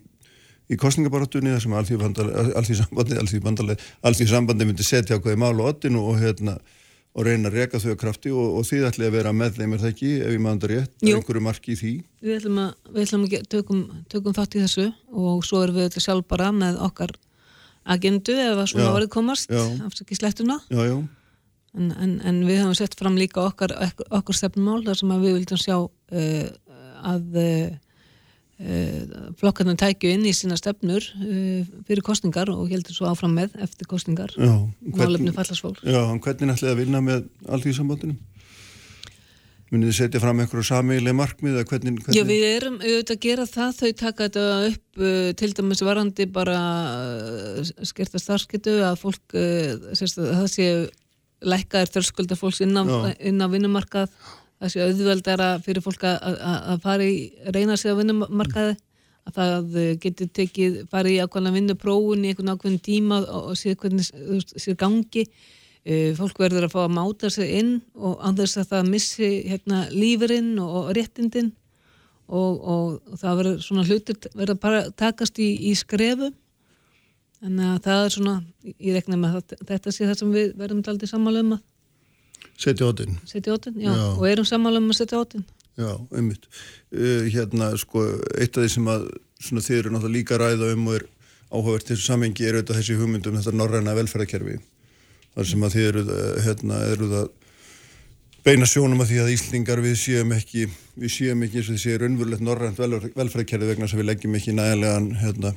í 0.68 0.76
kostningabarátunni 0.76 1.54
þar 1.54 1.64
sem 1.64 1.76
alþjóðsambandi, 1.80 3.78
alþjóðsambandi 4.04 4.68
myndi 4.68 4.84
setja 4.84 5.16
ákveði 5.16 5.40
mál 5.40 5.54
og 5.54 5.70
oddin 5.70 5.96
og 5.96 6.20
hérna 6.20 6.58
og 7.14 7.26
reyna 7.28 7.50
að 7.50 7.58
reka 7.60 7.78
þau 7.78 7.90
að 7.92 7.98
krafti 8.00 8.32
og, 8.34 8.56
og 8.58 8.64
því 8.66 8.80
ætli 8.88 9.06
að 9.06 9.14
vera 9.14 9.32
með 9.36 9.58
þeim 9.58 9.74
er 9.74 9.82
það 9.82 9.92
ekki, 9.92 10.12
ef 10.18 10.32
ég 10.34 10.40
maður 10.42 10.56
þetta 10.56 10.70
rétt, 10.72 10.94
er 10.98 11.18
einhverju 11.18 11.42
marki 11.46 11.74
í 11.74 11.78
því? 11.78 11.92
Við 12.24 12.38
ætlum 12.40 12.62
að, 12.64 12.72
við 12.90 13.04
ætlum 13.04 13.26
að 13.26 13.44
tökum, 13.54 13.82
tökum 14.10 14.34
þátt 14.34 14.56
í 14.56 14.62
þessu 14.64 14.86
og 15.12 15.44
svo 15.46 15.60
erum 15.62 15.78
við 15.78 15.86
öll 15.90 16.04
sjálf 16.04 16.26
bara 16.30 16.48
með 16.54 16.80
okkar 16.88 17.14
agendu 17.94 18.34
ef 18.34 18.56
að 18.56 18.70
svona 18.72 18.88
Já. 18.88 18.94
orðið 18.96 19.12
komast 19.14 19.54
afsaki 19.54 20.18
slettuna. 20.18 20.58
En, 21.74 21.90
en, 21.90 22.18
en 22.22 22.42
við 22.46 22.60
höfum 22.62 22.76
sett 22.78 22.94
fram 22.98 23.16
líka 23.18 23.42
okkar, 23.42 23.74
okkar, 24.08 24.36
stefnumál 24.38 24.82
þar 24.86 24.98
sem 25.00 25.14
við 25.14 25.38
vildum 25.40 25.58
sjá 25.58 25.76
uh, 25.82 26.44
að 27.14 27.40
uh, 27.42 27.72
uh, 28.60 29.30
flokkarnir 29.40 29.78
tækju 29.80 30.12
inn 30.14 30.26
í 30.28 30.34
sína 30.36 30.58
stefnur 30.60 31.04
uh, 31.04 31.64
fyrir 31.88 32.04
kostningar 32.06 32.52
og 32.52 32.70
heldur 32.72 32.96
svo 32.96 33.08
áfram 33.10 33.34
með 33.38 33.56
eftir 33.64 33.88
kostningar 33.90 34.34
málefni 34.38 35.34
fallasfólk 35.34 35.82
Já, 35.82 36.00
en 36.04 36.22
hvernig 36.22 36.54
ætlaði 36.54 36.72
að 36.72 36.80
vinna 36.82 37.02
með 37.04 37.26
alþjóðsambandinu? 37.48 38.16
Munið 39.72 39.90
þið 39.90 39.96
setja 39.96 40.20
fram 40.22 40.40
einhverju 40.42 40.66
samiðileg 40.68 41.16
markmið 41.18 41.54
eða 41.56 41.68
hvernig, 41.70 42.02
hvernig? 42.04 42.18
Já, 42.18 42.26
við 42.28 42.44
erum 42.46 42.76
auðvitað 42.78 43.14
að 43.16 43.22
gera 43.24 43.46
það, 43.50 43.70
þau 43.78 43.94
taka 44.02 44.26
þetta 44.28 44.44
upp 44.68 45.00
uh, 45.00 45.30
til 45.40 45.48
dæmis 45.58 45.82
varandi 45.88 46.26
bara 46.30 46.58
skerta 47.88 48.20
starfsketu 48.22 48.76
að 48.86 49.00
fólk, 49.00 49.38
sérst, 49.98 50.20
að 50.20 50.36
það 50.42 50.52
sé 50.52 50.68
lækkaðir 51.44 51.92
þörskulda 51.96 52.38
fólks 52.38 52.62
inn 52.64 52.76
á 52.76 53.46
vinnumarkað, 53.50 54.12
það 54.64 54.72
sé 54.72 54.84
auðveldara 54.84 55.48
fyrir 55.64 55.84
fólk 55.84 56.04
að, 56.08 56.38
að, 56.40 56.76
fara 56.84 57.06
í, 57.08 57.16
reyna 57.52 57.76
sig 57.80 57.92
á 57.92 57.98
vinnumarkaði, 57.98 58.76
að 59.24 59.36
það 59.38 59.76
uh, 59.80 59.90
geti 60.00 60.28
tekið, 60.38 60.78
farið 60.92 61.16
í 61.16 61.24
ákveðna 61.24 61.52
vinnuprófun 61.54 62.24
í 62.24 62.32
einhvern 62.32 62.54
ákveðin 62.54 62.80
tíma 62.84 63.20
og, 63.24 63.52
séð 63.60 63.76
hvernig 63.82 64.08
sér 64.56 64.78
gangi. 64.80 65.26
Uh, 65.84 66.14
fólk 66.16 66.40
verður 66.40 66.68
að 66.68 66.72
fá 66.72 66.80
að 66.86 66.94
máta 66.96 67.28
sig 67.32 67.58
inn 67.58 67.74
og 67.92 68.22
þess 68.38 68.62
að 68.62 68.70
það 68.70 68.88
missi 68.94 69.30
hérna, 69.50 69.82
lífurinn 69.92 70.54
og, 70.62 70.78
og 70.80 70.94
réttindin. 70.96 71.52
Og, 72.24 72.56
og, 72.56 72.92
og 73.04 73.20
það 73.20 73.40
verður 73.42 73.56
svona 73.60 73.82
hlutir 73.84 74.30
verður 74.32 74.56
bara 74.62 74.78
takast 74.96 75.36
í, 75.44 75.50
í 75.68 75.74
skrefu 75.76 76.30
að 77.44 77.82
það 77.84 77.98
er 78.06 78.14
svona 78.14 78.34
ég 78.80 78.94
rekna 78.96 79.18
með 79.20 79.34
að 79.36 79.54
þetta 79.68 79.92
sé 79.92 80.06
það 80.08 80.16
sem 80.22 80.30
við 80.32 80.54
verðum 80.56 80.80
aldrei 80.88 81.10
sammála 81.10 81.42
um 81.44 81.52
að 81.58 81.64
Setja 82.58 82.86
ótinn. 82.86 83.18
setja 83.26 83.54
ótinn 83.56 83.80
já, 83.82 83.90
Já. 83.90 84.04
og 84.14 84.26
erum 84.28 84.46
sammála 84.46 84.78
um 84.82 84.90
að 84.92 85.00
setja 85.00 85.20
ótinn 85.20 85.44
Já, 85.74 85.90
einmitt. 86.14 86.44
Uh, 86.94 87.26
hérna, 87.34 87.72
sko, 87.80 88.04
eitt 88.38 88.54
af 88.54 88.62
því 88.62 88.70
sem 88.76 88.90
að 88.92 89.08
svona, 89.42 89.62
þið 89.66 89.78
eru 89.80 89.90
náttúrulega 89.90 90.14
líka 90.14 90.38
ræða 90.38 90.68
um 90.76 90.84
og 90.86 91.00
er 91.00 91.06
áhugavert 91.50 91.88
þessu 91.90 92.06
samengi 92.06 92.46
er 92.46 92.60
auðvitað 92.60 92.78
þessi 92.78 92.98
hugmynd 93.00 93.26
um 93.26 93.40
þetta 93.40 93.56
norræna 93.58 93.96
velferðarkerfi. 93.98 94.60
Þar 95.34 95.50
sem 95.50 95.66
að 95.66 95.74
þið 95.74 95.88
eru, 95.88 96.04
uh, 96.06 96.38
hérna, 96.46 96.78
eru 96.94 97.10
það 97.10 97.26
beina 98.44 98.66
sjónum 98.68 99.00
að 99.02 99.10
því 99.10 99.20
að 99.24 99.34
Íslingar 99.34 99.80
við 99.82 99.94
séum 99.98 100.32
ekki, 100.36 100.68
við 101.00 101.14
séum 101.16 101.42
ekki 101.46 101.58
eins 101.58 101.68
og 101.68 101.74
þið 101.74 101.84
séu 101.88 102.00
raunverulegt 102.02 102.44
norrænt 102.44 102.78
velferðarkerfi 102.78 103.70
vegna 103.70 103.88
þess 103.88 103.96
að 103.96 104.02
við 104.04 104.10
leggjum 104.12 104.38
ekki 104.38 104.54
nægilegan, 104.54 105.06
hérna, 105.22 105.54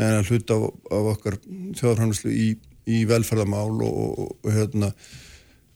nægilegan 0.00 0.30
hlut 0.30 0.54
á, 0.56 0.58
á 0.90 0.98
okkar 1.12 1.36
þjóðarframlislu 1.78 2.32
í, 2.34 2.46
í 2.88 3.02
velferðarmál 3.10 3.76
og, 3.84 3.92
og, 3.92 4.32
og 4.42 4.56
hérna, 4.56 4.90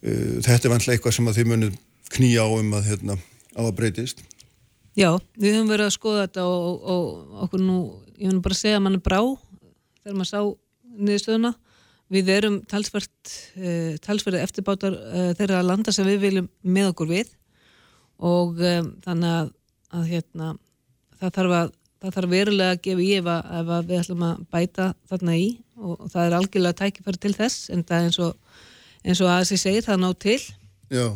þetta 0.02 0.68
er 0.68 0.72
vantilega 0.72 0.98
eitthvað 0.98 1.16
sem 1.16 1.28
að 1.30 1.38
þið 1.38 1.50
munið 1.52 1.76
knýja 2.14 2.46
á 2.46 2.48
um 2.52 2.74
að, 2.76 2.88
hérna, 2.90 3.16
á 3.56 3.60
að 3.64 3.76
breytist. 3.78 4.22
Já, 4.96 5.10
við 5.36 5.58
höfum 5.58 5.70
verið 5.70 5.90
að 5.90 5.96
skoða 5.96 6.24
þetta 6.24 6.44
og, 6.48 6.84
og, 6.88 7.08
okkur 7.44 7.62
nú, 7.62 7.78
ég 8.16 8.30
vil 8.30 8.42
bara 8.44 8.56
segja 8.56 8.78
að 8.78 8.84
mann 8.86 8.96
er 8.96 9.04
brá 9.04 9.18
þegar 9.20 10.16
maður 10.16 10.30
sá 10.30 10.40
niðurstöðuna. 10.96 11.52
Við 12.14 12.30
erum 12.30 12.60
talsvert 12.70 13.32
uh, 13.58 13.96
talsverði 14.04 14.44
eftirbátar 14.46 14.94
uh, 14.94 15.32
þeirra 15.36 15.64
landa 15.66 15.92
sem 15.92 16.06
við 16.06 16.22
viljum 16.22 16.46
með 16.62 16.92
okkur 16.92 17.10
við. 17.10 17.32
Og 18.24 18.62
um, 18.62 18.92
þannig 19.04 19.34
að, 19.34 19.50
að 19.98 20.06
hérna, 20.14 20.52
það 21.18 21.36
þarf 21.40 21.58
að 21.58 21.74
það 21.96 22.16
þarf 22.16 22.32
verulega 22.32 22.74
að 22.76 22.82
gefa 22.84 23.02
í 23.02 23.12
ef 23.16 23.28
að, 23.32 23.46
ef 23.58 23.70
að 23.72 23.86
við 23.90 24.00
ætlum 24.02 24.24
að 24.26 24.40
bæta 24.52 24.88
þarna 25.10 25.36
í. 25.36 25.46
Og, 25.76 25.94
og 25.96 26.10
það 26.12 26.22
er 26.22 26.36
algjörlega 26.38 26.78
tækifæri 26.80 27.20
til 27.20 27.34
þess 27.36 27.70
en 27.74 27.84
það 27.84 27.98
er 27.98 28.08
eins 28.08 28.18
og, 28.24 28.45
eins 29.06 29.22
og 29.22 29.30
að 29.30 29.44
þessi 29.44 29.62
segir 29.62 29.86
það 29.86 30.02
ná 30.02 30.10
til. 30.26 30.40
Já, 30.90 31.06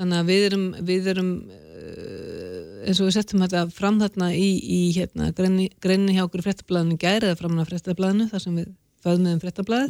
Þannig 0.00 0.16
að 0.16 0.28
við 0.30 0.44
erum, 0.46 0.66
við 0.88 1.08
erum 1.12 1.30
uh, 1.52 2.60
eins 2.88 3.00
og 3.02 3.10
við 3.10 3.16
settum 3.18 3.42
þetta 3.44 3.64
fram 3.76 3.98
þarna 4.00 4.30
í, 4.32 4.48
í 4.64 4.82
hérna, 4.96 5.28
greinni, 5.36 5.66
greinni 5.84 6.14
hjá 6.16 6.22
okkur 6.24 6.40
í 6.40 6.44
fréttablaðinu 6.46 6.96
gæri 7.00 7.28
eða 7.28 7.36
framan 7.36 7.60
af 7.60 7.68
fréttablaðinu 7.68 8.28
þar 8.30 8.44
sem 8.46 8.54
við 8.56 8.70
föðum 9.04 9.26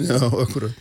já, 0.09 0.17
akkurat. 0.27 0.81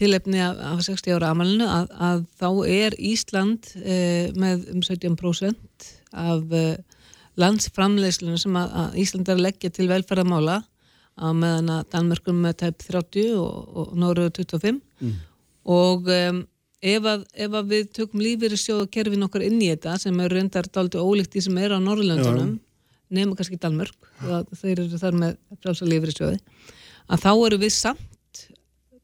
tilefni 0.00 0.40
af, 0.44 0.62
af 0.70 0.80
60 0.86 1.18
ára 1.18 1.32
amalinu 1.34 1.68
að, 1.68 1.92
að 2.08 2.24
þá 2.40 2.48
er 2.78 2.96
Ísland 3.12 3.68
uh, 3.82 4.32
með 4.40 4.64
um 4.72 4.80
17% 4.88 5.90
af 6.22 6.56
uh, 6.56 7.02
landsframleiðslunum 7.44 8.40
sem 8.40 8.56
að, 8.56 8.72
að 8.84 8.96
Ísland 9.04 9.32
að 9.32 9.44
leggja 9.50 9.72
til 9.76 9.90
velferðamála 9.92 10.62
á 11.20 11.28
meðan 11.36 11.68
að 11.76 11.84
Danmörkum 11.92 12.40
með 12.40 12.56
tæp 12.64 12.88
30 12.88 13.36
og, 13.36 13.76
og 13.82 13.92
Nóru 14.00 14.30
25 14.32 14.80
og 15.68 16.10
um, 16.10 16.42
ef, 16.82 17.06
að, 17.06 17.24
ef 17.46 17.56
að 17.58 17.72
við 17.72 17.88
tökum 17.98 18.22
lífeyri 18.24 18.58
sjóða 18.58 18.90
kerfin 18.92 19.26
okkar 19.26 19.46
inn 19.46 19.60
í 19.62 19.70
þetta 19.70 19.96
sem 20.02 20.20
er 20.24 20.36
reyndar 20.36 20.68
dálítið 20.68 21.06
ólíkt 21.06 21.34
því 21.34 21.44
sem 21.46 21.60
er 21.62 21.76
á 21.76 21.78
Norrlöndunum 21.82 22.56
nema 23.12 23.36
kannski 23.36 23.60
Danmörk 23.60 24.08
og 24.24 24.54
þeir 24.56 24.86
eru 24.86 24.98
þar 25.00 25.18
með 25.20 25.36
frálsa 25.60 25.88
lífeyri 25.88 26.16
sjóði 26.16 26.40
að 27.12 27.24
þá 27.26 27.32
eru 27.34 27.60
við 27.62 27.74
samt 27.76 28.08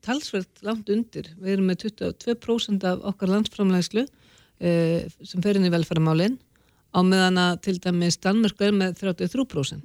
talsvert 0.09 0.63
langt 0.65 0.89
undir. 0.93 1.27
Við 1.37 1.57
erum 1.57 1.69
með 1.69 1.83
22% 1.89 2.87
af 2.89 3.03
okkar 3.11 3.33
landsframlæðslu 3.35 4.05
uh, 4.07 5.01
sem 5.27 5.45
fer 5.45 5.59
inn 5.59 5.69
í 5.69 5.75
velferðamálin 5.75 6.39
á 6.89 7.01
meðan 7.05 7.41
að 7.43 7.61
til 7.67 7.77
dæmis 7.85 8.17
Danmörk 8.25 8.63
er 8.65 8.73
með 8.73 8.97
33% 9.03 9.85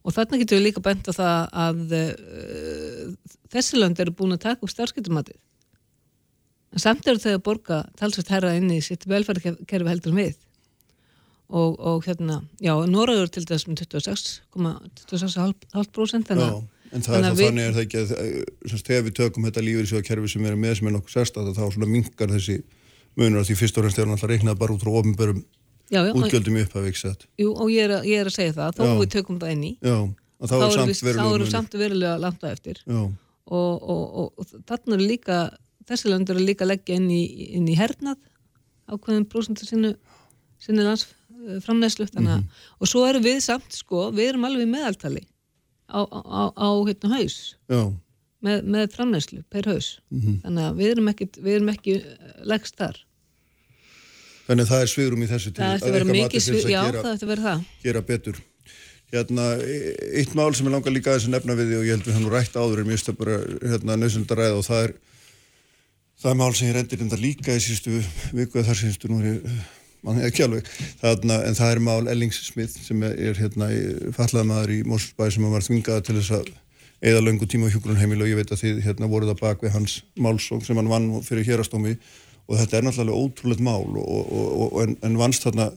og 0.00 0.14
þarna 0.16 0.38
getum 0.40 0.56
við 0.56 0.64
líka 0.64 0.80
bent 0.80 1.10
á 1.10 1.12
það 1.12 1.40
að 1.66 1.94
uh, 1.98 3.32
þessi 3.52 3.76
lönd 3.76 4.00
eru 4.00 4.14
búin 4.16 4.32
að 4.38 4.46
taka 4.46 4.64
upp 4.64 4.72
starfskiptumatið 4.72 5.36
en 6.70 6.78
samt 6.82 7.06
eru 7.10 7.18
þau 7.22 7.32
að 7.34 7.42
borga 7.46 7.78
talsvert 7.98 8.30
herra 8.34 8.50
inn 8.58 8.70
í 8.70 8.78
sitt 8.84 9.02
velferðarkerfi 9.10 9.90
heldur 9.90 10.14
við. 10.16 10.34
Og, 11.50 11.70
og 11.82 12.04
hérna, 12.06 12.36
já, 12.62 12.74
Noraður 12.86 13.28
til 13.34 13.42
þess 13.48 13.66
með 13.66 13.76
26,5% 13.90 16.30
Já, 16.30 16.36
en 16.94 17.02
það 17.02 17.16
er 17.16 17.16
þannig 17.16 17.26
þá 17.26 17.30
að 17.30 17.38
við- 17.40 17.48
þannig 17.48 17.64
er 17.64 17.74
það 17.74 17.84
ekki 17.86 17.98
að 18.00 18.08
þegar 18.84 19.02
við 19.06 19.14
tökum 19.18 19.46
þetta 19.48 19.64
lífyrirsjóðakerfi 19.66 20.28
sem 20.30 20.44
er 20.46 20.54
með 20.54 20.74
sem 20.78 20.86
er 20.86 20.94
nokkuð 20.94 21.14
sérstætt 21.16 21.56
þá 21.58 21.64
svona 21.74 21.88
minkar 21.90 22.30
þessi 22.30 22.56
munur 23.18 23.40
að 23.42 23.46
því 23.50 23.54
fyrst 23.58 23.74
og 23.78 23.82
fremst 23.82 23.98
er 23.98 24.04
hann 24.06 24.14
alltaf 24.14 24.30
reiknað 24.30 24.60
bara 24.62 24.74
út 24.76 24.84
frá 24.86 24.94
já, 25.90 26.00
útgjöldum 26.14 26.58
í 26.58 26.62
upphaf, 26.64 26.86
ekki 26.88 27.02
sett. 27.02 27.26
jú, 27.40 27.50
og 27.54 27.70
ég 27.72 27.88
er, 27.88 27.96
að, 27.98 28.06
ég 28.10 28.22
er 28.22 28.30
að 28.30 28.36
segja 28.36 28.54
það 28.58 28.78
þó 28.78 28.84
Já. 28.86 28.92
við 29.00 29.10
tökum 29.16 29.40
það 29.42 29.54
inn 29.56 29.64
í. 29.66 29.72
Já, 29.82 29.96
að 30.40 30.52
þá 30.52 30.56
er 30.60 30.68
erum 31.34 31.50
samt 31.50 31.74
þá 31.74 31.82
verulega 31.82 32.20
langt 32.22 32.46
á 32.46 32.48
eftir. 32.50 32.80
Og, 33.50 33.82
og, 33.82 34.38
og 34.38 34.46
þarna 34.68 34.96
er 34.96 35.02
líka 35.02 35.38
þessi 35.90 36.12
lönd 36.12 36.30
eru 36.32 36.42
líka 36.44 36.66
að 36.66 36.72
leggja 36.74 36.98
inn 37.00 37.10
í, 37.12 37.22
inn 37.58 37.68
í 37.70 37.76
hernað 37.78 38.18
ákveðin 38.90 39.26
prósentu 39.30 39.66
sínu 39.68 39.94
sinni 40.60 40.84
landsframneslu 40.84 42.06
þannig 42.10 42.36
að, 42.36 42.62
og 42.78 42.90
svo 42.90 43.04
erum 43.08 43.24
við 43.24 43.40
samt 43.44 43.74
sko, 43.74 44.08
við 44.14 44.34
erum 44.34 44.46
alveg 44.48 44.70
meðaltali 44.70 45.24
á, 45.88 46.00
á, 46.04 46.42
á, 46.52 46.68
hérna 46.86 47.12
haus. 47.16 47.38
Með, 48.40 48.66
með 48.72 48.92
framneslu 48.94 49.42
per 49.52 49.68
haus. 49.68 49.94
Þannig 50.10 50.66
að 50.66 50.78
við 50.80 50.92
erum 50.94 51.10
ekki, 51.12 51.30
við 51.40 51.56
erum 51.58 51.72
ekki 51.74 51.96
legst 52.48 52.78
þar. 52.80 53.00
Þannig 54.46 54.64
að 54.66 54.70
það 54.72 54.84
er 54.84 54.92
svigrum 54.94 55.24
í 55.24 55.28
þessu 55.30 55.50
til 55.54 55.62
það 55.62 55.74
ætti 55.74 55.84
að 55.84 55.90
að 55.90 55.96
vera 55.96 56.06
mikið 56.10 56.30
til 56.30 56.40
þess 56.40 56.48
svið, 56.50 56.64
að 56.64 56.72
já 56.72 56.80
gera, 56.80 57.02
það 57.02 57.12
ætti 57.16 57.26
að 57.26 57.32
vera 57.32 57.44
það. 57.48 57.66
gera 57.84 58.02
betur. 58.08 58.40
Hérna, 59.10 59.44
e- 59.62 59.92
eitt 60.20 60.32
mál 60.38 60.50
sem 60.54 60.66
ég 60.66 60.74
langar 60.74 60.94
líka 60.94 61.12
aðeins 61.12 61.28
að 61.28 61.36
nefna 61.36 61.56
við 61.58 61.70
því 61.70 61.78
og 61.78 61.86
ég 61.86 61.96
held 61.96 62.08
við 62.08 62.16
hann 62.16 62.24
nú 62.26 62.32
rætt 62.32 62.58
áður 62.58 62.82
er 62.82 62.88
mjög 62.88 63.00
stöð 63.02 63.16
bara 63.20 63.38
hérna, 63.72 63.96
að 63.98 64.34
ræða 64.40 64.58
og 64.58 64.66
það 64.66 64.82
er 64.88 64.92
það 66.20 66.40
mál 66.40 66.54
sem 66.54 66.70
ég 66.70 66.76
reyndir 66.76 67.04
enda 67.04 67.18
líka 67.20 67.56
í 67.56 67.62
sístu 67.64 68.00
viku 68.36 68.64
þar 68.64 68.80
síðustu 68.80 69.10
nú 69.10 69.20
er 69.20 69.28
ég 69.32 69.52
mann 70.06 70.22
ekki 70.24 70.44
alveg, 70.46 70.68
Þarna, 71.00 71.42
en 71.44 71.56
það 71.58 71.74
er 71.74 71.82
mál 71.84 72.08
Ellings 72.08 72.40
Smith 72.46 72.76
sem 72.80 73.02
er, 73.04 73.36
hérna 73.36 73.68
fallað 74.16 74.48
maður 74.48 74.72
í 74.78 74.80
Mórsbæ 74.88 75.28
sem 75.34 75.48
var 75.52 75.66
þvingað 75.66 76.02
til 76.06 76.16
þess 76.20 76.36
að 76.38 76.50
eða 77.10 77.20
löngu 77.24 77.48
tíma 77.48 77.68
á 77.68 77.72
hjúgrunheimil 77.72 78.20
og 78.20 78.30
ég 78.30 78.40
veit 78.40 78.52
að 78.52 78.62
þið 78.64 78.80
hérna 78.84 79.08
voruð 79.08 79.34
að 79.34 79.42
bak 79.42 79.62
við 79.64 79.74
hans 79.76 80.00
málsók 80.20 80.64
sem 80.66 80.76
hann 80.76 80.90
vann 80.90 81.10
fyrir 81.24 81.46
hérastómi 81.48 81.94
og 82.50 82.58
þetta 82.58 82.78
er 82.78 82.86
náttúrulega 82.86 83.20
ótrúlegt 83.24 83.62
mál 83.64 83.86
og, 84.00 84.08
og, 84.08 84.50
og, 84.66 84.74
en, 84.84 84.96
en 85.06 85.20
vannst 85.20 85.46
þarna 85.46 85.70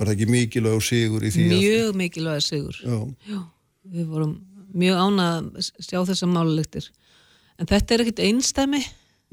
var 0.00 0.08
það 0.08 0.14
ekki 0.14 0.30
mikilvæg 0.32 0.78
og 0.78 0.86
sigur 0.86 1.26
í 1.26 1.32
því 1.34 1.48
mjög 1.50 1.98
mikilvæg 2.00 2.44
sigur. 2.44 2.78
Já, 2.80 3.00
Já, 3.28 3.40
við 3.96 4.06
vorum 4.14 4.38
mjög 4.72 5.02
ánað 5.04 5.50
að 5.60 5.68
sjá 5.82 5.98
þessar 6.08 6.32
málulegtir. 6.32 6.88
En 7.60 7.68
þetta 7.68 7.94
er 7.94 8.04
ekkit 8.06 8.22
einstæmi 8.24 8.82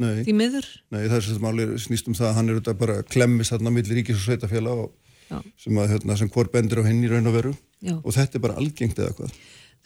nei, 0.04 0.24
því 0.28 0.36
miður. 0.36 0.70
nei, 0.94 1.04
það 1.08 1.18
er 1.20 1.28
sem 1.28 1.44
máli 1.44 1.68
snýst 1.82 2.10
um 2.12 2.18
það 2.18 2.30
að 2.30 2.38
hann 2.38 2.50
er 2.50 2.58
auðvitað 2.58 2.82
bara 2.82 2.98
klemmis 3.08 3.54
þarna 3.54 3.74
millir 3.74 4.02
ríkis 4.02 4.28
og 4.28 4.92
Já. 5.28 5.42
sem 5.60 5.76
að 5.80 5.90
hérna, 5.92 6.16
sem 6.16 6.30
hvort 6.32 6.54
bendur 6.54 6.80
á 6.84 6.88
hinn 6.88 7.04
í 7.04 7.10
raun 7.12 7.28
og 7.28 7.36
veru 7.36 7.54
Já. 7.84 7.98
og 8.00 8.14
þetta 8.16 8.38
er 8.38 8.44
bara 8.46 8.60
algengt 8.62 9.00
eða 9.00 9.16
hvað 9.18 9.34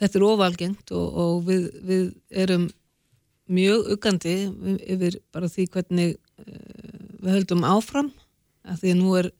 Þetta 0.02 0.18
er 0.18 0.24
ofalgengt 0.26 0.92
og, 0.98 1.18
og 1.22 1.42
við, 1.46 1.66
við 1.86 2.06
erum 2.44 2.68
mjög 3.52 3.90
uggandi 3.96 4.36
yfir 4.86 5.20
bara 5.34 5.50
því 5.52 5.68
hvernig 5.74 6.16
uh, 6.16 6.46
við 7.22 7.36
höldum 7.36 7.66
áfram 7.68 8.12
að 8.66 8.84
því 8.84 8.94
að 8.94 9.02
nú 9.02 9.16
er 9.20 9.32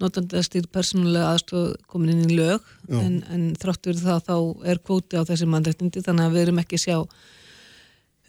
notandastýr 0.00 0.70
persónulega 0.72 1.34
aðstof 1.34 1.74
komin 1.90 2.14
inn 2.14 2.30
í 2.30 2.38
lög 2.38 2.64
en, 2.88 3.20
en 3.28 3.50
þrátt 3.60 3.84
fyrir 3.84 4.00
það 4.00 4.22
þá 4.30 4.36
er 4.72 4.80
kvóti 4.86 5.18
á 5.20 5.28
þessi 5.28 5.50
mannrettindi 5.50 6.02
þannig 6.06 6.28
að 6.28 6.36
við 6.36 6.44
erum 6.46 6.62
ekki 6.62 6.78
að 6.78 6.84
sjá 6.86 6.96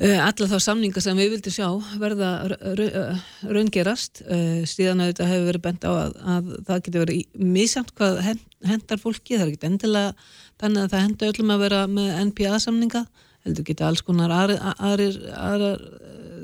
alla 0.02 0.47
þá 0.49 0.56
samninga 0.66 1.02
sem 1.04 1.18
við 1.20 1.36
vildum 1.36 1.54
sjá 1.54 1.68
verða 2.02 2.30
uh, 2.49 3.26
raungerast. 3.45 4.24
Uh, 4.26 4.64
síðan 4.66 5.04
að 5.04 5.12
þetta 5.12 5.28
hefur 5.30 5.49
verið 5.52 5.64
bent 5.68 5.86
á 5.86 5.91
að, 5.91 6.16
að 6.36 6.47
það 6.70 6.80
getur 6.88 7.04
verið 7.04 7.43
misjafnt 7.58 7.93
hvað 7.99 8.22
hen- 8.26 8.45
hendar 8.72 9.02
fólki, 9.02 9.38
það 9.38 9.43
er 9.45 9.52
ekki 9.52 9.70
endilega 9.70 10.14
þannig 10.62 10.82
að 10.82 10.93
það 10.93 11.06
henda 11.06 11.30
öllum 11.32 11.54
að 11.54 11.64
vera 11.66 11.82
með 11.89 12.10
NPA 12.32 12.62
samninga, 12.66 13.04
heldur 13.45 13.68
geta 13.70 13.88
alls 13.89 14.04
konar 14.06 14.34
aðrir, 14.34 14.62
aðrir, 14.89 15.22
aðrir 15.38 15.86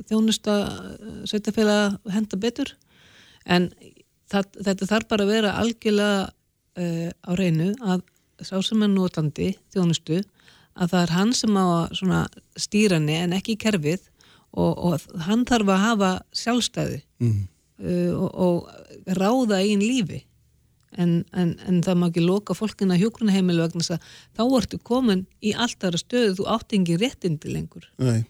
þjónusta 0.08 0.58
sveitafélag 1.30 1.97
henda 2.14 2.39
betur. 2.41 2.74
En 3.45 3.72
það, 4.30 4.51
þetta 4.70 4.91
þarf 4.93 5.10
bara 5.12 5.26
að 5.26 5.34
vera 5.34 5.58
algjörlega 5.62 6.24
uh, 6.28 7.10
á 7.26 7.32
reynu 7.38 7.74
að 7.82 8.05
sá 8.45 8.60
sem 8.62 8.84
er 8.86 8.91
notandi 8.93 9.53
þjónustu 9.74 10.22
að 10.78 10.93
það 10.93 11.03
er 11.03 11.13
hann 11.15 11.34
sem 11.38 11.57
á 11.57 11.65
að 11.65 12.39
stýra 12.59 12.99
henni 12.99 13.17
en 13.17 13.36
ekki 13.38 13.57
kerfið 13.61 14.07
og, 14.57 14.71
og 14.78 15.21
hann 15.28 15.45
þarf 15.49 15.73
að 15.73 15.84
hafa 15.84 16.11
sjálfstæði 16.38 17.01
mm. 17.23 17.43
uh, 17.84 18.13
og, 18.15 18.32
og 18.47 19.13
ráða 19.19 19.61
einn 19.63 19.84
lífi. 19.84 20.23
En, 20.97 21.19
en, 21.36 21.51
en 21.67 21.82
það 21.86 21.97
má 21.99 22.07
ekki 22.07 22.23
loka 22.23 22.55
fólkina 22.57 22.95
hjókunaheimil 22.97 23.59
vegna 23.59 23.84
þess 23.84 23.97
að 23.97 24.05
þá 24.39 24.43
ertu 24.61 24.80
komin 24.88 25.25
í 25.45 25.51
alltaf 25.53 25.99
stöðu 25.99 26.38
þú 26.39 26.47
átt 26.55 26.73
engi 26.73 26.95
réttindi 26.97 27.51
lengur. 27.51 27.86
Nei, 28.01 28.23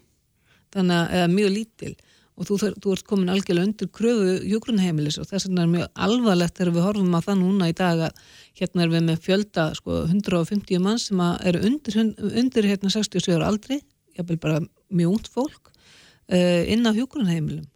þannig 0.74 0.98
að 0.98 1.14
eða 1.20 1.30
mjög 1.32 1.54
lítil 1.54 1.94
og 2.38 2.46
þú, 2.46 2.58
þú 2.78 2.92
ert 2.94 3.06
komin 3.08 3.30
algjörlega 3.32 3.66
undir 3.66 3.90
kröfu 3.94 4.34
hjógrunheimilis 4.46 5.18
og 5.18 5.26
þess 5.26 5.48
vegna 5.48 5.64
er 5.64 5.72
mjög 5.72 6.02
alvarlegt 6.06 6.58
þegar 6.58 6.74
við 6.76 6.86
horfum 6.86 7.16
á 7.18 7.20
það 7.26 7.40
núna 7.40 7.70
í 7.70 7.74
dag 7.78 8.02
að 8.08 8.20
hérna 8.60 8.84
er 8.84 8.92
við 8.92 9.04
með 9.08 9.24
fjölda 9.24 9.64
sko, 9.78 9.96
150 10.06 10.84
mann 10.84 11.02
sem 11.02 11.22
eru 11.50 11.64
undir, 11.66 11.98
undir 12.28 12.68
hérna 12.70 12.92
67 12.94 13.34
ára 13.34 13.50
aldri 13.50 13.80
jáfnvel 14.14 14.38
bara 14.44 14.62
mjög 14.88 15.16
ungt 15.16 15.32
fólk 15.34 15.72
uh, 15.72 16.62
inn 16.70 16.86
á 16.86 16.94
hjógrunheimilum 16.94 17.66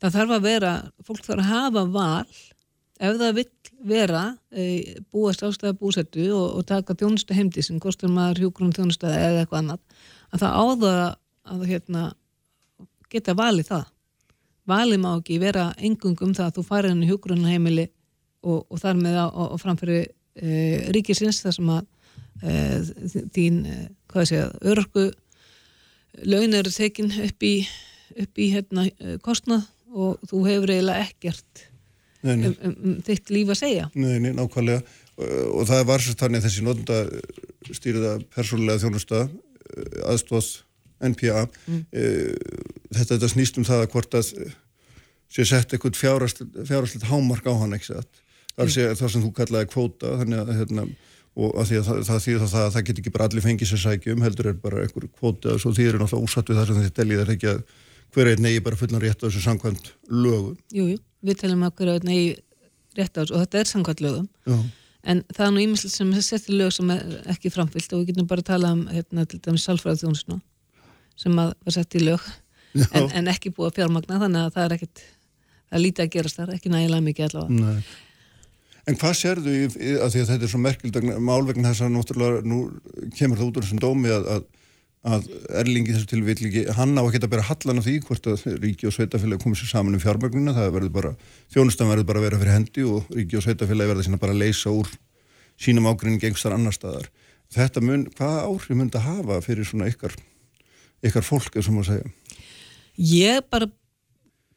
það 0.00 0.16
þarf 0.18 0.34
að 0.38 0.48
vera, 0.48 0.74
fólk 1.04 1.22
þarf 1.28 1.44
að 1.44 1.52
hafa 1.52 1.86
val 1.92 2.34
ef 3.04 3.20
það 3.20 3.38
vill 3.40 3.50
vera 3.84 4.24
uh, 4.32 4.98
búast 5.12 5.44
ástæða 5.44 5.76
búsettu 5.76 6.30
og, 6.32 6.60
og 6.60 6.68
taka 6.72 6.96
þjónustu 6.96 7.36
heimdi 7.36 7.64
sem 7.64 7.80
kostur 7.82 8.12
maður 8.12 8.46
hjógrun 8.46 8.72
þjónustæða 8.76 9.24
eða 9.28 9.44
eitthvað 9.44 9.64
annað 9.64 10.04
að 10.32 10.44
það 10.46 10.60
áða 10.64 10.94
að 11.44 11.66
hérna 11.68 12.04
geta 13.12 13.34
valið 13.38 13.70
það. 13.72 13.90
Valið 14.70 15.02
má 15.02 15.10
ekki 15.18 15.40
vera 15.42 15.66
engung 15.76 16.20
um 16.24 16.32
það 16.36 16.46
að 16.46 16.54
þú 16.58 16.64
farið 16.68 16.94
henni 16.94 17.08
hjógrunheimili 17.10 17.88
og, 18.44 18.64
og 18.68 18.80
þar 18.80 19.00
með 19.00 19.18
á, 19.20 19.26
á, 19.28 19.42
á 19.52 19.56
framfyrir 19.60 20.06
e, 20.08 20.54
ríkisins 20.94 21.42
þar 21.44 21.58
sem 21.58 21.74
að 21.74 21.84
e, 22.40 22.54
þín, 23.36 23.60
e, 23.68 23.76
hvað 24.12 24.30
sé 24.30 24.40
að, 24.46 24.56
örgu 24.72 25.04
laun 26.24 26.56
eru 26.56 26.72
tekin 26.72 27.12
upp 27.26 27.44
í, 27.44 27.54
upp 28.24 28.40
í 28.40 28.50
hérna, 28.54 28.88
e, 28.88 29.18
kostnað 29.24 29.68
og 29.94 30.24
þú 30.30 30.42
hefur 30.48 30.74
eiginlega 30.74 31.06
ekkert 31.10 31.64
nei, 32.24 32.36
nei, 32.40 32.48
um, 32.48 32.56
um, 32.64 32.76
um 32.88 33.00
þitt 33.04 33.32
líf 33.34 33.52
að 33.52 33.60
segja. 33.60 33.88
nei, 33.94 34.16
nei, 34.22 34.32
nákvæmlega 34.32 34.82
Uh, 35.14 35.46
og 35.60 35.68
það 35.68 35.84
var 35.86 36.02
svo 36.02 36.12
þannig 36.18 36.40
að 36.40 36.46
þessi 36.48 36.62
notenda 36.66 36.96
stýriða 37.70 38.14
persónulega 38.34 38.82
þjónusta 38.82 39.18
uh, 39.28 39.98
aðstóð 40.10 40.48
NPA 41.12 41.46
Mm. 41.66 41.80
uh, 41.92 42.68
þetta, 42.94 43.16
þetta 43.16 43.32
snýst 43.32 43.58
um 43.60 43.66
það 43.68 43.84
að 43.84 43.90
hvort 43.94 44.18
að 44.20 44.30
sé 45.34 45.46
sett 45.48 45.72
eitthvað 45.74 45.98
fjárhastlegt 45.98 47.08
hámark 47.10 47.46
á 47.48 47.52
hann 47.58 47.74
ekki 47.76 47.92
satt? 47.92 48.22
Þar 48.54 48.70
sé 48.70 48.86
það 48.94 49.10
sem 49.10 49.24
þú 49.24 49.32
kallaði 49.34 49.70
kvóta 49.72 50.12
þannig 50.20 50.42
að 50.44 50.52
hérna 50.60 50.84
og 51.34 51.56
að 51.58 51.70
því 51.70 51.78
að 51.80 51.86
það, 51.88 51.96
það 52.06 52.20
þýðir 52.24 52.42
það, 52.44 52.52
það 52.52 52.64
að 52.66 52.74
það 52.76 52.84
get 52.88 53.00
ekki 53.02 53.12
bara 53.16 53.26
allir 53.26 53.42
fengið 53.42 53.70
sér 53.72 53.82
sækjum 53.82 54.22
heldur 54.22 54.50
er 54.52 54.60
bara 54.62 54.84
einhver 54.84 55.08
kvóta 55.18 55.56
og 55.56 55.62
svo 55.64 55.72
þýðir 55.74 55.98
náttúrulega 55.98 56.28
úsatt 56.28 56.52
við 56.52 56.60
það 56.60 56.68
sem 56.70 56.84
þið 56.84 56.94
deljið 57.00 57.22
er 57.24 57.32
ekki 57.34 57.48
að 57.50 57.64
hver 58.14 58.30
einn 58.30 58.46
eigi 58.46 58.62
bara 58.68 58.78
fullan 58.78 59.02
rétt 59.02 59.18
á 59.18 59.26
þessu 59.26 59.42
samkvæmt 59.42 59.90
lögum? 60.14 60.54
Jú, 60.70 60.86
jú, 60.92 61.00
við 61.26 61.40
telum 61.42 61.66
að 61.66 61.74
hverja 61.80 62.06
nei 62.06 62.20
rétt 62.94 63.18
á 63.18 63.20
þessu 63.24 63.34
og 63.34 63.42
þetta 63.42 63.58
er 63.64 63.70
samkvæmt 63.72 64.04
lögum. 64.06 64.28
Já, 64.46 64.58
En 65.04 65.18
það 65.36 65.44
er 65.44 65.50
nú 65.52 65.60
ímislega 65.60 65.92
sem 65.92 66.12
sett 66.24 66.46
í 66.48 66.54
lög 66.56 66.70
sem 66.72 66.88
er 66.94 67.02
ekki 67.34 67.50
framfyllt 67.52 67.90
og 67.92 68.00
við 68.00 68.14
getum 68.14 68.28
bara 68.30 68.40
að 68.40 68.46
tala 68.54 68.70
um 68.72 68.86
hérna, 68.88 69.26
til 69.28 69.36
dæmis 69.44 69.66
sálfræða 69.66 70.00
þjónusna 70.00 70.38
sem 71.18 71.38
að 71.38 71.52
var 71.64 71.76
sett 71.76 71.98
í 71.98 72.02
lög 72.02 72.24
en, 72.90 73.10
en 73.10 73.30
ekki 73.30 73.52
búið 73.54 73.70
að 73.70 73.76
fjármagna 73.80 74.22
þannig 74.22 74.46
að 74.46 74.56
það 74.56 74.66
er 74.66 74.76
ekkit 74.78 75.04
það 75.04 75.78
er 75.78 75.84
lítið 75.84 76.04
að 76.04 76.10
gerast 76.14 76.40
þar, 76.40 76.50
ekki 76.54 76.72
nægilega 76.72 77.04
mikið 77.04 77.28
allavega. 77.28 77.60
Nei. 77.60 78.02
En 78.84 78.98
hvað 79.00 79.14
sérðu 79.16 79.54
í, 79.54 79.62
að 79.96 80.10
því 80.12 80.20
að 80.20 80.28
þetta 80.30 80.44
er 80.44 80.52
svo 80.52 80.60
merkild 80.60 80.98
málvegna 81.24 81.70
þess 81.72 81.86
að 81.86 81.94
náttúrulega 81.94 82.42
nú 82.44 82.58
kemur 83.16 83.40
það 83.40 83.48
út 83.48 83.58
úr 83.58 83.64
þessum 83.64 83.80
dómi 83.80 84.12
að, 84.12 84.28
að, 84.34 84.44
að 85.14 85.30
erlingi 85.62 85.94
þessu 85.94 86.10
tilvilliki 86.10 86.66
hann 86.76 86.92
á 87.00 87.02
að 87.02 87.14
geta 87.14 87.30
að 87.30 87.32
bera 87.32 87.46
hallan 87.48 87.80
af 87.80 87.88
því 87.88 87.94
hvort 88.04 88.28
að 88.28 88.44
ríki 88.60 88.90
og 88.90 88.94
sveitafélagi 88.98 89.44
komið 89.46 89.62
sér 89.62 89.72
saman 89.72 89.96
um 89.96 90.04
fjármögnuna 90.04 90.56
það 90.58 90.70
verður 90.76 90.94
bara, 90.98 91.14
þjónustan 91.54 91.90
verður 91.94 92.08
bara 92.10 92.20
að 92.20 92.28
vera 92.28 92.42
fyrir 92.42 92.56
hendi 92.58 92.86
og 92.90 93.08
ríki 93.16 93.40
og 93.40 93.46
sveitafélagi 93.46 93.94
verður 93.94 94.08
sína 94.10 94.20
bara 94.20 94.36
að 94.36 94.44
leysa 94.44 94.74
úr 94.74 94.92
sínum 95.64 95.88
ágrinning 95.88 96.20
einhverstar 96.20 96.58
annar 96.58 96.76
staðar. 96.76 97.08
Þetta 97.54 97.80
mun, 97.84 98.06
hvaða 98.18 98.46
áhrif 98.50 98.76
mun 98.76 98.90
þetta 98.90 99.04
hafa 99.06 99.40
fyrir 99.46 99.68
svona 99.68 99.88
ykkar 99.88 100.12
ykkar 101.04 101.26
fólk, 101.26 101.54
eins 101.54 101.70
og 101.70 101.76
maður 101.76 101.90
segja? 101.92 102.36
Ég 102.94 103.48
bara 103.50 103.68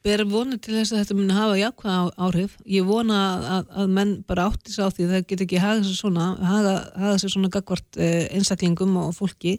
ber 0.06 0.24
vonið 0.30 0.62
til 0.64 0.76
þess 0.78 0.94
að 0.94 1.02
þetta 1.02 1.18
muni 1.18 1.36
hafa 1.36 1.56
jákvæða 1.60 2.28
áhrif. 2.28 2.54
Ég 2.70 2.86
vona 2.88 3.18
að, 3.58 3.72
að 3.82 3.96
menn 3.98 4.14
bara 4.28 4.46
átti 4.52 4.74
sig 4.74 4.86
á 4.86 4.90
því 4.94 5.08
það 5.12 5.26
get 5.32 5.44
ekki 5.48 5.64
haga 5.64 5.82
sér 5.88 5.98
svona, 5.98 6.28
haga, 6.52 6.76
haga 6.96 7.18
sér 7.22 7.34
svona 7.34 7.52
gagvart 7.54 8.00
eh, 8.00 8.28
einstaklingum 8.38 8.96
og 9.02 9.12
fólki 9.18 9.58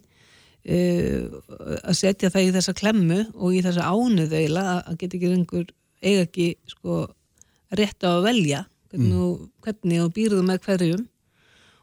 eh, 0.64 1.26
að 1.82 1.98
setja 1.98 2.32
það 2.32 2.48
í 2.48 2.54
þessa 2.56 2.76
klemmu 2.78 3.20
og 3.34 3.58
í 3.58 3.62
þessa 3.66 3.90
ánuð 3.90 4.32
eiginlega 4.32 4.78
að, 4.78 4.82
að 4.86 4.98
get 5.02 5.18
ekki 5.18 5.32
einhver 5.34 5.70
eiga 6.04 6.24
ekki 6.24 6.48
sko 6.70 7.04
rétt 7.78 8.06
á 8.06 8.10
að 8.14 8.26
velja 8.30 8.64
hvernig, 8.88 9.14
mm. 9.14 9.46
hvernig 9.66 10.04
og 10.04 10.12
býrðu 10.16 10.42
með 10.46 10.62
hverjum 10.64 11.04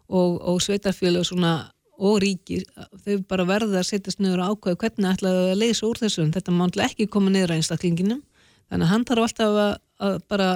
og, 0.05 0.39
og 0.41 0.61
sveitarfjölu 0.63 1.23
svona 1.27 1.55
og 1.95 2.19
ríki, 2.23 2.61
þau 3.05 3.21
bara 3.29 3.45
verða 3.47 3.79
að 3.79 3.89
setjast 3.89 4.19
niður 4.19 4.43
og 4.43 4.55
ákveða 4.55 4.79
hvernig 4.83 5.11
ætlaðu 5.13 5.43
að 5.51 5.59
leysa 5.61 5.87
úr 5.87 6.01
þessu 6.01 6.25
þetta 6.35 6.51
má 6.51 6.65
náttúrulega 6.65 6.91
ekki 6.91 7.07
koma 7.11 7.31
niður 7.31 7.55
einstaklinginum 7.55 8.21
þannig 8.69 8.85
að 8.85 8.91
hann 8.91 9.05
þarf 9.07 9.27
alltaf 9.27 9.59
að, 9.63 9.75
að 10.07 10.17
bara 10.33 10.49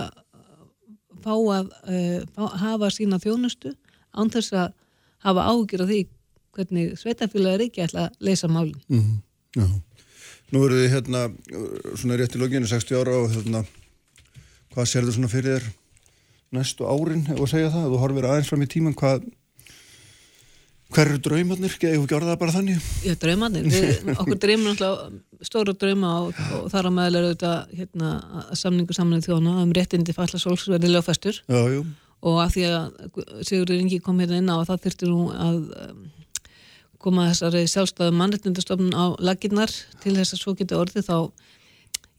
fá 1.24 1.34
að 1.36 1.72
uh, 1.88 2.20
fá, 2.36 2.44
hafa 2.64 2.92
sína 2.94 3.20
þjónustu 3.24 3.74
án 4.16 4.32
þess 4.34 4.56
að 4.56 4.74
hafa 5.26 5.48
ágjur 5.52 5.86
af 5.86 5.92
því 5.92 6.02
hvernig 6.56 6.96
sveitafélag 7.00 7.60
ríki 7.62 7.84
ætla 7.84 8.08
að 8.08 8.26
leysa 8.26 8.50
málin. 8.52 8.80
Mm 8.90 9.00
-hmm. 9.00 9.18
Já. 9.56 9.68
Nú 10.52 10.64
eru 10.66 10.80
þið 10.82 10.94
hérna 10.94 11.22
svona 11.96 12.18
rétt 12.18 12.36
í 12.36 12.40
loginu 12.40 12.68
60 12.68 12.98
ára 12.98 13.16
og 13.22 13.32
hérna 13.32 13.64
hvað 14.74 14.86
sér 14.86 15.06
þú 15.06 15.14
svona 15.14 15.30
fyrir 15.32 15.60
þér 15.60 15.70
næstu 16.52 16.86
árin, 16.86 17.28
að 17.30 17.46
segja 17.52 17.70
það, 17.70 17.92
þú 17.92 17.98
horfir 18.02 18.26
aðeins 18.26 18.50
fram 18.50 18.62
í 18.66 18.68
tíman, 18.68 18.96
hvað, 18.98 19.26
hver 20.90 21.12
eru 21.12 21.22
draumarnir, 21.22 21.74
ekki 21.74 21.92
að 21.92 22.06
gjörða 22.10 22.34
það 22.34 22.40
bara 22.42 22.56
þannig? 22.56 22.86
Já, 23.06 23.14
draumarnir, 23.22 23.68
við, 23.70 24.14
okkur 24.16 24.40
dreymum 24.42 24.72
náttúrulega 24.72 25.46
stóra 25.46 25.76
drauma 25.78 26.14
og, 26.26 26.40
og 26.58 26.70
þar 26.74 26.90
á 26.90 26.92
meðal 26.92 27.20
er 27.20 27.28
auðvitað 27.28 27.76
hérna, 27.80 28.14
samningu 28.58 28.96
samlega 28.96 29.28
þjóna 29.30 29.58
um 29.64 29.74
réttindi 29.76 30.16
falla 30.18 30.42
sólsverði 30.42 30.92
lögfæstur 30.92 31.42
og 31.50 32.40
að 32.44 32.56
því 32.56 32.64
að 32.68 33.44
Sigurður 33.48 33.78
Ingi 33.80 34.00
kom 34.04 34.20
hérna 34.20 34.42
inn 34.42 34.52
á 34.52 34.58
að 34.58 34.72
það 34.72 34.82
þurfti 34.88 35.12
nú 35.12 35.20
að 35.32 35.62
um, 35.86 36.02
koma 37.00 37.30
þessari 37.30 37.62
sjálfstæðu 37.72 38.18
mannrettindastofnun 38.20 38.98
á 38.98 39.06
laginnar 39.24 39.72
til 40.04 40.18
þess 40.18 40.36
að 40.36 40.42
svo 40.42 40.56
geti 40.60 40.76
orðið 40.76 41.08
þá 41.08 41.18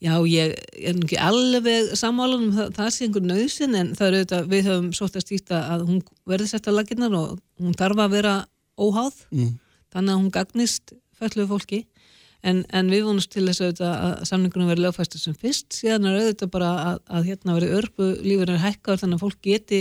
já, 0.01 0.15
ég 0.25 0.55
er 0.81 0.97
nú 0.97 1.05
ekki 1.05 1.19
alveg 1.21 1.93
sammálunum 2.01 2.55
það, 2.57 2.71
það 2.79 2.89
sé 2.95 3.07
einhver 3.07 3.27
nöðsin 3.29 3.77
en 3.77 3.93
það 3.99 4.07
er 4.07 4.17
auðvitað, 4.17 4.49
við 4.55 4.71
höfum 4.71 4.89
svolítið 4.97 5.21
að 5.21 5.27
stýta 5.27 5.61
að 5.75 5.85
hún 5.91 6.01
verði 6.33 6.49
sett 6.55 6.71
á 6.71 6.73
laginnar 6.73 7.19
og 7.19 7.37
hún 7.61 7.77
þarf 7.77 8.01
að 8.07 8.17
vera 8.17 8.35
óháð. 8.81 9.27
Mm. 9.31 9.59
þannig 9.91 10.15
að 10.15 10.21
hún 10.21 10.35
gagnist 10.35 10.93
fælluðu 11.19 11.51
fólki. 11.51 11.81
En, 12.41 12.63
en 12.73 12.89
við 12.89 13.03
vonumst 13.05 13.29
til 13.35 13.43
þess 13.45 13.61
auðvitað 13.61 13.91
að 13.93 14.13
samningunum 14.31 14.71
verði 14.71 14.85
lögfæstur 14.87 15.21
sem 15.21 15.35
fyrst. 15.37 15.75
Síðan 15.77 16.07
er 16.09 16.21
auðvitað 16.23 16.53
bara 16.55 16.71
að, 16.87 17.01
að 17.19 17.27
hérna 17.29 17.57
verði 17.59 17.75
örpu 17.77 18.07
lífur 18.25 18.53
er 18.55 18.63
hækkaður 18.63 19.03
þannig 19.03 19.19
að 19.19 19.25
fólk 19.27 19.43
geti 19.45 19.81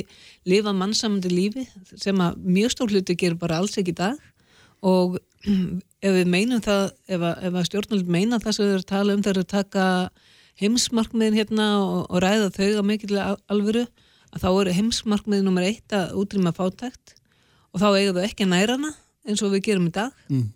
lifa 0.50 0.74
mannsamandi 0.76 1.32
lífi 1.32 1.64
sem 1.94 2.20
að 2.26 2.42
mjög 2.58 2.74
stór 2.74 2.92
hluti 2.92 3.16
gerur 3.22 3.40
bara 3.40 3.62
alls 3.62 3.80
ekki 3.80 3.96
í 3.96 4.00
dag. 4.02 4.20
Og 4.84 5.16
ef 6.04 6.18
við 6.18 6.34
meinum 6.34 6.66
það 6.66 6.84
ef 7.08 7.24
að, 7.24 7.46
ef 7.48 7.56
að 7.62 7.70
stjórnvöld 7.70 8.12
meina 8.12 8.42
það 8.44 8.58
sem 8.58 8.66
við 8.66 8.74
erum 8.74 8.84
að 8.84 8.92
tala 8.92 9.16
um 9.16 9.24
þegar 9.24 9.40
við 9.40 9.50
taka 9.56 9.86
heimsmarkmiðin 10.60 11.40
hérna 11.40 11.70
og, 11.80 12.02
og 12.10 12.24
ræða 12.26 12.52
þau 12.58 12.70
á 12.76 12.84
mikill 12.84 13.16
alvöru 13.24 13.86
að 14.36 14.44
þá 14.44 14.50
eru 14.50 14.76
heimsmarkmiðin 14.82 15.48
nummer 15.48 15.64
eitt 15.64 15.96
að 15.96 16.12
útrýma 16.20 16.52
fátækt 16.56 17.16
og 17.74 17.82
þá 17.82 17.88
eiga 17.98 18.16
þau 18.18 18.24
ekki 18.28 18.48
nærana 18.50 18.94
eins 19.28 19.44
og 19.46 19.54
við 19.54 19.66
gerum 19.70 19.88
í 19.90 19.94
dag 19.96 20.12
Mm. 20.30 20.48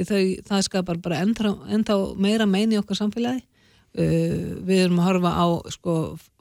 þau, 0.00 0.22
það 0.48 0.62
skapar 0.64 0.96
bara 1.02 1.18
ennþá, 1.24 1.96
meira 2.16 2.46
meini 2.46 2.76
í 2.76 2.80
okkar 2.80 2.96
samfélagi 2.96 3.42
uh, 3.42 4.60
við 4.64 4.84
erum 4.86 5.00
að 5.02 5.08
horfa 5.10 5.32
á 5.36 5.46
sko, 5.74 5.94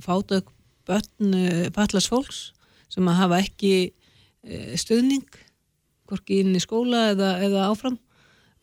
fátök 0.05 0.51
börn 0.87 1.33
uh, 1.35 1.65
fallas 1.75 2.07
fólks 2.09 2.53
sem 2.89 3.07
að 3.09 3.19
hafa 3.19 3.41
ekki 3.43 3.73
uh, 3.91 4.75
stuðning 4.79 5.25
hvorki 6.09 6.39
inn 6.41 6.55
í 6.55 6.61
skóla 6.63 7.09
eða, 7.11 7.33
eða 7.45 7.67
áfram 7.69 7.97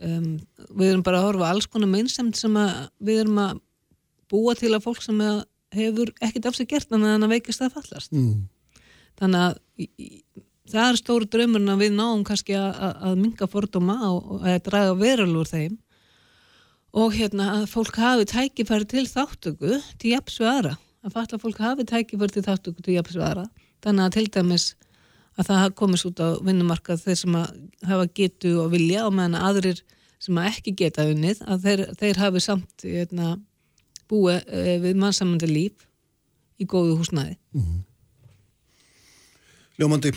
um, 0.02 0.32
við 0.74 0.88
erum 0.94 1.04
bara 1.06 1.20
að 1.20 1.28
horfa 1.28 1.50
alls 1.52 1.68
konar 1.70 1.90
meinsemt 1.92 2.38
sem 2.40 2.56
að 2.58 2.88
við 2.98 3.20
erum 3.26 3.38
að 3.44 3.60
búa 4.32 4.56
til 4.58 4.72
að 4.74 4.82
fólk 4.88 5.04
sem 5.04 5.20
hefur 5.76 6.10
ekkert 6.24 6.48
af 6.50 6.56
sig 6.58 6.66
gert 6.72 6.90
en 6.96 7.04
að 7.06 7.28
veikist 7.36 7.62
að 7.62 7.76
fallast 7.76 8.12
Mm. 8.16 8.48
þannig 9.20 9.44
að 9.44 9.60
það 10.70 10.88
er 10.88 11.00
stóru 11.00 11.28
draumurinn 11.30 11.72
að 11.72 11.82
við 11.84 11.92
náum 11.96 12.24
kannski 12.26 12.56
að, 12.58 13.18
minga 13.20 13.48
fordóma 13.50 13.98
og, 14.10 14.40
að 14.42 14.62
draga 14.68 14.96
verulur 14.98 15.50
þeim. 15.50 15.76
Og 16.96 17.12
hérna 17.12 17.50
að 17.58 17.68
fólk 17.68 17.98
hafi 18.00 18.24
tækifæri 18.30 18.88
til 18.88 19.04
þáttöku 19.10 19.80
til 20.00 20.14
aðra. 20.16 20.76
Að 21.04 21.14
fatta 21.14 21.38
fólk 21.38 21.60
hafi 21.60 21.84
tækifæri 21.88 22.38
til 22.38 22.46
þáttöku 22.46 22.84
til 22.86 22.96
aðra. 22.98 23.46
Þannig 23.84 24.06
að 24.06 24.14
til 24.16 24.26
dæmis 24.32 24.70
að 25.36 25.50
það 25.50 25.74
komist 25.76 26.08
út 26.08 26.22
á 26.24 26.28
vinnumarkað 26.44 27.02
þeir 27.04 27.18
sem 27.20 27.36
hafa 27.36 28.06
getu 28.16 28.54
og 28.62 28.70
vilja 28.72 29.04
og 29.06 29.12
meðan 29.16 29.36
að 29.36 29.48
aðrir 29.50 29.82
sem 30.22 30.38
ekki 30.40 30.72
geta 30.80 31.04
unnið 31.10 31.42
að 31.44 31.66
þeir, 31.66 31.82
þeir 32.00 32.22
hafi 32.22 32.42
samt 32.42 32.86
hérna, 32.86 33.34
búið 34.08 34.40
e, 34.48 34.78
við 34.84 34.96
mannsamandi 35.02 35.50
líf 35.50 35.84
í 36.56 36.64
góðu 36.68 36.96
húsnæði. 37.00 37.36
Ljómandi, 39.76 40.14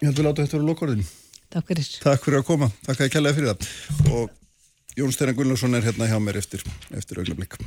ég 0.00 0.08
held 0.08 0.18
við 0.20 0.28
láta 0.28 0.44
þetta 0.44 0.58
vera 0.58 0.68
lokorðin. 0.70 1.06
Takk 1.52 1.70
fyrir 1.70 1.88
Takk 2.02 2.26
fyrir 2.26 2.40
að 2.40 2.48
koma, 2.48 2.70
takk 2.86 3.00
að 3.00 3.08
ég 3.08 3.14
kjallaði 3.14 3.38
fyrir 3.38 3.52
það. 3.52 3.70
Og 4.16 4.96
Jón 4.96 5.12
Steinar 5.12 5.36
Gunnlaugsson 5.36 5.76
er 5.76 5.86
hérna 5.86 6.08
hjá 6.10 6.18
mér 6.22 6.40
eftir, 6.40 6.64
eftir 6.96 7.20
augnablik. 7.22 7.58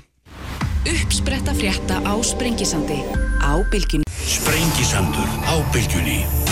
Uppspretta 0.89 1.53
frétta 1.53 2.01
á 2.01 2.13
Sprengisandi 2.25 3.01
á 3.43 3.53
Bilginni. 3.71 4.07
Sprengisandur 4.25 5.27
á 5.45 5.55
bylgjunni. 5.73 6.48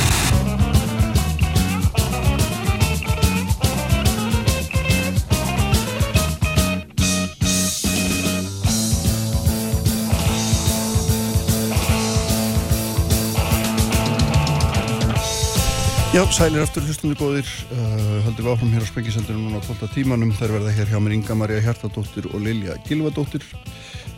Já, 16.18 16.24
sælir 16.34 16.63
aftur 16.65 16.82
hlustundu 16.82 17.13
góðir, 17.13 17.45
uh, 17.70 18.24
höldum 18.26 18.47
við 18.47 18.47
áfram 18.49 18.72
hér 18.74 18.82
á 18.82 18.89
Spengisendurinn 18.89 19.43
núna 19.45 19.59
á 19.61 19.68
12 19.70 19.91
tímanum. 19.93 20.32
Þær 20.34 20.55
verða 20.55 20.72
hér 20.74 20.89
hjá 20.89 20.97
mér 20.97 21.13
Inga 21.13 21.36
Maria 21.38 21.61
Hjartadóttir 21.61 22.26
og 22.32 22.41
Lilja 22.41 22.74
Gilvadóttir. 22.88 23.45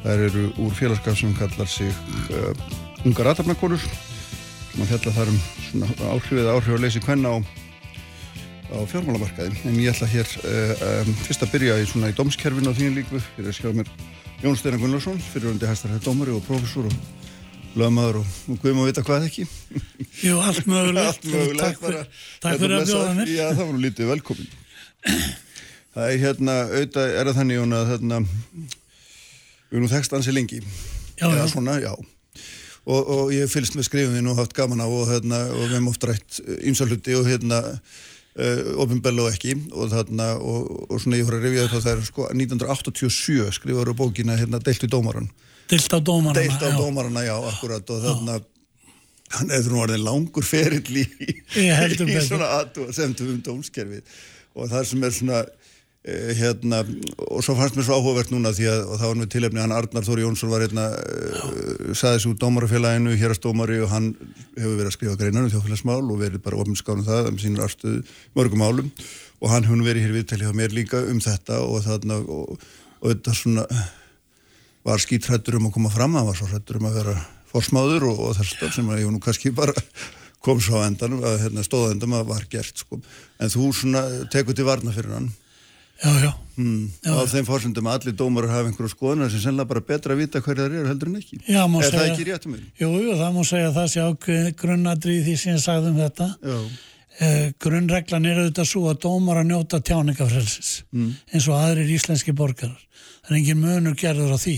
Þær 0.06 0.24
eru 0.30 0.46
úr 0.64 0.78
félagskap 0.78 1.18
sem 1.20 1.34
kallar 1.36 1.68
sig 1.68 1.92
uh, 2.32 2.56
Ungar 3.04 3.28
Ratarnakonur. 3.28 3.84
Man 4.78 4.88
fjalla 4.88 5.12
þar 5.18 5.34
um 5.34 5.42
svona 5.66 5.92
áhrifið 6.14 6.50
áhrif 6.54 6.78
að 6.78 6.86
leysi 6.86 7.04
hvenna 7.04 7.36
á, 7.36 7.38
á 7.44 8.78
fjármálamarkaði. 8.94 9.60
En 9.68 9.84
ég 9.84 9.92
ætla 9.92 10.08
hér 10.08 10.32
uh, 10.40 10.88
um, 11.04 11.14
fyrst 11.28 11.44
að 11.44 11.52
byrja 11.58 11.82
í, 11.84 11.90
svona, 11.92 12.14
í 12.14 12.16
dómskerfinu 12.16 12.72
á 12.72 12.80
þínu 12.80 12.96
líku. 13.02 13.20
Hér 13.36 13.52
er 13.52 13.60
skjá 13.60 13.76
mér 13.76 13.92
Jón 14.40 14.56
Steinar 14.56 14.80
Gunnlaugsson, 14.80 15.20
fyrirhundi 15.34 15.68
hæstarhæð 15.68 16.08
dómari 16.08 16.32
og 16.32 16.48
prófessor 16.48 16.88
og 16.88 17.28
lögmaður 17.78 18.22
og, 18.22 18.32
og 18.50 18.62
guðum 18.64 18.82
að 18.84 18.90
vita 18.90 19.04
hvað 19.06 19.28
ekki. 19.30 19.46
Jú, 20.24 20.40
allt 20.42 20.66
mögulegt. 20.70 21.06
Allt 21.10 21.28
mögulegt 21.30 21.62
Takk 21.62 21.80
fyrir, 21.84 22.00
bara. 22.00 22.04
takk 22.42 22.56
Þetta 22.56 22.62
fyrir 22.64 22.78
að 22.80 22.88
bjóða 22.90 23.16
mér. 23.20 23.34
Já, 23.36 23.46
það 23.54 23.64
var 23.66 23.74
nú 23.76 23.84
lítið 23.86 24.12
velkomin 24.14 24.50
Það 25.90 26.06
er 26.14 26.22
hérna, 26.24 26.56
auðvitað 26.70 27.16
er 27.18 27.30
það 27.30 27.38
þannig 27.40 27.76
að 27.80 27.92
þarna 27.94 28.20
við 29.70 29.78
erum 29.80 29.92
þekst 29.92 30.16
ansi 30.18 30.34
lengi 30.36 30.60
Já, 31.20 31.28
já. 31.36 31.44
svona, 31.52 31.78
já 31.82 31.92
og, 32.90 33.00
og 33.00 33.34
ég 33.36 33.50
fylgst 33.52 33.76
með 33.78 33.88
skrifin 33.90 34.30
og 34.32 34.40
haft 34.40 34.56
gaman 34.58 34.82
á 34.82 34.88
og, 34.88 35.04
hérna, 35.10 35.42
og 35.54 35.66
við 35.66 35.76
hefum 35.76 35.92
oft 35.92 36.08
rætt 36.10 36.40
ymsa 36.70 36.88
hluti 36.90 37.18
og 37.18 37.28
hérna 37.30 37.60
uh, 37.70 38.62
ofinbella 38.82 39.26
og 39.26 39.34
ekki 39.34 39.56
og 39.74 39.92
þarna 39.94 40.32
og, 40.40 40.72
og 40.90 41.02
svona 41.02 41.20
ég 41.20 41.28
voru 41.28 41.42
að 41.42 41.60
upp 41.66 41.76
að 41.78 41.86
það 41.86 41.92
er 41.94 42.08
sko 42.08 42.30
1987 42.34 43.54
skrifaður 43.60 43.94
á 43.94 44.00
bókina 44.00 44.40
hérna 44.40 44.62
deilt 44.64 44.86
við 44.86 44.94
dómaran 44.96 45.30
Dilt 45.70 45.94
á 45.94 46.00
dómarana. 46.02 46.34
deilt 46.40 46.64
á 46.66 46.70
dómarana, 46.74 47.22
já, 47.28 47.36
akkurat 47.52 47.94
og 47.94 48.02
þarna 48.02 48.40
hann 49.36 49.54
er 49.54 49.70
nú 49.70 49.84
orðin 49.84 50.02
langur 50.06 50.46
ferill 50.46 51.02
í, 51.04 51.06
í 51.62 52.22
svona 52.26 52.50
aðtúa 52.60 52.94
semtum 52.96 53.30
um 53.36 53.42
dómskerfið. 53.46 54.06
Og 54.58 54.72
það 54.72 54.88
sem 54.90 55.06
er 55.06 55.14
svona 55.14 55.42
eh, 55.44 56.32
hérna, 56.40 56.82
og 57.28 57.44
svo 57.46 57.54
fannst 57.60 57.78
mér 57.78 57.86
svo 57.86 58.00
áhugavert 58.00 58.34
núna 58.34 58.54
því 58.58 58.66
að, 58.72 58.82
og 58.88 58.98
það 58.98 59.12
var 59.12 59.22
með 59.22 59.30
tilefni 59.36 59.62
hann 59.62 59.76
Arnar 59.78 60.08
Þóri 60.08 60.26
Jónsson 60.26 60.52
var 60.52 60.66
hérna 60.66 60.88
uh, 60.98 61.94
saði 62.02 62.24
svo 62.26 62.34
dómarafélaginu, 62.42 63.14
hérastómari 63.22 63.78
og 63.86 63.94
hann 63.94 64.10
hefur 64.58 64.74
verið 64.74 64.90
að 64.90 64.98
skrifa 64.98 65.22
greinar 65.22 65.46
um 65.46 65.54
þjóðfélagsmál 65.54 66.02
og 66.02 66.22
verið 66.24 66.46
bara 66.50 66.62
ofinskánu 66.66 67.06
það 67.06 67.30
um 67.30 67.40
sínur 67.44 67.68
afstöðu 67.68 68.02
mörgum 68.40 68.66
málum. 68.66 68.92
Og 69.40 69.54
hann 69.54 69.70
hefur 69.70 69.86
verið 69.86 70.08
hér 70.08 70.18
viðtæli 70.18 70.50
á 70.50 70.54
mér 70.58 70.74
líka 70.76 71.06
um 71.06 71.22
þetta 71.24 71.62
og 71.62 71.86
þarna 71.86 72.20
og, 72.26 72.58
og 73.00 73.14
þetta 73.14 73.38
svona 73.38 73.70
var 74.94 75.04
skítrættur 75.04 75.58
um 75.60 75.68
að 75.70 75.76
koma 75.78 75.90
fram, 75.94 76.16
hann 76.18 76.28
var 76.30 76.38
svo 76.40 76.48
hrættur 76.52 76.80
um 76.80 76.88
að 76.90 76.98
vera 77.02 77.18
forsmáður 77.54 78.08
og, 78.12 78.20
og 78.30 78.38
þess 78.40 78.76
sem 78.76 78.90
að 78.94 79.04
ég 79.04 79.12
nú 79.14 79.20
kannski 79.24 79.52
bara 79.56 79.74
kom 80.46 80.60
svo 80.64 80.80
á 80.80 80.88
endanum 80.88 81.24
að 81.26 81.42
hérna, 81.44 81.64
stóða 81.66 81.92
endum 81.96 82.14
að 82.16 82.28
var 82.30 82.46
gert 82.52 82.78
sko. 82.80 83.00
en 83.40 83.50
þú 83.52 83.70
svona 83.76 84.04
tekur 84.32 84.56
til 84.56 84.66
varna 84.68 84.92
fyrir 84.96 85.16
hann 85.18 85.30
Já, 86.00 86.12
já. 86.24 86.30
hmm. 86.56 86.86
Já, 87.04 87.12
á 87.12 87.20
já. 87.20 87.32
þeim 87.34 87.48
fórsendum 87.50 87.88
að 87.92 87.98
allir 87.98 88.14
dómarar 88.16 88.54
hafa 88.54 88.70
einhverju 88.70 88.92
skoðunar 88.94 89.32
sem 89.34 89.42
sennilega 89.44 89.68
bara 89.68 89.82
betra 89.84 90.14
að 90.16 90.22
vita 90.22 90.40
hverja 90.40 90.64
það 90.70 90.78
eru 90.80 90.88
heldur 90.94 91.10
en 91.12 91.18
ekki 91.20 91.40
Já, 91.44 91.60
er 91.60 91.74
það 91.74 91.90
segja- 91.90 92.14
ekki 92.14 92.28
rétt 92.30 92.46
um 92.48 92.54
mig? 92.56 92.62
Jú, 92.80 92.92
jú, 93.04 93.18
það 93.20 93.34
má 93.36 93.42
segja 93.50 93.68
að 93.68 93.76
það 93.82 93.90
sé 93.92 94.06
ákveð 94.06 94.48
grunnadri 94.62 95.18
í 95.18 95.26
því 95.26 95.36
sem 95.42 95.52
ég 95.58 95.66
sagði 95.66 95.92
um 95.92 96.00
þetta. 96.00 96.30
Eh, 97.20 97.52
grunnreglan 97.60 98.26
er 98.30 98.38
auðvitað 98.46 98.68
svo 98.70 98.86
að 98.94 99.02
dómar 99.04 99.42
að 99.42 99.50
njóta 99.50 99.82
tjáningafrelsis 99.84 100.84
Mm. 100.96 101.10
eins 101.34 101.48
og 101.52 101.58
aðrir 101.60 101.92
íslenski 101.92 102.32
borgarar. 102.32 102.80
Það 103.28 103.32
er 103.34 103.38
engin 103.42 103.60
munur 103.60 103.96
gerður 104.00 104.32
á 104.32 104.38
því. 104.40 104.56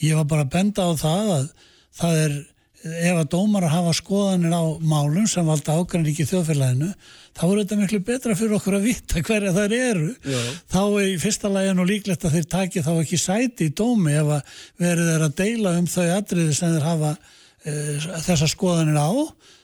Ég 0.00 0.16
var 0.16 0.28
bara 0.28 0.46
að 0.46 0.54
benda 0.54 0.86
á 0.88 0.92
það 0.96 1.32
að 1.34 1.48
það 2.00 2.20
er, 2.24 2.36
ef 3.10 3.18
að 3.20 3.30
dómar 3.34 3.66
að 3.66 3.74
hafa 3.74 3.96
skoðanir 3.98 4.54
á 4.56 4.64
málum 4.80 5.26
sem 5.28 5.48
valda 5.48 5.76
ágræðin 5.76 6.08
í 6.08 6.26
þjóðfélaginu, 6.30 6.88
þá 7.36 7.42
er 7.48 7.58
þetta 7.60 7.78
miklu 7.80 8.00
betra 8.08 8.36
fyrir 8.38 8.56
okkur 8.56 8.78
að 8.78 8.86
vita 8.88 9.20
hverja 9.26 9.52
þær 9.56 9.76
eru. 9.76 10.08
Já. 10.24 10.40
Þá 10.72 10.80
er 10.86 11.10
í 11.10 11.18
fyrsta 11.20 11.52
lagi 11.52 11.74
nú 11.76 11.86
líklegt 11.88 12.24
að 12.24 12.38
þeir 12.38 12.48
taki 12.56 12.84
þá 12.86 12.92
ekki 12.94 13.20
sæti 13.20 13.68
í 13.68 13.76
dómi 13.76 14.16
ef 14.16 14.32
að 14.38 14.56
verið 14.86 15.12
er 15.16 15.26
að 15.26 15.36
deila 15.42 15.76
um 15.76 15.90
þau 15.90 16.08
atriði 16.16 16.56
sem 16.56 16.74
þeir 16.78 16.88
hafa 16.88 17.12
uh, 17.20 18.08
þessa 18.24 18.50
skoðanir 18.54 19.00
á. 19.00 19.12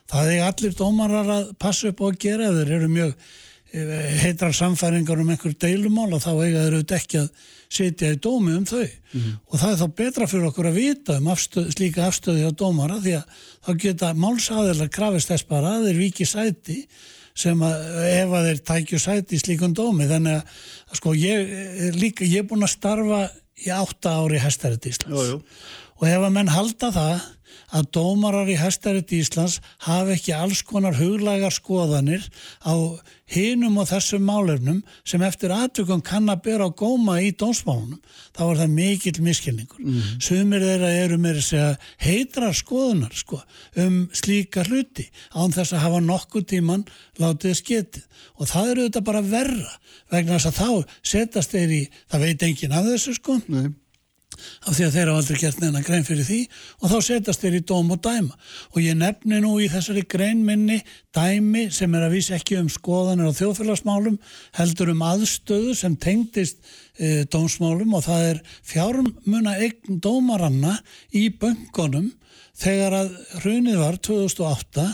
Það 0.06 0.36
er 0.36 0.46
allir 0.46 0.78
dómarar 0.78 1.32
að 1.40 1.50
passa 1.58 1.90
upp 1.90 2.04
að 2.06 2.20
gera 2.22 2.52
þeir 2.54 2.76
eru 2.76 2.92
mjög 2.92 3.16
eh, 3.16 3.45
heitrar 3.72 4.54
samfæringar 4.54 5.20
um 5.20 5.30
einhver 5.32 5.54
deilumál 5.58 6.14
og 6.14 6.22
þá 6.22 6.30
eiga 6.44 6.62
þeir 6.62 6.76
auðvitað 6.76 7.00
ekki 7.00 7.18
að 7.20 7.28
setja 7.76 8.12
í 8.14 8.20
dómi 8.22 8.54
um 8.54 8.64
þau. 8.68 8.86
Og 9.50 9.58
það 9.58 9.72
er 9.72 9.80
þá 9.80 9.86
betra 10.00 10.28
fyrir 10.30 10.48
okkur 10.50 10.68
að 10.70 10.78
vita 10.78 11.18
um 11.18 11.28
afstöð, 11.32 11.68
slíka 11.74 12.06
afstöði 12.06 12.46
á 12.46 12.52
dómara 12.54 13.00
því 13.02 13.16
að 13.18 13.42
þá 13.66 13.70
geta 13.82 14.12
málsaðilega 14.14 14.94
krafist 14.94 15.32
þess 15.32 15.48
bara 15.48 15.76
að 15.76 15.88
þeir 15.88 16.00
viki 16.04 16.26
sæti 16.28 16.78
sem 17.36 17.62
að 17.66 18.04
ef 18.08 18.30
að 18.32 18.46
þeir 18.48 18.60
tækju 18.70 19.00
sæti 19.02 19.36
í 19.36 19.42
slíkun 19.42 19.74
dómi. 19.76 20.06
Þannig 20.08 20.38
að 20.40 21.00
sko 21.00 21.16
ég 21.18 21.56
er 21.88 21.98
líka, 21.98 22.24
ég 22.24 22.44
er 22.44 22.48
búin 22.48 22.64
að 22.64 22.76
starfa 22.76 23.24
í 23.66 23.72
átta 23.72 24.14
ári 24.22 24.40
hæstarit 24.40 24.86
Íslands. 24.88 25.16
Jú, 25.16 25.36
jú. 25.36 25.42
og 25.96 26.08
ef 26.08 26.22
að 26.22 26.32
menn 26.32 26.52
halda 26.52 26.92
það 26.92 27.26
að 27.74 27.90
dómarar 27.96 28.50
í 28.50 28.56
hæstarit 28.60 29.12
Íslands 29.16 29.60
hafi 29.86 30.16
ekki 30.16 30.34
alls 30.36 30.62
konar 30.66 30.96
huglægar 30.98 31.54
skoðanir 31.54 32.26
á 32.62 32.74
hinum 33.26 33.80
og 33.82 33.88
þessum 33.90 34.22
málefnum 34.22 34.82
sem 35.06 35.22
eftir 35.26 35.50
aðtökum 35.50 36.02
kann 36.06 36.30
að 36.30 36.44
bera 36.46 36.68
á 36.68 36.70
góma 36.70 37.18
í 37.24 37.32
dómsmálunum, 37.34 37.98
þá 38.36 38.42
er 38.46 38.60
það 38.60 38.74
mikill 38.76 39.22
miskilningur. 39.26 39.80
Sumir 40.22 40.62
þeirra 40.62 40.92
eru 41.02 41.18
með 41.18 41.40
þess 41.40 41.56
að 41.58 41.88
heitra 42.06 42.52
skoðunar 42.54 43.16
sko, 43.18 43.40
um 43.82 43.96
slíka 44.14 44.62
hluti 44.68 45.08
án 45.34 45.54
þess 45.54 45.74
að 45.74 45.84
hafa 45.88 46.04
nokkuð 46.06 46.46
tíman 46.54 46.86
látið 47.18 47.50
þess 47.50 47.66
getið 47.66 48.06
og 48.36 48.50
það 48.52 48.70
eru 48.70 48.86
þetta 48.86 49.04
bara 49.10 49.24
verra 49.26 49.74
vegna 50.12 50.38
þess 50.38 50.52
að 50.52 50.60
þá 50.60 50.94
setast 51.02 51.56
þeir 51.56 51.74
í, 51.74 51.82
það 52.06 52.26
veit 52.28 52.46
enginn 52.46 52.78
af 52.78 52.88
þessu 52.92 53.16
sko, 53.18 53.40
Nei. 53.50 53.74
Af 54.66 54.76
því 54.76 54.86
að 54.86 54.96
þeir 54.96 55.10
hafa 55.10 55.22
aldrei 55.22 55.40
gert 55.40 55.60
neina 55.62 55.82
grein 55.86 56.06
fyrir 56.06 56.26
því 56.28 56.40
og 56.80 56.92
þá 56.92 56.96
setast 57.08 57.44
þeir 57.44 57.58
í 57.58 57.62
dóm 57.70 57.92
og 57.94 58.02
dæma. 58.04 58.36
Og 58.74 58.80
ég 58.84 58.98
nefni 58.98 59.40
nú 59.44 59.54
í 59.62 59.70
þessari 59.72 60.04
grein 60.08 60.44
minni 60.46 60.80
dæmi 61.16 61.66
sem 61.74 61.94
er 61.96 62.06
að 62.06 62.16
vísa 62.18 62.36
ekki 62.36 62.58
um 62.60 62.70
skoðanir 62.72 63.32
á 63.32 63.38
þjóðfélagsmálum 63.38 64.18
heldur 64.58 64.92
um 64.92 65.06
aðstöðu 65.06 65.74
sem 65.78 65.96
tengdist 65.96 66.60
e, 66.98 67.24
dómsmálum 67.32 67.96
og 67.96 68.06
það 68.06 68.28
er 68.34 68.44
fjármuna 68.66 69.56
eign 69.60 70.00
dómaranna 70.04 70.78
í 71.16 71.28
böngunum 71.40 72.12
þegar 72.56 72.94
að 73.02 73.10
hrunið 73.42 73.78
var 73.80 73.98
2008 74.06 74.86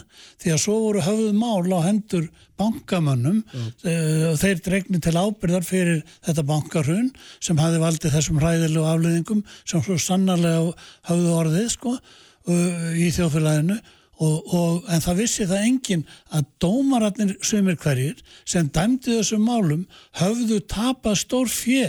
því 0.42 0.52
að 0.54 0.60
svo 0.64 0.74
voru 0.82 1.04
höfðuð 1.06 1.38
mál 1.38 1.76
á 1.78 1.80
hendur 1.86 2.26
bankamönnum 2.60 3.40
uh, 3.54 4.26
og 4.32 4.36
þeir 4.42 4.60
dregni 4.66 5.00
til 5.02 5.14
ábyrðar 5.16 5.66
fyrir 5.66 6.02
þetta 6.26 6.46
bankarhrun 6.48 7.10
sem 7.38 7.58
hafi 7.62 7.80
valdið 7.82 8.16
þessum 8.16 8.42
hræðilegu 8.42 8.84
afleðingum 8.90 9.42
sem 9.62 9.82
svo 9.84 9.98
sannarlega 10.00 10.74
höfðu 11.10 11.34
orðið 11.38 11.68
sko 11.76 11.96
uh, 11.96 12.86
í 12.98 13.10
þjóðfélaginu. 13.14 13.80
Og, 14.22 14.52
og, 14.54 14.74
en 14.92 15.02
það 15.02 15.22
vissi 15.22 15.44
það 15.50 15.64
enginn 15.66 16.02
að 16.36 16.44
dómaratnir 16.62 17.32
sumir 17.42 17.78
hverjir 17.80 18.20
sem 18.46 18.68
dæmdi 18.70 19.16
þessum 19.16 19.42
málum 19.48 19.86
höfðu 20.20 20.60
tapað 20.70 21.16
stór 21.24 21.50
fjö 21.50 21.88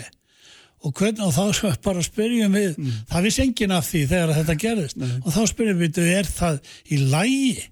og, 0.83 0.93
hvern, 0.97 1.21
og 1.23 1.33
þá 1.35 1.75
bara 1.83 2.03
spyrjum 2.03 2.57
við 2.57 2.79
það 3.09 3.27
vissi 3.27 3.45
enginn 3.45 3.75
af 3.75 3.87
því 3.89 4.01
þegar 4.11 4.33
þetta 4.39 4.57
gerðist. 4.65 5.05
Og 5.23 5.29
þá 5.31 5.43
spyrjum 5.51 5.79
við, 5.83 6.01
er 6.17 6.27
það 6.27 6.59
í 6.91 6.99
lægi 7.13 7.69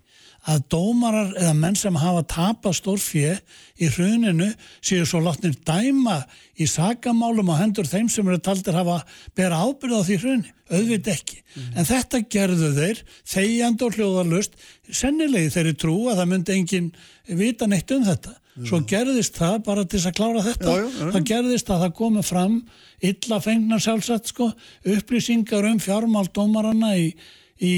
að 0.49 0.63
dómarar 0.73 1.35
eða 1.37 1.53
menn 1.53 1.75
sem 1.77 1.97
hafa 2.01 2.23
tapað 2.25 2.73
stórfjö 2.79 3.35
í 3.81 3.89
hruninu 3.93 4.47
séu 4.81 5.05
svo 5.05 5.21
látnir 5.21 5.53
dæma 5.67 6.23
í 6.57 6.65
sakamálum 6.69 7.51
á 7.53 7.61
hendur 7.61 7.85
þeim 7.85 8.09
sem 8.09 8.25
eru 8.25 8.41
taldir 8.41 8.73
hafa 8.73 9.03
bera 9.37 9.61
ábyrð 9.61 10.01
á 10.01 10.05
því 10.07 10.17
hruni, 10.23 10.53
auðvitað 10.71 11.13
ekki. 11.13 11.41
En 11.77 11.85
þetta 11.85 12.23
gerðu 12.25 12.71
þeir 12.79 13.03
þegjand 13.35 13.85
og 13.85 13.97
hljóðarlust 13.99 14.57
sennilegi 14.89 15.53
þeirri 15.53 15.77
trú 15.77 15.97
að 16.09 16.23
það 16.23 16.31
myndi 16.33 16.57
enginn 16.57 16.91
vita 17.27 17.69
neitt 17.69 17.93
um 17.93 18.05
þetta 18.07 18.40
svo 18.59 18.81
gerðist 18.87 19.37
það 19.39 19.57
bara 19.65 19.85
til 19.87 20.01
að 20.01 20.15
klára 20.17 20.43
þetta. 20.45 20.75
Já, 20.75 20.87
já, 20.87 21.05
það 21.15 21.27
gerðist 21.31 21.71
að 21.71 21.83
það 21.85 21.93
komi 21.99 22.23
fram 22.25 22.57
illa 23.11 23.39
fengnar 23.43 23.83
sjálfsagt 23.83 24.31
sko 24.33 24.51
upplýsingar 24.95 25.67
um 25.71 25.79
fjármál 25.81 26.27
dómaranna 26.33 26.93
í, 26.99 27.07
í 27.61 27.73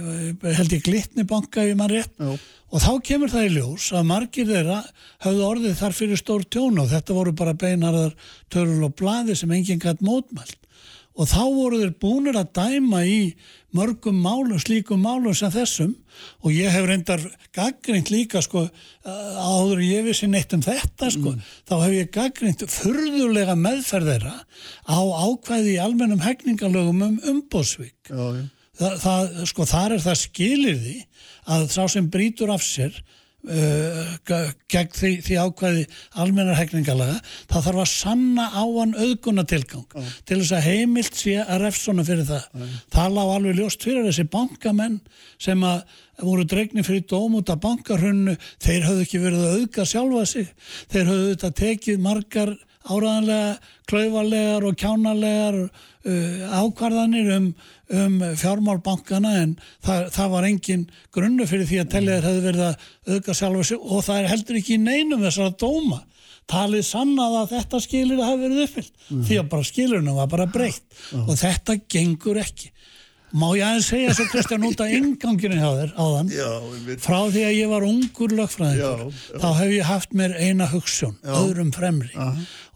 eh, 0.00 0.50
held 0.58 0.76
ég 0.76 0.84
glitni 0.86 1.26
banka 1.28 1.64
ef 1.64 1.78
maður 1.78 2.00
rétt. 2.00 2.18
Og 2.74 2.82
þá 2.82 2.90
kemur 3.06 3.30
það 3.30 3.46
í 3.46 3.54
ljós 3.54 3.92
að 3.94 4.08
margir 4.10 4.48
þeirra 4.50 4.80
hafðu 5.22 5.46
orðið 5.46 5.78
þar 5.78 5.96
fyrir 6.00 6.20
stór 6.20 6.46
tjón 6.50 6.80
og 6.82 6.90
þetta 6.90 7.16
voru 7.16 7.34
bara 7.36 7.54
beinarðar 7.54 8.16
törul 8.50 8.88
og 8.88 8.96
blaði 8.98 9.36
sem 9.38 9.52
enginn 9.54 9.82
gætt 9.82 10.02
mótmælt 10.02 10.58
og 11.14 11.28
þá 11.30 11.42
voru 11.46 11.80
þeir 11.82 11.92
búnir 12.02 12.38
að 12.38 12.50
dæma 12.58 13.04
í 13.06 13.18
mörgum 13.74 14.16
málum, 14.22 14.58
slíkum 14.62 15.02
málum 15.02 15.34
sem 15.34 15.50
þessum. 15.54 15.92
Og 16.42 16.54
ég 16.54 16.70
hef 16.70 16.86
reyndar 16.86 17.22
gaggrind 17.54 18.10
líka 18.10 18.42
sko 18.42 18.64
uh, 18.66 19.38
áður 19.38 19.82
ég 19.86 20.04
vissi 20.08 20.28
neitt 20.30 20.54
um 20.54 20.62
þetta 20.64 21.10
sko 21.14 21.34
þá 21.66 21.74
hef 21.84 21.94
ég 21.96 22.12
gaggrind 22.14 22.66
furðulega 22.70 23.56
meðferð 23.58 24.12
þeirra 24.12 24.34
á 24.90 24.98
ákvæði 24.98 25.74
í 25.74 25.80
almennum 25.82 26.22
hegningalögum 26.22 27.02
um 27.08 27.18
umbóðsvík 27.32 28.12
það, 28.78 29.34
sko, 29.50 29.66
þar 29.70 29.96
er 29.96 30.06
það 30.06 30.20
skilirði 30.22 30.96
að 31.54 31.68
sá 31.74 31.82
sem 31.90 32.08
brýtur 32.10 32.54
af 32.54 32.64
sér 32.66 32.96
uh, 33.44 34.14
ge- 34.28 34.54
gegn 34.72 34.90
því, 34.94 35.10
því 35.26 35.36
ákvæði 35.44 35.84
almennar 36.22 36.58
hegningalega 36.58 37.18
það 37.52 37.66
þarf 37.68 37.82
að 37.84 37.90
sanna 37.92 38.46
á 38.50 38.64
hann 38.64 38.94
auðgunatilgang 38.98 39.86
til 40.24 40.38
þess 40.40 40.54
að 40.58 40.66
heimilt 40.68 41.18
sé 41.20 41.36
að 41.44 41.62
refsona 41.66 42.04
fyrir 42.06 42.26
það. 42.28 42.48
Það 42.94 43.14
lá 43.18 43.22
alveg 43.36 43.58
ljóst 43.60 43.84
fyrir 43.86 44.06
þessi 44.08 44.26
bankamenn 44.32 45.00
sem 45.38 45.64
að 45.66 45.82
voru 46.22 46.44
dregni 46.46 46.84
fyrir 46.86 47.04
dóm 47.10 47.34
út 47.40 47.50
af 47.50 47.60
bankarhunnu 47.64 48.36
þeir 48.62 48.84
höfðu 48.88 49.06
ekki 49.08 49.22
verið 49.24 49.42
að 49.48 49.56
auðga 49.58 49.86
sjálfa 49.90 50.26
sig. 50.30 50.52
Þeir 50.92 51.10
höfðu 51.10 51.32
þetta 51.34 51.50
tekið 51.64 52.04
margar 52.04 52.54
áraðanlega 52.84 53.54
klauvarlegar 53.90 54.66
og 54.68 54.78
kjánalegar 54.80 55.58
uh, 55.64 56.58
ákvarðanir 56.60 57.30
um, 57.36 57.46
um 57.94 58.16
fjármálbankana 58.40 59.34
en 59.42 59.54
það, 59.84 60.08
það 60.16 60.32
var 60.34 60.48
engin 60.48 60.86
grunnu 61.14 61.46
fyrir 61.48 61.68
því 61.70 61.82
að 61.84 61.92
tellið 61.96 62.16
þeir 62.18 62.28
hefði 62.30 62.44
verið 62.48 62.66
að 62.68 62.88
auðga 63.14 63.38
sjálfa 63.40 63.68
sig 63.70 63.86
og 63.88 64.04
það 64.08 64.20
er 64.22 64.32
heldur 64.34 64.60
ekki 64.60 64.76
í 64.76 64.82
neinum 64.84 65.24
þessara 65.24 65.56
dóma. 65.64 66.02
Talið 66.50 66.82
sannað 66.84 67.38
að 67.40 67.52
þetta 67.54 67.78
skilir 67.80 68.18
að 68.20 68.26
hafa 68.28 68.42
verið 68.42 68.64
uppfyllt 68.66 69.04
því 69.28 69.36
að 69.40 69.46
bara 69.54 69.64
skilurinn 69.70 70.16
var 70.18 70.26
bara 70.28 70.44
breytt 70.52 71.04
og 71.24 71.36
þetta 71.40 71.78
gengur 71.88 72.40
ekki. 72.42 72.68
Má 73.34 73.48
ég 73.58 73.64
aðeins 73.66 73.88
segja 73.90 74.12
svo 74.14 74.28
Kristján 74.30 74.62
út 74.68 74.78
að 74.84 74.92
inganginu 75.00 75.56
hjá 75.58 75.70
þér 75.80 75.94
áðan? 75.98 76.28
Já, 76.30 76.50
frá 77.02 77.16
því 77.34 77.40
að 77.48 77.56
ég 77.56 77.72
var 77.72 77.86
ungur 77.88 78.34
lögfræðingur 78.38 78.84
Já, 78.84 79.16
já. 79.32 79.38
þá 79.42 79.48
hef 79.58 79.72
ég 79.74 79.88
haft 79.88 80.14
mér 80.20 80.36
eina 80.38 80.68
hugssjón 80.70 81.16
öðrum 81.40 81.72
fremri 81.74 82.12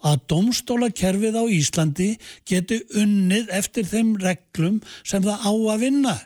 að 0.07 0.24
domstólakerfið 0.32 1.38
á 1.38 1.44
Íslandi 1.59 2.09
geti 2.49 2.80
unnið 2.99 3.53
eftir 3.59 3.88
þeim 3.88 4.16
reglum 4.22 4.80
sem 5.03 5.24
það 5.24 5.46
á 5.46 5.53
að 5.53 5.84
vinna. 5.86 6.16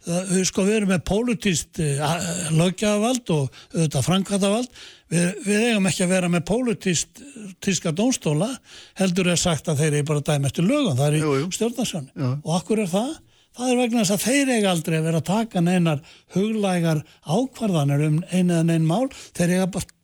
Það, 0.00 0.30
sko 0.48 0.62
við 0.64 0.76
erum 0.78 0.90
með 0.94 1.00
pólitíst 1.10 1.80
uh, 1.84 2.12
lögjafavald 2.56 3.32
og 3.34 3.58
auðvitað 3.74 4.06
framkvæmtavald 4.06 4.78
við, 5.12 5.26
við 5.44 5.64
eigum 5.66 5.88
ekki 5.90 6.06
að 6.06 6.14
vera 6.14 6.30
með 6.32 6.46
pólitíst 6.48 7.20
tíska 7.60 7.92
dómstóla 7.92 8.48
heldur 8.96 9.28
er 9.28 9.40
sagt 9.40 9.68
að 9.68 9.82
þeir 9.82 9.98
eru 9.98 10.08
bara 10.08 10.24
dæmi 10.24 10.48
eftir 10.48 10.64
lögum. 10.64 10.96
Það 10.96 11.10
er 11.10 11.18
í 11.18 11.42
stjórnarsjónu 11.58 12.30
og 12.30 12.54
akkur 12.56 12.80
er 12.80 12.88
það? 12.94 13.12
Það 13.60 13.70
er 13.70 13.78
vegna 13.80 14.02
þess 14.06 14.14
að 14.14 14.24
þeir 14.24 14.50
eiga 14.54 14.72
aldrei 14.72 14.96
að 14.96 15.06
vera 15.10 15.20
að 15.20 15.28
taka 15.28 15.62
neinar 15.66 16.02
huglægar 16.36 17.00
ákvarðanir 17.26 18.04
um 18.06 18.20
einu 18.30 18.54
eða 18.54 18.66
neinn 18.68 18.86
mál, 18.88 19.08
þeir 19.36 19.56
eiga 19.56 19.66
bara 19.74 19.99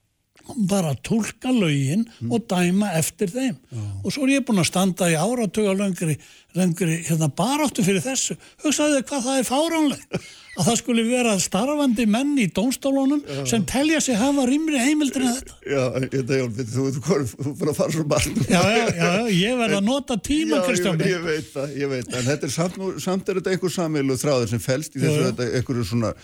bara 0.71 0.93
að 0.95 1.01
tólka 1.09 1.51
lögin 1.53 2.07
og 2.31 2.47
dæma 2.51 2.93
eftir 3.01 3.33
þeim. 3.35 3.57
Og 4.05 4.13
svo 4.15 4.27
er 4.29 4.37
ég 4.39 4.47
búin 4.47 4.63
að 4.63 4.69
standa 4.71 5.09
í 5.11 5.17
áratuga 5.19 5.75
löngri, 5.77 6.17
löngri 6.57 7.01
hérna 7.09 7.29
baráttu 7.35 7.83
fyrir 7.87 8.05
þessu. 8.05 8.37
Hugsaðu 8.65 9.01
þið 9.01 9.07
hvað 9.11 9.25
það 9.27 9.41
er 9.43 9.49
fáránlegt. 9.51 10.19
Að 10.57 10.69
það 10.71 10.77
skuli 10.81 11.03
vera 11.05 11.33
starfandi 11.37 12.07
menn 12.09 12.31
í 12.41 12.47
dónstólunum 12.57 13.21
sem 13.45 13.65
telja 13.69 13.99
sig 14.01 14.17
hafa 14.17 14.47
rýmri 14.49 14.79
heimildir 14.81 15.27
en 15.27 15.35
þetta. 15.37 15.57
Já, 15.69 15.83
þetta 16.15 16.39
Jón, 16.41 16.55
þú 16.57 16.87
þú- 16.95 17.03
þú 17.03 17.19
þú 17.45 17.53
fyrir 17.59 17.73
að 17.75 17.77
fara 17.77 17.93
svo 17.93 18.07
margt. 18.09 18.41
já, 18.49 18.63
já, 18.63 18.87
já, 18.97 19.11
já, 19.19 19.27
ég 19.37 19.59
verð 19.61 19.77
að 19.77 19.85
nota 19.91 20.17
tíma 20.17 20.63
Kristján 20.65 21.03
ég, 21.05 21.13
ég 21.13 21.27
veit 21.29 21.51
það, 21.53 21.77
ég 21.77 21.93
veit 21.93 22.09
það, 22.09 22.17
en 22.23 22.29
þetta 22.31 22.49
er 22.49 22.55
samt, 22.57 22.81
samt 23.05 23.29
er 23.29 23.35
þetta 23.43 23.53
einhver 23.53 23.75
samilu 23.77 24.17
þráður 24.17 24.49
sem 24.55 24.65
felst 24.65 24.97
í 24.97 25.03
þessu, 25.05 25.19
Já, 25.21 25.27
já. 25.27 25.29
þetta 25.35 25.51
einhverju 25.61 25.85
svona, 25.93 26.15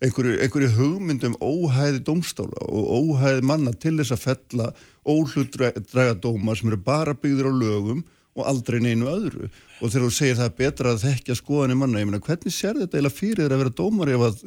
einhverju, 0.00 0.38
einhverju 0.40 0.70
hugmyndum 0.78 1.36
óhæði 1.44 2.00
dómstála 2.06 2.62
og 2.68 2.88
óhæði 3.00 3.44
manna 3.46 3.72
til 3.76 3.98
þess 3.98 4.14
að 4.16 4.24
fella 4.24 4.70
óhlutdræga 5.04 6.16
dóma 6.22 6.56
sem 6.56 6.70
eru 6.70 6.80
bara 6.84 7.14
byggður 7.16 7.50
á 7.50 7.54
lögum 7.60 8.00
og 8.38 8.46
aldrei 8.46 8.80
neinu 8.80 9.10
öðru. 9.10 9.50
Og 9.80 9.90
þegar 9.90 10.06
þú 10.06 10.14
segir 10.16 10.38
það 10.38 10.48
er 10.48 10.56
betra 10.60 10.94
að 10.94 11.04
þekkja 11.04 11.36
skoðanir 11.40 11.80
manna, 11.80 12.00
ég 12.00 12.08
meina 12.08 12.22
hvernig 12.24 12.54
sér 12.54 12.80
þetta 12.80 12.96
eiginlega 12.96 13.18
fyrir 13.18 13.44
þér 13.44 13.54
að 13.56 13.62
vera 13.64 13.76
dómar 13.80 14.12
ef 14.14 14.26
að 14.28 14.42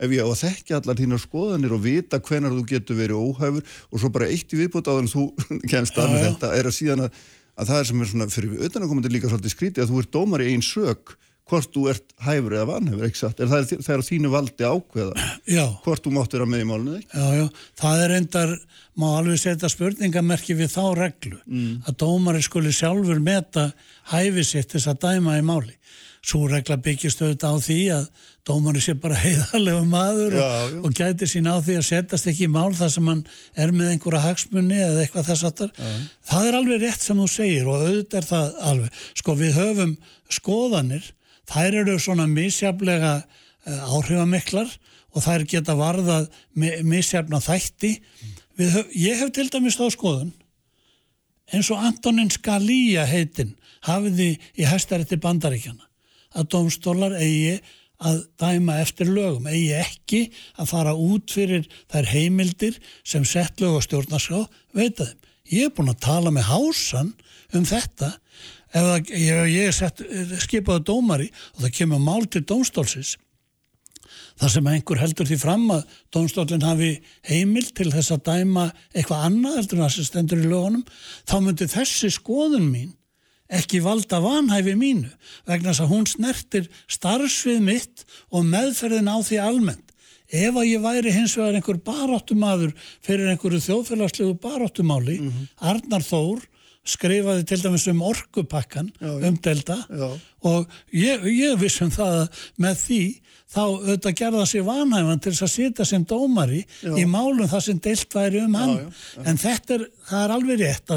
ef 0.00 0.14
ég 0.16 0.24
á 0.24 0.28
að 0.28 0.40
þekkja 0.40 0.78
allar 0.80 1.00
þínar 1.00 1.20
skoðanir 1.20 1.74
og 1.76 1.82
vita 1.84 2.20
hvenar 2.24 2.54
þú 2.56 2.62
getur 2.68 3.00
verið 3.00 3.20
óhæfur? 3.20 3.74
Og 3.92 4.00
svo 4.02 4.12
bara 4.12 4.28
eitt 4.32 4.52
í 4.52 4.60
viðbútt 4.60 4.88
á 4.88 4.96
þannig 4.96 5.12
þú 5.14 5.26
kemst 5.72 6.00
að 6.00 6.16
þetta 6.18 6.52
er 6.56 6.68
að 6.68 6.76
síðan 6.76 7.04
að, 7.06 7.18
að 7.56 7.72
það 7.72 7.80
er 7.80 7.90
sem 7.90 8.00
er 8.00 8.12
svona 8.12 8.30
fyrir 8.32 8.54
við 8.54 8.62
auðvitaðnakomandi 8.64 9.12
líka 9.12 9.32
svolítið 9.32 9.56
skrítið 9.56 9.84
að 9.84 9.92
þú 9.92 10.00
ert 10.00 10.14
dómar 10.16 10.44
í 10.44 10.48
einn 10.54 10.64
sök 10.64 11.16
hvort 11.50 11.72
þú 11.74 11.84
ert 11.92 12.14
hæfur 12.24 12.54
eða 12.56 12.68
vanhæfur, 12.70 13.06
ekki 13.08 13.20
satt? 13.24 13.40
Er 13.42 13.50
það, 13.50 13.64
er, 13.74 13.82
það 13.86 13.94
er 13.96 14.04
á 14.04 14.08
þínu 14.10 14.30
valdi 14.34 14.68
ákveða 14.70 15.26
Já, 15.58 15.64
hvort 15.84 16.04
þú 16.06 16.12
mátt 16.16 16.36
vera 16.38 16.46
með 16.50 16.62
í 16.64 16.68
málunni, 16.70 17.02
já, 17.10 17.26
já, 17.40 17.46
það 17.82 18.04
er 18.06 18.14
endar, 18.20 18.54
má 19.00 19.08
alveg 19.18 19.42
setja 19.42 19.70
spurningamerki 19.72 20.56
við 20.58 20.72
þá 20.76 20.82
reglu 20.98 21.38
að 21.88 21.98
dómari 22.04 22.42
skuli 22.46 22.72
sjálfur 22.74 23.20
meta 23.24 23.70
hæfi 24.14 24.46
sitt 24.46 24.72
þess 24.76 24.90
að 24.94 25.02
dæma 25.08 25.38
í 25.40 25.44
máli. 25.46 25.76
Svo 26.20 26.42
regla 26.50 26.76
byggist 26.76 27.22
auðvitað 27.24 27.54
á 27.56 27.64
því 27.64 27.76
að 27.96 28.02
dómari 28.44 28.80
sé 28.84 28.92
bara 29.00 29.16
heiðarlegu 29.22 29.86
maður 29.88 30.34
Já, 30.36 30.42
og, 30.44 30.74
já. 30.74 30.80
og 30.84 30.96
gæti 30.98 31.28
sín 31.32 31.48
á 31.48 31.56
því 31.64 31.76
að 31.80 31.86
setjast 31.88 32.28
ekki 32.28 32.44
í 32.44 32.50
mál 32.52 32.74
þar 32.76 32.92
sem 32.92 33.08
hann 33.08 33.22
er 33.64 33.72
með 33.72 33.94
einhverja 33.94 34.20
hagsmunni 34.26 34.82
eða 34.84 35.00
eitthvað 35.06 35.30
þess 35.30 35.46
aftar. 35.48 35.72
Það 36.28 36.50
er 36.50 36.58
alveg 36.60 36.84
rétt 36.84 37.06
sem 37.06 37.22
þú 37.24 37.28
segir 37.32 37.70
og 37.72 37.86
auðvitað 37.86 38.20
er 38.20 38.28
það 38.34 38.60
alveg. 38.72 39.00
Sko 39.22 39.36
við 39.40 39.56
höfum 39.62 39.94
skoðanir, 40.40 41.08
þær 41.50 41.80
eru 41.82 41.98
svona 42.00 42.28
misjaflega 42.30 43.16
uh, 43.20 43.96
áhrifamiklar 43.96 44.70
og 45.10 45.24
þær 45.24 45.46
geta 45.50 45.74
varðað 45.78 46.28
mi 46.54 46.70
misjafna 46.86 47.40
þætti. 47.42 47.96
Við 48.60 48.78
ég 49.00 49.18
hef 49.22 49.32
til 49.34 49.48
dæmis 49.50 49.78
þá 49.80 49.88
skoðun 49.94 50.32
eins 51.50 51.70
og 51.74 51.82
Antonin 51.82 52.30
Scalia 52.30 53.04
heitin 53.08 53.56
hafiði 53.86 54.34
í 54.60 54.66
hæstarétti 54.68 55.18
bandaríkjana 55.20 55.86
að 56.38 56.50
dómstólar 56.54 57.16
eigi 57.18 57.58
að 58.00 58.22
dæma 58.40 58.78
eftir 58.80 59.10
lögum, 59.12 59.48
eigi 59.50 59.74
ekki 59.76 60.20
að 60.56 60.70
fara 60.70 60.94
út 60.96 61.32
fyrir 61.32 61.66
þær 61.90 62.08
heimildir 62.14 62.78
sem 63.04 63.26
sett 63.28 63.60
lög 63.60 63.80
og 63.80 63.84
stjórnarská 63.84 64.44
veita 64.76 65.08
þeim. 65.08 65.18
Ég 65.50 65.66
er 65.66 65.74
búin 65.74 65.90
að 65.90 66.04
tala 66.06 66.30
með 66.32 66.46
hásan 66.48 67.10
um 67.56 67.66
þetta 67.66 68.12
ef 68.74 69.10
ég, 69.10 69.40
ég 69.54 69.66
er 69.70 69.74
sett, 69.74 70.02
skipaði 70.44 70.86
dómari 70.86 71.28
og 71.56 71.64
það 71.64 71.74
kemur 71.80 72.04
mál 72.04 72.24
til 72.30 72.44
dómstólsins 72.46 73.16
þar 74.40 74.52
sem 74.54 74.70
einhver 74.70 75.00
heldur 75.00 75.28
því 75.28 75.36
fram 75.40 75.66
að 75.74 75.98
dómstólinn 76.14 76.64
hafi 76.64 76.94
heimil 77.28 77.66
til 77.76 77.90
þess 77.92 78.14
að 78.14 78.24
dæma 78.30 78.70
eitthvað 78.94 79.26
annað 79.28 79.58
heldur 79.58 79.78
en 79.78 79.84
það 79.84 79.92
sem 79.96 80.08
stendur 80.08 80.40
í 80.40 80.48
lögunum, 80.48 80.86
þá 81.28 81.36
myndi 81.44 81.68
þessi 81.70 82.10
skoðun 82.14 82.70
mín 82.70 82.94
ekki 83.50 83.82
valda 83.82 84.20
vanhæfi 84.22 84.76
mínu 84.78 85.10
vegna 85.48 85.72
þess 85.72 85.84
að 85.84 85.92
hún 85.92 86.08
snertir 86.08 86.68
starfsvið 86.90 87.62
mitt 87.66 88.04
og 88.30 88.46
meðferðin 88.46 89.10
á 89.10 89.18
því 89.26 89.40
almennt. 89.42 89.86
Ef 90.30 90.54
að 90.54 90.68
ég 90.68 90.82
væri 90.84 91.10
hins 91.10 91.34
vegar 91.34 91.56
einhver 91.58 91.80
baráttumadur 91.82 92.70
fyrir 93.02 93.32
einhverju 93.32 93.58
þjóðfélagslegu 93.64 94.36
baráttumáli, 94.38 95.16
Arnar 95.58 96.06
Þór 96.06 96.44
skrifaði 96.86 97.44
til 97.44 97.60
dæmis 97.60 97.84
um 97.90 98.00
orkupakkan 98.08 98.88
umdelda 99.00 99.76
Já. 99.84 100.06
og 100.48 100.70
ég, 100.96 101.26
ég 101.28 101.58
vissum 101.60 101.90
það 101.92 102.22
að 102.22 102.44
með 102.64 102.78
því 102.80 103.00
þá 103.50 103.60
auðvitað 103.60 104.16
gerða 104.20 104.46
sér 104.48 104.64
vanhæfan 104.64 105.20
til 105.20 105.32
þess 105.34 105.46
að 105.46 105.52
sitja 105.52 105.86
sem 105.90 106.06
dómari 106.08 106.62
Já. 106.80 106.94
í 106.96 107.04
málum 107.10 107.50
þar 107.50 107.64
sem 107.66 107.82
deilt 107.84 108.16
væri 108.16 108.40
um 108.46 108.56
hann 108.56 108.74
já, 108.76 108.86
já. 108.86 109.24
en 109.26 109.42
þetta 109.42 109.76
er, 109.76 109.86
það 110.08 110.24
er 110.24 110.34
alveg 110.36 110.62
rétt 110.62 110.94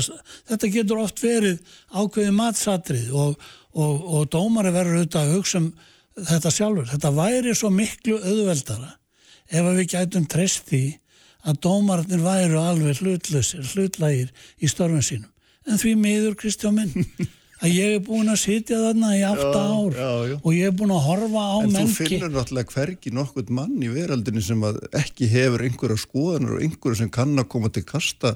þetta 0.51 0.71
getur 0.77 1.03
oft 1.03 1.23
verið 1.23 1.75
ákveðið 1.91 2.37
matsatrið 2.39 3.11
og, 3.25 3.47
og, 3.73 4.07
og 4.07 4.29
dómari 4.31 4.73
verður 4.75 5.01
auðvitað 5.01 5.27
að 5.27 5.35
hugsa 5.35 5.63
um 5.63 5.71
þetta 6.13 6.53
sjálfur, 6.53 6.89
þetta 6.93 7.13
væri 7.17 7.55
svo 7.57 7.73
miklu 7.73 8.19
auðveldara 8.21 8.91
ef 9.49 9.71
við 9.73 9.87
gætum 9.97 10.29
treyst 10.29 10.69
því 10.69 10.83
að 11.43 11.59
dómararnir 11.65 12.21
væru 12.23 12.59
alveg 12.61 13.01
hlutlausir, 13.01 13.65
hlutlægir 13.73 14.29
í 14.63 14.69
störfum 14.71 15.03
sínum 15.03 15.32
en 15.69 15.79
því 15.79 15.95
miður 15.99 16.35
Kristján 16.39 16.75
minn 16.77 17.07
að 17.63 17.71
ég 17.71 17.93
er 17.97 18.01
búin 18.03 18.31
að 18.31 18.41
sitja 18.41 18.79
þarna 18.81 19.13
í 19.15 19.21
átta 19.23 19.61
Já, 19.63 19.69
ár 19.71 19.95
já, 19.95 20.09
já. 20.33 20.35
og 20.41 20.51
ég 20.57 20.67
er 20.67 20.75
búin 20.79 20.91
að 20.95 21.05
horfa 21.07 21.43
á 21.47 21.55
En 21.61 21.69
þú 21.69 21.77
mengi 21.77 21.95
finnur 21.99 22.33
náttúrulega 22.33 22.75
hvergi 22.75 23.13
nokkurt 23.15 23.53
mann 23.55 23.77
í 23.79 23.91
veraldinu 23.93 24.43
sem 24.43 24.65
ekki 24.99 25.29
hefur 25.31 25.63
einhverja 25.67 26.01
skoðanur 26.03 26.57
og 26.57 26.65
einhverju 26.67 26.99
sem 27.03 27.13
kann 27.13 27.37
að 27.39 27.49
koma 27.55 27.71
til 27.71 27.85
kasta 27.87 28.35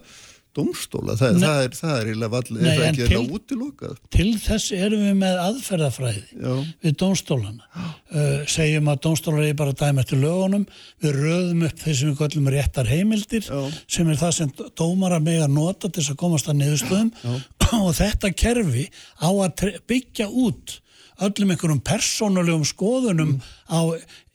domstóla. 0.57 1.15
Það, 1.19 1.37
það 1.43 1.59
er, 1.67 1.75
það 1.77 1.93
er 1.97 2.09
eiginlega 2.11 2.31
vall, 2.33 2.47
er 2.57 2.65
það 2.67 2.83
ekki 2.87 2.97
til- 2.97 3.07
eiginlega 3.07 3.37
útilokað? 3.37 3.99
til 4.17 4.27
þess 4.43 4.71
erum 4.77 5.03
við 5.07 5.15
með 5.21 5.37
aðferðafræði 5.45 6.23
Já. 6.43 6.53
við 6.87 6.95
dómstólana 7.03 7.67
uh, 7.83 8.39
segjum 8.57 8.91
að 8.93 9.01
dómstólar 9.07 9.45
er 9.47 9.57
bara 9.61 9.75
að 9.75 9.81
dæma 9.83 10.03
eftir 10.05 10.21
lögunum 10.23 10.65
við 11.05 11.19
röðum 11.21 11.65
upp 11.69 11.83
þeir 11.85 11.99
sem 12.01 12.11
við 12.11 12.17
kallum 12.23 12.49
réttar 12.57 12.89
heimildir 12.91 13.45
Já. 13.47 13.61
sem 13.97 14.09
er 14.13 14.19
það 14.23 14.35
sem 14.41 14.51
dómara 14.81 15.21
með 15.23 15.45
að 15.47 15.55
nota 15.59 15.87
til 15.91 16.01
þess 16.03 16.15
að 16.15 16.19
komast 16.25 16.49
að 16.51 16.59
niðurstöðum 16.63 17.13
og 17.83 17.93
þetta 17.97 18.33
kerfi 18.43 18.87
á 19.21 19.29
að 19.29 19.65
byggja 19.91 20.27
út 20.31 20.77
öllum 21.25 21.49
einhverjum 21.55 21.79
persónulegum 21.81 22.65
skoðunum 22.69 23.31
á 23.73 23.81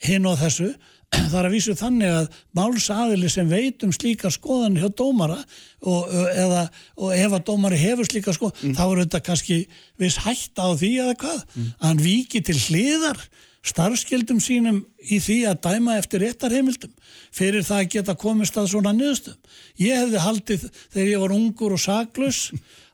hinn 0.03 0.25
og 0.27 0.41
þessu 0.41 0.73
það 1.13 1.39
er 1.39 1.49
að 1.49 1.55
vísu 1.55 1.75
þannig 1.77 2.15
að 2.17 2.41
málsaðili 2.57 3.31
sem 3.33 3.49
veit 3.51 3.85
um 3.87 3.93
slíka 3.95 4.31
skoðan 4.33 4.79
hjá 4.81 4.89
dómara 4.97 5.39
og, 5.81 6.11
eða, 6.33 6.67
og 6.97 7.15
ef 7.17 7.37
að 7.39 7.47
dómari 7.51 7.81
hefur 7.81 8.09
slíka 8.09 8.35
skoðan 8.37 8.77
þá 8.77 8.85
er 8.87 9.01
þetta 9.05 9.23
kannski 9.29 9.59
viss 10.01 10.21
hætta 10.25 10.69
á 10.69 10.71
því 10.73 10.93
eða 11.05 11.17
hvað. 11.23 11.41
Að 11.81 11.89
hann 11.89 12.05
víki 12.05 12.45
til 12.45 12.59
hliðar 12.59 13.21
starfskildum 13.63 14.41
sínum 14.43 14.81
í 15.07 15.21
því 15.23 15.37
að 15.47 15.61
dæma 15.69 15.97
eftir 16.01 16.25
réttarheimildum 16.25 16.91
fyrir 17.33 17.63
það 17.63 17.83
að 17.85 17.91
geta 17.95 18.17
komist 18.19 18.57
að 18.59 18.73
svona 18.73 18.91
niðurstum. 18.97 19.37
Ég 19.79 20.01
hefði 20.01 20.23
haldið 20.25 20.65
þegar 20.91 21.13
ég 21.13 21.23
var 21.23 21.35
ungur 21.37 21.77
og 21.77 21.83
saklaus 21.83 22.41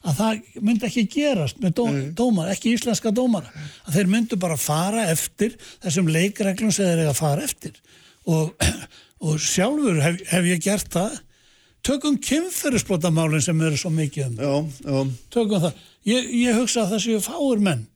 að 0.04 0.18
það 0.20 0.60
myndi 0.62 0.86
ekki 0.86 1.06
gerast 1.10 1.58
með 1.62 1.72
dó, 1.80 1.84
dómar, 2.20 2.52
ekki 2.52 2.74
íslenska 2.76 3.10
dómara 3.14 3.48
að 3.86 3.96
þeir 3.96 4.12
myndu 4.12 4.38
bara 4.40 4.58
fara 4.60 5.08
eftir 5.10 5.56
þessum 5.82 6.10
leikreglum 6.12 6.70
sem 6.74 6.86
þeir 6.86 7.02
eiga 7.02 7.14
að 7.14 7.22
fara 7.22 7.48
eftir 7.48 7.80
og, 8.28 8.68
og 9.26 9.40
sjálfur 9.42 10.02
hef, 10.04 10.20
hef 10.30 10.50
ég 10.52 10.62
gert 10.64 10.92
það. 10.94 11.16
Tökum 11.86 12.18
kynferðisbrotamálinn 12.20 13.44
sem 13.44 13.60
eru 13.64 13.78
svo 13.78 13.92
mikið 13.94 14.26
um. 14.26 14.36
Já, 14.42 14.90
já, 14.90 14.98
tökum 15.32 15.62
það. 15.62 15.80
Ég, 16.08 16.28
ég 16.42 16.58
hugsa 16.58 16.84
að 16.84 16.94
það 16.94 17.04
séu 17.04 17.22
fáir 17.24 17.62
menn 17.64 17.86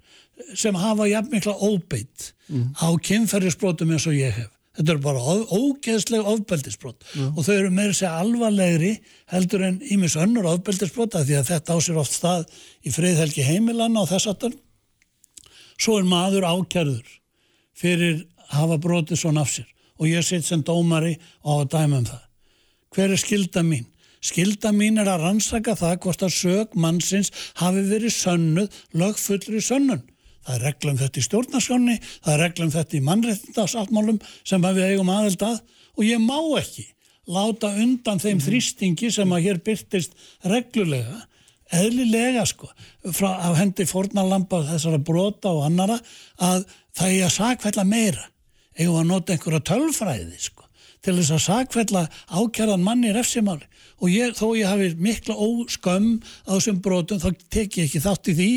sem 0.59 0.75
hafa 0.79 1.07
jafnmikla 1.11 1.55
óbeitt 1.61 2.33
á 2.79 2.89
kynferðisbrotum 3.09 3.93
eins 3.95 4.07
og 4.09 4.17
ég 4.17 4.35
hef. 4.37 4.51
Þetta 4.73 4.95
eru 4.95 5.03
bara 5.05 5.35
ógeðsleg 5.53 6.29
ofbeldisbrot. 6.33 7.05
Og 7.37 7.43
þau 7.45 7.53
eru 7.55 7.73
meira 7.75 7.93
sér 7.93 8.15
alvarlegri 8.23 8.95
heldur 9.29 9.67
en 9.67 9.83
ímis 9.85 10.17
önnur 10.17 10.49
ofbeldisbrot 10.55 11.19
af 11.19 11.27
því 11.29 11.37
að 11.43 11.51
þetta 11.51 11.77
á 11.77 11.79
sér 11.85 11.99
oft 12.01 12.17
stað 12.17 12.47
í 12.81 12.95
friðhelgi 12.95 13.45
heimilanna 13.45 14.07
og 14.07 14.09
þess 14.09 14.31
aftur. 14.33 14.57
Svo 15.77 15.99
er 16.01 16.09
maður 16.09 16.49
ákjærður 16.49 17.05
fyrir 17.77 18.25
að 18.49 18.57
hafa 18.63 18.81
brotið 18.81 19.21
svona 19.21 19.45
af 19.45 19.53
sér 19.53 19.69
og 20.03 20.11
ég 20.11 20.27
sitt 20.27 20.47
sem 20.49 20.65
dómari 20.67 21.15
á 21.47 21.51
að 21.55 21.69
dæma 21.77 22.03
um 22.03 22.07
það. 22.11 22.23
Hver 22.93 23.15
er 23.15 23.21
skilda 23.23 23.63
mín? 23.63 23.87
Skilda 24.23 24.71
mín 24.75 24.99
er 25.03 25.11
að 25.11 25.25
rannsaka 25.27 25.75
það 25.79 26.01
hvort 26.05 26.25
að 26.27 26.35
sög 26.37 26.75
mannsins 26.79 27.31
hafi 27.59 27.85
verið 27.89 28.15
sönnuð 28.15 28.81
lögfullri 28.99 29.63
sönnun. 29.63 30.03
Það 30.43 30.57
er 30.57 30.65
reglum 30.67 30.99
þetta 30.99 31.21
í 31.21 31.25
stjórnarskjónni, 31.27 31.97
það 32.23 32.35
er 32.35 32.43
reglum 32.43 32.73
þetta 32.75 32.99
í 32.99 33.05
mannréttindasáttmálum 33.07 34.19
sem 34.43 34.67
við 34.67 34.89
eigum 34.89 35.13
aðeld 35.15 35.45
að 35.47 35.61
og 35.93 36.05
ég 36.07 36.23
má 36.23 36.39
ekki 36.59 36.87
láta 37.31 37.71
undan 37.79 38.21
þeim 38.23 38.41
þrýstingi 38.43 39.11
sem 39.15 39.35
að 39.35 39.45
hér 39.47 39.61
byrtist 39.63 40.17
reglulega, 40.51 41.21
eðlilega 41.73 42.45
sko, 42.49 42.69
frá 43.15 43.31
af 43.49 43.57
hendi 43.61 43.87
fórnarlampa 43.89 44.65
þessara 44.73 44.99
brota 44.99 45.53
og 45.55 45.67
annara 45.69 45.99
að 46.43 46.67
það 46.99 47.15
er 47.15 47.27
að 47.29 47.35
sakfælla 47.37 47.87
meira, 47.89 48.25
eigum 48.79 49.01
að 49.03 49.09
nota 49.11 49.35
einhverja 49.35 49.65
tölfræði 49.73 50.41
sko 50.41 50.63
til 51.03 51.17
þess 51.19 51.35
að 51.35 51.43
sakfella 51.47 52.03
ákjærðan 52.31 52.85
manni 52.87 53.13
refsimáli. 53.15 53.67
Og 54.03 54.11
ég, 54.11 54.33
þó 54.35 54.55
ég 54.59 54.67
hafi 54.67 54.89
mikla 54.99 55.35
óskömm 55.39 56.17
á 56.47 56.51
þessum 56.55 56.81
brotum 56.83 57.21
þá 57.23 57.29
tek 57.55 57.79
ég 57.79 57.89
ekki 57.89 58.03
þátt 58.03 58.31
í 58.33 58.35
því. 58.39 58.49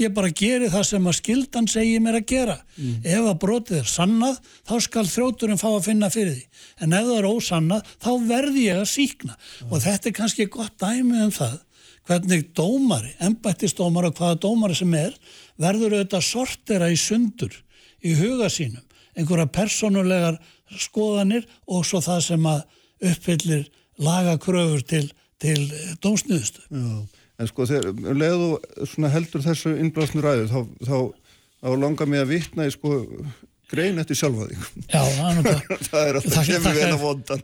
Ég 0.00 0.14
bara 0.16 0.32
geri 0.32 0.70
það 0.72 0.86
sem 0.90 1.08
að 1.08 1.16
skildan 1.18 1.68
segir 1.68 2.00
mér 2.04 2.18
að 2.20 2.28
gera. 2.32 2.56
Ef 3.04 3.28
að 3.28 3.38
brotið 3.44 3.80
er 3.82 3.90
sannað 3.92 4.40
þá 4.68 4.74
skal 4.86 5.06
þróturinn 5.12 5.60
fá 5.60 5.68
að 5.72 5.86
finna 5.88 6.12
fyrir 6.12 6.34
því. 6.36 6.46
En 6.84 6.96
ef 6.96 7.08
það 7.08 7.18
er 7.18 7.30
ósannað 7.32 7.92
þá 7.96 8.10
verði 8.32 8.66
ég 8.68 8.80
að 8.80 8.90
síkna 8.92 9.38
og 9.68 9.84
þetta 9.84 10.10
er 10.10 10.16
kannski 10.20 10.48
gott 10.52 10.76
dæmi 10.80 11.22
um 11.26 11.32
það 11.32 11.60
hvernig 12.06 12.50
dómari, 12.54 13.16
embættistómari 13.18 14.12
og 14.12 14.18
hvaða 14.20 14.40
dómari 14.44 14.76
sem 14.78 14.92
er 14.94 15.16
verður 15.58 15.96
auðvitað 15.96 16.22
sortera 16.22 16.90
í 16.92 16.98
sundur 17.00 17.56
í 18.06 18.12
huga 18.14 18.46
sínum 18.52 18.85
einhverja 19.16 19.46
persónulegar 19.58 20.38
skoðanir 20.82 21.46
og 21.66 21.86
svo 21.88 22.02
það 22.04 22.20
sem 22.30 22.48
að 22.50 22.62
uppfyllir 23.10 23.66
lagakröfur 24.02 24.82
til, 24.88 25.06
til 25.42 25.58
dómsniðustu. 26.04 26.66
já. 26.70 27.06
En 27.36 27.48
sko 27.50 27.66
þegar 27.68 27.90
um 27.92 28.86
svona 28.88 29.10
heldur 29.12 29.42
þessu 29.44 29.74
innblásnu 29.76 30.22
ræðu 30.24 30.46
þá, 30.48 30.60
þá, 30.88 30.96
þá 31.60 31.68
langar 31.82 32.08
mig 32.08 32.22
að 32.24 32.30
vitna 32.32 32.64
í 32.64 32.72
sko 32.72 33.02
grein 33.70 33.98
eftir 34.00 34.16
sjálfa 34.16 34.46
þig 34.48 34.62
Já, 34.94 35.02
það 35.02 36.00
er 36.00 36.08
er 36.08 36.18
alltaf 36.20 36.36
þakka- 36.36 36.74
vel 36.76 36.86
að 36.86 37.00
vondan 37.02 37.42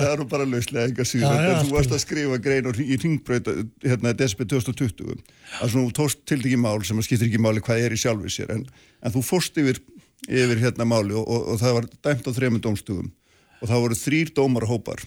það 0.00 0.08
er 0.08 0.20
nú 0.22 0.26
bara 0.30 0.48
lauslega 0.48 0.88
enga 0.90 1.06
síður 1.06 1.36
Já, 1.36 1.44
já, 1.50 1.56
þú 1.60 1.68
í 1.68 1.74
varst 1.76 1.94
að 1.94 2.02
skrifa 2.02 2.38
grein 2.46 2.70
í 2.82 2.98
ringbraut 3.02 3.50
hérna 3.84 4.14
DSB 4.16 4.46
2020 4.54 5.12
að 5.12 5.74
svona 5.74 5.84
þú 5.86 5.94
tókst 6.00 6.24
til 6.28 6.40
ekki 6.40 6.60
mál 6.60 6.80
sem 6.88 6.98
að 6.98 7.08
skiptir 7.10 7.28
ekki 7.30 7.42
máli 7.44 7.62
hvað 7.66 7.84
er 7.86 7.96
í 7.96 8.00
sjálfi 8.00 8.32
sér 8.38 8.54
en, 8.56 8.64
en 9.04 9.14
þú 9.14 9.22
fórst 9.28 9.60
yfir, 9.62 9.82
yfir 10.24 10.60
hérna 10.62 10.86
máli 10.88 11.14
og, 11.16 11.24
og, 11.28 11.46
og 11.52 11.60
það 11.60 11.78
var 11.78 11.88
dæmt 12.08 12.28
á 12.28 12.32
þremur 12.36 12.62
dómstugum 12.64 13.10
og 13.60 13.70
það 13.70 13.82
voru 13.84 13.98
þrýr 14.00 14.32
dómarahópar. 14.36 15.02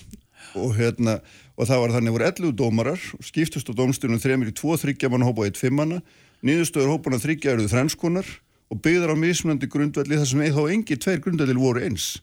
Og 0.58 0.74
hérna 0.78 1.20
og 1.60 1.68
það 1.68 1.82
var 1.84 1.94
þannig 1.96 2.16
voru 2.16 2.28
11 2.30 2.54
dómarar 2.58 3.02
skiptust 3.26 3.70
á 3.70 3.74
dómstunum 3.76 4.22
þremur 4.22 4.52
í 4.52 4.56
2-3 4.56 5.12
manna 5.12 5.28
hópa 5.28 5.44
og 5.44 5.52
1-5 5.52 5.76
manna. 5.76 6.00
Niðurstöður 6.46 6.94
hópana 6.94 7.20
þryggja 7.20 7.54
eruðu 7.54 7.74
þrenskonar 7.74 8.30
og 8.70 8.82
byggður 8.86 9.14
á 9.14 9.16
mismunandi 9.20 9.68
grundvelli 9.70 10.20
þar 10.20 10.30
sem 10.30 10.44
þá 10.56 10.64
engi 10.72 10.98
tveir 11.02 11.22
grundvelli 11.26 11.58
voru 11.58 11.84
eins 11.84 12.20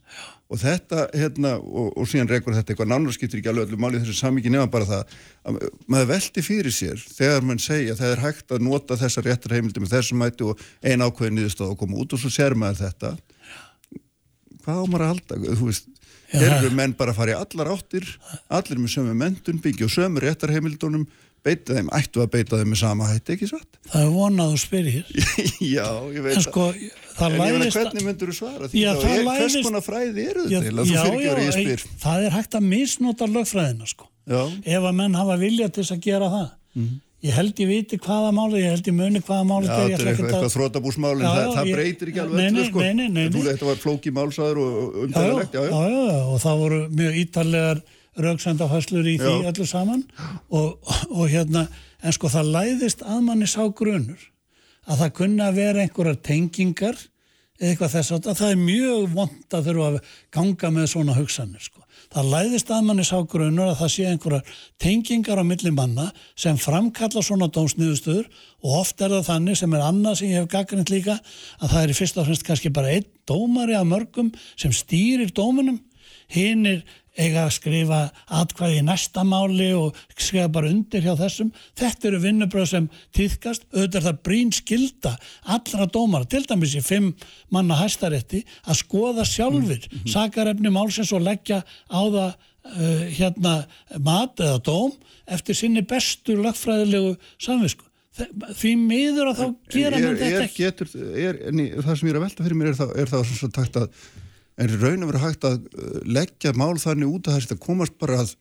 og 0.47 0.61
þetta 0.63 1.07
hérna 1.19 1.57
og, 1.59 1.89
og 1.99 2.07
síðan 2.07 2.29
rekur 2.31 2.55
þetta 2.55 2.71
eitthvað 2.75 2.91
nánar 2.93 3.15
skiptir 3.17 3.41
ekki 3.41 3.51
alveg 3.51 3.67
öllu 3.73 3.81
máli 3.83 3.99
í 3.99 4.03
þessu 4.05 4.15
samíki 4.21 4.53
nefna 4.55 4.69
bara 4.71 4.87
það 4.87 5.17
að 5.51 5.57
maður 5.91 6.11
veldi 6.13 6.45
fyrir 6.47 6.75
sér 6.77 7.03
þegar 7.03 7.43
mann 7.49 7.59
segja 7.63 7.97
að 7.97 8.03
það 8.05 8.13
er 8.15 8.23
hægt 8.29 8.55
að 8.55 8.63
nota 8.69 8.99
þessa 9.01 9.25
réttar 9.27 9.57
heimildi 9.59 9.83
með 9.83 9.95
þessum 9.97 10.23
mæti 10.23 10.47
og 10.47 10.63
ein 10.87 11.03
ákveðin 11.03 11.41
niðurstöð 11.41 11.73
að 11.73 11.81
koma 11.83 11.99
út 12.05 12.15
og 12.15 12.23
svo 12.23 12.31
sér 12.37 12.55
maður 12.55 12.85
þetta 12.87 13.13
hvað 14.63 14.81
á 14.83 14.85
maður 14.91 15.05
að 15.07 15.13
halda 15.15 15.57
þú 15.61 15.69
veist 15.73 15.91
það- 16.33 16.47
eru 16.61 16.71
menn 16.75 16.95
bara 16.99 17.13
að 17.15 17.19
fara 17.21 17.35
í 17.35 17.39
allar 17.39 17.69
áttir, 17.75 18.07
allir 18.51 18.81
með 18.83 18.95
sömu 18.97 19.15
mentun, 19.19 19.61
byggja 19.63 19.87
og 19.87 19.93
sömu 19.95 20.23
réttarheimildunum, 20.25 21.05
beita 21.47 21.77
þeim, 21.77 21.91
ættu 21.95 22.23
að 22.25 22.33
beita 22.35 22.59
þeim 22.59 22.73
með 22.75 22.81
sama 22.81 23.07
hætti, 23.07 23.37
ekki 23.37 23.47
satt? 23.53 23.79
Það 23.93 24.03
er 24.03 24.11
vonað 24.17 24.55
og 24.57 24.59
spyrir. 24.59 25.13
Já, 25.77 25.87
ég 26.11 26.25
veit 26.27 26.35
En 26.41 26.43
sko, 26.43 26.65
það 26.75 27.06
En 27.17 27.33
ég 27.33 27.39
meina, 27.41 27.59
læðist... 27.63 27.77
hvernig 27.81 28.05
myndur 28.07 28.29
þú 28.33 28.37
svara 28.37 28.69
því 28.69 28.83
Já, 28.83 28.91
þá? 28.93 29.01
það 29.07 29.17
Er, 29.17 29.41
hvers 29.41 29.57
konar 29.67 29.85
fræði 29.87 30.27
eru 30.31 30.43
Já, 30.51 30.59
þetta? 30.61 30.69
til? 30.69 30.77
Að 30.77 30.85
Þú 30.87 30.93
já, 30.93 31.03
fyrir 31.03 31.17
ekki 31.17 31.17
að 31.17 31.33
vera 31.33 31.41
ég 31.41 31.49
já, 31.49 31.57
spyr. 31.57 31.85
það 32.05 32.27
er 32.29 32.37
hægt 32.37 32.55
að 32.61 32.65
misnota 32.75 33.27
lögfræðina 33.33 33.87
sko. 33.93 34.09
Já, 34.27 34.41
Ef 34.77 34.83
að 34.91 34.95
menn 35.01 35.15
hafa 35.17 35.37
vilja 35.41 35.69
til 35.73 35.83
þess 35.85 35.95
að 35.97 36.01
gera 36.11 36.29
það. 36.37 36.49
Ég 37.27 37.33
held 37.33 37.59
ég 37.59 37.67
viti 37.71 37.97
hvaða 37.99 38.31
máli, 38.37 38.59
ég 38.61 38.71
held 38.77 38.87
ég 38.87 38.95
muni 38.95 39.21
hvaða 39.25 39.45
máli 39.49 39.67
já 39.67 39.73
þetta 39.73 39.83
er. 39.83 39.89
þetta 39.89 39.97
Ég 39.97 40.07
er 40.07 40.11
eitthvað, 40.13 40.27
að- 40.27 40.35
eitthvað 40.37 40.55
þrótabúsmál, 40.57 41.13
en 41.17 41.25
Já, 41.25 41.31
það, 41.33 41.41
já, 41.47 41.55
það 41.57 41.67
ég- 41.71 41.77
breytir 41.79 42.09
ekki 42.13 42.21
alveg 42.23 42.51
öllu, 42.51 42.65
sko. 42.69 42.79
nei, 42.85 42.93
nei, 42.95 43.09
nei, 43.09 43.25
Þú, 43.33 43.41
nei. 43.41 43.47
þetta 43.49 43.67
var 43.71 43.79
flóki 43.81 44.11
málsaður 44.13 44.61
og 44.61 44.69
Já, 44.69 44.77
já, 44.77 45.05
umdæðilegt, 45.07 45.57
já, 45.57 45.63
já. 45.65 45.71
já, 45.73 46.05
já, 46.07 46.21
og 46.35 46.39
það 46.45 46.61
voru 46.61 46.81
mjög 47.01 47.17
ítarlegar 47.23 47.81
rauksendafæslur 48.27 49.09
í 49.11 49.17
því 49.21 49.33
Já. 49.43 49.49
öllu 49.51 49.67
saman 49.69 50.05
og, 50.51 50.79
og 51.11 51.27
hérna, 51.33 51.67
en 52.03 52.13
sko 52.17 52.31
það 52.33 52.53
læðist 52.55 53.03
að 53.05 53.21
manni 53.27 53.49
sá 53.51 53.63
grunur 53.77 54.21
að 54.87 55.03
það 55.03 55.15
kunna 55.21 55.51
vera 55.55 55.85
einhverjar 55.85 56.19
tengingar 56.25 56.99
eða 57.57 57.73
eitthvað 57.73 57.95
þess 57.95 58.13
að 58.13 58.31
það 58.37 58.51
er 58.51 58.61
mjög 58.61 59.05
vond 59.17 59.57
að 59.57 59.69
þurfa 59.71 59.89
að 59.89 60.15
ganga 60.37 60.71
með 60.77 60.89
svona 60.93 61.17
hugsanir 61.17 61.65
sko. 61.65 61.83
Það 62.13 62.29
læðist 62.33 62.71
að 62.71 62.85
manni 62.87 63.05
sá 63.07 63.17
grunur 63.27 63.71
að 63.71 63.79
það 63.81 63.91
sé 63.95 64.05
einhverjar 64.11 64.59
tengingar 64.83 65.41
á 65.41 65.45
milli 65.49 65.73
manna 65.75 66.07
sem 66.39 66.59
framkalla 66.61 67.23
svona 67.25 67.49
dómsniðustöður 67.57 68.29
og 68.63 68.77
oft 68.83 69.01
er 69.01 69.15
það 69.17 69.29
þannig 69.31 69.59
sem 69.61 69.75
er 69.75 69.87
annað 69.87 70.21
sem 70.21 70.31
ég 70.31 70.45
hef 70.45 70.53
gaggrind 70.53 70.93
líka 70.93 71.17
að 71.17 71.73
það 71.73 71.81
er 71.83 71.95
í 71.95 71.99
fyrst 71.99 72.21
og 72.21 72.29
fremst 72.29 72.47
kannski 72.47 72.73
bara 72.77 72.93
einn 72.93 73.09
dómari 73.29 73.77
af 73.79 73.89
mörgum 73.89 74.31
sem 74.55 74.75
stýrir 74.77 75.33
dómunum 75.35 75.81
hinnir 76.33 76.85
eiga 77.17 77.47
að 77.47 77.55
skrifa 77.57 78.01
atkvæði 78.41 78.81
í 78.81 78.85
næsta 78.87 79.23
máli 79.27 79.71
og 79.77 79.97
skrifa 80.17 80.49
bara 80.53 80.71
undir 80.73 81.05
hjá 81.05 81.15
þessum. 81.19 81.53
Þetta 81.79 82.11
eru 82.11 82.21
vinnubröð 82.25 82.69
sem 82.73 82.89
týðkast, 83.17 83.65
auðvitað 83.73 84.01
er 84.01 84.07
það 84.09 84.21
brín 84.29 84.53
skilda 84.57 85.15
allra 85.57 85.89
dómara, 85.93 86.29
til 86.29 86.45
dæmis 86.49 86.77
í 86.77 86.85
fimm 86.85 87.13
manna 87.55 87.79
hæstarétti, 87.81 88.43
að 88.69 88.81
skoða 88.83 89.25
sjálfur 89.29 89.89
sakarefni 90.13 90.73
málsins 90.75 91.13
og 91.17 91.25
leggja 91.25 91.63
á 91.89 92.01
það 92.05 92.31
uh, 92.31 93.03
hérna 93.17 93.57
mat 94.05 94.41
eða 94.45 94.61
dóm 94.67 94.95
eftir 95.27 95.57
sinni 95.59 95.83
bestu 95.83 96.37
lögfræðilegu 96.39 97.17
samvisku. 97.43 97.85
Því 98.17 98.71
miður 98.81 99.29
að 99.33 99.41
þá 99.41 99.47
gera 99.75 99.97
er, 99.99 100.05
menn 100.07 100.15
þetta 100.17 100.37
er, 100.39 100.45
ekki. 100.47 100.63
getur, 100.65 100.93
er, 101.21 101.41
í- 101.53 101.73
það 101.85 101.99
sem 101.99 102.07
ég 102.09 102.15
er 102.15 102.19
að 102.21 102.23
velta 102.25 102.47
fyrir 102.47 102.57
mér 102.57 102.71
er 102.71 102.79
það, 102.79 102.95
er 103.03 103.11
það 103.11 103.27
svo 103.33 103.49
takt 103.53 103.77
að 103.83 103.91
í 104.65 104.81
raun 104.81 105.05
að 105.05 105.11
vera 105.13 105.23
hægt 105.27 105.47
að 105.47 105.57
uh, 105.61 106.01
leggja 106.09 106.53
mál 106.57 106.75
þannig 106.81 107.13
út 107.13 107.31
að 107.31 107.49
það 107.51 107.63
komast 107.63 107.97
bara 108.01 108.23
að 108.25 108.35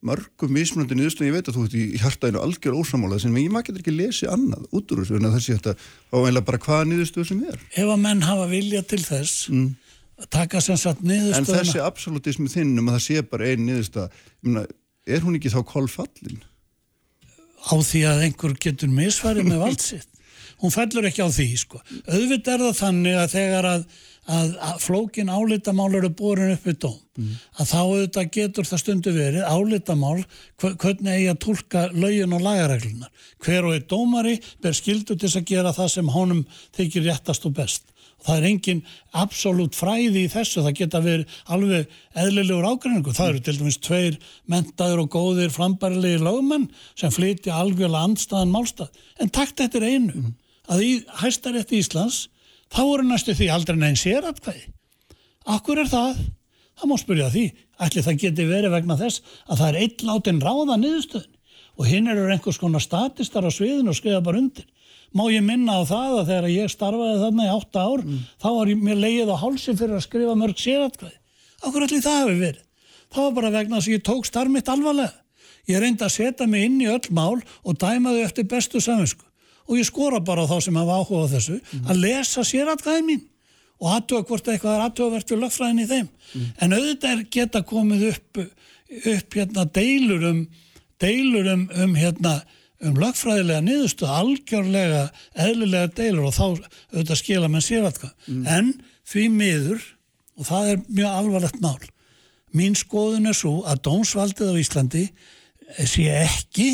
mörgum 0.00 0.54
mismunandi 0.56 0.96
niðurstöðum, 0.96 1.28
ég 1.28 1.36
veit 1.36 1.48
að 1.50 1.56
þú 1.58 1.62
ert 1.66 1.74
í 1.76 1.82
hjartaðinu 2.00 2.40
algjör 2.40 2.76
ósamálað 2.80 3.22
sem 3.26 3.34
ég 3.36 3.50
maður 3.52 3.66
getur 3.68 3.82
ekki 3.82 3.92
lesið 3.98 4.30
annað 4.32 4.62
út 4.72 4.94
úr 4.94 5.02
þessu 5.02 5.18
en 5.18 5.28
að 5.28 5.34
það 5.34 5.42
sé 5.44 5.56
þetta 5.58 5.74
á 5.76 6.16
einlega 6.16 6.46
bara 6.48 6.60
hvaða 6.64 6.86
niðurstöðu 6.88 7.28
sem 7.28 7.42
er 7.44 7.58
Ef 7.68 7.90
að 7.92 8.00
menn 8.06 8.24
hafa 8.24 8.46
vilja 8.48 8.80
til 8.88 9.00
þess 9.04 9.50
að 9.52 10.30
taka 10.32 10.62
sem 10.64 10.80
sagt 10.80 11.04
en 11.04 11.10
niðurstöðuna 11.12 11.58
þessi 11.58 11.82
absolutismi 11.84 12.48
þinn 12.48 12.72
um 12.80 12.88
að 12.88 12.96
það 12.96 13.04
sé 13.10 13.26
bara 13.34 13.50
ein 13.50 13.66
niðurstöða 13.68 14.08
ég 14.08 14.48
meina, 14.48 14.64
er 15.04 15.26
hún 15.26 15.36
ekki 15.36 15.52
þá 15.52 15.60
kolfallin? 15.68 16.40
á 17.60 17.74
því 17.76 18.04
að 18.08 18.22
einhver 18.26 18.54
getur 18.60 18.92
misfarið 18.92 19.50
með 19.50 19.62
vald 19.64 19.84
sitt. 19.84 20.08
Hún 20.60 20.72
fellur 20.74 21.06
ekki 21.08 21.24
á 21.24 21.28
því, 21.32 21.46
sko. 21.56 21.80
Auðvitað 22.04 22.52
er 22.54 22.64
það 22.66 22.78
þannig 22.80 23.14
að 23.16 23.30
þegar 23.32 23.68
að, 23.70 23.84
að, 24.28 24.56
að 24.60 24.80
flókin 24.84 25.30
álitamál 25.32 25.94
eru 25.98 26.10
borin 26.14 26.52
upp 26.54 26.66
við 26.68 26.78
dóm, 26.84 26.98
að 27.58 27.70
þá 27.70 27.78
auðvitað 27.80 28.30
getur 28.36 28.68
það 28.68 28.82
stundu 28.82 29.12
verið 29.16 29.46
álitamál 29.48 30.24
hver- 30.60 30.76
hvernig 30.80 31.12
eigi 31.14 31.30
að 31.32 31.40
tólka 31.46 31.86
lögin 31.92 32.34
og 32.36 32.44
lagareglunar. 32.44 33.10
Hver 33.44 33.64
og 33.68 33.74
einn 33.76 33.86
dómari 33.90 34.36
ber 34.62 34.76
skildu 34.76 35.16
til 35.16 35.30
að 35.32 35.46
gera 35.50 35.72
það 35.72 35.88
sem 35.94 36.08
honum 36.14 36.44
þykir 36.76 37.08
réttast 37.08 37.46
og 37.48 37.56
best. 37.56 37.86
Það 38.20 38.36
er 38.36 38.46
engin 38.50 38.80
absolutt 39.16 39.74
fræði 39.78 40.26
í 40.26 40.28
þessu, 40.28 40.60
það 40.60 40.74
geta 40.76 41.00
verið 41.00 41.36
alveg 41.48 41.86
eðlilegur 42.20 42.66
ágreiningu. 42.68 43.14
Það 43.16 43.30
eru 43.30 43.40
til 43.46 43.54
dæmis 43.56 43.78
tveir 43.80 44.18
mentaður 44.44 45.06
og 45.06 45.08
góðir 45.14 45.54
frambærilegi 45.54 46.20
lögmenn 46.20 46.66
sem 47.00 47.10
flytja 47.14 47.56
algjörlega 47.56 48.04
andstaðan 48.10 48.52
málstað. 48.52 48.90
En 49.16 49.32
takt 49.32 49.60
eftir 49.64 49.86
einu, 49.88 50.34
að 50.68 50.84
í 50.84 50.90
hæstarétti 51.22 51.80
Íslands, 51.80 52.26
þá 52.70 52.82
voru 52.82 53.06
næstu 53.08 53.34
því 53.36 53.50
aldrei 53.54 53.78
neinn 53.80 53.98
sératkvæði. 53.98 54.66
Akkur 55.50 55.82
er 55.82 55.90
það? 55.90 56.20
Það 56.80 56.90
má 56.90 56.96
spyrja 57.00 57.28
því. 57.32 57.44
Ætli 57.80 58.04
það 58.04 58.20
geti 58.24 58.48
verið 58.48 58.74
vegna 58.74 58.96
þess 59.00 59.22
að 59.46 59.60
það 59.60 59.68
er 59.68 59.78
einn 59.84 60.08
látin 60.08 60.42
ráða 60.44 60.76
niðurstöðin 60.80 61.36
og 61.80 61.88
hinn 61.88 62.10
eru 62.12 62.26
einhvers 62.28 62.58
konar 62.60 62.82
statistar 62.84 63.46
á 63.46 63.50
sviðinu 63.52 63.92
og 63.92 63.96
skrifa 63.96 64.20
bara 64.24 64.40
undir. 64.42 64.66
Má 65.16 65.24
ég 65.32 65.42
minna 65.42 65.80
á 65.80 65.82
það 65.88 66.16
að 66.20 66.28
þegar 66.28 66.48
ég 66.52 66.70
starfaði 66.70 67.22
þarna 67.22 67.46
í 67.46 67.52
átta 67.54 67.84
ár, 67.88 68.02
þá 68.38 68.48
var 68.56 68.70
ég 68.70 68.82
mér 68.84 69.00
leið 69.00 69.32
á 69.32 69.36
hálsin 69.40 69.78
fyrir 69.80 69.96
að 69.96 70.04
skrifa 70.04 70.36
mörg 70.38 70.60
sératkvæði. 70.60 71.16
Akkur 71.64 71.86
ætli 71.86 72.02
það 72.04 72.20
hefur 72.20 72.38
verið? 72.44 72.60
Það 73.10 73.24
var 73.24 73.34
bara 73.38 73.54
vegna 73.56 73.80
þess 73.80 73.90
að 73.90 73.96
ég 73.96 74.04
tók 74.06 74.28
starf 74.28 74.52
mitt 74.52 74.70
alvarlega. 74.70 75.16
Ég 75.70 75.82
reyndi 75.82 76.06
að 76.06 76.14
setja 76.14 76.46
mig 76.50 76.68
inn 76.68 76.78
í 76.84 76.88
öll 76.90 77.10
mál 77.16 77.40
og 77.40 77.80
dæma 77.80 78.14
þau 78.14 78.22
eftir 78.26 78.48
bestu 78.50 78.80
samvinsku. 78.82 79.24
Og 79.70 79.78
ég 79.78 79.86
skora 79.86 80.18
bara 80.20 80.48
þá 80.50 80.56
sem 80.66 80.78
hafa 80.80 80.98
áhuga 80.98 81.26
á 81.30 81.32
þessu 81.36 81.60
að 81.86 82.00
lesa 82.02 82.42
sératkvæði 82.46 83.04
mín 83.06 83.26
og 83.80 83.92
aðtöga 83.94 84.26
hvort 84.28 84.48
eitthvað 84.50 84.74
er 84.74 84.82
aðtögavert 84.84 85.30
við 85.30 85.38
lögfræðin 85.44 85.82
í 85.84 85.86
þeim. 85.88 86.08
En 86.60 86.74
auðvitað 86.76 87.22
geta 87.32 87.62
komið 87.64 88.02
upp, 88.10 88.40
upp 89.14 89.36
hérna 89.38 89.64
deilur 89.78 90.26
um, 90.30 90.40
deilur 91.00 91.48
um, 91.54 91.62
um 91.84 91.94
hérna 91.96 92.34
um 92.80 92.96
lögfræðilega 93.00 93.60
niðurstöð, 93.64 94.10
algjörlega 94.10 95.06
eðlilega 95.36 95.92
deilur 95.96 96.28
og 96.28 96.36
þá 96.36 96.44
auðvitað 96.48 97.20
skila 97.22 97.48
menn 97.48 97.64
sératkvæð. 97.64 98.12
En 98.48 98.74
því 99.08 99.24
miður, 99.36 99.82
og 100.40 100.48
það 100.48 100.70
er 100.74 100.84
mjög 100.88 101.16
alvarlegt 101.22 101.60
mál, 101.60 101.80
mín 102.56 102.76
skoðun 102.76 103.28
er 103.30 103.36
svo 103.36 103.60
að 103.68 103.82
dómsvaldið 103.86 104.52
á 104.52 104.60
Íslandi 104.60 105.04
sé 105.86 106.06
ekki 106.24 106.70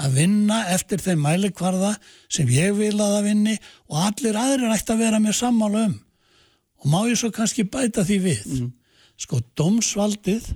að 0.00 0.18
vinna 0.18 0.64
eftir 0.74 1.02
þeim 1.02 1.22
mælikvarða 1.22 1.94
sem 2.32 2.50
ég 2.50 2.74
vil 2.78 2.94
að 2.96 3.16
það 3.16 3.28
vinni 3.28 3.54
og 3.90 4.00
allir 4.08 4.38
aðrir 4.40 4.74
ætti 4.74 4.94
að 4.94 5.04
vera 5.04 5.22
mér 5.22 5.38
sammála 5.38 5.86
um. 5.88 5.94
Og 6.82 6.90
má 6.92 6.98
ég 7.08 7.18
svo 7.20 7.30
kannski 7.32 7.64
bæta 7.64 8.04
því 8.04 8.18
við. 8.24 8.44
Sko, 9.20 9.38
dómsvaldið, 9.56 10.50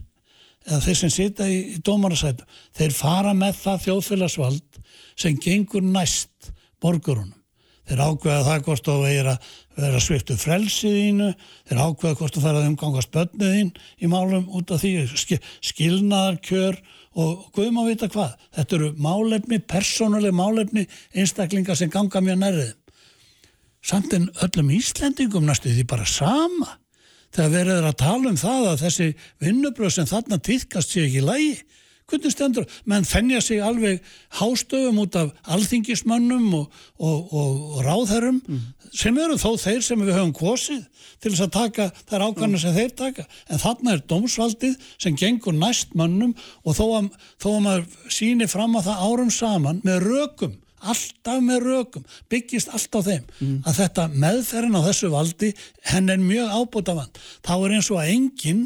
eða 0.66 0.82
þeir 0.84 0.98
sem 1.00 1.12
sita 1.14 1.46
í, 1.48 1.58
í 1.76 1.80
dómarasætu, 1.84 2.44
þeir 2.76 2.94
fara 2.96 3.32
með 3.36 3.60
það 3.62 3.82
þjóðfélagsvald 3.86 4.80
sem 5.18 5.38
gengur 5.40 5.84
næst 5.86 6.50
borgurunum. 6.82 7.38
Þeir 7.88 8.02
ákveða 8.04 8.44
það 8.44 8.64
hvort 8.66 8.84
þú 8.84 8.94
vegir 9.00 9.28
að 9.30 9.52
vera 9.78 10.00
sviftu 10.04 10.34
frelsiðínu, 10.36 11.28
þeir 11.70 11.78
ákveða 11.80 12.18
hvort 12.18 12.36
þú 12.36 12.42
að 12.50 12.66
umgangast 12.66 13.12
börniðín 13.14 13.70
í 13.96 14.10
málum 14.12 14.44
út 14.58 14.74
af 14.74 14.82
því, 14.82 14.92
ski, 15.16 15.38
skilnaðarkjör 15.70 16.76
og 17.18 17.48
guðum 17.56 17.80
að 17.82 17.88
vita 17.92 18.08
hvað. 18.12 18.34
Þetta 18.56 18.76
eru 18.78 18.90
málefni, 19.02 19.58
persónuleg 19.58 20.36
málefni, 20.36 20.84
einstaklingar 21.16 21.78
sem 21.78 21.90
ganga 21.90 22.22
mjög 22.22 22.38
nærriðum. 22.42 22.76
Samt 23.88 24.14
en 24.14 24.28
öllum 24.44 24.70
Íslendingum 24.74 25.46
næstu 25.46 25.72
því 25.72 25.86
bara 25.88 26.06
sama. 26.08 26.76
Þegar 27.34 27.52
verður 27.52 27.88
að 27.90 27.98
tala 28.00 28.30
um 28.32 28.38
það 28.40 28.68
að 28.70 28.82
þessi 28.84 29.08
vinnubröð 29.44 29.94
sem 29.94 30.08
þarna 30.08 30.38
týðkast 30.44 30.94
sé 30.94 31.04
ekki 31.06 31.24
lægi, 31.24 31.58
hvernig 32.08 32.32
stendur, 32.32 32.66
menn 32.88 33.04
fennja 33.04 33.40
sig 33.44 33.60
alveg 33.60 34.02
hástöfum 34.38 35.00
út 35.02 35.16
af 35.20 35.32
alþingismönnum 35.44 36.46
og, 36.56 36.78
og, 36.96 37.32
og, 37.32 37.58
og 37.76 37.82
ráðherrum 37.84 38.38
sem 38.94 39.18
eru 39.20 39.36
þó 39.40 39.58
þeir 39.60 39.82
sem 39.84 40.00
við 40.00 40.16
höfum 40.16 40.32
kosið 40.36 40.86
til 41.20 41.32
þess 41.32 41.44
að 41.48 41.56
taka 41.58 41.88
þær 42.08 42.24
ákvæmna 42.28 42.60
sem 42.62 42.76
þeir 42.76 42.94
taka. 42.96 43.26
En 43.50 43.60
þarna 43.60 43.96
er 43.96 44.06
dómsvaldið 44.08 44.78
sem 44.96 45.18
gengur 45.18 45.56
næst 45.56 45.92
mönnum 45.98 46.32
og 46.64 46.78
þó 46.78 46.84
að, 46.86 47.10
þó 47.42 47.48
að 47.56 47.60
maður 47.66 48.14
síni 48.14 48.48
fram 48.48 48.78
á 48.78 48.80
það 48.86 49.04
árum 49.08 49.34
saman 49.34 49.84
með 49.84 50.08
rökum 50.08 50.56
alltaf 50.78 51.40
með 51.42 51.64
rökum, 51.64 52.04
byggist 52.30 52.70
allt 52.70 52.94
á 52.94 53.00
þeim 53.02 53.24
að 53.66 53.78
þetta 53.80 54.04
meðferðin 54.14 54.78
á 54.78 54.86
þessu 54.86 55.10
valdi 55.10 55.48
henn 55.90 56.12
er 56.12 56.20
mjög 56.22 56.52
ábútafand 56.54 57.18
þá 57.42 57.54
er 57.56 57.74
eins 57.74 57.90
og 57.90 57.98
að 57.98 58.12
enginn 58.14 58.60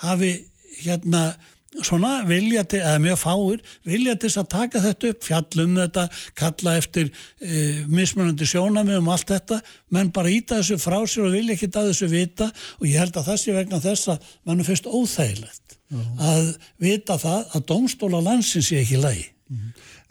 hafi 0.00 0.32
hérna 0.80 1.34
svona 1.82 2.12
vilja 2.28 2.64
til, 2.68 2.80
eða 2.84 3.02
mjög 3.02 3.20
fáir 3.20 3.64
vilja 3.88 4.14
til 4.14 4.28
þess 4.28 4.42
að 4.42 4.50
taka 4.54 4.82
þetta 4.84 5.10
upp 5.10 5.26
fjallum 5.28 5.76
þetta, 5.80 6.06
kalla 6.38 6.76
eftir 6.80 7.10
e, 7.10 7.64
mismunandi 7.90 8.48
sjónamið 8.48 9.00
um 9.00 9.12
allt 9.14 9.34
þetta. 9.34 9.60
Menn 9.94 10.12
bara 10.14 10.32
íta 10.32 10.60
þessu 10.60 10.78
frá 10.82 11.00
sér 11.02 11.28
og 11.28 11.36
vilja 11.36 11.58
ekki 11.58 11.70
að 11.72 11.92
þessu 11.92 12.10
vita. 12.12 12.50
Og 12.80 12.88
ég 12.90 13.00
held 13.02 13.18
að 13.18 13.30
það 13.30 13.42
sé 13.42 13.58
vegna 13.58 13.82
þess 13.84 14.14
að 14.14 14.32
mannum 14.44 14.68
fyrst 14.68 14.90
óþægilegt 14.90 15.78
að 15.94 16.48
vita 16.82 17.18
það 17.20 17.54
að 17.54 17.66
dómstóla 17.68 18.22
landsins 18.24 18.70
sé 18.70 18.80
ekki 18.80 18.98
lægi 18.98 19.28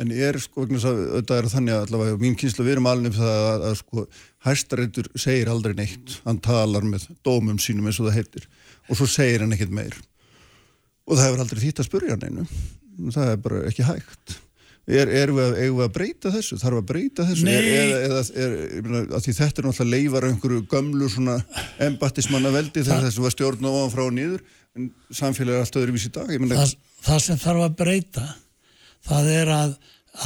En 0.02 0.11
ég 0.14 0.30
er 0.30 0.38
sko, 0.41 0.64
vegna 0.64 0.80
þess 0.80 0.90
að 0.90 1.02
þetta 1.18 1.35
er 1.38 1.48
þannig 1.52 1.76
að 1.76 1.84
allavega 1.88 2.19
mín 2.22 2.38
kynslu 2.38 2.65
við 2.65 2.76
erum 2.76 2.90
alveg 2.90 3.18
það 3.18 3.48
að, 3.49 3.65
að 3.68 3.76
sko 3.80 4.06
hæstareitur 4.48 5.10
segir 5.19 5.52
aldrei 5.53 5.76
neitt, 5.77 6.15
hann 6.26 6.41
talar 6.44 6.85
með 6.88 7.07
dómum 7.26 7.60
sínum 7.61 7.90
eins 7.90 7.99
og 8.02 8.10
það 8.10 8.18
heitir. 8.19 8.48
Og 8.90 8.99
svo 8.99 9.07
segir 9.10 9.45
hann 9.45 9.56
ekkert 9.56 9.73
meir 9.73 9.98
og 11.08 11.18
það 11.18 11.28
hefur 11.28 11.44
aldrei 11.44 11.62
þýtt 11.66 11.84
að 11.84 11.90
spurja 11.90 12.16
hann 12.16 12.26
einu 12.30 12.48
það 13.14 13.30
er 13.32 13.44
bara 13.44 13.62
ekki 13.70 13.86
hægt. 13.88 14.40
Er, 14.84 15.08
er 15.08 15.32
við 15.32 15.46
að, 15.46 15.54
við 15.62 15.82
að 15.86 15.92
breyta 15.96 16.32
þessu? 16.34 16.58
Þarf 16.60 16.82
að 16.82 16.88
breyta 16.90 17.26
þessu? 17.30 17.46
Er, 17.48 17.68
eða, 17.70 18.00
eða, 18.04 18.24
er, 18.44 18.56
að 19.16 19.24
því 19.24 19.36
þetta 19.38 19.62
er 19.62 19.68
náttúrulega 19.70 19.94
leifar 19.94 20.28
einhverju 20.28 20.64
gömlu 20.74 21.08
svona 21.12 21.38
embattismanna 21.88 22.52
veldi 22.52 22.84
þegar 22.84 23.08
þessu 23.08 23.24
var 23.24 23.36
stjórn 23.36 23.70
ofan 23.72 23.94
frá 23.94 24.04
og 24.04 24.12
niður 24.18 24.44
en 24.76 24.90
samfélag 25.14 25.56
er 25.56 25.64
allt 25.64 25.80
öðruvís 25.80 26.10
í 26.10 26.12
dag. 26.18 26.34
Það, 26.52 26.76
það 27.06 27.24
sem 27.30 27.40
þarf 27.46 27.68
að 27.70 27.78
breyta 27.80 28.26
það 29.08 29.32
er 29.38 29.54
að, 29.56 29.78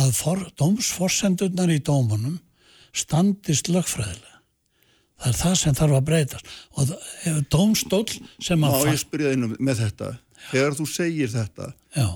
að 0.02 0.12
for, 0.18 0.42
dómsforsendurnar 0.58 1.74
í 1.76 1.80
dómunum 1.86 2.40
standist 2.98 3.70
lögfræðilega. 3.70 4.42
Það 5.18 5.30
er 5.30 5.38
það 5.38 5.58
sem 5.62 5.78
þarf 5.78 5.98
að 5.98 6.08
breytast. 6.08 6.50
Og 6.78 6.92
dómstól 7.54 8.06
sem 8.42 8.66
að 8.66 8.90
ég 8.90 9.00
spyrja 9.02 9.34
einum 9.34 9.54
með 9.58 9.84
þetta 9.86 10.16
þegar 10.52 10.76
þú 10.80 10.88
segir 10.92 11.30
þetta 11.34 11.72
já, 11.98 12.08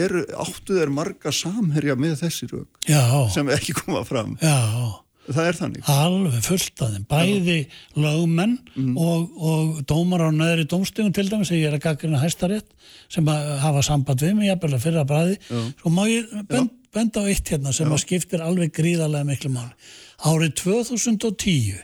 eru 0.00 0.24
áttu 0.40 0.78
þeir 0.78 0.92
marga 0.96 1.32
samherja 1.34 1.96
með 2.00 2.18
þessi 2.24 2.48
rauk 2.52 2.78
já, 2.88 3.02
sem 3.34 3.50
ekki 3.52 3.74
koma 3.82 4.04
fram? 4.08 4.36
Já. 4.42 5.00
Það 5.24 5.46
er 5.48 5.56
þannig. 5.56 5.86
Alveg 5.88 6.42
fullt 6.44 6.80
af 6.84 6.90
þeim, 6.92 7.04
bæði 7.08 7.54
lögmenn 7.96 8.58
Mm. 8.76 8.96
og, 9.00 9.30
og 9.40 9.78
dómar 9.88 10.20
á 10.20 10.30
neðri 10.34 10.66
dómstegum 10.68 11.14
til 11.16 11.30
dæmis, 11.30 11.48
sem 11.48 11.56
ég 11.62 11.70
er 11.70 11.76
að 11.78 11.84
gaggrina 11.86 12.18
hæstarétt 12.20 12.66
sem 13.08 13.24
að 13.32 13.54
hafa 13.62 13.80
samband 13.86 14.20
við 14.20 14.34
mig, 14.36 14.48
jafnvel 14.50 14.74
að 14.76 14.82
fyrra 14.84 15.04
bræði 15.08 15.38
svo 15.48 15.92
má 15.94 16.02
ég 16.10 16.28
bend, 16.50 16.74
benda 16.92 17.22
á 17.24 17.28
eitt 17.30 17.48
hérna 17.54 17.72
sem 17.72 17.88
að 17.88 18.02
skiptir 18.04 18.42
alveg 18.44 18.74
gríðarlega 18.76 19.24
miklu 19.30 19.52
máli. 19.54 19.72
Árið 20.28 20.52
2010 20.60 21.80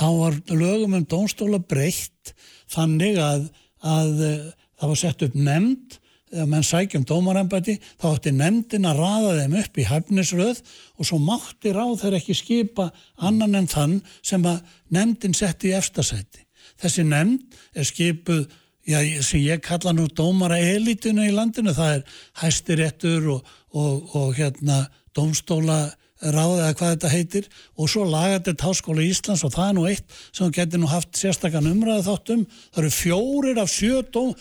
þá 0.00 0.06
var 0.22 0.38
lögum 0.54 0.96
um 1.02 1.04
dómstóla 1.04 1.60
breytt 1.60 2.32
þannig 2.72 3.18
að, 3.20 3.50
að 3.86 4.22
eh, 4.26 4.46
það 4.80 4.92
var 4.92 5.00
sett 5.00 5.26
upp 5.26 5.36
nefnd 5.36 5.98
þegar 6.30 6.50
menn 6.50 6.66
sækjum 6.66 7.04
dómarembæti 7.08 7.76
þá 7.98 8.06
átti 8.12 8.32
nefndin 8.34 8.86
að 8.86 9.00
raða 9.02 9.32
þeim 9.40 9.56
upp 9.60 9.80
í 9.80 9.86
hæfnisröð 9.88 10.60
og 10.96 11.08
svo 11.08 11.18
mátti 11.22 11.72
ráð 11.74 11.96
þeir 12.04 12.18
ekki 12.20 12.36
skipa 12.38 12.90
annan 13.18 13.58
en 13.58 13.70
þann 13.70 13.96
sem 14.22 14.46
að 14.46 14.60
nefndin 14.94 15.34
setti 15.34 15.72
í 15.72 15.76
efstasæti. 15.78 16.46
Þessi 16.80 17.04
nefnd 17.08 17.58
er 17.74 17.88
skipuð 17.88 18.44
já, 18.86 19.00
sem 19.26 19.42
ég 19.42 19.62
kalla 19.64 19.94
nú 19.96 20.06
dómara 20.06 20.60
elitinu 20.60 21.26
í 21.26 21.34
landinu, 21.34 21.74
það 21.74 21.96
er 21.96 22.20
hæstiréttur 22.44 23.30
og, 23.34 23.50
og, 23.74 24.14
og 24.14 24.38
hérna 24.38 24.84
dómstóla 25.16 25.88
ráð 26.20 26.56
eða 26.58 26.76
hvað 26.76 26.90
þetta 26.94 27.10
heitir 27.14 27.46
og 27.80 27.88
svo 27.88 28.04
lagatett 28.08 28.64
háskóla 28.64 29.04
Íslands 29.04 29.44
og 29.46 29.54
það 29.54 29.68
er 29.68 29.76
nú 29.78 29.84
eitt 29.88 30.16
sem 30.30 30.42
þú 30.44 30.50
getur 30.58 30.82
nú 30.82 30.90
haft 30.90 31.16
sérstakann 31.16 31.70
umræðu 31.70 32.04
þáttum 32.08 32.42
það 32.50 32.82
eru 32.82 32.90
fjórir 32.96 33.60
af 33.62 33.72
sjö 33.72 34.02
dóm 34.12 34.34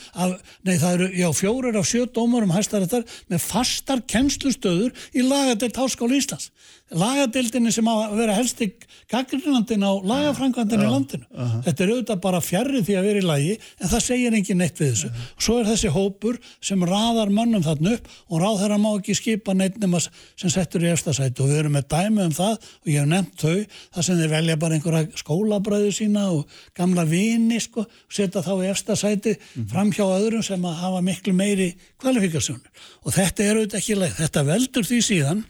nei 0.68 0.76
það 0.76 0.92
eru, 0.98 1.08
já, 1.16 1.30
fjórir 1.40 1.80
af 1.80 1.88
sjö 1.88 2.04
dómarum 2.12 2.52
hæstaréttar 2.56 3.08
með 3.32 3.46
fastar 3.46 4.04
kennslustöður 4.12 4.92
í 5.16 5.24
lagatett 5.24 5.80
háskóla 5.80 6.20
Íslands 6.20 6.52
lagadeildinni 6.98 7.72
sem 7.74 7.86
á 7.86 7.94
að 7.94 8.16
vera 8.18 8.36
helsti 8.38 8.70
gaggrinandin 9.10 9.84
á 9.86 9.92
lagafrænkvandin 10.06 10.84
í 10.86 10.90
landinu. 10.90 11.26
þetta 11.66 11.84
er 11.84 11.92
auðvitað 11.94 12.22
bara 12.24 12.42
fjarrri 12.42 12.82
því 12.86 12.96
að 12.98 13.08
vera 13.10 13.22
í 13.22 13.26
lagi 13.26 13.52
en 13.58 13.92
það 13.92 14.04
segir 14.06 14.38
engin 14.38 14.60
neitt 14.62 14.80
við 14.80 14.94
þessu. 14.94 15.10
Svo 15.38 15.58
er 15.60 15.70
þessi 15.70 15.92
hópur 15.94 16.40
sem 16.62 16.86
raðar 16.86 17.34
mönnum 17.34 17.66
þarna 17.66 17.96
upp 17.98 18.10
og 18.30 18.42
ráð 18.44 18.62
þeirra 18.64 18.80
má 18.82 18.90
ekki 18.92 19.18
skipa 19.18 19.56
neitt 19.58 19.78
nema 19.82 20.02
sem 20.02 20.54
settur 20.54 20.86
í 20.86 20.92
efstasæti 20.94 21.44
og 21.44 21.52
við 21.52 21.62
erum 21.64 21.78
með 21.78 21.90
dæmi 21.94 22.26
um 22.26 22.36
það 22.38 22.56
og 22.58 22.92
ég 22.94 23.00
hef 23.00 23.12
nefnt 23.14 23.46
þau 23.46 23.58
það 23.96 24.08
sem 24.10 24.20
þeir 24.22 24.34
velja 24.34 24.58
bara 24.64 24.80
einhverja 24.80 25.22
skólabræðu 25.24 25.94
sína 25.96 26.26
og 26.34 26.58
gamla 26.78 27.06
vini 27.10 27.62
sko 27.62 27.86
setja 28.10 28.46
þá 28.46 28.54
í 28.58 28.72
efstasæti 28.74 29.38
fram 29.70 29.94
hjá 29.94 30.06
öðrum 30.08 30.46
sem 30.46 30.66
að 30.66 30.82
hafa 30.84 31.06
miklu 31.06 31.34
meiri 31.38 31.72
kvalifikasjónir 32.02 32.90
og 33.06 33.16
þetta 33.16 33.46
er 33.46 33.58
auðvitað 33.60 33.82
ekki 33.82 33.98
leið. 34.00 34.20
Þetta 34.20 34.46
veldur 34.50 34.90
því 34.90 35.02
síðan 35.06 35.48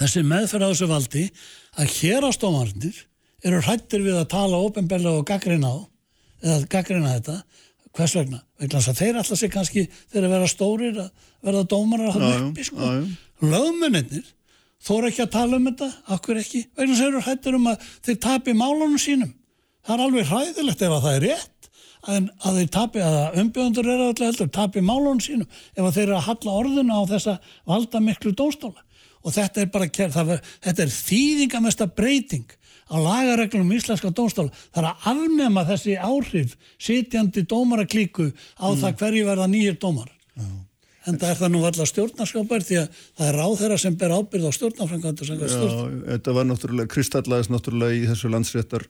þessi 0.00 0.22
meðferð 0.26 0.66
á 0.66 0.70
þessu 0.70 0.88
valdi 0.90 1.26
að 1.76 1.92
hér 1.98 2.26
á 2.26 2.30
stómarnir 2.34 2.98
eru 3.46 3.60
hrættir 3.64 4.04
við 4.04 4.18
að 4.20 4.30
tala 4.32 4.60
ofinbellega 4.64 5.20
og 5.20 5.28
gaggrina 5.28 5.72
á 5.72 5.76
eða 6.42 6.58
gaggrina 6.72 7.14
þetta. 7.16 7.36
Hvers 7.96 8.14
vegna, 8.18 8.42
vegna 8.60 8.80
þess 8.80 8.92
að 8.92 8.98
þeir 9.00 9.18
alltaf 9.22 9.40
sé 9.40 9.48
kannski 9.52 9.86
þeir 10.12 10.26
að 10.26 10.32
vera 10.34 10.48
stórir 10.52 10.98
að 11.00 11.28
verða 11.46 11.68
dómarar 11.70 12.10
að 12.10 12.16
hafa 12.18 12.40
uppi 12.44 12.66
sko. 12.68 12.90
lögmennir 13.40 14.26
þóra 14.86 15.10
ekki 15.10 15.24
að 15.24 15.32
tala 15.32 15.56
um 15.56 15.68
þetta, 15.70 15.88
akkur 16.16 16.40
ekki? 16.42 16.62
Vegna 16.76 16.92
þess 16.92 17.00
að 17.00 17.06
þeir 17.06 17.14
eru 17.14 17.24
hrættir 17.24 17.56
um 17.56 17.68
að 17.72 17.86
þeir 18.04 18.18
tapi 18.26 18.56
málunum 18.56 19.00
sínum. 19.00 19.32
Það 19.86 19.94
er 19.96 20.04
alveg 20.06 20.30
hræðilegt 20.32 20.82
ef 20.82 20.96
að 20.96 21.06
það 21.06 21.16
er 21.16 21.26
rétt 21.26 21.70
að, 22.06 22.28
að 22.42 22.58
þeir 22.60 22.70
tapi, 22.76 23.02
að 23.06 23.38
umbjöðundur 23.42 23.90
eru 23.94 24.08
alltaf 24.10 24.26
heldur, 24.28 24.50
tapi 24.52 24.82
málunum 24.84 25.22
sínum 25.24 25.48
ef 25.48 25.82
að 25.82 25.92
þeir 25.96 26.06
eru 26.06 26.18
að 26.18 26.26
halla 26.28 26.58
orðuna 26.60 27.00
á 27.00 27.02
þessa 27.14 27.36
valda 27.70 28.02
miklu 28.04 28.34
dóstóla 28.36 28.85
og 29.26 29.34
þetta 29.34 29.64
er 29.64 29.70
bara, 29.74 29.88
var- 30.30 30.44
þetta 30.64 30.84
er 30.86 30.92
þýðingamesta 30.94 31.88
breyting 31.98 32.46
á 32.86 32.94
lagareglum 33.02 33.72
íslenska 33.74 34.12
dómstóla 34.14 34.52
það 34.70 34.82
er 34.84 34.88
að 34.92 35.08
afnema 35.12 35.64
þessi 35.66 35.96
áhrif 35.98 36.52
sitjandi 36.78 37.42
dómaraklíku 37.50 38.28
á 38.62 38.66
það 38.78 39.00
hverju 39.00 39.24
verða 39.26 39.48
nýjir 39.50 39.80
dómar 39.82 40.12
en 41.06 41.18
það 41.22 41.28
er 41.32 41.38
það 41.40 41.50
nú 41.54 41.60
allar 41.66 41.86
stjórnarskapar 41.90 42.64
því 42.66 42.78
að 42.82 43.00
það 43.18 43.26
er 43.30 43.36
ráð 43.40 43.56
þeirra 43.60 43.78
sem 43.82 43.96
ber 43.98 44.14
ábyrð 44.16 44.46
á 44.46 44.52
stjórnarframkvæmdu 44.56 45.26
sem 45.28 45.42
Já, 45.42 45.50
stjórn. 45.52 45.98
þetta 46.12 46.34
var 46.38 46.46
náttúrulega 46.48 46.90
kristallaðist 46.94 47.52
náttúrulega 47.54 47.98
í 47.98 48.06
þessu 48.10 48.30
landsréttar 48.32 48.86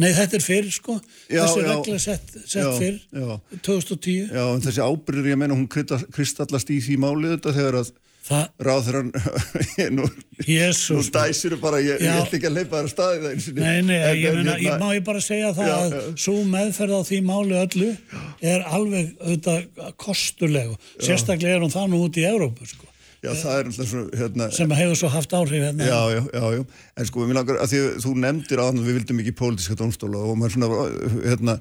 Nei, 0.00 0.08
þetta 0.16 0.38
er 0.38 0.44
fyrr 0.46 0.70
sko 0.72 0.94
Já, 1.28 1.42
þessi 1.44 1.60
já. 1.60 1.66
regla 1.68 1.98
sett, 2.00 2.30
sett 2.48 2.64
Já, 2.64 2.70
fyrr 2.80 3.00
já. 3.12 3.34
2010 3.68 4.30
Já, 4.32 4.44
en 4.54 4.62
þessi 4.64 4.80
ábyrður, 4.86 5.28
ég 5.28 5.40
meina, 5.42 5.56
hún 5.58 5.68
kristallast 5.68 6.72
í 6.72 6.78
því 6.80 6.96
málið 7.04 7.34
þetta 7.36 7.52
þegar 7.58 7.78
að 7.82 7.90
það, 8.22 8.44
ráðherran 8.68 9.08
nú, 9.96 10.04
nú 10.06 11.02
dæsir 11.16 11.56
bara, 11.62 11.80
ég, 11.82 11.98
ég 11.98 12.06
Já. 12.06 12.20
ætla 12.22 12.38
ekki 12.38 12.48
að 12.50 12.56
leipa 12.60 12.78
þar 12.82 12.92
staðið 12.92 13.24
það 13.26 13.32
einu 13.32 13.44
sinni. 13.46 13.64
Nei, 13.64 13.80
nei, 13.88 13.98
En- 13.98 14.20
ég, 14.20 14.28
en 14.28 14.38
meina, 14.38 14.54
hérna- 14.54 14.62
ég 14.68 14.78
má 14.84 14.92
ég 14.96 15.04
bara 15.08 15.24
segja 15.24 15.50
það 15.56 15.68
Já, 15.72 15.74
að 15.80 15.96
já. 15.96 16.04
svo 16.26 16.36
meðferð 16.52 16.94
á 16.94 17.00
því 17.10 17.18
máli 17.32 17.58
öllu 17.64 17.90
er 18.52 18.64
alveg 18.78 19.10
auðvitað 19.18 19.92
kostulegu, 20.06 20.78
sérstaklega 21.02 21.58
er 21.58 21.66
hún 21.66 21.74
það 21.74 21.92
nú 21.94 22.02
út 22.06 22.18
í 22.22 22.26
Evrópu 22.30 22.68
sko, 22.70 22.88
Já, 23.22 23.30
það 23.38 23.52
er 23.60 23.68
alltaf 23.70 23.86
svona, 23.92 24.16
hérna, 24.18 24.46
sem 24.50 24.72
hefur 24.74 24.96
svo 24.98 25.08
haft 25.14 25.34
áhrif 25.38 25.62
hérna. 25.62 25.86
Já, 25.86 26.00
já, 26.10 26.22
já, 26.34 26.46
já, 26.56 26.62
en 26.98 27.06
sko, 27.06 27.26
mér 27.28 27.36
langar 27.38 27.60
að 27.62 27.68
því 27.70 27.82
að 27.82 28.00
þú 28.02 28.14
nefndir 28.24 28.62
hann 28.64 28.80
að 28.80 28.88
við 28.88 28.96
vildum 28.98 29.20
ekki 29.22 29.34
pólitíska 29.38 29.76
dómstóla 29.78 30.22
og 30.26 30.40
maður 30.40 30.56
svona, 30.56 30.80
hérna, 31.28 31.54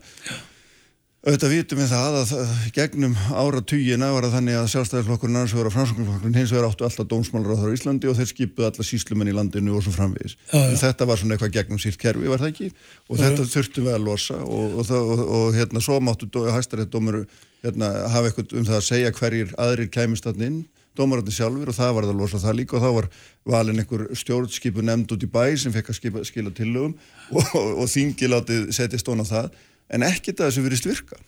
auðvitað 1.22 1.52
vitum 1.54 1.78
við 1.78 1.90
það 1.92 2.16
að 2.18 2.24
það- 2.32 2.62
gegnum 2.74 3.12
ára 3.38 3.60
tugina 3.62 4.08
var 4.16 4.26
það 4.26 4.32
þannig 4.40 4.56
að 4.58 4.70
sjálfstæðisflokkurinn 4.74 5.36
annars 5.38 5.54
vegar 5.54 5.68
að 5.70 5.76
framsóknarflokkurinn 5.76 6.38
hins 6.40 6.54
vegar 6.56 6.66
áttu 6.72 6.88
alltaf 6.88 7.08
dómsmálar 7.12 7.54
á 7.54 7.58
á 7.62 7.74
Íslandi 7.76 8.10
og 8.10 8.18
þeir 8.18 8.30
skipuðu 8.32 8.66
alla 8.72 8.86
síslumenn 8.90 9.30
í 9.30 9.36
landinu 9.38 9.76
og 9.78 9.84
svo 9.86 9.94
framvegis. 9.94 10.34
Já, 10.50 10.58
já. 10.58 10.76
Þetta 10.82 11.06
var 11.12 11.22
svona 11.22 11.38
eitthvað 11.38 11.54
gegnum 11.60 11.78
sírt 11.84 12.00
kerfi, 12.02 12.26
var 12.32 12.42
það 12.42 12.52
ekki? 12.56 12.72
Og 13.06 13.22
þetta 13.22 13.46
þurftum 13.54 13.86
við 13.86 13.94
að 14.00 14.06
losa 14.10 14.40
og, 14.42 14.76
og, 14.82 14.92
og, 14.98 15.24
og 15.38 15.54
hérna, 15.60 15.86
svo 15.86 16.00
máttu 16.02 16.26
hæstarétt 16.50 16.90
dómur 16.90 17.22
hérna, 17.62 17.92
hafa 18.10 18.32
eitthvað 18.32 18.58
um 18.58 18.66
það 18.66 18.80
að 18.82 18.88
segja 18.90 19.14
hverjir 19.22 19.54
aðrir 19.62 19.92
kæmist 19.94 20.26
þarna 20.26 20.50
inn 20.50 20.62
dómarandi 20.98 21.32
sjálfur 21.32 21.70
og 21.72 21.76
það 21.78 21.94
var 21.96 22.04
það 22.04 22.12
að 22.12 22.20
losa 22.20 22.40
það 22.42 22.56
líka 22.58 22.76
og 22.76 22.82
þá 22.84 22.90
var 22.98 23.06
valin 23.48 23.80
einhver 23.80 24.02
stjórnskipu 24.18 24.84
nefnd 24.84 25.14
út 25.16 25.24
í 25.24 25.30
bæ 25.32 25.46
sem 25.56 25.72
fekk 25.72 25.88
að 25.94 25.96
skipa, 26.02 26.24
skila 26.28 26.52
tillögum 26.52 26.98
og, 27.32 27.46
og, 27.56 27.70
og 27.80 27.88
þingi 27.88 28.28
látið 28.28 28.66
setja 28.76 29.00
stóna 29.00 29.24
það 29.24 29.54
en 29.92 30.06
ekkert 30.08 30.42
að 30.42 30.52
þessu 30.52 30.66
virðist 30.66 30.90
virka. 30.90 31.20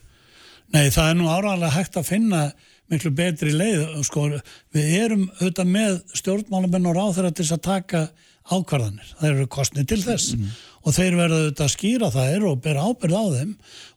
Nei, 0.74 0.88
það 0.90 1.10
er 1.10 1.18
nú 1.20 1.30
áraðanlega 1.30 1.76
hægt 1.76 1.98
að 2.00 2.10
finna 2.10 2.44
miklu 2.92 3.14
betri 3.16 3.54
leið, 3.56 3.82
sko, 4.08 4.28
við 4.74 4.94
erum 5.00 5.26
auðvitað 5.40 5.72
með 5.72 5.98
stjórnmálamenn 6.20 6.90
og 6.90 6.98
ráþæra 6.98 7.34
til 7.36 7.48
að 7.48 7.66
taka 7.68 8.04
ákvarðanir, 8.52 9.14
það 9.20 9.30
eru 9.30 9.50
kostnið 9.52 9.90
til 9.92 10.00
þess. 10.04 10.34
Og 10.84 10.96
þeir 10.98 11.16
verða 11.16 11.38
auðvitað 11.40 11.66
að 11.66 11.74
skýra 11.78 12.10
þær 12.12 12.48
og 12.50 12.64
bera 12.64 12.88
ábyrð 12.90 13.16
á 13.16 13.26
þeim 13.38 13.54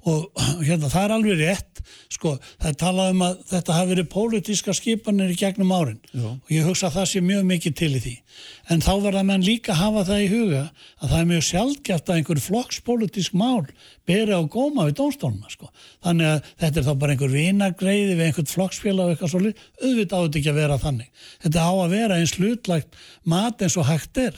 og 0.06 0.42
hérna 0.66 0.90
það 0.92 1.04
er 1.04 1.14
alveg 1.16 1.40
rétt 1.40 1.82
sko, 2.12 2.36
það 2.60 2.68
er 2.70 2.78
talað 2.80 3.12
um 3.14 3.24
að 3.26 3.34
þetta 3.50 3.76
hafi 3.76 3.90
verið 3.92 4.08
pólitíska 4.12 4.74
skipanir 4.76 5.32
í 5.32 5.38
gegnum 5.38 5.72
árin. 5.74 5.98
Já. 6.12 6.28
og 6.34 6.52
ég 6.52 6.66
hugsa 6.66 6.88
að 6.88 6.98
það 7.00 7.08
sé 7.10 7.22
mjög 7.24 7.44
mikið 7.50 7.76
til 7.80 7.90
í 7.90 8.02
því. 8.04 8.14
En 8.70 8.82
þá 8.84 8.92
verða 9.04 9.22
menn 9.26 9.44
líka 9.46 9.76
hafa 9.78 10.04
það 10.06 10.22
í 10.24 10.30
huga 10.32 10.62
að 11.00 11.10
það 11.10 11.18
er 11.18 11.28
mjög 11.30 11.44
sjálfgeft 11.48 12.10
að 12.10 12.18
einhver 12.20 12.42
flokkspólitísk 12.44 13.36
mál 13.38 13.66
beri 14.06 14.36
á 14.36 14.42
góma 14.44 14.86
við 14.86 14.98
dónstóluna 15.00 15.50
sko. 15.50 15.70
þannig 16.04 16.30
að 16.30 16.50
þetta 16.62 16.80
er 16.80 16.86
þá 16.86 16.92
bara 17.00 17.14
einhver 17.14 17.32
vinagreiði 17.32 18.14
við 18.14 18.26
einhvern 18.26 18.50
flokksfélag 18.50 19.06
og 19.06 19.14
eitthvað 19.14 19.32
svolítið 19.32 19.64
auðvitað 19.82 20.18
áður 20.18 20.40
ekki 20.40 20.52
að 20.52 20.60
vera 20.60 20.80
þannig. 20.82 21.10
Þetta 21.46 21.64
á 21.66 21.72
að 21.72 21.96
vera 21.96 22.20
eins 22.20 22.36
hlutlagt 22.36 23.00
mat 23.24 23.62
eins 23.62 23.78
og 23.80 23.88
hægt 23.88 24.20
er. 24.20 24.36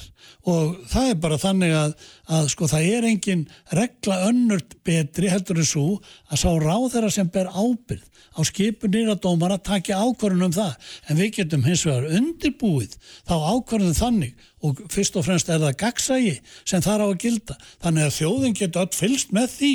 Og 0.48 0.78
það 0.88 1.10
er 1.10 1.20
bara 1.22 1.40
þannig 1.40 1.74
að, 1.76 1.94
að 2.38 2.48
sko 2.54 2.68
það 2.70 2.88
er 2.94 3.08
engin 3.08 3.44
regla 3.76 4.20
önnurt 4.28 4.78
betri 4.86 5.32
heldur 5.32 5.57
en 5.60 5.68
svo 5.68 5.86
að 6.28 6.42
sá 6.42 6.48
ráð 6.62 6.86
þeirra 6.94 7.10
sem 7.14 7.30
ber 7.34 7.50
ábyrð 7.52 8.06
á 8.38 8.40
skipunir 8.46 9.10
að 9.10 9.22
dómar 9.24 9.54
að 9.56 9.64
takja 9.66 9.98
ákvarðunum 9.98 10.54
það. 10.54 10.74
En 11.08 11.18
við 11.18 11.32
getum 11.40 11.64
hins 11.66 11.84
vegar 11.86 12.06
undirbúið 12.18 12.94
þá 13.26 13.34
ákvarðunum 13.34 13.98
þannig 13.98 14.46
og 14.62 14.82
fyrst 14.92 15.18
og 15.18 15.26
fremst 15.26 15.50
er 15.50 15.62
það 15.62 15.78
gagsægi 15.82 16.36
sem 16.62 16.84
þar 16.84 17.04
á 17.04 17.06
að 17.08 17.18
gilda. 17.24 17.58
Þannig 17.82 18.06
að 18.06 18.16
þjóðin 18.18 18.58
getur 18.60 18.84
öll 18.84 18.94
fylst 18.94 19.34
með 19.34 19.50
því 19.56 19.74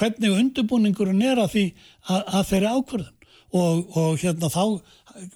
hvernig 0.00 0.36
undirbúningurinn 0.40 1.26
er 1.26 1.42
að 1.42 1.54
því 1.54 1.66
að, 2.08 2.20
að 2.24 2.48
þeirri 2.50 2.74
ákvarðun 2.74 3.16
og, 3.50 3.96
og 3.98 4.18
hérna 4.22 4.50
þá 4.50 4.64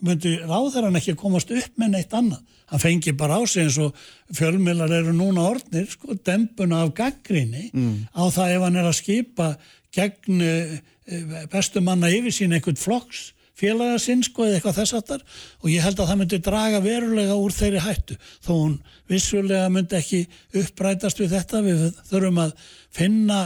myndi 0.05 0.37
ráðherran 0.45 0.99
ekki 0.99 1.17
komast 1.19 1.51
upp 1.55 1.81
með 1.81 1.97
neitt 1.97 2.15
annað. 2.15 2.43
Hann 2.71 2.81
fengi 2.81 3.13
bara 3.19 3.37
á 3.37 3.43
sig 3.47 3.67
eins 3.67 3.77
og 3.83 3.97
fjölmilar 4.35 4.93
eru 4.97 5.13
núna 5.15 5.45
orðnir 5.51 5.89
sko, 5.91 6.17
dempuna 6.25 6.85
af 6.87 6.95
gaggrinni 6.97 7.69
mm. 7.75 7.97
á 8.17 8.25
það 8.33 8.55
ef 8.55 8.65
hann 8.65 8.79
er 8.81 8.89
að 8.89 8.97
skipa 8.99 9.49
gegn 9.95 10.45
uh, 10.45 10.75
bestu 11.53 11.83
manna 11.85 12.11
yfir 12.13 12.35
sín 12.35 12.55
einhvern 12.57 12.81
flokks 12.81 13.31
félaga 13.59 13.99
sinn 14.03 14.23
sko 14.27 14.47
eða 14.47 14.59
eitthvað 14.59 14.79
þess 14.81 14.97
aftar 14.99 15.25
og 15.63 15.69
ég 15.71 15.85
held 15.85 16.01
að 16.01 16.09
það 16.11 16.21
myndi 16.21 16.41
draga 16.43 16.81
verulega 16.83 17.37
úr 17.39 17.55
þeirri 17.55 17.83
hættu 17.85 18.17
þó 18.43 18.53
hún 18.53 18.79
vissulega 19.11 19.69
myndi 19.71 19.99
ekki 19.99 20.23
upprætast 20.63 21.21
við 21.21 21.37
þetta. 21.37 21.63
Við 21.65 21.85
þurfum 22.11 22.41
að 22.47 22.57
finna 22.95 23.41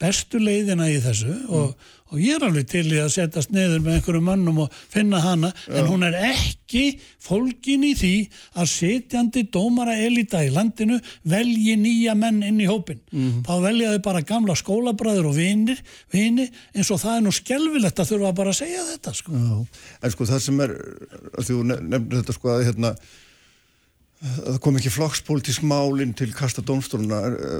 bestu 0.00 0.40
leiðina 0.42 0.88
í 0.90 0.96
þessu 1.02 1.34
og, 1.54 1.74
og 2.10 2.20
ég 2.20 2.36
er 2.36 2.46
alveg 2.48 2.66
til 2.70 2.84
í 2.90 2.98
að 3.02 3.12
setjast 3.14 3.52
neður 3.54 3.82
með 3.84 3.98
einhverju 3.98 4.22
mannum 4.26 4.60
og 4.64 4.76
finna 4.92 5.20
hana 5.22 5.50
Já. 5.54 5.78
en 5.78 5.88
hún 5.90 6.06
er 6.08 6.16
ekki 6.32 6.84
fólkin 7.22 7.86
í 7.86 7.92
því 7.98 8.12
að 8.60 8.70
setjandi 8.74 9.44
dómara 9.54 9.96
elita 10.02 10.42
í 10.44 10.52
landinu 10.54 10.98
velji 11.30 11.76
nýja 11.80 12.16
menn 12.18 12.42
inn 12.46 12.62
í 12.62 12.68
hópin 12.70 13.02
mm. 13.10 13.42
þá 13.48 13.54
velja 13.64 13.92
þau 13.94 14.04
bara 14.08 14.24
gamla 14.26 14.58
skólabræður 14.58 15.30
og 15.30 15.36
vinir, 15.38 15.82
vini 16.12 16.48
eins 16.74 16.90
og 16.94 17.02
það 17.02 17.18
er 17.18 17.26
nú 17.26 17.34
skelvilegt 17.34 18.02
að 18.02 18.14
þurfa 18.14 18.34
bara 18.40 18.54
að 18.54 18.60
segja 18.62 18.88
þetta 18.92 19.14
sko. 19.20 19.44
En 20.04 20.14
sko 20.14 20.30
það 20.30 20.42
sem 20.48 20.64
er, 20.66 20.74
þú 21.40 21.60
nefnir 21.70 22.18
þetta 22.20 22.36
sko 22.36 22.56
að 22.56 22.66
hérna 22.70 22.96
það 24.24 24.58
kom 24.64 24.78
ekki 24.78 24.92
flokkspolítisk 24.92 25.64
málinn 25.68 26.14
til 26.16 26.30
kasta 26.36 26.62
dómstóluna, 26.64 27.18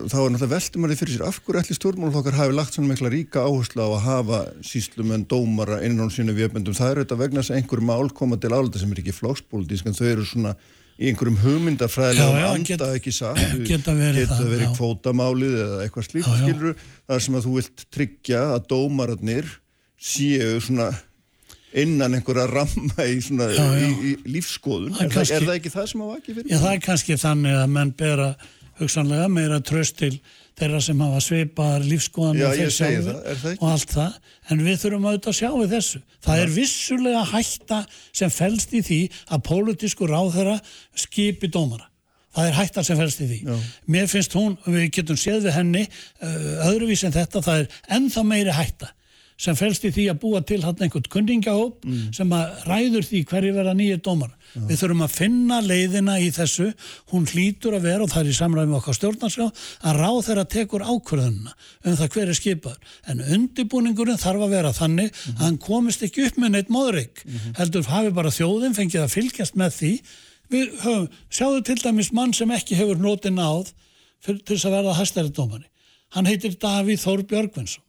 þá 0.09 0.17
er 0.21 0.33
náttúrulega 0.33 0.93
þið 0.95 1.01
fyrir 1.01 1.13
sér, 1.15 1.25
af 1.29 1.41
hverju 1.45 1.61
ætli 1.61 1.77
stjórnmálflokkar 1.77 2.39
hafi 2.39 2.57
lagt 2.57 2.77
svona 2.77 2.93
mikla 2.93 3.11
ríka 3.13 3.45
áherslu 3.45 3.85
á 3.85 3.89
að 3.89 4.05
hafa 4.07 4.41
síslumenn, 4.65 5.27
dómara 5.29 5.83
innan 5.85 6.13
sínu 6.13 6.37
viðbendum, 6.37 6.77
það 6.77 6.91
er 6.91 7.03
auðvitað 7.03 7.23
vegna 7.25 7.45
að 7.45 7.59
einhverjum 7.59 7.91
mál 7.93 8.09
koma 8.17 8.41
til 8.41 8.55
álita 8.57 8.81
sem 8.81 8.95
er 8.95 9.03
ekki 9.05 9.17
flokkspolítisk 9.19 9.91
en 9.91 9.99
þau 9.99 10.07
eru 10.09 10.27
svona 10.31 10.55
í 10.95 11.11
einhverjum 11.11 11.41
hugmyndafræðilega 11.43 12.51
anda 12.55 12.69
get, 12.71 12.85
ekki 13.01 13.13
satt, 13.13 13.41
geta 13.71 13.97
verið, 13.99 14.29
geta 14.29 14.47
verið 14.49 14.77
kvótamálið 14.79 15.57
eða 15.67 15.81
eitthvað 15.85 16.09
slíkt, 16.09 16.31
skilur, 16.41 16.79
þar 17.11 17.27
sem 17.27 17.37
að 17.37 17.49
þú 17.49 17.57
vilt 17.59 17.89
tryggja 17.93 18.45
að 18.55 18.69
dómararnir 18.73 19.51
séu 19.99 20.55
svona 20.63 20.93
innan 21.75 22.15
einhverja 22.17 22.47
ramma 22.51 23.07
í, 23.09 23.19
svona, 23.25 23.51
já, 23.55 23.65
já. 23.79 23.89
í, 23.89 24.13
í 24.13 24.35
lífskoðun 24.37 24.95
er, 24.95 25.11
kannski, 25.11 25.39
er 25.39 25.49
það 25.49 25.59
ekki 25.59 25.75
það 25.75 25.91
sem 25.91 26.05
á 26.05 26.09
ekki 26.15 26.37
fyrir? 26.37 26.51
Já 26.53 26.59
það 26.63 26.73
er 26.73 26.83
kannski 26.89 27.19
þannig 27.25 27.59
að 27.61 27.73
menn 27.75 27.93
bera 27.99 28.29
hugsanlega 28.79 29.29
meira 29.31 29.61
tröst 29.65 29.99
til 30.01 30.15
þeirra 30.59 30.81
sem 30.87 31.01
hafa 31.03 31.23
sveipaðar 31.23 31.87
lífskoðan 31.89 32.43
og 32.47 32.59
þeir 32.59 32.75
sjálfur 32.75 33.57
og 33.57 33.65
allt 33.73 33.95
það 33.95 34.19
en 34.51 34.63
við 34.67 34.79
þurfum 34.83 35.09
auðvitað 35.09 35.33
að 35.33 35.39
sjá 35.41 35.49
við 35.55 35.75
þessu 35.75 36.03
það 36.27 36.39
ja. 36.39 36.45
er 36.45 36.53
vissulega 36.55 37.25
hætta 37.33 37.81
sem 38.21 38.35
fælst 38.35 38.75
í 38.75 38.83
því 38.87 39.01
að 39.35 39.45
pólitísku 39.49 40.09
ráðherra 40.11 40.61
skipi 41.05 41.51
dómara 41.51 41.89
það 42.35 42.51
er 42.51 42.59
hætta 42.59 42.85
sem 42.87 42.99
fælst 42.99 43.23
í 43.25 43.29
því 43.31 43.41
Já. 43.47 43.57
mér 43.97 44.11
finnst 44.11 44.37
hún, 44.39 44.55
við 44.67 44.91
getum 44.99 45.19
séð 45.19 45.49
við 45.49 45.57
henni 45.59 45.85
uh, 45.87 46.69
öðruvís 46.69 47.05
en 47.07 47.15
þetta, 47.15 47.43
það 47.45 47.65
er 47.65 47.81
ennþá 47.99 48.27
meiri 48.31 48.55
hætta 48.55 48.91
sem 49.41 49.57
fælst 49.59 49.83
í 49.89 49.91
því 49.91 50.05
að 50.13 50.19
búa 50.23 50.41
til 50.47 50.61
hann 50.63 50.79
einhvern 50.85 51.09
kundingahóp 51.11 51.83
mm. 51.83 52.03
sem 52.15 52.31
að 52.35 52.61
ræður 52.69 53.07
því 53.09 53.23
hverju 53.31 53.55
verða 53.57 53.73
nýju 53.75 53.99
dómar. 54.07 54.31
Ja. 54.55 54.63
Við 54.69 54.81
þurfum 54.83 55.03
að 55.07 55.15
finna 55.17 55.59
leiðina 55.65 56.15
í 56.23 56.29
þessu, 56.35 56.69
hún 57.11 57.27
hlýtur 57.27 57.75
að 57.75 57.89
vera 57.89 58.07
og 58.07 58.13
það 58.13 58.23
er 58.23 58.31
í 58.31 58.37
samræmi 58.39 58.77
okkar 58.79 58.99
stjórnarsjá 58.99 59.47
að 59.91 59.99
ráð 59.99 60.21
þeirra 60.29 60.45
tekur 60.55 60.87
ákvörðunna 60.87 61.55
um 61.55 61.99
það 61.99 62.13
hver 62.15 62.31
er 62.31 62.39
skipaður. 62.39 62.93
En 63.11 63.25
undibúningurinn 63.37 64.23
þarf 64.23 64.47
að 64.47 64.55
vera 64.55 64.75
þannig 64.77 65.11
mm. 65.11 65.35
að 65.35 65.47
hann 65.49 65.61
komist 65.67 66.07
ekki 66.07 66.29
upp 66.29 66.39
með 66.39 66.55
neitt 66.55 66.71
móðurreik. 66.75 67.25
Mm 67.25 67.35
-hmm. 67.35 67.57
Heldur 67.59 67.91
hafi 67.91 68.15
bara 68.15 68.35
þjóðin 68.39 68.79
fengið 68.79 69.03
að 69.03 69.15
fylgjast 69.19 69.59
með 69.59 69.79
því. 69.81 69.93
Við 70.55 70.77
höfum, 70.85 71.09
sjáðu 71.33 71.65
til 71.67 71.81
dæmis 71.83 72.13
mann 72.15 72.35
sem 72.37 72.51
ekki 72.55 72.79
hefur 72.79 73.01
nótið 73.01 73.35
náð 73.35 73.73
til 74.23 74.39
þess 74.47 74.69
að 74.69 74.77
verða 74.77 74.99
hæstæri 75.01 75.33
dómari. 75.35 75.67
Hann 76.15 76.29
heitir 76.31 76.55
Davíð 76.61 77.03
Þór 77.03 77.25
Björgvinsson 77.27 77.84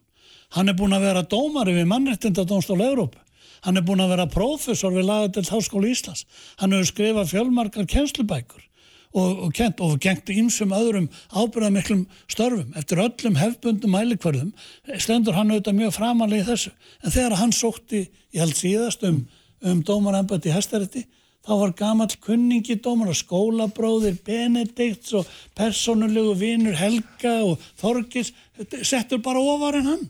Hann 0.54 0.70
er 0.70 0.76
búin 0.78 0.94
að 0.94 1.08
vera 1.08 1.24
dómari 1.26 1.74
við 1.76 1.88
mannrettindadómstóla 1.90 2.86
Európa. 2.92 3.22
Hann 3.66 3.80
er 3.80 3.84
búin 3.86 4.02
að 4.04 4.12
vera 4.14 4.28
prófessor 4.30 4.94
við 4.94 5.08
lagadelt 5.08 5.50
Háskóli 5.50 5.90
Íslands. 5.90 6.26
Hann 6.60 6.74
hefur 6.74 6.90
skrifað 6.92 7.32
fjölmarkar 7.32 7.88
kjenslubækur 7.90 8.62
og, 9.16 9.42
og 9.46 9.52
kent 9.56 9.80
og 9.82 9.96
gengt 10.02 10.30
ímsum 10.30 10.74
öðrum 10.76 11.08
ábyrðamiklum 11.32 12.04
störfum. 12.30 12.70
Eftir 12.78 13.02
öllum 13.02 13.38
hefbundum 13.40 13.94
mælikvarðum 13.96 14.52
stendur 15.02 15.36
hann 15.38 15.50
auðvitað 15.50 15.78
mjög 15.80 15.94
framalega 15.96 16.44
í 16.44 16.48
þessu. 16.50 16.72
En 17.02 17.14
þegar 17.14 17.38
hann 17.40 17.54
sótti, 17.56 18.06
ég 18.36 18.44
held 18.44 18.58
síðast, 18.58 19.06
um, 19.08 19.22
um 19.66 19.80
dómarembætti 19.86 20.52
í 20.52 20.56
Hestaretti, 20.56 21.06
þá 21.46 21.52
var 21.62 21.74
gamall 21.78 22.18
kunningi 22.22 22.76
dómar 22.82 23.12
og 23.12 23.18
skólabróðir 23.18 24.18
Benedikts 24.26 25.14
og 25.16 25.30
personulegu 25.56 26.34
vinur 26.38 26.76
Helga 26.78 27.38
og 27.46 27.62
Þorgis 27.80 28.32
settur 28.82 29.22
bara 29.22 29.42
ofar 29.42 29.78
en 29.78 29.90
hann 29.92 30.06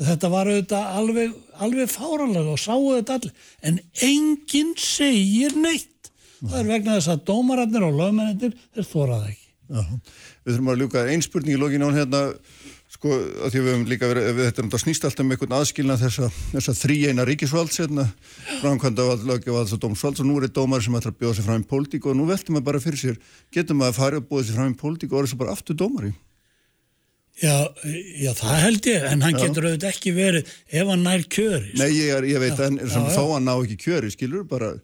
þetta 0.00 0.30
var 0.32 0.50
auðvitað 0.50 0.96
alveg, 1.00 1.36
alveg 1.60 1.92
fáralega 1.92 2.54
og 2.54 2.60
sáu 2.60 2.88
þetta 2.96 3.18
allir. 3.18 3.36
En 3.66 3.78
enginn 4.06 4.74
segir 4.80 5.56
neitt. 5.58 6.10
Það 6.40 6.58
er 6.62 6.70
vegna 6.70 6.96
þess 6.96 7.12
að 7.12 7.24
dómararnir 7.28 7.84
og 7.84 7.96
lögmennir 7.98 8.56
þeir 8.72 8.88
þóraða 8.88 9.28
ekki. 9.28 9.46
Já. 9.70 9.82
Við 10.44 10.54
þurfum 10.54 10.72
að 10.72 10.82
ljúka 10.82 11.06
einn 11.12 11.24
spurning 11.24 11.56
í 11.56 11.60
lógin 11.60 11.84
án 11.84 11.98
hérna. 11.98 12.22
Sko 12.90 13.12
að 13.14 13.52
því 13.52 13.60
við 13.60 13.68
hefum 13.70 13.84
líka 13.86 14.08
verið 14.10 14.32
við 14.34 14.46
þetta 14.48 14.62
um 14.64 14.70
að 14.74 14.80
snýst 14.82 15.04
alltaf 15.06 15.26
með 15.26 15.36
einhvern 15.36 15.52
aðskilna 15.60 15.96
þessa, 16.00 16.30
þessa 16.50 16.72
þrý 16.74 16.96
eina 17.06 17.26
ríkisvalds 17.28 17.78
hérna, 17.78 18.08
framkvæmda 18.64 19.06
vald, 19.06 19.28
lögjavalds 19.28 19.76
og 19.76 19.82
dómsvalds. 19.84 20.24
Og 20.24 20.26
nú 20.26 20.40
er 20.40 20.48
þetta 20.48 20.58
dómar 20.58 20.82
sem 20.82 20.96
ætlar 20.98 21.14
að 21.14 21.20
bjóða 21.20 21.36
sér 21.38 21.46
fram 21.46 21.62
í 21.62 21.68
pólitík 21.70 22.08
og 22.10 22.18
nú 22.18 22.26
veltum 22.28 22.58
við 22.58 22.66
bara 22.66 22.82
fyrir 22.82 23.00
sér. 23.04 23.20
Getum 23.54 23.84
við 23.84 23.92
að 23.92 24.00
fara 24.00 24.18
og 24.18 24.26
búða 24.32 24.48
sér 24.48 24.58
fram 24.58 24.74
í 24.74 24.80
pólitík 24.80 25.14
og 25.14 25.22
orða 25.22 25.32
sér 25.32 25.42
bara 25.44 25.54
aftur 25.54 25.78
dómari 25.78 26.10
Já, 27.40 27.54
já, 28.20 28.32
það 28.36 28.56
held 28.66 28.86
ég, 28.90 29.04
en 29.08 29.22
hann 29.24 29.36
já. 29.38 29.42
getur 29.46 29.66
auðvitað 29.70 29.94
ekki 29.94 30.10
verið 30.12 30.48
ef 30.68 30.90
hann 30.92 31.04
nær 31.06 31.22
kjöri. 31.32 31.70
Nei, 31.80 31.88
ég, 31.96 32.10
er, 32.18 32.26
ég 32.28 32.42
veit, 32.42 32.58
já, 32.58 32.66
en 32.68 32.80
sem 32.92 33.06
þó 33.14 33.22
hann 33.32 33.48
ná 33.48 33.54
ekki 33.54 33.78
kjöri, 33.80 34.10
skilur, 34.12 34.44
bara 34.50 34.74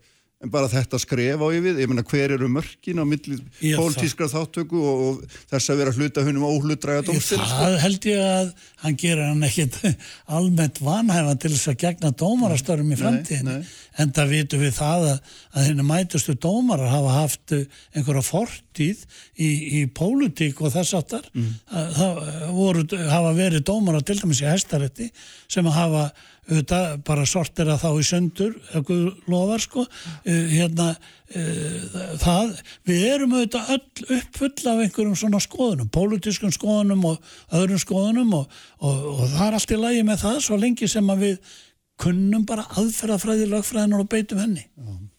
en 0.47 0.52
bara 0.52 0.70
þetta 0.70 1.01
skref 1.02 1.43
á 1.43 1.48
yfir, 1.51 1.78
ég 1.81 1.90
menna 1.90 2.05
hver 2.06 2.35
eru 2.36 2.48
mörkin 2.51 3.02
á 3.02 3.05
milli 3.09 3.39
pólitískra 3.74 4.28
þáttöku 4.31 4.78
og, 4.78 5.02
og 5.06 5.39
þess 5.51 5.73
að 5.73 5.81
vera 5.82 5.94
hluta 5.97 6.24
húnum 6.27 6.47
óhlutræða 6.47 7.06
dómstil 7.09 7.40
það 7.43 7.78
held 7.82 8.09
ég 8.10 8.23
að 8.23 8.52
hann 8.85 8.98
gera 9.01 9.31
hann 9.31 9.47
ekkit 9.48 9.78
almennt 10.39 10.81
vanhæfa 10.85 11.35
til 11.43 11.52
þess 11.55 11.73
að 11.73 11.81
gegna 11.82 12.12
dómarastörum 12.23 12.93
í 12.94 13.01
framtíðin 13.01 13.52
en 13.56 14.14
það 14.16 14.32
vitum 14.36 14.62
við 14.62 14.74
það 14.77 15.09
að, 15.10 15.35
að 15.56 15.68
henni 15.70 15.89
mætustu 15.90 16.36
dómarar 16.47 16.93
hafa 16.93 17.16
haft 17.16 17.56
einhverja 17.56 18.24
fortíð 18.27 19.02
í, 19.35 19.51
í 19.81 19.82
pólitík 19.90 20.62
og 20.62 20.74
þess 20.77 20.97
aftar 21.01 21.27
mm. 21.32 21.51
það 21.98 22.23
voru, 22.55 22.86
hafa 23.10 23.35
verið 23.36 23.66
dómarar 23.66 24.06
til 24.06 24.20
dæmis 24.20 24.44
í 24.44 24.48
hestaretti 24.51 25.10
sem 25.51 25.66
hafa 25.73 26.10
auðvitað 26.47 26.97
bara 27.06 27.27
sortir 27.28 27.70
að 27.70 27.82
þá 27.82 27.89
í 27.90 28.06
sundur 28.06 28.55
ef 28.70 28.86
Guð 28.86 29.06
lofar 29.31 29.64
sko 29.64 29.85
uh, 29.86 30.47
hérna 30.52 30.89
uh, 30.94 31.98
það, 32.23 32.55
við 32.86 33.06
erum 33.10 33.36
auðvitað 33.36 33.73
öll 33.77 34.18
uppfull 34.20 34.70
af 34.73 34.85
einhverjum 34.85 35.18
svona 35.18 35.43
skoðunum, 35.43 35.90
pólitískum 35.93 36.55
skoðunum 36.55 37.05
og 37.12 37.35
öðrum 37.56 37.82
skoðunum 37.82 38.39
og, 38.40 38.60
og, 38.78 39.10
og 39.16 39.27
það 39.35 39.44
er 39.48 39.59
allt 39.60 39.77
í 39.77 39.81
lagi 39.82 40.06
með 40.06 40.23
það 40.24 40.40
svo 40.47 40.60
lengi 40.62 40.90
sem 40.90 41.12
að 41.12 41.27
við 41.27 41.59
kunnum 42.01 42.47
bara 42.48 42.66
aðferðafræði 42.77 43.51
lögfræðinar 43.51 44.05
og 44.05 44.10
beitum 44.12 44.43
henni 44.43 44.66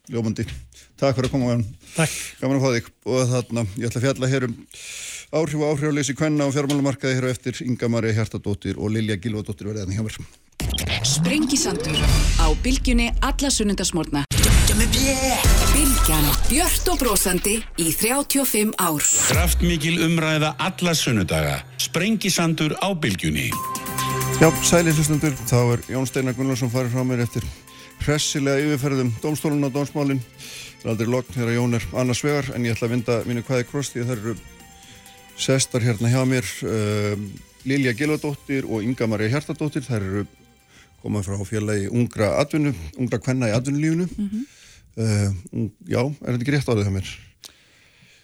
Ljómandi. 0.08 0.46
Takk 0.96 1.18
fyrir 1.18 1.28
að 1.28 1.34
koma. 1.34 1.56
Takk. 1.98 2.14
Gaman 2.40 2.62
að 2.62 2.64
fá 2.64 2.70
þig. 2.78 2.86
Og 3.12 3.26
þarna, 3.34 3.64
ég 3.76 3.90
ætla 3.90 4.00
að 4.00 4.06
fjalla 4.06 4.30
hér 4.32 4.48
um 4.48 4.56
áhrif 5.36 5.60
og 5.60 5.74
áhrifleysi 5.74 6.16
kvenna 6.16 6.48
og 6.48 6.56
fjármálumarkaði 6.56 7.20
hér 7.20 7.28
á 7.28 7.34
eftir 7.34 7.60
Inga 7.68 7.92
Marja 7.92 8.16
Hjartadóttir 8.22 8.80
og 8.80 8.96
Lilja 8.96 9.20
Gilvadóttir 9.20 9.68
verðið 9.68 10.00
mér. 10.00 10.77
Sprengisandur 11.04 11.98
á 12.42 12.48
bylgjunni 12.64 13.12
alla 13.22 13.50
sunnundasmórna. 13.52 14.24
Bylgjan, 15.74 16.28
björt 16.50 16.90
og 16.90 17.00
brósandi 17.02 17.58
í 17.78 17.92
35 17.94 18.74
ár. 18.82 19.04
Kraftmikil 19.30 20.00
umræða 20.06 20.56
alla 20.58 20.94
sunnudaga. 20.98 21.60
Sprengisandur 21.78 22.74
á 22.82 22.90
bylgjunni. 22.98 23.52
Já, 24.42 24.50
sæli 24.64 24.94
hlustundur, 24.94 25.36
þá 25.46 25.60
er 25.76 25.84
Jón 25.92 26.08
Steinar 26.10 26.38
Gunnarsson 26.38 26.72
farið 26.74 26.96
frá 26.96 27.06
mér 27.06 27.26
eftir 27.26 27.46
hressilega 28.06 28.64
yfirferðum 28.66 29.14
dómstólun 29.22 29.70
og 29.70 29.76
dómsmálin. 29.76 30.24
Það 30.82 30.86
er 30.86 30.94
aldrei 30.94 31.12
lokn 31.14 31.38
þegar 31.38 31.56
Jón 31.58 31.78
er 31.78 31.88
annars 31.94 32.24
vegar 32.26 32.52
en 32.56 32.66
ég 32.66 32.78
ætla 32.78 32.90
að 32.90 32.96
vinda 32.96 33.20
mínu 33.28 33.46
hvaði 33.46 33.70
kross 33.70 33.94
því 33.94 34.04
að 34.04 34.10
það 34.10 34.18
eru 34.18 34.36
sestar 35.38 35.86
hérna 35.86 36.10
hjá 36.14 36.22
mér 36.26 36.50
uh, 36.66 37.30
Lilja 37.68 37.94
Gilvadóttir 37.98 38.66
og 38.66 38.86
Inga 38.86 39.10
Marja 39.10 39.34
Hjartadóttir. 39.36 39.86
Það 39.86 40.02
eru 40.02 40.28
komað 41.08 41.32
frá 41.32 41.42
félagi 41.48 41.90
ungra 41.90 42.36
atvinnu, 42.44 42.76
ungra 43.00 43.24
kvenna 43.24 43.50
í 43.50 43.58
atvinnulífinu. 43.58 44.12
Mm 44.14 44.46
uh, 44.98 45.32
já, 45.88 46.02
er 46.04 46.36
þetta 46.36 46.44
ekki 46.44 46.54
rétt 46.56 46.70
árið 46.72 46.88
hjá 46.88 46.94
mér? 46.96 47.14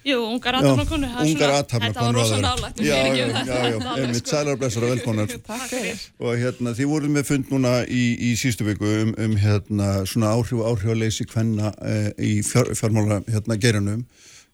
Jú, 0.03 0.17
ungar 0.33 0.57
aðtapnakonur. 0.59 1.11
Þetta 1.23 1.93
var 1.95 2.17
rosa 2.17 2.39
nálægt. 2.43 2.81
Já, 2.83 2.97
já, 3.15 3.23
já, 3.23 3.59
já, 3.71 3.77
einmitt 3.93 4.27
sælar 4.27 4.57
blessar 4.59 4.83
og 4.83 4.91
velkonar. 4.97 5.31
Takk 5.31 5.69
fyrir. 5.71 6.01
Og 6.19 6.41
hérna, 6.41 6.73
þið 6.75 6.89
voruð 6.91 7.13
með 7.15 7.29
fund 7.29 7.53
núna 7.53 7.71
í, 7.87 8.01
í 8.27 8.33
sístu 8.39 8.67
viku 8.67 8.89
um, 8.89 9.13
um 9.15 9.37
hérna 9.39 9.93
svona 10.09 10.33
áhrif 10.35 10.59
og 10.59 10.73
áhrifaleysi 10.73 11.27
hvenna 11.31 11.71
uh, 11.77 12.09
í 12.19 12.33
fjár, 12.43 12.73
fjármála 12.75 13.21
hérna 13.29 13.59
geranum, 13.63 14.03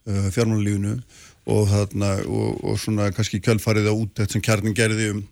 uh, 0.06 0.30
fjármálalífinu 0.30 1.00
og 1.50 1.66
þarna, 1.72 2.14
og, 2.30 2.62
og 2.62 2.78
svona 2.78 3.10
kannski 3.16 3.42
kjölfarið 3.42 3.90
á 3.90 3.94
útætt 3.96 4.36
sem 4.36 4.44
kjarnin 4.44 4.76
gerði 4.76 5.10
um 5.16 5.24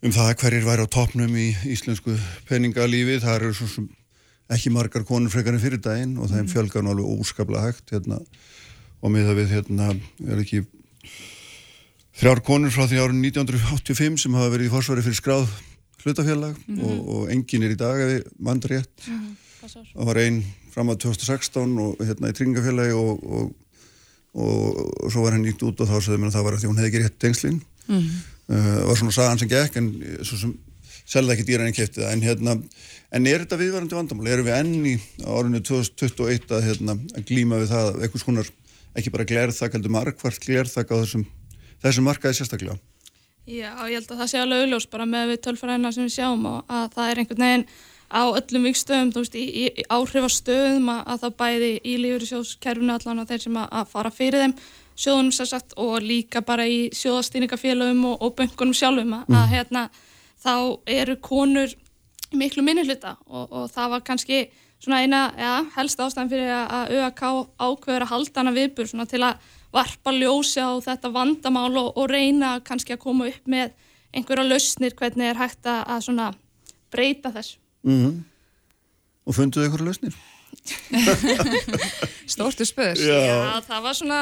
um 0.00 0.12
það 0.14 0.34
hverjir 0.40 0.66
væri 0.66 0.84
á 0.86 0.94
toppnum 0.94 1.34
í 1.36 1.48
íslensku 1.68 2.16
peningalífi, 2.48 3.20
það 3.22 3.36
eru 3.40 3.56
svo 3.56 3.68
sem 3.70 3.88
ekki 4.50 4.72
margar 4.74 5.04
konur 5.06 5.32
frekar 5.32 5.54
en 5.54 5.62
fyrir 5.62 5.82
daginn 5.82 6.16
og 6.18 6.30
þeim 6.32 6.48
fjölgar 6.50 6.84
nú 6.84 6.94
alveg 6.94 7.20
óskaplega 7.20 7.68
hægt 7.68 7.92
hérna, 7.94 8.18
og 9.00 9.12
með 9.12 9.28
það 9.28 9.40
við 9.40 9.52
hérna, 9.54 9.90
er 10.26 10.42
ekki 10.42 10.62
þrjár 12.20 12.42
konur 12.46 12.72
frá 12.74 12.86
því 12.88 13.02
árið 13.02 13.20
1985 13.30 14.24
sem 14.24 14.38
hafa 14.38 14.54
verið 14.54 14.70
í 14.70 14.72
forsvari 14.72 15.04
fyrir 15.04 15.20
skráð 15.20 15.52
hlutafélag 16.00 16.56
og, 16.80 16.96
og 17.14 17.30
engin 17.32 17.64
er 17.66 17.74
í 17.74 17.78
dag 17.78 18.00
ef 18.00 18.10
við 18.10 18.26
mandar 18.40 18.74
rétt. 18.74 19.06
Það 19.60 20.08
var 20.08 20.20
einn 20.22 20.42
fram 20.72 20.92
að 20.92 21.02
2016 21.04 21.80
og 21.84 22.02
hérna 22.06 22.30
í 22.30 22.36
tryggingafélagi 22.36 22.96
og, 22.96 23.24
og, 23.24 23.50
og, 24.40 25.10
svo 25.12 25.24
var 25.26 25.36
henni 25.36 25.50
nýtt 25.50 25.64
út 25.66 25.82
og 25.82 25.90
þá 25.90 25.96
sagði 25.98 26.20
mér 26.22 26.30
að 26.30 26.38
það 26.38 26.46
var 26.46 26.56
að 26.56 26.62
því 26.62 26.70
hún 26.70 26.80
hefði 26.80 26.90
ekki 26.90 27.02
rétt 27.04 27.18
tengslinn 27.20 27.58
mm. 27.90 28.06
Uh, 28.50 28.80
var 28.88 28.98
svona 28.98 29.16
sagan 29.16 29.40
sem 29.40 29.50
gekk 29.50 29.78
en 29.80 29.90
svo 30.20 30.40
sem 30.44 30.56
selða 31.10 31.34
ekki 31.34 31.48
dýran 31.48 31.70
en 31.70 31.76
kefti 31.76 32.02
það 32.02 32.14
en 32.14 32.24
hérna 32.26 32.56
en 33.10 33.26
er 33.26 33.44
þetta 33.44 33.58
viðvarandi 33.58 33.98
vandamál? 33.98 34.30
Erum 34.30 34.46
við 34.46 34.56
enn 34.58 34.86
í 34.86 34.94
árinu 35.26 35.62
2021 35.66 36.54
að, 36.54 36.66
hérna, 36.68 36.96
að 37.16 37.26
glíma 37.30 37.60
við 37.62 37.72
það 37.72 38.02
eitthvað 38.04 38.24
skonar 38.24 38.52
ekki 38.98 39.12
bara 39.14 39.26
glerþak, 39.26 39.74
heldur 39.76 39.94
margvart 39.94 40.42
glerþak 40.42 40.90
á 40.90 40.96
þessum, 41.02 41.26
þessum 41.82 42.06
markaði 42.06 42.40
sérstaklega? 42.40 42.78
Já, 43.50 43.70
ég 43.88 43.96
held 43.98 44.10
að 44.12 44.20
það 44.20 44.30
sé 44.30 44.40
alveg 44.40 44.64
augljós 44.64 44.86
bara 44.90 45.06
með 45.08 45.32
við 45.32 45.40
tölfræðina 45.46 45.92
sem 45.94 46.06
við 46.06 46.16
sjáum 46.18 46.44
og 46.50 46.58
að 46.70 46.92
það 46.94 47.10
er 47.10 47.22
einhvern 47.22 47.46
veginn 47.46 47.66
á 48.10 48.22
öllum 48.26 48.66
vikstöðum, 48.66 49.10
þú 49.14 49.22
veist, 49.24 49.38
í, 49.38 49.44
í, 49.46 49.84
áhrifastöðum 49.86 50.90
að, 50.90 51.00
að 51.12 51.24
það 51.24 51.36
bæði 51.42 51.70
í 51.82 51.96
lífyrirsjóðskerfunu 52.04 52.94
allan 52.96 53.22
og 53.22 53.30
þeir 53.30 53.44
sem 53.46 53.58
að, 53.58 53.68
að 53.80 53.90
fara 53.94 54.12
fyrir 54.14 54.44
þeim 54.44 54.54
sjóðunum 55.00 55.34
sér 55.34 55.48
sagt 55.50 55.76
og 55.80 56.00
líka 56.04 56.42
bara 56.44 56.66
í 56.68 56.88
sjóðastýningafélögum 56.96 58.04
og, 58.12 58.16
og 58.20 58.34
böngunum 58.38 58.76
sjálfum 58.76 59.14
að, 59.16 59.30
að 59.40 59.46
hérna 59.54 59.84
þá 60.40 60.54
eru 60.86 61.16
konur 61.24 61.72
miklu 62.36 62.64
minni 62.64 62.84
hluta 62.86 63.16
og, 63.26 63.46
og 63.48 63.70
það 63.72 63.94
var 63.94 64.04
kannski 64.06 64.42
svona 64.80 65.02
eina, 65.04 65.22
ja, 65.36 65.54
helst 65.76 66.00
ástæðan 66.00 66.30
fyrir 66.30 66.52
að 66.56 66.92
ÖAK 66.96 67.22
ákveður 67.60 68.04
að 68.06 68.12
halda 68.14 68.40
hana 68.40 68.54
viðbur 68.56 68.88
svona 68.88 69.06
til 69.08 69.22
að 69.26 69.48
varpa 69.74 70.14
ljósi 70.14 70.62
á 70.64 70.72
þetta 70.82 71.12
vandamál 71.14 71.70
og, 71.76 71.92
og 72.00 72.08
reyna 72.10 72.56
kannski 72.64 72.96
að 72.96 73.02
koma 73.04 73.28
upp 73.30 73.50
með 73.50 73.74
einhverja 74.16 74.46
lausnir 74.48 74.96
hvernig 74.98 75.30
er 75.30 75.38
hægt 75.38 75.68
að 75.70 76.06
svona 76.06 76.30
breyta 76.90 77.30
þess. 77.34 77.58
Mm 77.86 77.98
-hmm. 78.00 78.16
Og 79.26 79.34
funduðu 79.36 79.68
ykkur 79.68 79.84
lausnir? 79.86 80.16
Stórtu 82.30 82.66
spöðs. 82.68 83.02
Já. 83.02 83.18
Já, 83.18 83.60
það 83.66 83.84
var 83.86 83.96
svona 83.98 84.20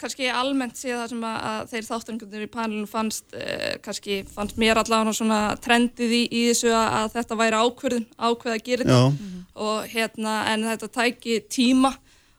kannski 0.00 0.28
almennt 0.32 0.78
síðan 0.78 1.02
það 1.02 1.12
sem 1.12 1.26
að, 1.28 1.36
að 1.50 1.70
þeir 1.72 1.86
þáttungundur 1.88 2.44
í 2.44 2.48
panelinu 2.52 2.90
fannst 2.90 3.36
eh, 3.36 3.76
kannski 3.84 4.18
fannst 4.32 4.60
mér 4.60 4.80
allavega 4.82 5.14
svona 5.16 5.40
trendið 5.62 6.16
í, 6.16 6.22
í 6.28 6.42
þessu 6.50 6.72
að, 6.74 6.88
að 7.00 7.14
þetta 7.16 7.40
væri 7.42 7.62
ákverðin 7.62 8.08
ákveð 8.16 8.56
að 8.56 8.66
gera 8.66 8.88
þetta. 8.88 9.06
Mm. 9.06 9.46
og 9.66 9.94
hérna 9.94 10.36
en 10.52 10.68
þetta 10.70 10.92
tæki 10.98 11.40
tíma 11.52 11.94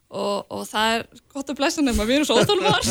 og, 0.08 0.46
og 0.54 0.64
það 0.70 0.94
er 0.94 1.06
gott 1.34 1.52
að 1.52 1.60
blessa 1.60 1.84
nefn 1.84 2.04
að 2.04 2.12
við 2.12 2.20
erum 2.20 2.30
svo 2.30 2.38
ótalvar 2.40 2.82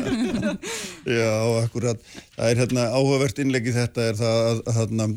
Já, 1.20 1.32
akkurat. 1.62 2.12
Það 2.36 2.50
er 2.50 2.62
hérna 2.64 2.90
áhugavert 2.92 3.42
innleggi 3.42 3.76
þetta 3.76 4.10
er 4.10 4.18
það 4.20 4.46
að, 4.50 4.62
að 4.66 4.80
hérna 4.80 5.12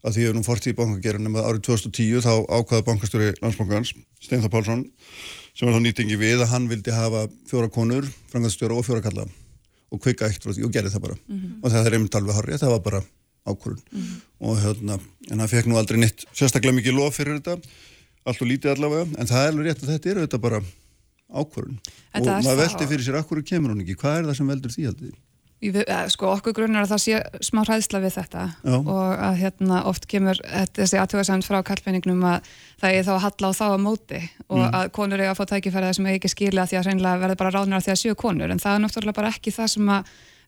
að 0.00 0.16
því 0.16 0.26
að 0.28 0.36
nú 0.36 0.42
fórt 0.46 0.66
í 0.66 0.76
bankagerunum 0.76 1.36
að 1.36 1.48
árið 1.48 1.62
2010 1.68 2.24
þá 2.24 2.32
ákvaða 2.48 2.86
bankastjóri 2.86 3.34
landsbankans 3.42 3.92
Steinþór 4.24 4.52
Pálsson 4.54 4.84
sem 5.52 5.68
var 5.68 5.76
þá 5.76 5.84
nýtingi 5.84 6.16
við 6.20 6.44
að 6.44 6.52
hann 6.54 6.68
vildi 6.70 6.94
hafa 6.94 7.26
fjóra 7.50 7.68
konur, 7.72 8.08
frangatstjóra 8.32 8.78
og 8.78 8.86
fjóra 8.86 9.04
kalla 9.04 9.26
og 9.90 10.02
kvika 10.02 10.28
eitt 10.30 10.42
frá 10.44 10.54
því 10.54 10.66
og 10.66 10.74
gerði 10.74 10.92
það 10.94 11.06
bara 11.06 11.16
mm 11.18 11.38
-hmm. 11.38 11.54
og 11.62 11.72
það 11.72 11.86
er 11.86 11.96
einmitt 11.98 12.16
alveg 12.16 12.36
harrið, 12.38 12.60
það 12.62 12.74
var 12.74 12.82
bara 12.88 13.02
ákvörun 13.44 13.80
mm 13.80 14.00
-hmm. 14.00 14.20
og 14.40 14.60
hérna, 14.64 15.00
en 15.30 15.38
hann 15.38 15.48
fekk 15.48 15.66
nú 15.66 15.76
aldrei 15.76 15.98
nýtt 16.00 16.24
sérstaklega 16.32 16.76
mikið 16.76 16.94
lof 16.94 17.16
fyrir 17.16 17.40
þetta 17.40 17.58
allt 18.24 18.42
og 18.42 18.48
lítið 18.48 18.70
allavega, 18.70 19.06
en 19.18 19.26
það 19.26 19.42
er 19.42 19.52
alveg 19.52 19.66
rétt 19.66 19.82
að 19.82 19.90
þetta 19.92 20.10
er 20.10 20.20
þetta 20.24 20.38
bara 20.38 20.62
ákvörun 21.28 21.78
og 22.14 22.26
maður 22.26 22.62
veldi 22.62 22.86
fyrir 22.86 23.04
sér, 23.04 23.18
akkur 23.18 23.42
kemur 23.42 23.70
hún 23.70 23.82
ekki 23.82 23.96
hvað 23.96 24.18
er 24.18 24.24
það 24.28 24.36
sem 24.36 24.46
veldur 24.46 24.70
því 24.70 24.86
aldrei? 24.86 25.12
Sko 26.08 26.30
okkur 26.38 26.54
grunnar 26.56 26.86
að 26.86 26.92
það 26.94 27.00
sé 27.04 27.18
smá 27.44 27.60
hræðsla 27.66 28.00
við 28.00 28.14
þetta 28.16 28.44
Já. 28.64 28.76
og 28.80 29.10
að 29.26 29.34
hérna 29.42 29.82
oft 29.90 30.06
kemur 30.08 30.38
þessi 30.76 30.96
aðtöðasamt 31.02 31.44
frá 31.44 31.58
kallpenningnum 31.68 32.22
að 32.24 32.48
það 32.80 32.96
er 32.96 33.04
þá 33.04 33.12
að 33.18 33.22
halla 33.26 33.50
á 33.52 33.58
þá 33.60 33.64
að 33.68 33.82
móti 33.84 34.20
og 34.48 34.58
Mm. 34.60 34.74
að 34.80 34.88
konur 34.96 35.20
eiga 35.20 35.34
að 35.34 35.38
fá 35.40 35.44
tækifæri 35.52 35.92
sem 35.94 36.06
ekki 36.06 36.28
skila 36.32 36.64
því 36.66 36.78
að 36.80 36.86
reynilega 36.88 37.20
verða 37.26 37.36
bara 37.36 37.50
ráðnir 37.58 37.84
því 37.84 37.92
að 37.92 38.00
séu 38.02 38.14
konur 38.16 38.50
en 38.50 38.58
það 38.58 38.74
er 38.74 38.84
náttúrulega 38.86 39.18
bara 39.20 39.28
ekki 39.34 39.52
það 39.52 39.68
sem 39.74 39.92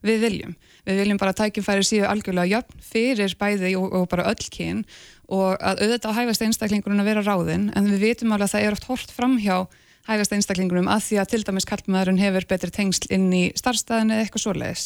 við 0.03 0.19
viljum. 0.19 0.55
Við 0.85 0.97
viljum 0.99 1.17
bara 1.21 1.33
tækifæri 1.33 1.85
séu 1.87 2.03
algjörlega 2.09 2.57
jöfn 2.57 2.81
fyrir 2.83 3.35
bæði 3.39 3.75
og, 3.79 3.93
og 3.93 4.09
bara 4.11 4.25
öll 4.33 4.49
kyn 4.51 4.81
og 5.29 5.55
að 5.61 5.79
auðvitað 5.85 6.09
á 6.11 6.17
hæfast 6.19 6.41
einstaklingurinn 6.43 6.99
að 6.99 7.07
vera 7.07 7.23
ráðinn 7.23 7.69
en 7.77 7.87
við 7.87 8.01
vitum 8.09 8.33
alveg 8.35 8.49
að 8.49 8.55
það 8.57 8.65
er 8.67 8.75
oft 8.75 8.89
hort 8.89 9.13
framhjá 9.15 9.61
hægast 10.07 10.33
einstaklingunum 10.35 10.89
að 10.91 11.05
því 11.07 11.19
að 11.21 11.29
til 11.31 11.43
dæmis 11.47 11.67
kallmaðurinn 11.69 12.21
hefur 12.21 12.47
betri 12.49 12.71
tengsl 12.75 13.07
inn 13.15 13.29
í 13.33 13.43
starfstæðinu 13.59 14.15
eða 14.15 14.25
eitthvað 14.25 14.45
svoleiðis. 14.45 14.85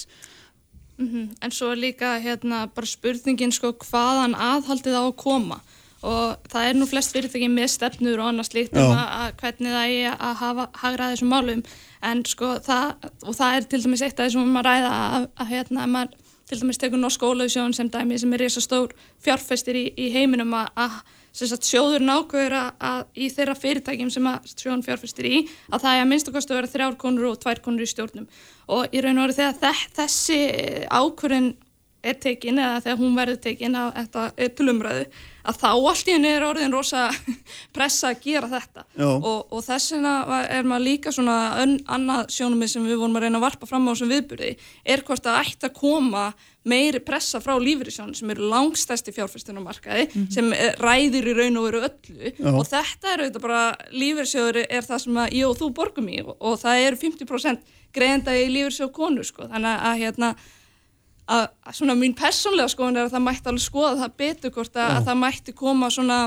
Mhm, 0.97 1.25
En 1.41 1.51
svo 1.51 1.71
er 1.71 1.77
líka 1.77 2.17
hérna 2.21 2.67
bara 2.73 2.85
spurningin 2.85 3.53
sko 3.53 3.73
hvaðan 3.73 4.33
aðhaldið 4.33 4.97
á 4.97 5.03
að 5.05 5.15
koma? 5.15 5.59
Og 6.03 6.37
það 6.49 6.69
er 6.69 6.75
nú 6.77 6.85
flest 6.85 7.13
fyrirtæki 7.13 7.49
með 7.49 7.69
stefnur 7.73 8.19
og 8.21 8.29
annað 8.29 8.49
slíkt 8.51 8.77
um 8.77 8.93
að, 8.93 9.33
hvernig 9.41 9.73
það 9.73 9.93
er 9.97 10.17
að 10.21 10.35
hafa 10.41 10.65
hagra 10.73 11.09
þessum 11.11 11.31
málum. 11.33 11.63
En 12.05 12.23
sko 12.25 12.53
það 12.61 12.93
og 13.25 13.33
það 13.35 13.55
er 13.55 13.67
til 13.71 13.81
dæmis 13.81 14.03
eitt 14.05 14.19
af 14.19 14.27
þessum 14.27 14.45
um 14.45 14.59
að 14.61 14.67
ræða 14.69 14.91
að, 15.17 15.27
að 15.41 15.47
hérna 15.47 15.83
að 15.83 15.93
maður 15.95 16.13
til 16.47 16.59
dæmis 16.61 16.77
tekur 16.77 17.01
norsk 17.01 17.25
ólausjón 17.25 17.73
sem 17.73 17.89
dæmi 17.89 18.19
sem 18.21 18.33
er 18.33 18.39
reysa 18.45 18.61
stór 18.61 18.93
fjárfestir 19.25 19.75
í, 19.75 19.85
í 19.97 20.11
heiminum 20.13 20.53
að, 20.53 21.01
að, 22.57 22.71
að 22.81 23.03
í 23.15 23.29
þeirra 23.29 23.55
fyrirtækjum 23.61 24.09
sem 24.13 24.27
að 24.31 24.49
sjóðun 24.53 24.83
fjárfestir 24.87 25.25
í 25.29 25.37
að 25.69 25.83
það 25.83 25.93
er 25.93 26.01
að 26.01 26.09
minnstu 26.11 26.33
kostu 26.33 26.53
að 26.55 26.59
vera 26.61 26.73
þrjár 26.73 26.97
konur 26.97 27.29
og 27.31 27.39
tvær 27.43 27.61
konur 27.61 27.85
í 27.85 27.91
stjórnum. 27.91 28.27
Og 28.73 28.89
í 28.91 29.03
raun 29.05 29.17
og 29.21 29.27
veru 29.27 29.37
þegar 29.37 29.59
þe- 29.61 29.89
þessi 29.99 30.39
ákvörðin 30.89 31.51
er 32.11 32.19
tekin 32.21 32.61
eða 32.61 32.83
þegar 32.85 33.01
hún 33.01 33.17
verður 33.17 33.41
tekin 33.47 33.79
að 33.79 33.89
þetta 34.01 34.27
er 34.37 34.53
til 34.57 34.69
umræðu 34.73 35.07
að 35.47 35.59
þá 35.61 35.69
allt 35.69 36.09
í 36.09 36.13
henni 36.15 36.31
er 36.31 36.45
orðin 36.47 36.75
rosa 36.75 37.05
pressa 37.75 38.11
að 38.11 38.25
gera 38.25 38.49
þetta. 38.51 38.83
Og, 38.97 39.39
og 39.53 39.63
þess 39.63 39.93
vegna 39.95 40.41
er 40.43 40.67
maður 40.67 40.85
líka 40.87 41.13
svona 41.15 41.37
ön, 41.63 41.77
annað 41.87 42.33
sjónumið 42.35 42.73
sem 42.73 42.87
við 42.87 42.99
vorum 42.99 43.17
að 43.19 43.27
reyna 43.27 43.39
að 43.39 43.47
varpa 43.47 43.69
fram 43.69 43.87
á 43.87 43.91
þessum 43.93 44.11
viðburði 44.11 44.51
er 44.83 45.03
hvort 45.07 45.29
að 45.29 45.39
ætti 45.43 45.69
að 45.69 45.77
koma 45.77 46.25
meiri 46.67 46.99
pressa 46.99 47.39
frá 47.39 47.53
lífyrirsjónu 47.63 48.17
sem 48.17 48.33
eru 48.33 48.49
langstæsti 48.51 49.13
fjárfæstunumarkaði 49.15 50.25
sem 50.33 50.51
er, 50.51 50.75
ræðir 50.83 51.29
í 51.31 51.35
raun 51.37 51.61
og 51.61 51.69
veru 51.69 51.83
öllu. 51.87 52.33
Já. 52.33 52.51
og 52.51 52.67
þetta 52.67 53.13
er 53.13 53.23
auðvitað 53.23 53.45
bara 53.47 53.63
lífyrirsjóður 53.95 54.61
er 54.65 54.87
það 54.89 55.03
sem 55.05 55.21
að 55.23 55.37
ég 55.37 55.47
og 55.47 55.57
þú 55.61 55.71
borgum 55.79 56.11
í 56.11 56.19
og, 56.25 56.35
og 56.43 56.59
það 56.59 56.83
eru 56.89 57.01
50% 57.05 57.73
greiðenda 57.95 58.35
í 58.35 58.49
lífyrirsjóð 58.51 58.93
konur 58.99 59.27
sko. 59.27 59.47
Þannig 59.47 59.87
að 59.87 60.01
hérna 60.03 60.35
að, 61.27 61.47
svona 61.75 61.95
mín 61.99 62.15
persónlega 62.17 62.71
skoðun 62.71 62.99
er 62.99 63.07
að 63.07 63.15
það 63.15 63.25
mætti 63.27 63.51
alveg 63.51 63.65
skoða 63.65 63.95
það 64.01 64.19
betur 64.23 64.53
hvort 64.55 64.77
að, 64.77 64.93
að 64.97 65.09
það 65.09 65.19
mætti 65.23 65.55
koma 65.57 65.89
svona 65.93 66.19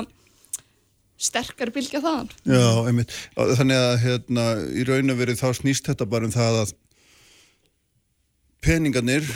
sterkari 1.21 1.73
bylgja 1.75 2.01
þaðan 2.01 2.29
Já, 2.49 2.67
einmitt. 2.89 3.15
Þannig 3.37 3.81
að 3.81 3.95
hérna, 4.05 4.45
í 4.73 4.85
raun 4.87 5.13
og 5.13 5.19
verið 5.21 5.41
þá 5.41 5.49
snýst 5.61 5.89
þetta 5.89 6.07
bara 6.09 6.29
um 6.29 6.33
það 6.33 6.61
að 6.63 6.75
peningarnir 8.61 9.27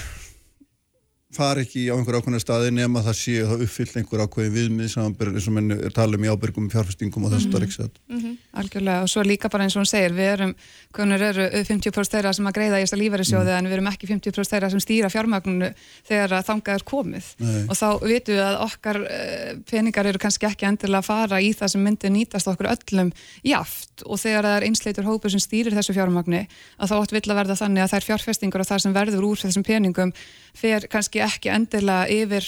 fara 1.36 1.64
ekki 1.66 1.86
á 1.92 1.96
einhver 1.96 2.18
ákveðna 2.20 2.42
staði 2.42 2.72
nema 2.76 3.04
það 3.06 3.18
sé 3.20 3.36
að 3.44 3.52
það 3.52 3.66
uppfyllt 3.66 3.98
einhver 4.00 4.24
ákveðin 4.26 4.56
viðmið 4.56 4.92
samanber 4.94 5.32
eins 5.34 5.50
og 5.50 5.56
menn 5.58 5.76
er 5.76 5.96
tala 5.96 6.20
um 6.20 6.26
í 6.26 6.32
ábyrgum 6.32 6.70
fjárfestingum 6.74 7.28
og 7.28 7.36
þess 7.36 7.48
að 7.48 7.56
það 7.56 7.60
er 7.60 7.68
ekki 7.68 7.78
satt. 7.78 8.02
Algjörlega. 8.56 9.06
Og 9.06 9.12
svo 9.12 9.26
líka 9.28 9.52
bara 9.52 9.68
eins 9.68 9.76
og 9.76 9.84
hún 9.84 9.90
segir 9.90 10.16
við 10.16 10.32
erum, 10.34 10.56
hvernig 10.96 11.26
eru 11.30 11.48
50% 11.70 12.16
þeirra 12.16 12.34
sem 12.36 12.50
að 12.50 12.58
greiða 12.60 12.80
í 12.80 12.86
þessa 12.86 13.00
lífærisjóði 13.02 13.56
en 13.56 13.70
við 13.70 13.78
erum 13.78 13.90
ekki 13.92 14.10
50% 14.12 14.56
þeirra 14.56 14.72
sem 14.74 14.84
stýra 14.84 15.12
fjármagnunu 15.12 15.72
þegar 16.08 16.38
að 16.40 16.48
þangað 16.50 16.80
er 16.80 16.88
komið. 16.92 17.32
Nei. 17.44 17.66
og 17.70 17.76
þá 17.78 17.88
vitum 18.06 18.36
við 18.36 18.44
að 18.46 18.58
okkar 18.66 19.02
uh, 19.04 19.50
peningar 19.70 20.10
eru 20.10 20.22
kannski 20.22 20.48
ekki 20.50 20.68
endilega 20.70 21.02
að 21.04 21.10
fara 21.10 21.42
í 21.44 21.52
það 21.58 21.74
sem 21.74 21.84
myndi 21.86 22.12
nýtast 22.14 22.50
okkur 22.52 22.72
öllum 22.72 23.12
jaft 23.46 24.06
og 24.06 24.20
þegar 24.22 24.48
það 24.48 24.58
er 24.58 24.68
einsleitur 24.70 25.08
hópur 25.08 25.34
sem 25.34 25.44
stýrir 25.44 25.76
þessu 25.76 25.96
fjármagni 25.96 26.46
að 26.80 26.92
þá 26.92 26.96
átt 26.98 27.16
vill 27.16 27.26
að 27.28 27.40
verða 27.42 27.60
þannig 27.60 27.86
að 27.86 27.94
þær 27.94 28.08
fjárfestingar 28.10 28.64
og 28.64 28.70
það 28.70 28.84
sem 28.86 28.96
verður 28.96 29.28
úr 29.30 29.44
þessum 29.44 29.66
peningum 29.68 30.14
fer 30.58 30.88
kannski 30.92 31.22
ekki 31.26 31.52
endilega 31.54 32.08
yfir 32.16 32.48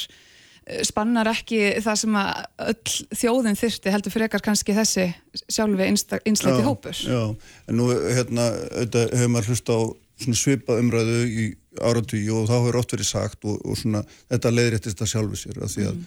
eh, 0.66 0.82
spannar 0.88 1.30
ekki 1.32 1.62
það 1.86 2.02
sem 2.04 2.20
að 2.22 2.44
öll 2.72 2.98
þjóðin 3.22 3.62
þyrti 3.62 3.94
heldur 3.94 4.16
frekar 4.16 4.46
kannski 4.46 4.76
þessi 4.78 5.08
sjálfi 5.46 5.88
einsleiti 5.88 6.66
hópur. 6.66 6.98
Já, 6.98 7.24
en 7.68 7.80
nú 7.80 7.90
hérna, 7.94 8.52
auðvitað 8.74 9.16
hefur 9.16 9.34
maður 9.36 9.54
hlusta 9.54 9.80
á 9.80 9.82
svipað 10.18 10.82
umræðu 10.82 11.24
í 11.28 11.48
áratvíu 11.78 12.40
og 12.42 12.48
þá 12.50 12.56
hefur 12.58 12.80
oft 12.80 12.94
verið 12.96 13.10
sagt 13.12 13.46
og, 13.46 13.60
og 13.62 13.78
svona 13.78 14.02
þetta 14.32 14.54
leiðréttist 14.54 15.04
að 15.04 15.12
sjálfu 15.12 15.38
sér 15.38 15.60
af 15.62 15.74
því 15.74 15.92
að 15.92 16.00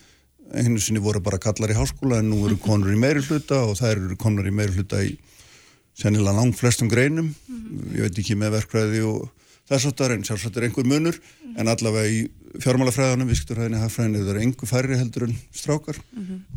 einu 0.50 0.80
sinni 0.82 1.02
voru 1.02 1.20
bara 1.22 1.38
kallar 1.38 1.70
í 1.70 1.76
háskóla 1.78 2.18
en 2.20 2.30
nú 2.32 2.40
eru 2.48 2.56
konur 2.58 2.90
í 2.90 2.98
meiri 2.98 3.22
hluta 3.22 3.62
og 3.68 3.76
þær 3.78 3.92
eru 3.92 4.16
komnar 4.18 4.48
í 4.50 4.54
meiri 4.54 4.74
hluta 4.74 5.02
í 5.06 5.12
sennilega 5.98 6.36
langt 6.40 6.58
flestum 6.58 6.90
greinum 6.90 7.30
ég 7.94 8.06
veit 8.06 8.18
ekki 8.18 8.38
með 8.38 8.56
verkfræði 8.58 9.04
og 9.06 9.28
þess 9.70 9.90
áttar 9.90 10.14
en 10.16 10.26
sjálfsagt 10.26 10.58
er 10.58 10.68
einhver 10.68 10.88
munur 10.90 11.18
en 11.56 11.70
allavega 11.70 12.10
í 12.10 12.22
fjármálafræðanum, 12.60 13.28
viðskipturfræðinni, 13.30 13.82
hagfræðinni 13.84 14.22
það 14.24 14.32
eru 14.32 14.44
einhver 14.44 14.70
færri 14.70 14.96
heldur 14.98 15.28
en 15.28 15.36
strákar. 15.54 16.00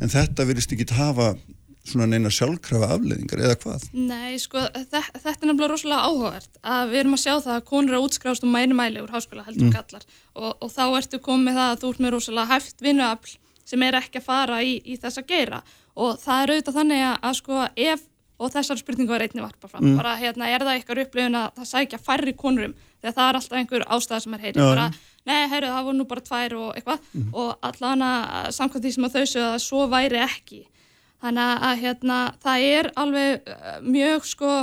En 0.01 0.09
þetta 0.09 0.47
virðist 0.49 0.73
ekki 0.73 0.89
hafa 0.97 1.35
svona 1.83 2.07
neina 2.07 2.31
sjálfkrafa 2.31 2.89
afleðingar 2.95 3.41
eða 3.43 3.57
hvað? 3.59 3.85
Nei, 3.91 4.37
sko, 4.39 4.61
þe 4.71 5.01
þetta 5.11 5.33
er 5.33 5.49
nefnilega 5.49 5.71
rosalega 5.71 6.07
áhugavert 6.07 6.61
að 6.63 6.93
við 6.93 7.01
erum 7.01 7.17
að 7.17 7.23
sjá 7.25 7.33
það 7.33 7.55
að 7.57 7.65
konur 7.67 7.91
eru 7.91 7.99
að 7.99 8.07
útskrást 8.07 8.45
um 8.47 8.53
mæni 8.55 8.77
mæli 8.77 9.03
úr 9.03 9.11
háskóla 9.11 9.43
heldur 9.47 9.67
mm. 9.67 9.73
kallar 9.75 10.05
og, 10.07 10.49
og 10.63 10.71
þá 10.71 10.83
ertu 11.01 11.19
komið 11.23 11.59
það 11.59 11.73
að 11.73 11.81
þú 11.81 11.91
ert 11.91 12.03
með 12.05 12.15
rosalega 12.15 12.53
hæft 12.53 12.85
vinnuafl 12.85 13.35
sem 13.67 13.83
er 13.83 13.99
ekki 13.99 14.21
að 14.21 14.27
fara 14.29 14.61
í, 14.63 14.77
í 14.79 14.95
þess 15.01 15.19
að 15.19 15.29
gera 15.33 15.61
og 15.93 16.15
það 16.23 16.45
er 16.45 16.53
auðvitað 16.53 16.79
þannig 16.79 17.05
að, 17.09 17.19
að 17.19 17.37
sko 17.41 17.59
ef, 17.89 18.07
og 18.39 18.55
þessar 18.55 18.79
spurningu 18.79 19.13
var 19.13 19.27
einnig 19.27 19.43
varpa 19.43 19.71
fram, 19.71 19.91
bara 19.99 20.15
hérna 20.23 20.49
er 20.51 20.63
það 20.63 20.77
eitthvað 20.77 21.03
upplifun 21.03 21.39
að 21.41 21.59
það 21.59 21.71
sækja 21.73 22.03
færri 22.07 22.35
konurum 22.39 22.77
þegar 23.03 23.15
það 23.17 23.29
er 23.29 23.39
alltaf 23.39 23.57
einhver 23.59 23.85
ástæða 23.91 24.19
sem 24.23 24.35
er 24.37 24.43
heyri 24.47 24.61
Já, 24.61 24.67
bara, 24.69 24.85
nei, 25.27 25.41
heyrðu, 25.51 25.71
það 25.73 25.87
voru 25.87 25.97
nú 25.99 26.05
bara 26.09 26.23
tvær 26.29 26.55
og 26.59 26.69
eitthvað. 26.79 27.09
Og 27.33 27.67
allan 27.69 28.05
að 28.07 28.47
samkvæmt 28.57 28.85
því 28.85 28.93
sem 28.95 29.07
að 29.07 29.17
þau 29.17 29.25
séu 29.33 29.43
að 29.49 29.57
svo 29.65 29.87
væri 29.91 30.21
ekki. 30.23 30.61
Þannig 31.23 31.65
að 31.69 31.83
hérna, 31.83 32.19
það 32.43 32.65
er 32.67 32.91
alveg 32.99 33.51
uh, 33.53 33.75
mjög 33.87 34.25
sko, 34.27 34.53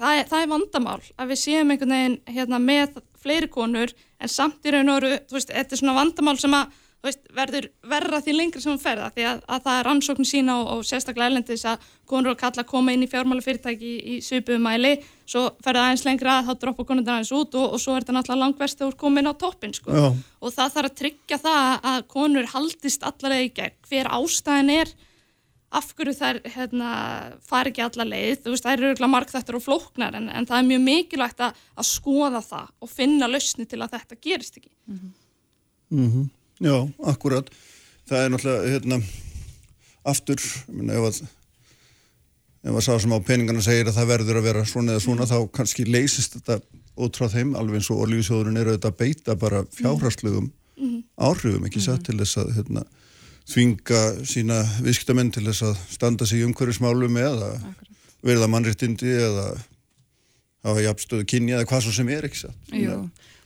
það 0.00 0.20
er, 0.20 0.30
það 0.30 0.44
er 0.44 0.52
vandamál 0.54 1.00
að 1.14 1.30
við 1.30 1.42
séum 1.44 1.70
einhvern 1.70 1.94
veginn 1.94 2.16
hérna, 2.26 2.62
með 2.62 3.00
fleiri 3.20 3.50
konur 3.52 3.92
en 4.20 4.32
samt 4.32 4.64
í 4.66 4.72
raun 4.74 4.90
og 4.90 4.98
veru, 4.98 5.20
þú 5.28 5.36
veist, 5.36 5.52
þetta 5.54 5.76
er 5.76 5.82
svona 5.82 5.98
vandamál 5.98 6.38
sem 6.40 6.56
að 6.56 6.79
veist, 7.04 7.22
verður 7.34 7.68
verra 7.90 8.20
því 8.22 8.34
lengri 8.36 8.62
sem 8.62 8.72
hún 8.72 8.82
ferða 8.82 9.08
því 9.14 9.26
að, 9.30 9.42
að 9.48 9.64
það 9.66 9.78
er 9.78 9.88
rannsókn 9.88 10.28
sína 10.28 10.56
og, 10.60 10.70
og 10.74 10.86
sérstaklega 10.88 11.30
erlendis 11.30 11.66
að 11.68 11.84
konur 12.10 12.34
og 12.34 12.40
kalla 12.40 12.64
koma 12.66 12.94
inn 12.94 13.04
í 13.06 13.10
fjármálafyrirtæki 13.10 13.90
í, 13.90 13.98
í 14.14 14.16
svipuðum 14.24 14.66
mæli, 14.66 14.94
svo 15.28 15.46
ferða 15.64 15.86
aðeins 15.88 16.06
lengra 16.08 16.38
að 16.38 16.50
þá 16.50 16.64
droppa 16.64 16.88
konundar 16.88 17.18
aðeins 17.18 17.34
út 17.36 17.54
og, 17.60 17.76
og 17.76 17.82
svo 17.82 17.94
er 17.94 18.04
þetta 18.04 18.16
náttúrulega 18.18 18.44
langverst 18.44 18.80
þegar 18.80 18.90
þú 18.90 18.96
er 18.96 19.02
komin 19.04 19.30
á 19.30 19.34
toppin 19.44 19.76
sko. 19.76 20.08
Og 20.40 20.56
það 20.56 20.74
þarf 20.76 20.90
að 20.90 20.98
tryggja 21.02 21.38
það 21.44 21.86
að 21.92 22.02
konur 22.16 22.50
haldist 22.54 23.06
allarlega 23.06 23.46
í 23.46 23.54
gegn 23.60 23.78
hver 23.88 24.12
ástæðin 24.18 24.74
er 24.80 24.92
af 25.70 25.92
hverju 25.94 26.16
þær 26.18 26.40
hérna, 26.50 26.90
fari 27.46 27.70
ekki 27.70 27.84
alla 27.84 28.06
leið, 28.08 28.40
þú 28.42 28.54
veist, 28.56 28.64
þær 28.66 28.72
eru 28.72 28.88
örugglega 28.88 29.12
margþættur 29.12 29.58
og 29.60 29.62
flóknar 29.62 30.16
en, 30.18 30.26
en 30.34 30.48
það 30.48 30.58
er 30.58 30.66
mjög 30.66 30.80
mikilvægt 30.88 31.44
að, 31.46 31.60
að 31.78 31.86
skoða 31.86 32.40
það 32.42 32.72
og 32.82 32.90
finna 32.90 33.28
lausni 33.30 33.68
til 33.70 33.78
að 33.78 33.94
þetta 33.94 34.18
gerist 34.26 34.58
ekki. 34.58 34.72
Já, 36.60 36.76
akkurat. 37.08 37.50
Það 38.10 38.24
er 38.24 38.32
náttúrulega, 38.34 38.72
hérna, 38.74 39.00
aftur, 40.10 40.42
meina, 40.68 40.98
ef 40.98 41.06
að, 41.08 41.20
ef 42.66 42.76
að 42.76 42.84
sá 42.84 42.92
sem 43.00 43.14
á 43.16 43.18
peningana 43.24 43.64
segir 43.64 43.88
að 43.88 44.00
það 44.00 44.10
verður 44.12 44.40
að 44.40 44.48
vera 44.50 44.64
svona 44.68 44.94
eða 44.96 45.04
svona, 45.06 45.28
þá 45.30 45.38
kannski 45.56 45.86
leysist 45.88 46.36
þetta 46.38 46.60
frá 47.16 47.30
þeim, 47.32 47.54
alveg 47.56 47.80
eins 47.80 47.90
og 47.94 48.02
orlífisjóðurinn 48.04 48.60
eru 48.60 48.74
auðvitað 48.74 48.90
að 48.92 48.98
beita 49.00 49.36
bara 49.40 49.62
fjárhagslegum 49.72 50.50
áhrifum, 51.20 51.64
ekki 51.68 51.80
satt, 51.84 52.04
til 52.08 52.18
þess 52.20 52.40
að, 52.42 52.52
hérna, 52.58 52.84
þvinga 53.50 54.02
sína 54.28 54.60
viðskiptamenn 54.84 55.32
til 55.34 55.46
þess 55.48 55.64
að 55.70 55.80
standa 55.96 56.28
sig 56.28 56.42
í 56.42 56.46
umhverfismálum 56.48 57.16
eða 57.20 57.50
verða 58.26 58.48
mannréttindi 58.52 59.10
eða 59.16 59.46
hafa 60.66 60.84
jafnstöðu 60.84 61.26
kynja 61.28 61.58
eða 61.58 61.68
hvað 61.70 61.86
svo 61.86 61.94
sem 61.96 62.12
er, 62.12 62.26
ekki 62.28 62.42
satt. 62.44 62.58
Jú, 62.76 62.98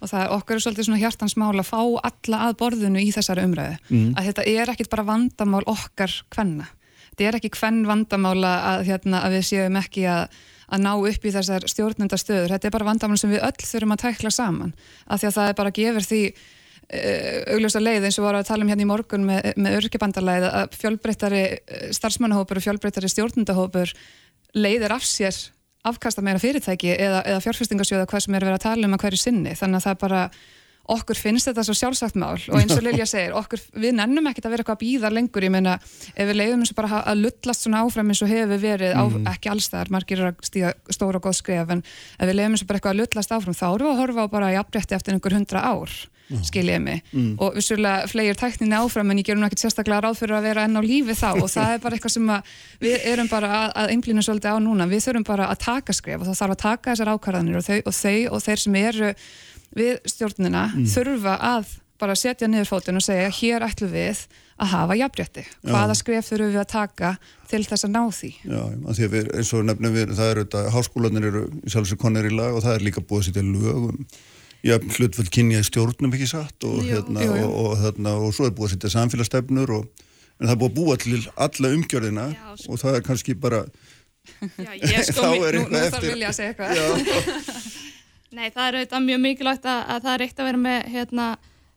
og 0.05 0.11
það 0.11 0.25
er 0.25 0.33
okkar 0.37 0.59
er 0.59 0.65
svolítið 0.65 0.89
svona 0.89 1.03
hjartansmál 1.03 1.53
að 1.57 1.69
fá 1.71 1.81
alla 2.11 2.41
að 2.49 2.57
borðinu 2.61 3.03
í 3.03 3.13
þessari 3.15 3.45
umræðu. 3.49 3.77
Að 4.15 4.27
þetta 4.31 4.49
er 4.55 4.73
ekkit 4.75 4.91
bara 4.93 5.07
vandamál 5.09 5.63
okkar 5.71 6.17
kvenna. 6.33 6.67
Þetta 7.15 7.29
er 7.29 7.39
ekki 7.39 7.53
kvenn 7.55 7.85
vandamála 7.87 8.53
að, 8.73 8.85
hérna, 8.89 9.23
að 9.23 9.39
við 9.39 9.47
séum 9.51 9.79
ekki 9.79 10.05
að, 10.11 10.43
að 10.67 10.83
ná 10.83 10.91
upp 10.97 11.25
í 11.25 11.33
þessar 11.35 11.69
stjórnendastöður. 11.71 12.57
Þetta 12.57 12.69
er 12.69 12.75
bara 12.75 12.89
vandamál 12.91 13.19
sem 13.21 13.31
við 13.31 13.45
öll 13.47 13.55
þurfum 13.63 13.95
að 13.95 14.03
tækla 14.03 14.35
saman. 14.35 14.75
Af 15.07 15.23
því 15.23 15.31
að 15.31 15.37
það 15.39 15.51
er 15.53 15.59
bara 15.61 15.75
gefur 15.79 16.09
því 16.09 16.21
uh, 16.35 17.39
augljósa 17.55 17.85
leið 17.85 18.09
eins 18.09 18.19
og 18.19 18.27
voru 18.27 18.43
að 18.43 18.51
tala 18.51 18.67
um 18.67 18.73
hérna 18.73 18.85
í 18.85 18.91
morgun 18.91 19.29
með, 19.29 19.53
með 19.55 19.79
örkjabandarleið 19.79 20.49
að 20.51 20.79
fjölbreyttari 20.81 21.45
uh, 21.55 21.89
starfsmannahópur 22.01 22.61
og 22.61 22.67
fjölbreyttari 22.67 23.13
stjórnendahópur 23.15 23.95
leiðir 24.59 24.95
af 24.95 25.07
sér 25.07 25.39
afkasta 25.85 26.25
meira 26.25 26.43
fyrirtæki 26.43 26.93
eða, 26.97 27.23
eða 27.29 27.45
fjárfestingarsjóða 27.45 28.11
hvað 28.11 28.27
sem 28.27 28.37
er 28.37 28.47
verið 28.49 28.61
að 28.61 28.67
tala 28.67 28.89
um 28.89 28.97
að 28.97 29.07
hverju 29.07 29.21
sinni. 29.21 29.57
Þannig 29.59 29.81
að 29.81 29.87
það 29.87 29.97
er 29.97 30.05
bara 30.05 30.27
okkur 30.95 31.17
finnst 31.17 31.49
þetta 31.49 31.65
svo 31.65 31.75
sjálfsagt 31.79 32.17
mál 32.21 32.37
og 32.37 32.57
eins 32.59 32.75
og 32.77 32.83
Lilja 32.87 33.07
segir, 33.09 33.33
okkur, 33.39 33.63
við 33.81 33.95
nennum 33.97 34.29
ekkert 34.29 34.49
að 34.49 34.55
vera 34.55 34.65
eitthvað 34.65 34.77
að 34.77 34.83
býða 34.83 35.11
lengur, 35.15 35.47
ég 35.47 35.55
meina 35.55 35.77
ef 35.81 36.29
við 36.29 36.37
leiðum 36.37 36.65
eins 36.65 36.75
og 36.75 36.79
bara 36.81 37.01
að 37.01 37.23
lullast 37.23 37.65
svona 37.65 37.85
áfram 37.85 38.13
eins 38.13 38.21
og 38.25 38.33
hefur 38.33 38.61
verið, 38.61 38.93
á, 38.93 39.05
ekki 39.33 39.53
allstaðar 39.55 39.93
margir 39.95 40.21
eru 40.21 40.33
að 40.33 40.49
stíga 40.51 40.75
stóra 40.93 41.21
og 41.21 41.25
góð 41.25 41.39
skref 41.41 41.73
en 41.73 41.85
ef 41.85 42.29
við 42.29 42.37
leiðum 42.37 42.59
eins 42.59 42.65
og 42.67 42.69
bara 42.69 42.83
eitthvað 42.83 42.97
að 42.97 43.01
lullast 43.01 43.35
áfram 43.39 43.57
þá 43.57 43.67
erum 43.71 43.87
við 43.89 43.95
að 43.95 44.03
horfa 44.03 44.27
á 44.29 44.35
bara 44.37 44.53
jafnrétti 44.59 44.99
eftir 44.99 45.17
einhver 45.17 45.39
hundra 45.39 45.65
ár 45.65 45.97
skiljiði 46.31 46.81
mig. 46.83 47.03
Og 47.39 47.55
vissulega 47.59 48.09
flegir 48.11 48.39
tækninni 48.41 48.79
áfram 48.79 49.11
en 49.13 49.21
ég 49.21 49.29
gerum 49.29 49.45
ekkert 49.47 49.65
sérstaklega 49.65 50.01
ráð 50.05 50.19
fyrir 50.23 50.39
að 50.39 50.49
vera 50.49 50.65
enn 50.65 50.79
á 50.79 50.83
lífi 50.85 51.17
þá. 51.19 51.31
Og 51.43 51.51
það 51.53 51.77
er 51.77 51.85
bara 51.85 51.99
eitthvað 51.99 52.17
sem 52.17 52.33
við 52.81 53.09
erum 53.13 53.31
bara 53.31 53.53
að, 53.59 53.71
að 53.83 53.95
einblýna 53.95 54.25
svolítið 54.25 54.57
á 54.57 54.59
núna. 54.65 54.89
Við 54.91 55.07
þurfum 55.09 55.29
bara 55.29 55.49
að 55.53 55.63
taka 55.67 55.97
skref 55.97 56.21
og 56.23 56.31
það 56.31 56.41
þarf 56.41 56.57
að 56.57 56.63
taka 56.65 56.91
þessar 56.95 57.13
ákvarðanir. 57.15 57.61
Og 57.61 57.67
þau 57.69 57.81
og, 57.85 57.95
þau, 58.01 58.19
og 58.33 58.45
þeir 58.47 58.65
sem 58.65 58.79
eru 58.81 59.15
við 59.75 59.97
stjórnina 60.09 60.69
þurfa 60.95 61.39
að 61.55 61.73
bara 62.01 62.17
setja 62.19 62.49
niður 62.51 62.73
fótinn 62.73 62.99
og 62.99 63.05
segja 63.05 63.31
hér 63.33 63.65
ætlum 63.65 63.93
við 63.93 64.25
að 64.61 64.71
hafa 64.71 64.97
jafnrétti. 64.99 65.45
Hvaða 65.67 65.97
skref 65.99 66.29
þurfum 66.29 66.53
við 66.53 66.61
að 66.63 66.71
taka 66.73 67.11
til 67.51 67.63
þess 67.67 67.87
að 67.87 67.95
ná 67.95 68.03
því? 68.15 68.31
Já, 68.45 68.61
að 68.61 68.99
því 68.99 69.07
að 69.07 69.15
við, 69.15 69.31
eins 69.39 69.51
og 69.55 69.65
nefnum 69.69 69.97
við, 69.97 70.15
það 70.19 70.31
eru 70.33 70.45
þetta, 70.45 70.63
háskólanir 70.75 71.29
eru 71.31 71.43
í 71.51 71.75
sjálfsög 71.75 72.01
konir 72.03 72.29
í 72.29 72.35
lag 72.35 72.55
og 72.55 72.65
það 72.67 72.77
er 72.77 72.87
líka 72.89 73.03
búið 73.03 73.23
að 73.23 73.29
setja 73.29 73.47
lögum, 73.49 74.05
já, 74.65 74.79
hlutfell 74.97 75.29
kynja 75.33 75.61
í 75.63 75.67
stjórnum 75.69 76.15
ekki 76.17 76.29
satt 76.31 76.67
og, 76.69 76.81
Jú, 76.81 76.89
hérna, 76.91 77.25
jú, 77.27 77.37
jú. 77.41 77.49
Og, 77.51 77.65
og, 77.69 77.79
hérna, 77.83 78.17
og 78.25 78.35
svo 78.37 78.49
er 78.49 78.55
búið 78.57 78.71
að 78.71 78.75
setja 78.77 78.93
samfélagsstefnur 78.97 79.75
og 79.79 80.05
en 80.41 80.49
það 80.49 80.55
er 80.55 80.61
búið 80.63 80.71
að 80.71 80.79
búa 80.81 80.97
til 81.05 81.21
alla 81.47 81.73
umgjörðina 81.79 82.27
Já, 82.33 82.47
sko. 82.59 82.73
og 82.75 82.83
það 82.83 82.99
er 82.99 83.07
kannski 83.09 83.37
bara, 83.39 83.65
Já, 84.59 84.71
ég 84.81 85.09
þá 85.09 85.13
sko, 85.13 85.33
er 85.47 85.59
nú, 85.61 85.67
nú 85.69 85.81
eitthvað 85.81 86.07
þarf 86.09 86.31
eftir. 86.31 86.47
eitthvað 86.49 87.73
Nei, 88.35 88.49
það 88.51 88.65
er 88.67 88.77
auðvitað 88.81 89.05
mjög 89.05 89.21
mikilvægt 89.23 89.67
að, 89.71 89.83
að 89.95 90.07
það 90.07 90.15
er 90.17 90.23
eitt 90.25 90.41
að 90.41 90.49
vera 90.49 90.63
með 90.65 90.87
hérna, 90.91 91.27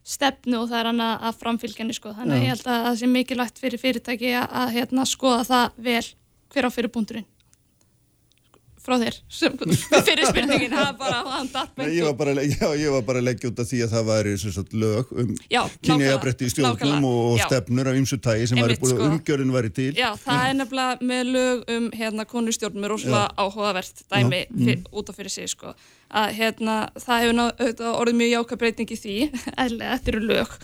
stefnu 0.08 0.56
og 0.58 0.70
það 0.70 0.80
er 0.80 0.88
hann 0.90 1.02
að, 1.04 1.14
að 1.28 1.36
framfylgja 1.42 1.82
henni 1.84 1.94
sko. 1.94 2.14
þannig 2.16 2.34
að 2.34 2.42
ég 2.42 2.54
held 2.54 2.70
að 2.72 2.84
það 2.86 2.96
sé 2.98 3.10
mikilvægt 3.12 3.60
fyrir 3.62 3.82
fyrirtæki 3.82 4.32
að, 4.40 4.72
hérna, 4.74 5.04
skoða 5.06 5.44
það 5.46 5.82
vel 5.88 6.06
hver 6.54 6.66
á 6.66 6.70
fyrir 6.72 6.92
búndurinn 6.94 7.28
frá 8.88 8.96
þér 9.02 9.18
sem, 9.28 9.58
fyrir 10.08 10.28
spurningin 10.30 10.74
bara 10.98 11.20
Nei, 11.78 11.90
ég, 11.98 12.04
var 12.06 12.14
bara, 12.18 12.34
já, 12.54 12.68
ég 12.78 12.92
var 12.94 13.04
bara 13.06 13.22
að 13.22 13.28
leggja 13.28 13.50
út 13.52 13.60
af 13.62 13.68
því 13.68 13.82
að 13.84 13.94
það 13.94 14.08
væri 14.08 14.34
sagt, 14.40 14.74
lög 14.76 15.12
um 15.12 15.34
Já, 15.52 15.60
kynjajabretti 15.84 16.48
í 16.48 16.54
stjórnum 16.54 17.06
og, 17.08 17.36
já. 17.40 17.46
stefnur 17.48 17.92
af 17.92 18.00
ymsu 18.00 18.18
tægi 18.24 18.48
sem 18.50 18.60
Einmitt, 18.60 18.80
búið 18.82 18.94
sko. 18.94 19.10
umgjörðin 19.12 19.54
væri 19.54 19.72
til 19.76 19.90
Já, 19.98 20.08
það 20.22 20.42
er 20.48 20.58
nefnilega 20.62 21.10
með 21.12 21.32
lög 21.36 21.70
um 21.76 21.88
hérna 21.98 22.26
konustjórnum 22.28 22.88
er 22.88 22.94
rosalega 22.94 23.28
áhugavert 23.36 24.04
dæmi 24.08 24.42
Já, 24.42 24.50
mm. 24.50 24.66
fyr, 24.66 24.84
út 24.92 25.12
af 25.12 25.20
fyrir 25.20 25.34
sig 25.34 25.52
sko. 25.52 25.74
að 26.08 26.30
hérna 26.38 26.76
það 26.96 27.22
hefur 27.22 27.34
ná, 27.36 27.42
auðvitað 27.50 27.96
orðið 28.00 28.18
mjög 28.22 28.30
jáka 28.32 28.56
breyting 28.62 28.92
í 28.94 28.96
því 28.96 29.16
eðlega 29.64 29.98
þetta 29.98 30.12
eru 30.14 30.22
lög 30.30 30.54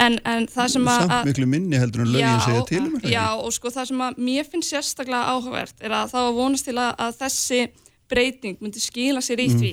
en, 0.00 0.18
en 0.24 0.46
það 0.48 0.70
sem 0.74 0.88
að 0.88 1.02
samt 1.02 1.28
miklu 1.28 1.48
minni 1.52 1.80
heldur 1.82 2.06
en 2.06 2.14
lögin 2.14 2.40
segja 2.46 2.62
til 2.70 2.82
um 2.86 2.94
já, 3.04 3.26
og 3.36 3.52
sko 3.52 3.72
það 3.74 3.90
sem 3.90 4.04
að 4.06 4.22
mér 4.30 4.48
finnst 4.48 4.72
sérstaklega 4.72 5.34
áhugavert 5.34 5.84
er 5.84 5.92
að 5.92 6.14
það 6.14 6.28
var 6.28 6.38
vonast 6.38 6.70
til 6.70 6.78
að, 6.80 6.94
að 7.04 7.18
þessi 7.20 7.60
breyting 8.10 8.56
myndi 8.60 8.80
skila 8.82 9.20
sér 9.24 9.40
Mm. 9.40 9.44
í 9.44 9.58
því 9.60 9.72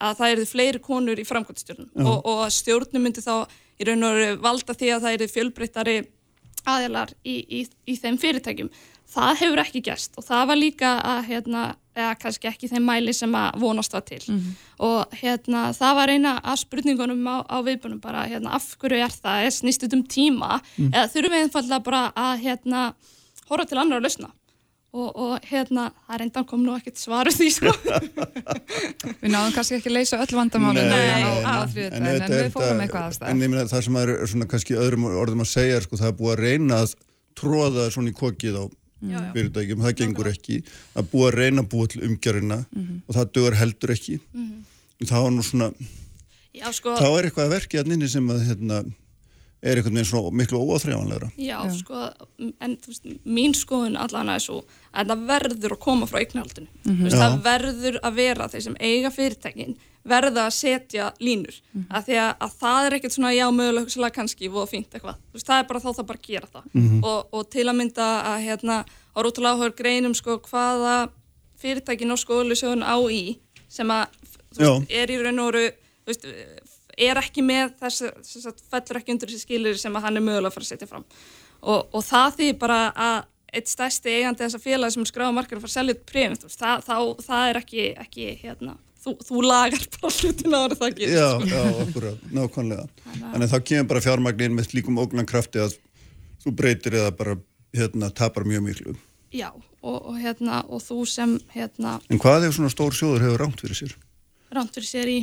að 0.00 0.16
það 0.20 0.32
eru 0.32 0.44
fleiri 0.46 0.78
konur 0.78 1.18
í 1.18 1.24
framkvæmstjórnum 1.26 1.88
og, 2.06 2.18
og 2.26 2.44
að 2.46 2.52
stjórnum 2.54 3.02
myndi 3.02 3.20
þá 3.24 3.48
í 3.80 3.86
raun 3.88 4.04
og 4.06 4.14
veru 4.14 4.36
valda 4.42 4.74
því 4.74 4.92
að 4.94 5.02
það 5.02 5.16
eru 5.18 5.28
fjölbreyttari 5.32 5.96
aðilar 6.68 7.10
í, 7.24 7.34
í, 7.48 7.66
í 7.86 7.94
þeim 7.96 8.18
fyrirtækjum. 8.20 8.70
Það 9.08 9.38
hefur 9.40 9.60
ekki 9.62 9.80
gerst 9.86 10.18
og 10.20 10.24
það 10.26 10.46
var 10.50 10.58
líka 10.60 10.88
að, 11.00 11.20
hérna, 11.30 11.60
eða 11.96 12.10
kannski 12.20 12.48
ekki 12.50 12.68
þeim 12.68 12.84
mæli 12.84 13.14
sem 13.16 13.32
að 13.34 13.56
vonast 13.62 13.94
var 13.96 14.02
til. 14.04 14.20
Og 14.84 15.14
hérna, 15.22 15.62
það 15.72 15.94
var 15.96 16.12
eina 16.12 16.34
af 16.44 16.58
spurningunum 16.60 17.22
á, 17.24 17.36
á 17.48 17.56
viðbunum 17.64 18.02
bara, 18.04 18.26
hérna, 18.28 18.52
af 18.58 18.74
hverju 18.78 19.00
er 19.00 19.14
það, 19.14 19.46
er 19.48 19.54
snýst 19.56 19.86
þetta 19.86 19.96
um 19.96 20.04
tíma, 20.04 20.60
eða 20.92 21.06
þurfum 21.14 21.34
við 21.38 21.46
einfallega 21.46 21.80
bara 21.88 22.02
að, 22.14 22.34
hérna, 22.44 22.82
horfa 23.48 23.66
til 23.70 23.78
annar 23.80 24.02
að 24.02 24.04
lausna. 24.10 24.30
Og, 24.88 25.08
og 25.20 25.44
hérna, 25.44 25.90
það 26.08 26.20
reyndan 26.22 26.46
kom 26.48 26.62
nú 26.64 26.72
ekkert 26.78 26.96
svaru 26.96 27.28
því, 27.34 27.48
sko. 27.52 27.72
Við 29.20 29.28
náðum 29.34 29.52
kannski 29.52 29.76
ekki 29.76 29.90
að 29.90 29.96
leysa 29.98 30.20
öll 30.24 30.32
vandamálin 30.38 30.88
Nei, 30.88 31.10
á, 31.20 31.32
á 31.44 31.54
en- 31.68 32.06
er 32.08 32.32
við 32.32 32.54
fórum 32.54 32.80
eitthvað 32.80 33.10
aðstæð. 33.10 33.28
En 33.34 33.42
ég 33.44 33.52
meina 33.52 33.66
það 33.68 33.84
sem 33.84 33.98
er 34.00 34.12
svona 34.32 34.48
kannski 34.48 34.78
öðrum 34.80 35.04
orðum 35.10 35.44
að 35.44 35.50
segja 35.52 35.76
er 35.76 35.84
sko 35.84 36.00
það 36.00 36.08
er 36.12 36.16
búið 36.22 36.32
að 36.32 36.42
reyna 36.46 36.78
að 36.86 36.94
tróða 37.38 37.84
svona 37.92 38.14
í 38.14 38.16
kokið 38.16 38.56
á 38.56 38.64
já. 39.12 39.18
fyrirtækjum, 39.36 39.84
það 39.84 39.96
gengur 40.00 40.30
ekki 40.32 40.56
að 40.98 41.10
búið 41.12 41.28
að 41.28 41.36
reyna 41.42 41.62
að 41.64 41.70
búa 41.74 41.90
til 41.92 42.02
umgjörina 42.08 42.58
og 43.06 43.12
það 43.18 43.30
dögur 43.36 43.58
heldur 43.60 43.92
ekki 43.94 44.16
þá 45.04 45.16
er 45.20 45.30
nú 45.36 45.44
svona, 45.46 45.68
Já, 46.56 46.72
sko. 46.74 46.96
þá 46.98 47.06
er 47.12 47.28
eitthvað 47.28 47.44
að 47.46 47.52
verki 47.54 47.78
að 47.78 47.92
nynni 47.92 48.08
sem 48.10 48.32
að 48.34 48.40
hérna, 48.48 48.80
er 49.62 49.78
eitthvað 49.78 49.96
með 49.96 50.06
svona 50.10 50.30
miklu 50.38 50.60
óáþreifanlegra 50.62 51.28
Já, 51.40 51.58
sko, 51.74 52.04
en 52.62 52.76
þú 52.78 52.92
veist, 52.92 53.08
mín 53.26 53.54
skoðun 53.58 53.98
allan 53.98 54.30
er 54.30 54.42
svo 54.42 54.60
að 54.92 55.12
það 55.12 55.24
verður 55.32 55.74
að 55.74 55.82
koma 55.82 56.08
frá 56.08 56.20
eignarhaldinu. 56.22 56.70
Þú 56.86 56.96
veist, 57.02 57.16
Já. 57.16 57.22
það 57.24 57.38
verður 57.48 58.00
að 58.02 58.18
vera 58.20 58.48
þeir 58.52 58.64
sem 58.68 58.76
eiga 58.80 59.10
fyrirtækin 59.14 59.76
verða 60.08 60.46
að 60.48 60.54
setja 60.56 61.08
línur. 61.20 61.58
Af 61.90 62.06
því 62.06 62.16
að, 62.22 62.30
að 62.46 62.54
það 62.62 62.86
er 62.86 62.96
ekkert 62.96 63.14
svona, 63.16 63.32
já, 63.36 63.44
mögulega 63.52 64.10
kannski, 64.14 64.48
voða 64.48 64.70
fínt 64.70 64.94
eitthvað. 64.94 65.18
Þú 65.28 65.36
veist, 65.36 65.48
það 65.50 65.58
er 65.62 65.68
bara 65.68 65.82
þá 65.84 65.88
það 65.90 66.06
bara 66.08 66.22
að 66.22 66.28
gera 66.30 66.48
það. 66.54 66.70
og, 67.02 67.18
og 67.34 67.50
til 67.52 67.66
að 67.68 67.76
mynda 67.82 68.06
að, 68.30 68.38
hérna, 68.46 68.78
á 68.88 69.18
rútulega 69.26 69.58
áhugur 69.58 69.76
greinum, 69.76 70.14
sko, 70.16 70.38
hvaða 70.48 70.94
fyrirtækin 71.58 72.14
og 72.14 72.22
skólusjóðun 72.22 72.86
á 72.86 72.96
í 73.12 73.22
sem 73.68 73.90
að, 73.90 74.06
þú 74.56 74.64
veist, 74.64 74.90
er 75.02 75.12
í 75.12 75.20
raun 75.20 75.44
og 75.44 75.58
veist, 76.08 76.24
er 76.98 77.20
ekki 77.22 77.44
með 77.46 77.74
þess, 77.80 78.02
þess 78.26 78.48
að 78.50 78.62
fellur 78.72 79.00
ekki 79.00 79.14
undir 79.14 79.30
þessi 79.32 79.44
skilir 79.46 79.78
sem 79.80 79.96
að 79.98 80.06
hann 80.08 80.18
er 80.20 80.24
mögulega 80.26 80.50
að 80.50 80.56
fara 80.58 80.66
að 80.66 80.72
setja 80.72 80.88
fram 80.90 81.04
og, 81.62 81.88
og 81.94 82.04
það 82.06 82.36
því 82.40 82.48
bara 82.60 82.80
að 82.94 83.18
eitt 83.58 83.70
stærsti 83.72 84.12
eigandi 84.18 84.44
þessa 84.44 84.60
félagi 84.60 84.94
sem 84.96 85.04
er 85.06 85.08
skráða 85.08 85.34
markar 85.38 85.56
að 85.58 85.64
fara 85.64 85.72
að 85.72 85.76
selja 85.78 85.94
þetta 85.96 86.10
prefn 86.12 86.36
það, 86.52 86.82
þá, 86.84 86.96
það 87.24 87.50
er 87.52 87.58
ekki, 87.62 87.84
ekki 88.04 88.26
hérna, 88.42 88.74
þú, 89.04 89.14
þú 89.24 89.42
lagar 89.46 89.86
bara 89.96 90.14
hlutin 90.18 90.56
ára 90.58 90.78
það 90.82 90.96
gerir 90.98 91.14
Já, 91.16 91.28
sko. 91.32 91.48
já, 91.54 91.62
akkurat, 91.86 92.26
nákvæmlega 92.36 92.86
Þannig 93.22 93.52
þá 93.54 93.58
kemur 93.70 93.88
bara 93.94 94.04
fjármagnin 94.04 94.58
með 94.58 94.68
slíkum 94.68 95.00
ógnankrafti 95.00 95.62
að 95.64 95.78
þú 96.44 96.52
breytir 96.60 96.98
eða 97.00 97.14
bara 97.22 97.38
hérna, 97.76 98.12
tapar 98.20 98.44
mjög 98.48 98.66
miklu 98.68 98.94
já 99.32 99.48
og, 99.54 99.96
og, 99.96 100.14
hérna, 100.20 100.60
og 100.68 100.80
þú 100.84 101.00
sem 101.08 101.34
hérna, 101.54 101.96
En 102.12 102.20
hvað 102.20 102.50
ef 102.50 102.54
svona 102.58 102.70
stór 102.72 102.92
sjóður 102.96 103.24
hefur 103.26 103.42
rámt 103.46 103.64
fyrir 103.64 103.80
sér? 103.80 103.96
ránt 104.52 104.76
fyrir 104.76 104.88
sér 104.92 105.10
í 105.12 105.18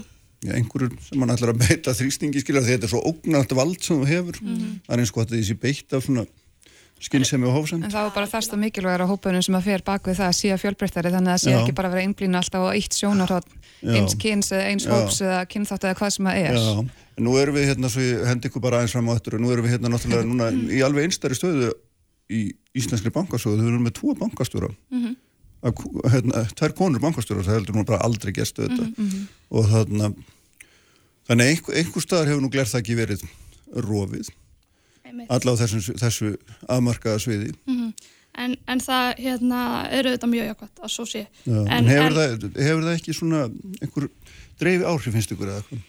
einhverjur 0.45 0.95
sem 1.01 1.19
hann 1.23 1.33
ætlar 1.35 1.53
að 1.55 1.61
beita 1.67 1.93
þrýstingi 1.97 2.41
skilja 2.43 2.61
því 2.65 2.73
þetta 2.75 2.85
er 2.89 2.93
svo 2.93 3.01
ógnart 3.09 3.53
vald 3.57 3.81
sem 3.81 4.01
þú 4.01 4.09
hefur 4.09 4.39
það 4.41 4.91
er 4.95 4.99
eins 5.05 5.13
og 5.15 5.21
að 5.23 5.35
þessi 5.37 5.55
beitt 5.61 5.93
af 5.95 6.03
svona 6.05 6.25
skinnsemi 7.05 7.45
og 7.49 7.55
hófsend 7.57 7.83
En 7.83 7.91
það 7.91 8.05
var 8.07 8.13
bara 8.15 8.29
þess 8.31 8.53
að 8.55 8.61
mikilvægur 8.61 9.03
á 9.03 9.07
hópunum 9.11 9.43
sem 9.43 9.55
að 9.57 9.65
fer 9.67 9.81
bak 9.85 10.05
við 10.07 10.15
það 10.19 10.29
að 10.31 10.37
síða 10.39 10.57
fjölbreyttari 10.61 11.11
þannig 11.11 11.31
að 11.33 11.35
það 11.35 11.43
sé 11.43 11.51
Já. 11.51 11.57
ekki 11.59 11.73
bara 11.75 11.89
að 11.89 11.95
vera 11.97 12.05
einblýna 12.07 12.39
alltaf 12.39 12.63
á 12.63 12.69
eitt 12.71 12.95
sjónarhótt 12.95 13.49
Já. 13.83 13.91
eins 13.99 14.15
kyns 14.21 14.51
eða 14.55 14.69
eins 14.71 14.85
Já. 14.87 14.91
hóps 14.95 15.17
eða 15.25 15.41
kynþátt 15.51 15.83
eða 15.89 15.97
hvað 15.99 16.13
sem 16.15 16.29
það 16.29 16.39
er. 16.39 16.55
Já, 16.55 16.85
nú 17.27 17.35
erum 17.41 17.57
við 17.59 17.67
hérna 17.73 17.91
svo 17.91 18.01
ég 18.05 18.23
hendi 18.29 18.47
ykkur 18.49 18.63
bara 18.63 18.79
aðeins 18.79 18.95
fram 18.95 19.11
á 19.11 19.13
eftir 19.19 19.35
og 19.35 19.43
nú 19.43 19.51
erum 19.51 19.67
við 19.67 19.75
hérna 19.75 19.91
náttúrulega 19.91 20.29
núna 20.31 20.47
í 20.71 20.79
alveg 20.87 21.09
einstæri 21.09 21.35
stöðu 21.37 21.73
í 22.31 22.41
íslenskri 22.79 23.11
bankastöðu, 23.13 23.59
við 23.59 23.73
erum 23.75 23.83
með 23.89 23.97
tvo 23.99 24.15
bankastjóra 24.23 24.71
Mhm. 24.89 25.15
Að, 25.65 25.83
hérna, 26.13 26.45
tvær 26.59 26.73
konur 26.77 27.01
bankastjóra, 27.03 27.43
það 27.45 27.59
heldur 27.59 27.75
nú 27.79 27.85
bara 27.89 28.01
aldrei 28.05 28.33
gestu 28.37 28.65
þetta 28.67 28.87
Mhm, 28.95 29.27
og 29.51 29.69
þarna 29.71 30.11
þannig 31.27 31.51
einhver, 31.53 31.77
einhver 31.81 32.03
staðar 32.05 32.29
hefur 32.31 32.43
nú 32.45 32.51
glerð 32.53 32.73
það 32.73 32.83
ekki 32.83 32.97
verið 32.99 33.23
rofið 33.85 34.29
allavega 35.29 35.63
þessu, 35.65 35.95
þessu 36.01 36.31
afmarkaða 36.69 37.21
sviði. 37.23 37.53
Mhm. 37.69 37.93
en, 38.37 38.55
en 38.67 38.79
það 38.83 39.19
hérna, 39.23 39.59
er 39.95 40.09
auðvitað 40.09 40.31
mjög 40.33 40.47
jákvæmt 40.49 40.79
að 40.83 40.91
svo 40.91 41.05
sé. 41.07 41.21
Já, 41.47 41.59
en, 41.71 41.85
hefur, 41.87 42.15
Það, 42.17 42.47
hefur 42.59 42.81
það 42.83 42.95
ekki 42.97 43.13
svona 43.15 43.43
einhver 43.81 44.09
dreifi 44.59 44.83
áhrif 44.89 45.13
finnst 45.15 45.31
ykkur 45.31 45.47
eða 45.53 45.61
eitthvað? 45.63 45.83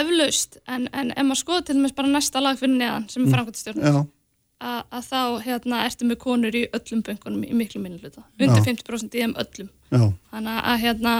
eflaust, 0.00 0.56
en, 0.70 0.86
en 0.94 1.10
ef 1.12 1.26
maður 1.26 1.40
skoða 1.42 1.64
til 1.66 1.74
dæmis 1.76 1.92
bara 1.98 2.08
næsta 2.08 2.40
lag 2.40 2.56
fyrir 2.60 2.76
neðan 2.78 3.08
sem 3.10 3.24
er 3.26 3.32
framkvæmtastjórn 3.34 3.82
Já, 3.84 4.06
að, 4.60 5.04
þá 5.08 5.20
hérna, 5.44 5.84
ertu 5.88 6.08
með 6.08 6.18
konur 6.22 6.56
í 6.56 6.64
öllum 6.76 7.04
böngunum 7.06 7.44
í 7.46 7.54
miklu 7.56 7.82
minni 7.82 8.00
hluta, 8.02 8.24
undir 8.38 8.60
Já. 8.60 8.66
50% 8.68 9.16
í 9.16 9.24
þeim 9.24 9.36
öllum. 9.40 9.70
Já, 9.90 10.02
þannig 10.32 10.58
að 10.72 10.82
hérna, 10.84 11.14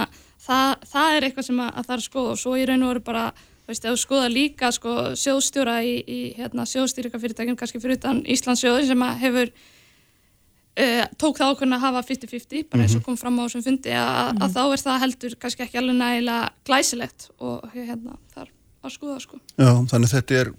það, 0.45 0.75
það 0.93 1.15
er 1.15 1.27
eitthvað 1.27 1.47
sem 1.49 1.63
að, 1.63 1.71
að 1.71 1.87
það 1.87 1.95
er 1.95 2.03
að 2.03 2.07
skoða. 2.07 2.35
Og 2.35 2.41
svo 2.41 2.55
í 2.57 2.67
raun 2.69 2.85
og 2.85 2.93
veru 2.93 3.03
bara 3.11 3.25
veist, 3.71 3.85
ef 3.85 3.93
þú 3.95 4.01
skoða 4.01 4.31
líka 4.31 4.71
sko, 4.75 4.95
sjóðstjóra 5.19 5.75
í, 5.87 5.93
í 6.01 6.21
hérna, 6.37 6.65
sjóðstýrikafyrirtækjum 6.69 7.59
kannski 7.59 7.81
fyrir 7.81 7.99
utan 7.99 8.23
Íslandsjóði 8.29 8.89
sem 8.89 9.05
að 9.05 9.21
hefur 9.25 9.51
uh, 9.51 11.03
tók 11.21 11.39
það 11.39 11.53
ákveðin 11.53 11.77
að 11.77 11.85
hafa 11.85 12.03
50-50 12.09 12.65
bara 12.71 12.85
eins 12.85 12.97
og 12.97 13.05
kom 13.05 13.19
fram 13.19 13.39
á 13.39 13.43
þessum 13.45 13.65
fundi 13.67 13.93
að, 13.97 14.41
að 14.41 14.57
þá 14.57 14.63
er 14.63 14.83
það 14.85 15.03
heldur 15.05 15.37
kannski 15.43 15.65
ekki 15.67 15.81
alveg 15.81 15.99
nægilega 15.99 16.49
glæsilegt 16.67 17.29
og 17.39 17.69
hérna, 17.75 18.17
það 18.33 18.45
er 18.45 18.51
að 18.81 18.95
skoða 18.97 19.19
sko. 19.23 19.41
já, 19.55 19.71
þannig 19.91 20.13
þetta 20.15 20.39
er 20.41 20.53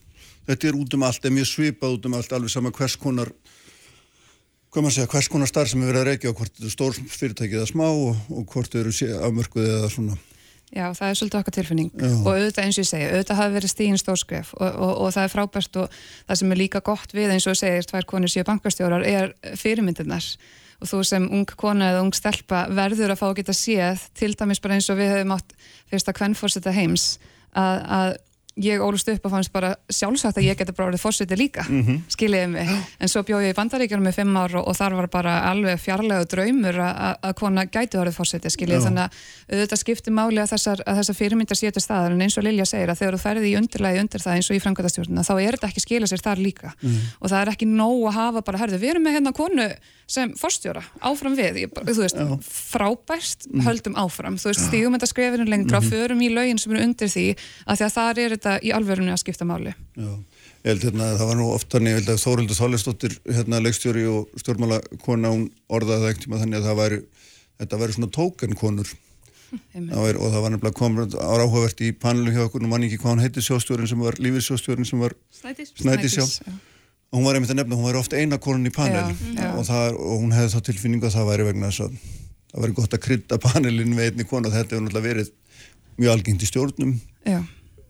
þetta 0.48 0.68
er 0.70 0.78
út 0.78 0.94
um 0.98 1.06
allt, 1.06 1.24
er 1.24 1.34
mjög 1.36 1.50
svipað 1.52 1.96
út 1.98 2.08
um 2.08 2.16
allt 2.18 2.32
alveg 2.32 2.50
sama 2.54 2.72
hvers 2.74 2.96
konar 3.00 3.30
hvað 4.72 4.84
maður 4.86 4.94
segja, 4.96 5.10
hvers 5.12 5.28
konar 5.28 5.50
starf 5.50 5.68
sem 5.72 5.82
er 5.84 5.90
verið 5.92 6.02
að 6.02 6.08
reykja 6.10 6.30
og 6.32 6.38
hvort 6.40 6.52
þetta 6.56 6.68
er 6.68 6.74
stór 6.76 7.00
fyrirtæki 7.16 7.58
eða 7.58 7.68
smá 7.68 7.86
og, 7.92 8.20
og 8.32 8.44
hvort 8.54 8.72
þau 8.72 8.80
eru 8.80 8.92
sé- 8.96 9.10
afmörkuð 9.20 9.66
eða 9.68 9.90
svona. 9.92 10.16
Já, 10.72 10.86
það 10.96 11.10
er 11.10 11.18
svolítið 11.20 11.38
okkar 11.42 11.54
tilfinning. 11.58 11.90
Já. 12.00 12.08
og 12.16 12.28
auðvitað 12.32 12.64
eins 12.64 12.78
og 12.78 12.84
ég 12.86 12.88
segi, 12.88 13.08
auðvitað 13.10 13.40
hafi 13.42 13.54
verið 13.58 13.72
stíðin 13.74 14.00
stórskref 14.00 14.54
og, 14.56 14.70
og, 14.72 14.92
og 15.04 15.12
það 15.12 15.26
er 15.26 15.32
frábært 15.34 15.78
og 15.82 15.98
það 16.30 16.38
sem 16.40 16.54
er 16.54 16.60
líka 16.62 16.80
gott 16.86 17.12
við 17.12 17.34
eins 17.34 17.46
og 17.52 17.58
segir 17.60 17.88
tvær 17.90 18.08
konur 18.08 18.32
séu 18.32 18.46
bankastjórar 18.48 19.04
er 19.04 19.34
fyrirmyndirnar. 19.60 20.24
Og 20.80 20.88
þú 20.88 21.02
sem 21.04 21.28
ung 21.28 21.44
kona 21.60 21.92
eða 21.92 22.00
ung 22.06 22.16
stelpa 22.16 22.64
verður 22.72 23.12
að 23.12 23.20
fá 23.20 23.26
að 23.28 23.36
geta 23.42 23.54
séð 23.54 24.06
til 24.16 24.32
dæmis 24.32 24.62
bara 24.64 24.78
eins 24.80 24.88
og 24.88 24.96
við 24.98 25.12
hefum 25.12 25.36
átt 25.36 25.52
fyrsta 25.92 26.16
kvennfórseta 26.16 26.72
heims 26.72 27.18
að, 27.52 27.76
að 28.00 28.16
ég 28.60 28.82
ólust 28.84 29.08
upp 29.08 29.24
og 29.24 29.32
fannst 29.32 29.52
bara 29.52 29.70
sjálfsagt 29.88 30.36
að 30.36 30.44
ég 30.50 30.58
geti 30.60 30.74
bara 30.76 30.90
orðið 30.90 31.00
fórseti 31.00 31.36
líka 31.40 31.62
skiljiði 32.12 32.48
mig, 32.52 32.68
en 33.00 33.08
svo 33.08 33.22
bjóð 33.24 33.46
ég 33.46 33.54
í 33.54 33.56
bandaríkjum 33.56 34.02
með 34.04 34.14
fimm 34.18 34.36
ár 34.36 34.56
og, 34.60 34.66
og 34.68 34.76
þar 34.76 34.96
var 34.98 35.08
bara 35.08 35.36
alveg 35.50 35.80
fjarlægu 35.80 36.26
draumur 36.28 36.76
að- 36.84 37.32
kona 37.38 37.64
gæti 37.64 37.96
orðið 37.96 38.18
fórseti 38.18 38.50
skiljiði, 38.52 38.82
Já. 38.82 38.84
þannig 38.88 39.02
að 39.02 39.56
auðvitað 39.56 39.80
skiptir 39.80 40.12
máli 40.12 40.42
að 40.42 40.50
þessar, 40.52 40.82
þessar 40.84 41.16
fyrirmyndar 41.16 41.56
séu 41.56 41.72
til 41.72 41.82
staðar. 41.82 42.12
En 42.12 42.20
eins 42.20 42.36
og 42.38 42.44
Lilja 42.44 42.66
segir 42.68 42.90
að 42.92 42.98
þegar 43.00 43.16
þú 43.16 43.20
ferði 43.22 43.48
í 43.48 43.56
undirlægi 43.56 44.00
undir 44.04 44.20
það 44.22 44.36
eins 44.36 44.50
og 44.52 44.56
í 44.56 44.60
framkvæmtastjórnuna 44.62 45.24
þá 45.24 45.32
er 45.40 45.56
þetta 45.56 45.70
ekki 45.72 45.84
skila 45.86 46.06
sér 46.12 46.22
þar 46.22 46.42
líka. 46.44 46.72
Og 47.20 47.32
það 47.32 47.40
er 47.40 47.52
ekki 47.54 47.66
nóg 47.72 48.04
að 48.10 48.16
hafa 48.20 48.42
bara, 48.46 48.58
herðu, 48.62 48.78
við 48.84 48.90
erum 48.92 49.06
með 49.08 49.16
hérna 49.16 49.32
konu 49.32 49.68
sem 50.12 50.32
forstjóra, 50.36 50.82
áfram 51.00 51.34
við. 51.38 51.62
Ég, 51.64 51.72
þú 51.72 52.02
veist, 52.04 52.20
frábært 52.72 53.46
höldum 53.64 53.94
áfram, 54.00 54.36
þú 54.40 54.50
veist, 54.50 54.64
stígum 54.68 54.96
þetta 54.96 55.08
skrefinu 55.08 55.46
lengra 55.48 55.80
og 55.80 55.86
förum 55.88 56.20
í 56.24 56.28
lögin 56.32 56.60
sem 56.60 56.74
eru 56.74 56.84
undir 56.84 57.08
því 57.12 57.24
að 57.66 57.80
því 57.80 57.86
að 57.86 57.94
þar 57.96 58.20
er 58.26 58.34
þetta 58.42 58.58
í 58.66 58.72
alvörunni 58.74 59.12
að 59.14 59.22
skipta 59.22 59.46
máli 59.46 59.72
Já, 59.72 60.10
ég 60.10 60.68
held 60.72 60.86
hérna 60.88 61.08
að 61.12 61.20
það 61.20 61.30
var 61.30 61.38
nú 61.38 61.46
oft 61.54 61.70
þannig, 61.72 61.92
ég 61.94 62.00
held 62.00 62.10
að 62.12 62.22
Þórildur 62.24 62.58
Þállestóttir 62.58 63.16
hérna 63.28 63.62
leikstjóri 63.62 64.04
og 64.10 64.42
stjórnmála 64.42 64.80
kona 65.04 65.32
hún 65.32 65.46
orðaði 65.70 66.02
það 66.02 66.10
ekkert 66.10 66.26
tíma 66.26 66.42
þannig 66.42 66.60
að 66.60 66.68
það 66.68 66.80
væri 66.82 67.00
þetta 67.62 67.80
væri 67.82 67.96
svona 67.96 68.12
tókenkonur 68.18 68.92
og 70.22 70.26
það 70.32 70.40
var 70.40 70.54
nefnilega 70.54 70.78
komið 70.78 71.16
áhugavert 71.20 71.84
í 71.84 71.92
panelu 72.02 72.34
hjá 72.34 72.46
okkur, 72.46 72.64
nú 72.64 72.72
mann 72.72 72.86
ekki 72.86 72.98
hvað 73.02 73.14
hann 73.14 73.24
heitir 73.26 73.44
sjóstjórin 73.44 73.90
sem 73.90 74.00
var, 74.00 74.16
lífissjóstjórin 74.22 74.88
sem 74.88 75.02
var 75.02 75.14
Snædís. 75.36 75.74
Snædís, 75.76 76.16
já. 76.16 76.24
já. 76.24 76.54
og 77.12 77.20
hún 77.20 77.26
var 77.28 77.36
einmitt 77.36 77.52
að 77.52 77.60
nefna, 77.60 77.76
hún 77.76 77.90
var 77.90 78.00
ofta 78.00 78.16
eina 78.16 78.40
konan 78.40 78.70
í 78.70 78.72
panel 78.72 79.12
Já, 79.12 79.12
já. 79.36 79.50
Og, 79.52 79.66
það, 79.68 79.98
og 80.00 80.22
hún 80.24 80.32
hefði 80.32 80.54
þá 80.54 80.66
tilfinningu 80.70 81.08
að 81.08 81.16
það 81.18 81.28
væri 81.28 81.48
vegna 81.50 81.68
þess 81.68 81.84
að 81.84 81.98
það 82.52 82.64
væri 82.64 82.76
gott 82.80 82.96
að 82.96 83.04
krydda 83.06 83.40
panelin 83.42 83.92
með 83.92 84.08
einni 84.08 84.28
konu 84.28 84.48
og 84.48 84.56
þetta 84.56 84.76
hefur 84.76 84.86
náttúrulega 84.86 85.08
verið 85.10 85.32
mjög 86.00 86.14
algengt 86.16 86.46
í 86.46 86.48
stjórnum 86.48 86.94
Já. 87.28 87.40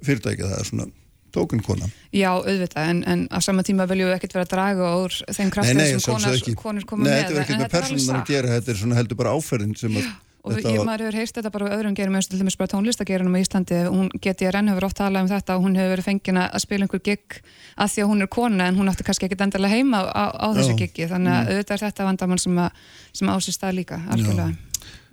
Fyrirtækja, 0.06 0.50
það 0.50 0.58
er 0.58 0.68
svona 0.70 0.88
tókun 1.32 1.62
kona. 1.64 1.88
Já, 2.12 2.28
auðvitað, 2.34 2.90
en, 2.92 2.98
en 3.08 3.22
á 3.32 3.38
sama 3.40 3.64
tíma 3.64 3.86
viljum 3.88 4.10
við 4.10 4.18
ekkert 4.18 4.36
vera 4.36 4.44
að 4.48 4.52
draga 4.52 4.90
úr 5.00 5.14
þeim 5.30 5.48
Nei, 5.48 5.54
kraftum 5.54 5.78
nei, 5.80 5.86
sem 5.88 6.02
konar, 6.04 6.42
konur 6.60 6.84
koma 6.90 7.06
Nei, 7.06 7.14
með. 7.14 7.22
þetta 7.22 7.32
er 7.38 7.46
ekki 7.46 7.56
með 7.56 7.64
er 7.64 7.72
persónunar 7.72 8.20
að 8.20 8.34
gera, 8.34 8.52
þetta 8.58 8.74
er 8.74 8.80
svona 8.82 8.98
heldur 9.00 9.20
bara 9.22 9.32
áferðin 9.38 9.78
sem 9.80 9.96
að 9.96 10.12
Og 10.42 10.56
þetta 10.56 10.72
ég, 10.74 10.82
maður 10.82 11.04
hefur 11.04 11.16
heyrst 11.20 11.36
þetta 11.38 11.50
bara 11.54 11.66
á 11.70 11.74
öðrum 11.76 11.94
gerum 11.94 12.16
eins 12.18 12.26
og 12.26 12.32
til 12.32 12.38
dæmis 12.40 12.56
bara 12.58 12.70
tónlistagerunum 12.72 13.36
í 13.38 13.42
Íslandi 13.44 13.76
hún 13.86 14.08
GTRN 14.24 14.72
hefur 14.72 14.86
oft 14.88 14.96
talað 14.98 15.22
um 15.22 15.28
þetta 15.30 15.54
og 15.54 15.66
hún 15.68 15.76
hefur 15.78 15.92
verið 15.92 16.08
fengin 16.08 16.40
að 16.42 16.56
að 16.58 16.62
spila 16.64 16.86
einhver 16.88 17.02
gig 17.06 17.36
að 17.78 17.92
því 17.92 18.02
að 18.02 18.10
hún 18.10 18.24
er 18.24 18.30
kona 18.34 18.66
en 18.66 18.80
hún 18.80 18.90
átti 18.90 19.06
kannski 19.06 19.28
ekkit 19.28 19.44
endilega 19.46 19.78
heima 19.78 20.00
á, 20.02 20.24
á 20.34 20.46
þessu 20.56 20.74
Já. 20.74 20.80
giggi 20.80 21.06
þannig 21.12 21.36
að 21.36 21.52
auðvitað 21.52 21.76
er 21.76 21.84
þetta 21.84 22.08
vandamann 22.08 22.42
sem, 22.42 22.58
að, 22.58 22.82
sem 23.20 23.30
á 23.30 23.34
sér 23.38 23.56
stað 23.60 23.78
líka 23.78 24.00
algjörlega. 24.02 24.50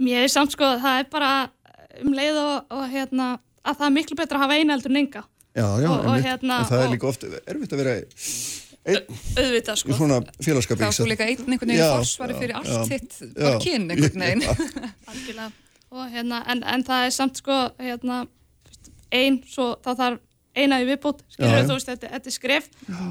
Mér 0.01 0.25
er 0.25 0.33
samt 0.33 0.57
sko, 0.57 0.71
það 0.81 1.03
er 1.03 1.07
bara 1.13 1.31
um 2.01 2.17
leið 2.17 2.41
og, 2.41 2.73
og 2.73 2.89
hérna, 2.89 3.29
að 3.65 3.77
það 3.79 3.85
er 3.89 3.95
miklu 3.97 4.15
betra 4.19 4.37
að 4.39 4.43
hafa 4.45 4.57
eina 4.59 4.73
heldur 4.77 4.91
en 4.95 5.01
enga. 5.03 5.23
Já, 5.57 5.65
já, 5.81 5.89
Og- 5.89 6.05
og 6.05 6.19
hérna- 6.23 6.59
en 6.59 6.69
það 6.69 6.83
er 6.85 6.91
líka 6.93 7.07
oft 7.09 7.23
erfitt 7.25 7.73
að 7.73 7.81
vera 7.83 7.95
einn 7.99 8.05
Auðvitað 8.89 9.75
sko. 9.81 9.93
svona 9.97 10.19
félagskapi. 10.41 10.79
Þá 10.81 10.87
er 10.87 10.95
þú 10.97 11.07
líka 11.09 11.25
einn 11.27 11.51
einhvern 11.53 11.73
veginn 11.73 11.97
forsvari 11.99 12.37
fyrir 12.39 12.53
já, 12.53 12.59
allt 12.61 12.69
já. 12.69 12.85
þitt 12.93 13.35
bara 13.35 13.59
kyn 13.59 13.89
einhvern 13.91 14.21
veginn. 14.25 14.43
Algjörlega. 15.09 15.51
Og 15.91 16.09
hérna, 16.13 16.39
en, 16.53 16.63
en 16.63 16.83
það 16.85 17.05
er 17.05 17.13
samt 17.15 17.37
sko, 17.41 17.57
hérna, 17.81 18.27
ein, 19.11 19.39
svo 19.49 19.71
þá 19.83 19.91
þarf 19.99 20.19
eina 20.59 20.79
í 20.81 20.85
viðbútt, 20.89 21.21
skilur 21.33 21.65
þú 21.69 21.75
veist, 21.77 21.87
þetta, 21.89 22.09
þetta 22.15 22.29
er 22.29 22.33
skref 22.35 22.65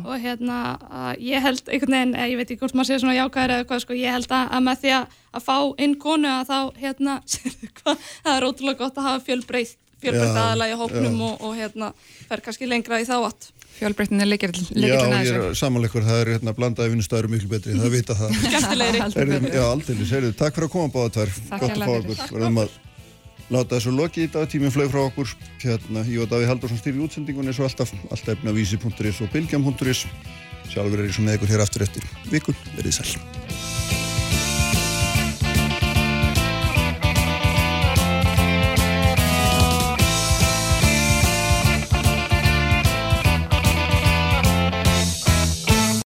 og 0.05 0.17
hérna, 0.21 0.57
að 0.91 1.21
ég 1.23 1.41
held 1.43 1.63
einhvern 1.71 1.95
veginn, 1.97 2.15
eh, 2.19 2.27
ég 2.33 2.37
veit 2.41 2.51
ekki 2.51 2.61
hvort 2.61 2.75
maður 2.77 2.91
segir 2.91 3.03
svona 3.05 3.15
jákvæður 3.17 3.55
eða 3.55 3.67
hvað, 3.71 3.81
sko, 3.85 3.95
ég 3.99 4.11
held 4.17 4.35
að, 4.35 4.51
að 4.59 4.65
með 4.67 4.81
því 4.83 4.93
að, 4.99 5.15
að 5.39 5.47
fá 5.47 5.57
inn 5.87 5.95
konu 6.03 6.29
að 6.29 6.51
þá, 6.51 6.59
hérna, 6.83 7.15
sérðu 7.33 7.71
hvað, 7.79 8.03
það 8.27 8.35
er 8.41 8.47
ótrúlega 8.51 8.79
gott 8.83 8.99
að 8.99 9.07
hafa 9.09 9.25
fjölbreytt, 9.31 9.77
fjölbreytt 10.03 10.69
Já, 10.69 10.77
hópnum 10.81 11.15
já. 11.15 11.29
og, 11.29 11.47
og 11.47 11.55
hérna, 11.59 11.93
fer 12.29 12.43
kannski 12.45 12.69
lengra 12.69 13.01
í 13.03 13.07
þá 13.09 13.17
átt. 13.29 13.51
Fjölbreytnin 13.79 14.25
er 14.25 14.31
leikir 14.31 14.53
Já, 14.55 14.65
leikir 14.75 15.29
ég 15.29 15.39
er 15.39 15.57
samanleikur, 15.59 16.03
það 16.07 16.21
er 16.25 16.33
hérna 16.35 16.55
blandaði 16.57 16.95
vinnustæður 16.95 17.31
miklu 17.31 17.53
betri, 17.53 17.77
það 17.79 17.95
vita 17.95 18.17
það. 18.19 18.37
Heyrðu, 19.19 19.41
Já, 19.55 19.65
aldrei, 19.69 19.97
heyrðu, 20.11 20.35
takk 20.39 20.59
fyrir 20.59 20.69
að 20.69 20.75
koma 20.75 20.93
báða 20.95 21.15
tvær, 21.19 21.35
Takk 21.53 21.65
gott 21.65 21.77
að 21.77 21.85
fá 21.85 21.95
okkur, 21.99 22.25
verðum 22.35 22.61
að 22.65 22.77
láta 23.55 23.79
þessu 23.79 23.95
loki 23.95 24.27
í 24.27 24.33
dag, 24.35 24.51
tíminn 24.51 24.75
flög 24.75 24.91
frá 24.93 25.05
okkur, 25.07 25.37
hérna, 25.63 26.05
ég 26.11 26.25
og 26.25 26.33
Daví 26.33 26.51
Haldursson 26.51 26.83
stýrði 26.83 27.07
útsendingunni 27.07 27.55
svo 27.57 27.69
alltaf, 27.69 27.95
alltaf 28.11 28.35
efna 28.35 28.57
vísi.is 28.57 29.23
og 29.25 29.33
bylgjam.is, 29.33 30.05
sjálfur 30.75 31.01
er 31.01 31.09
ég 31.09 31.17
svo 31.17 31.25
með 31.25 31.39
ykkur 31.39 31.55
hér 31.55 31.65
aftur 31.65 31.87
eftir 31.87 32.11
viku, 32.35 32.57
verið 32.77 33.01
sæl. 33.01 34.08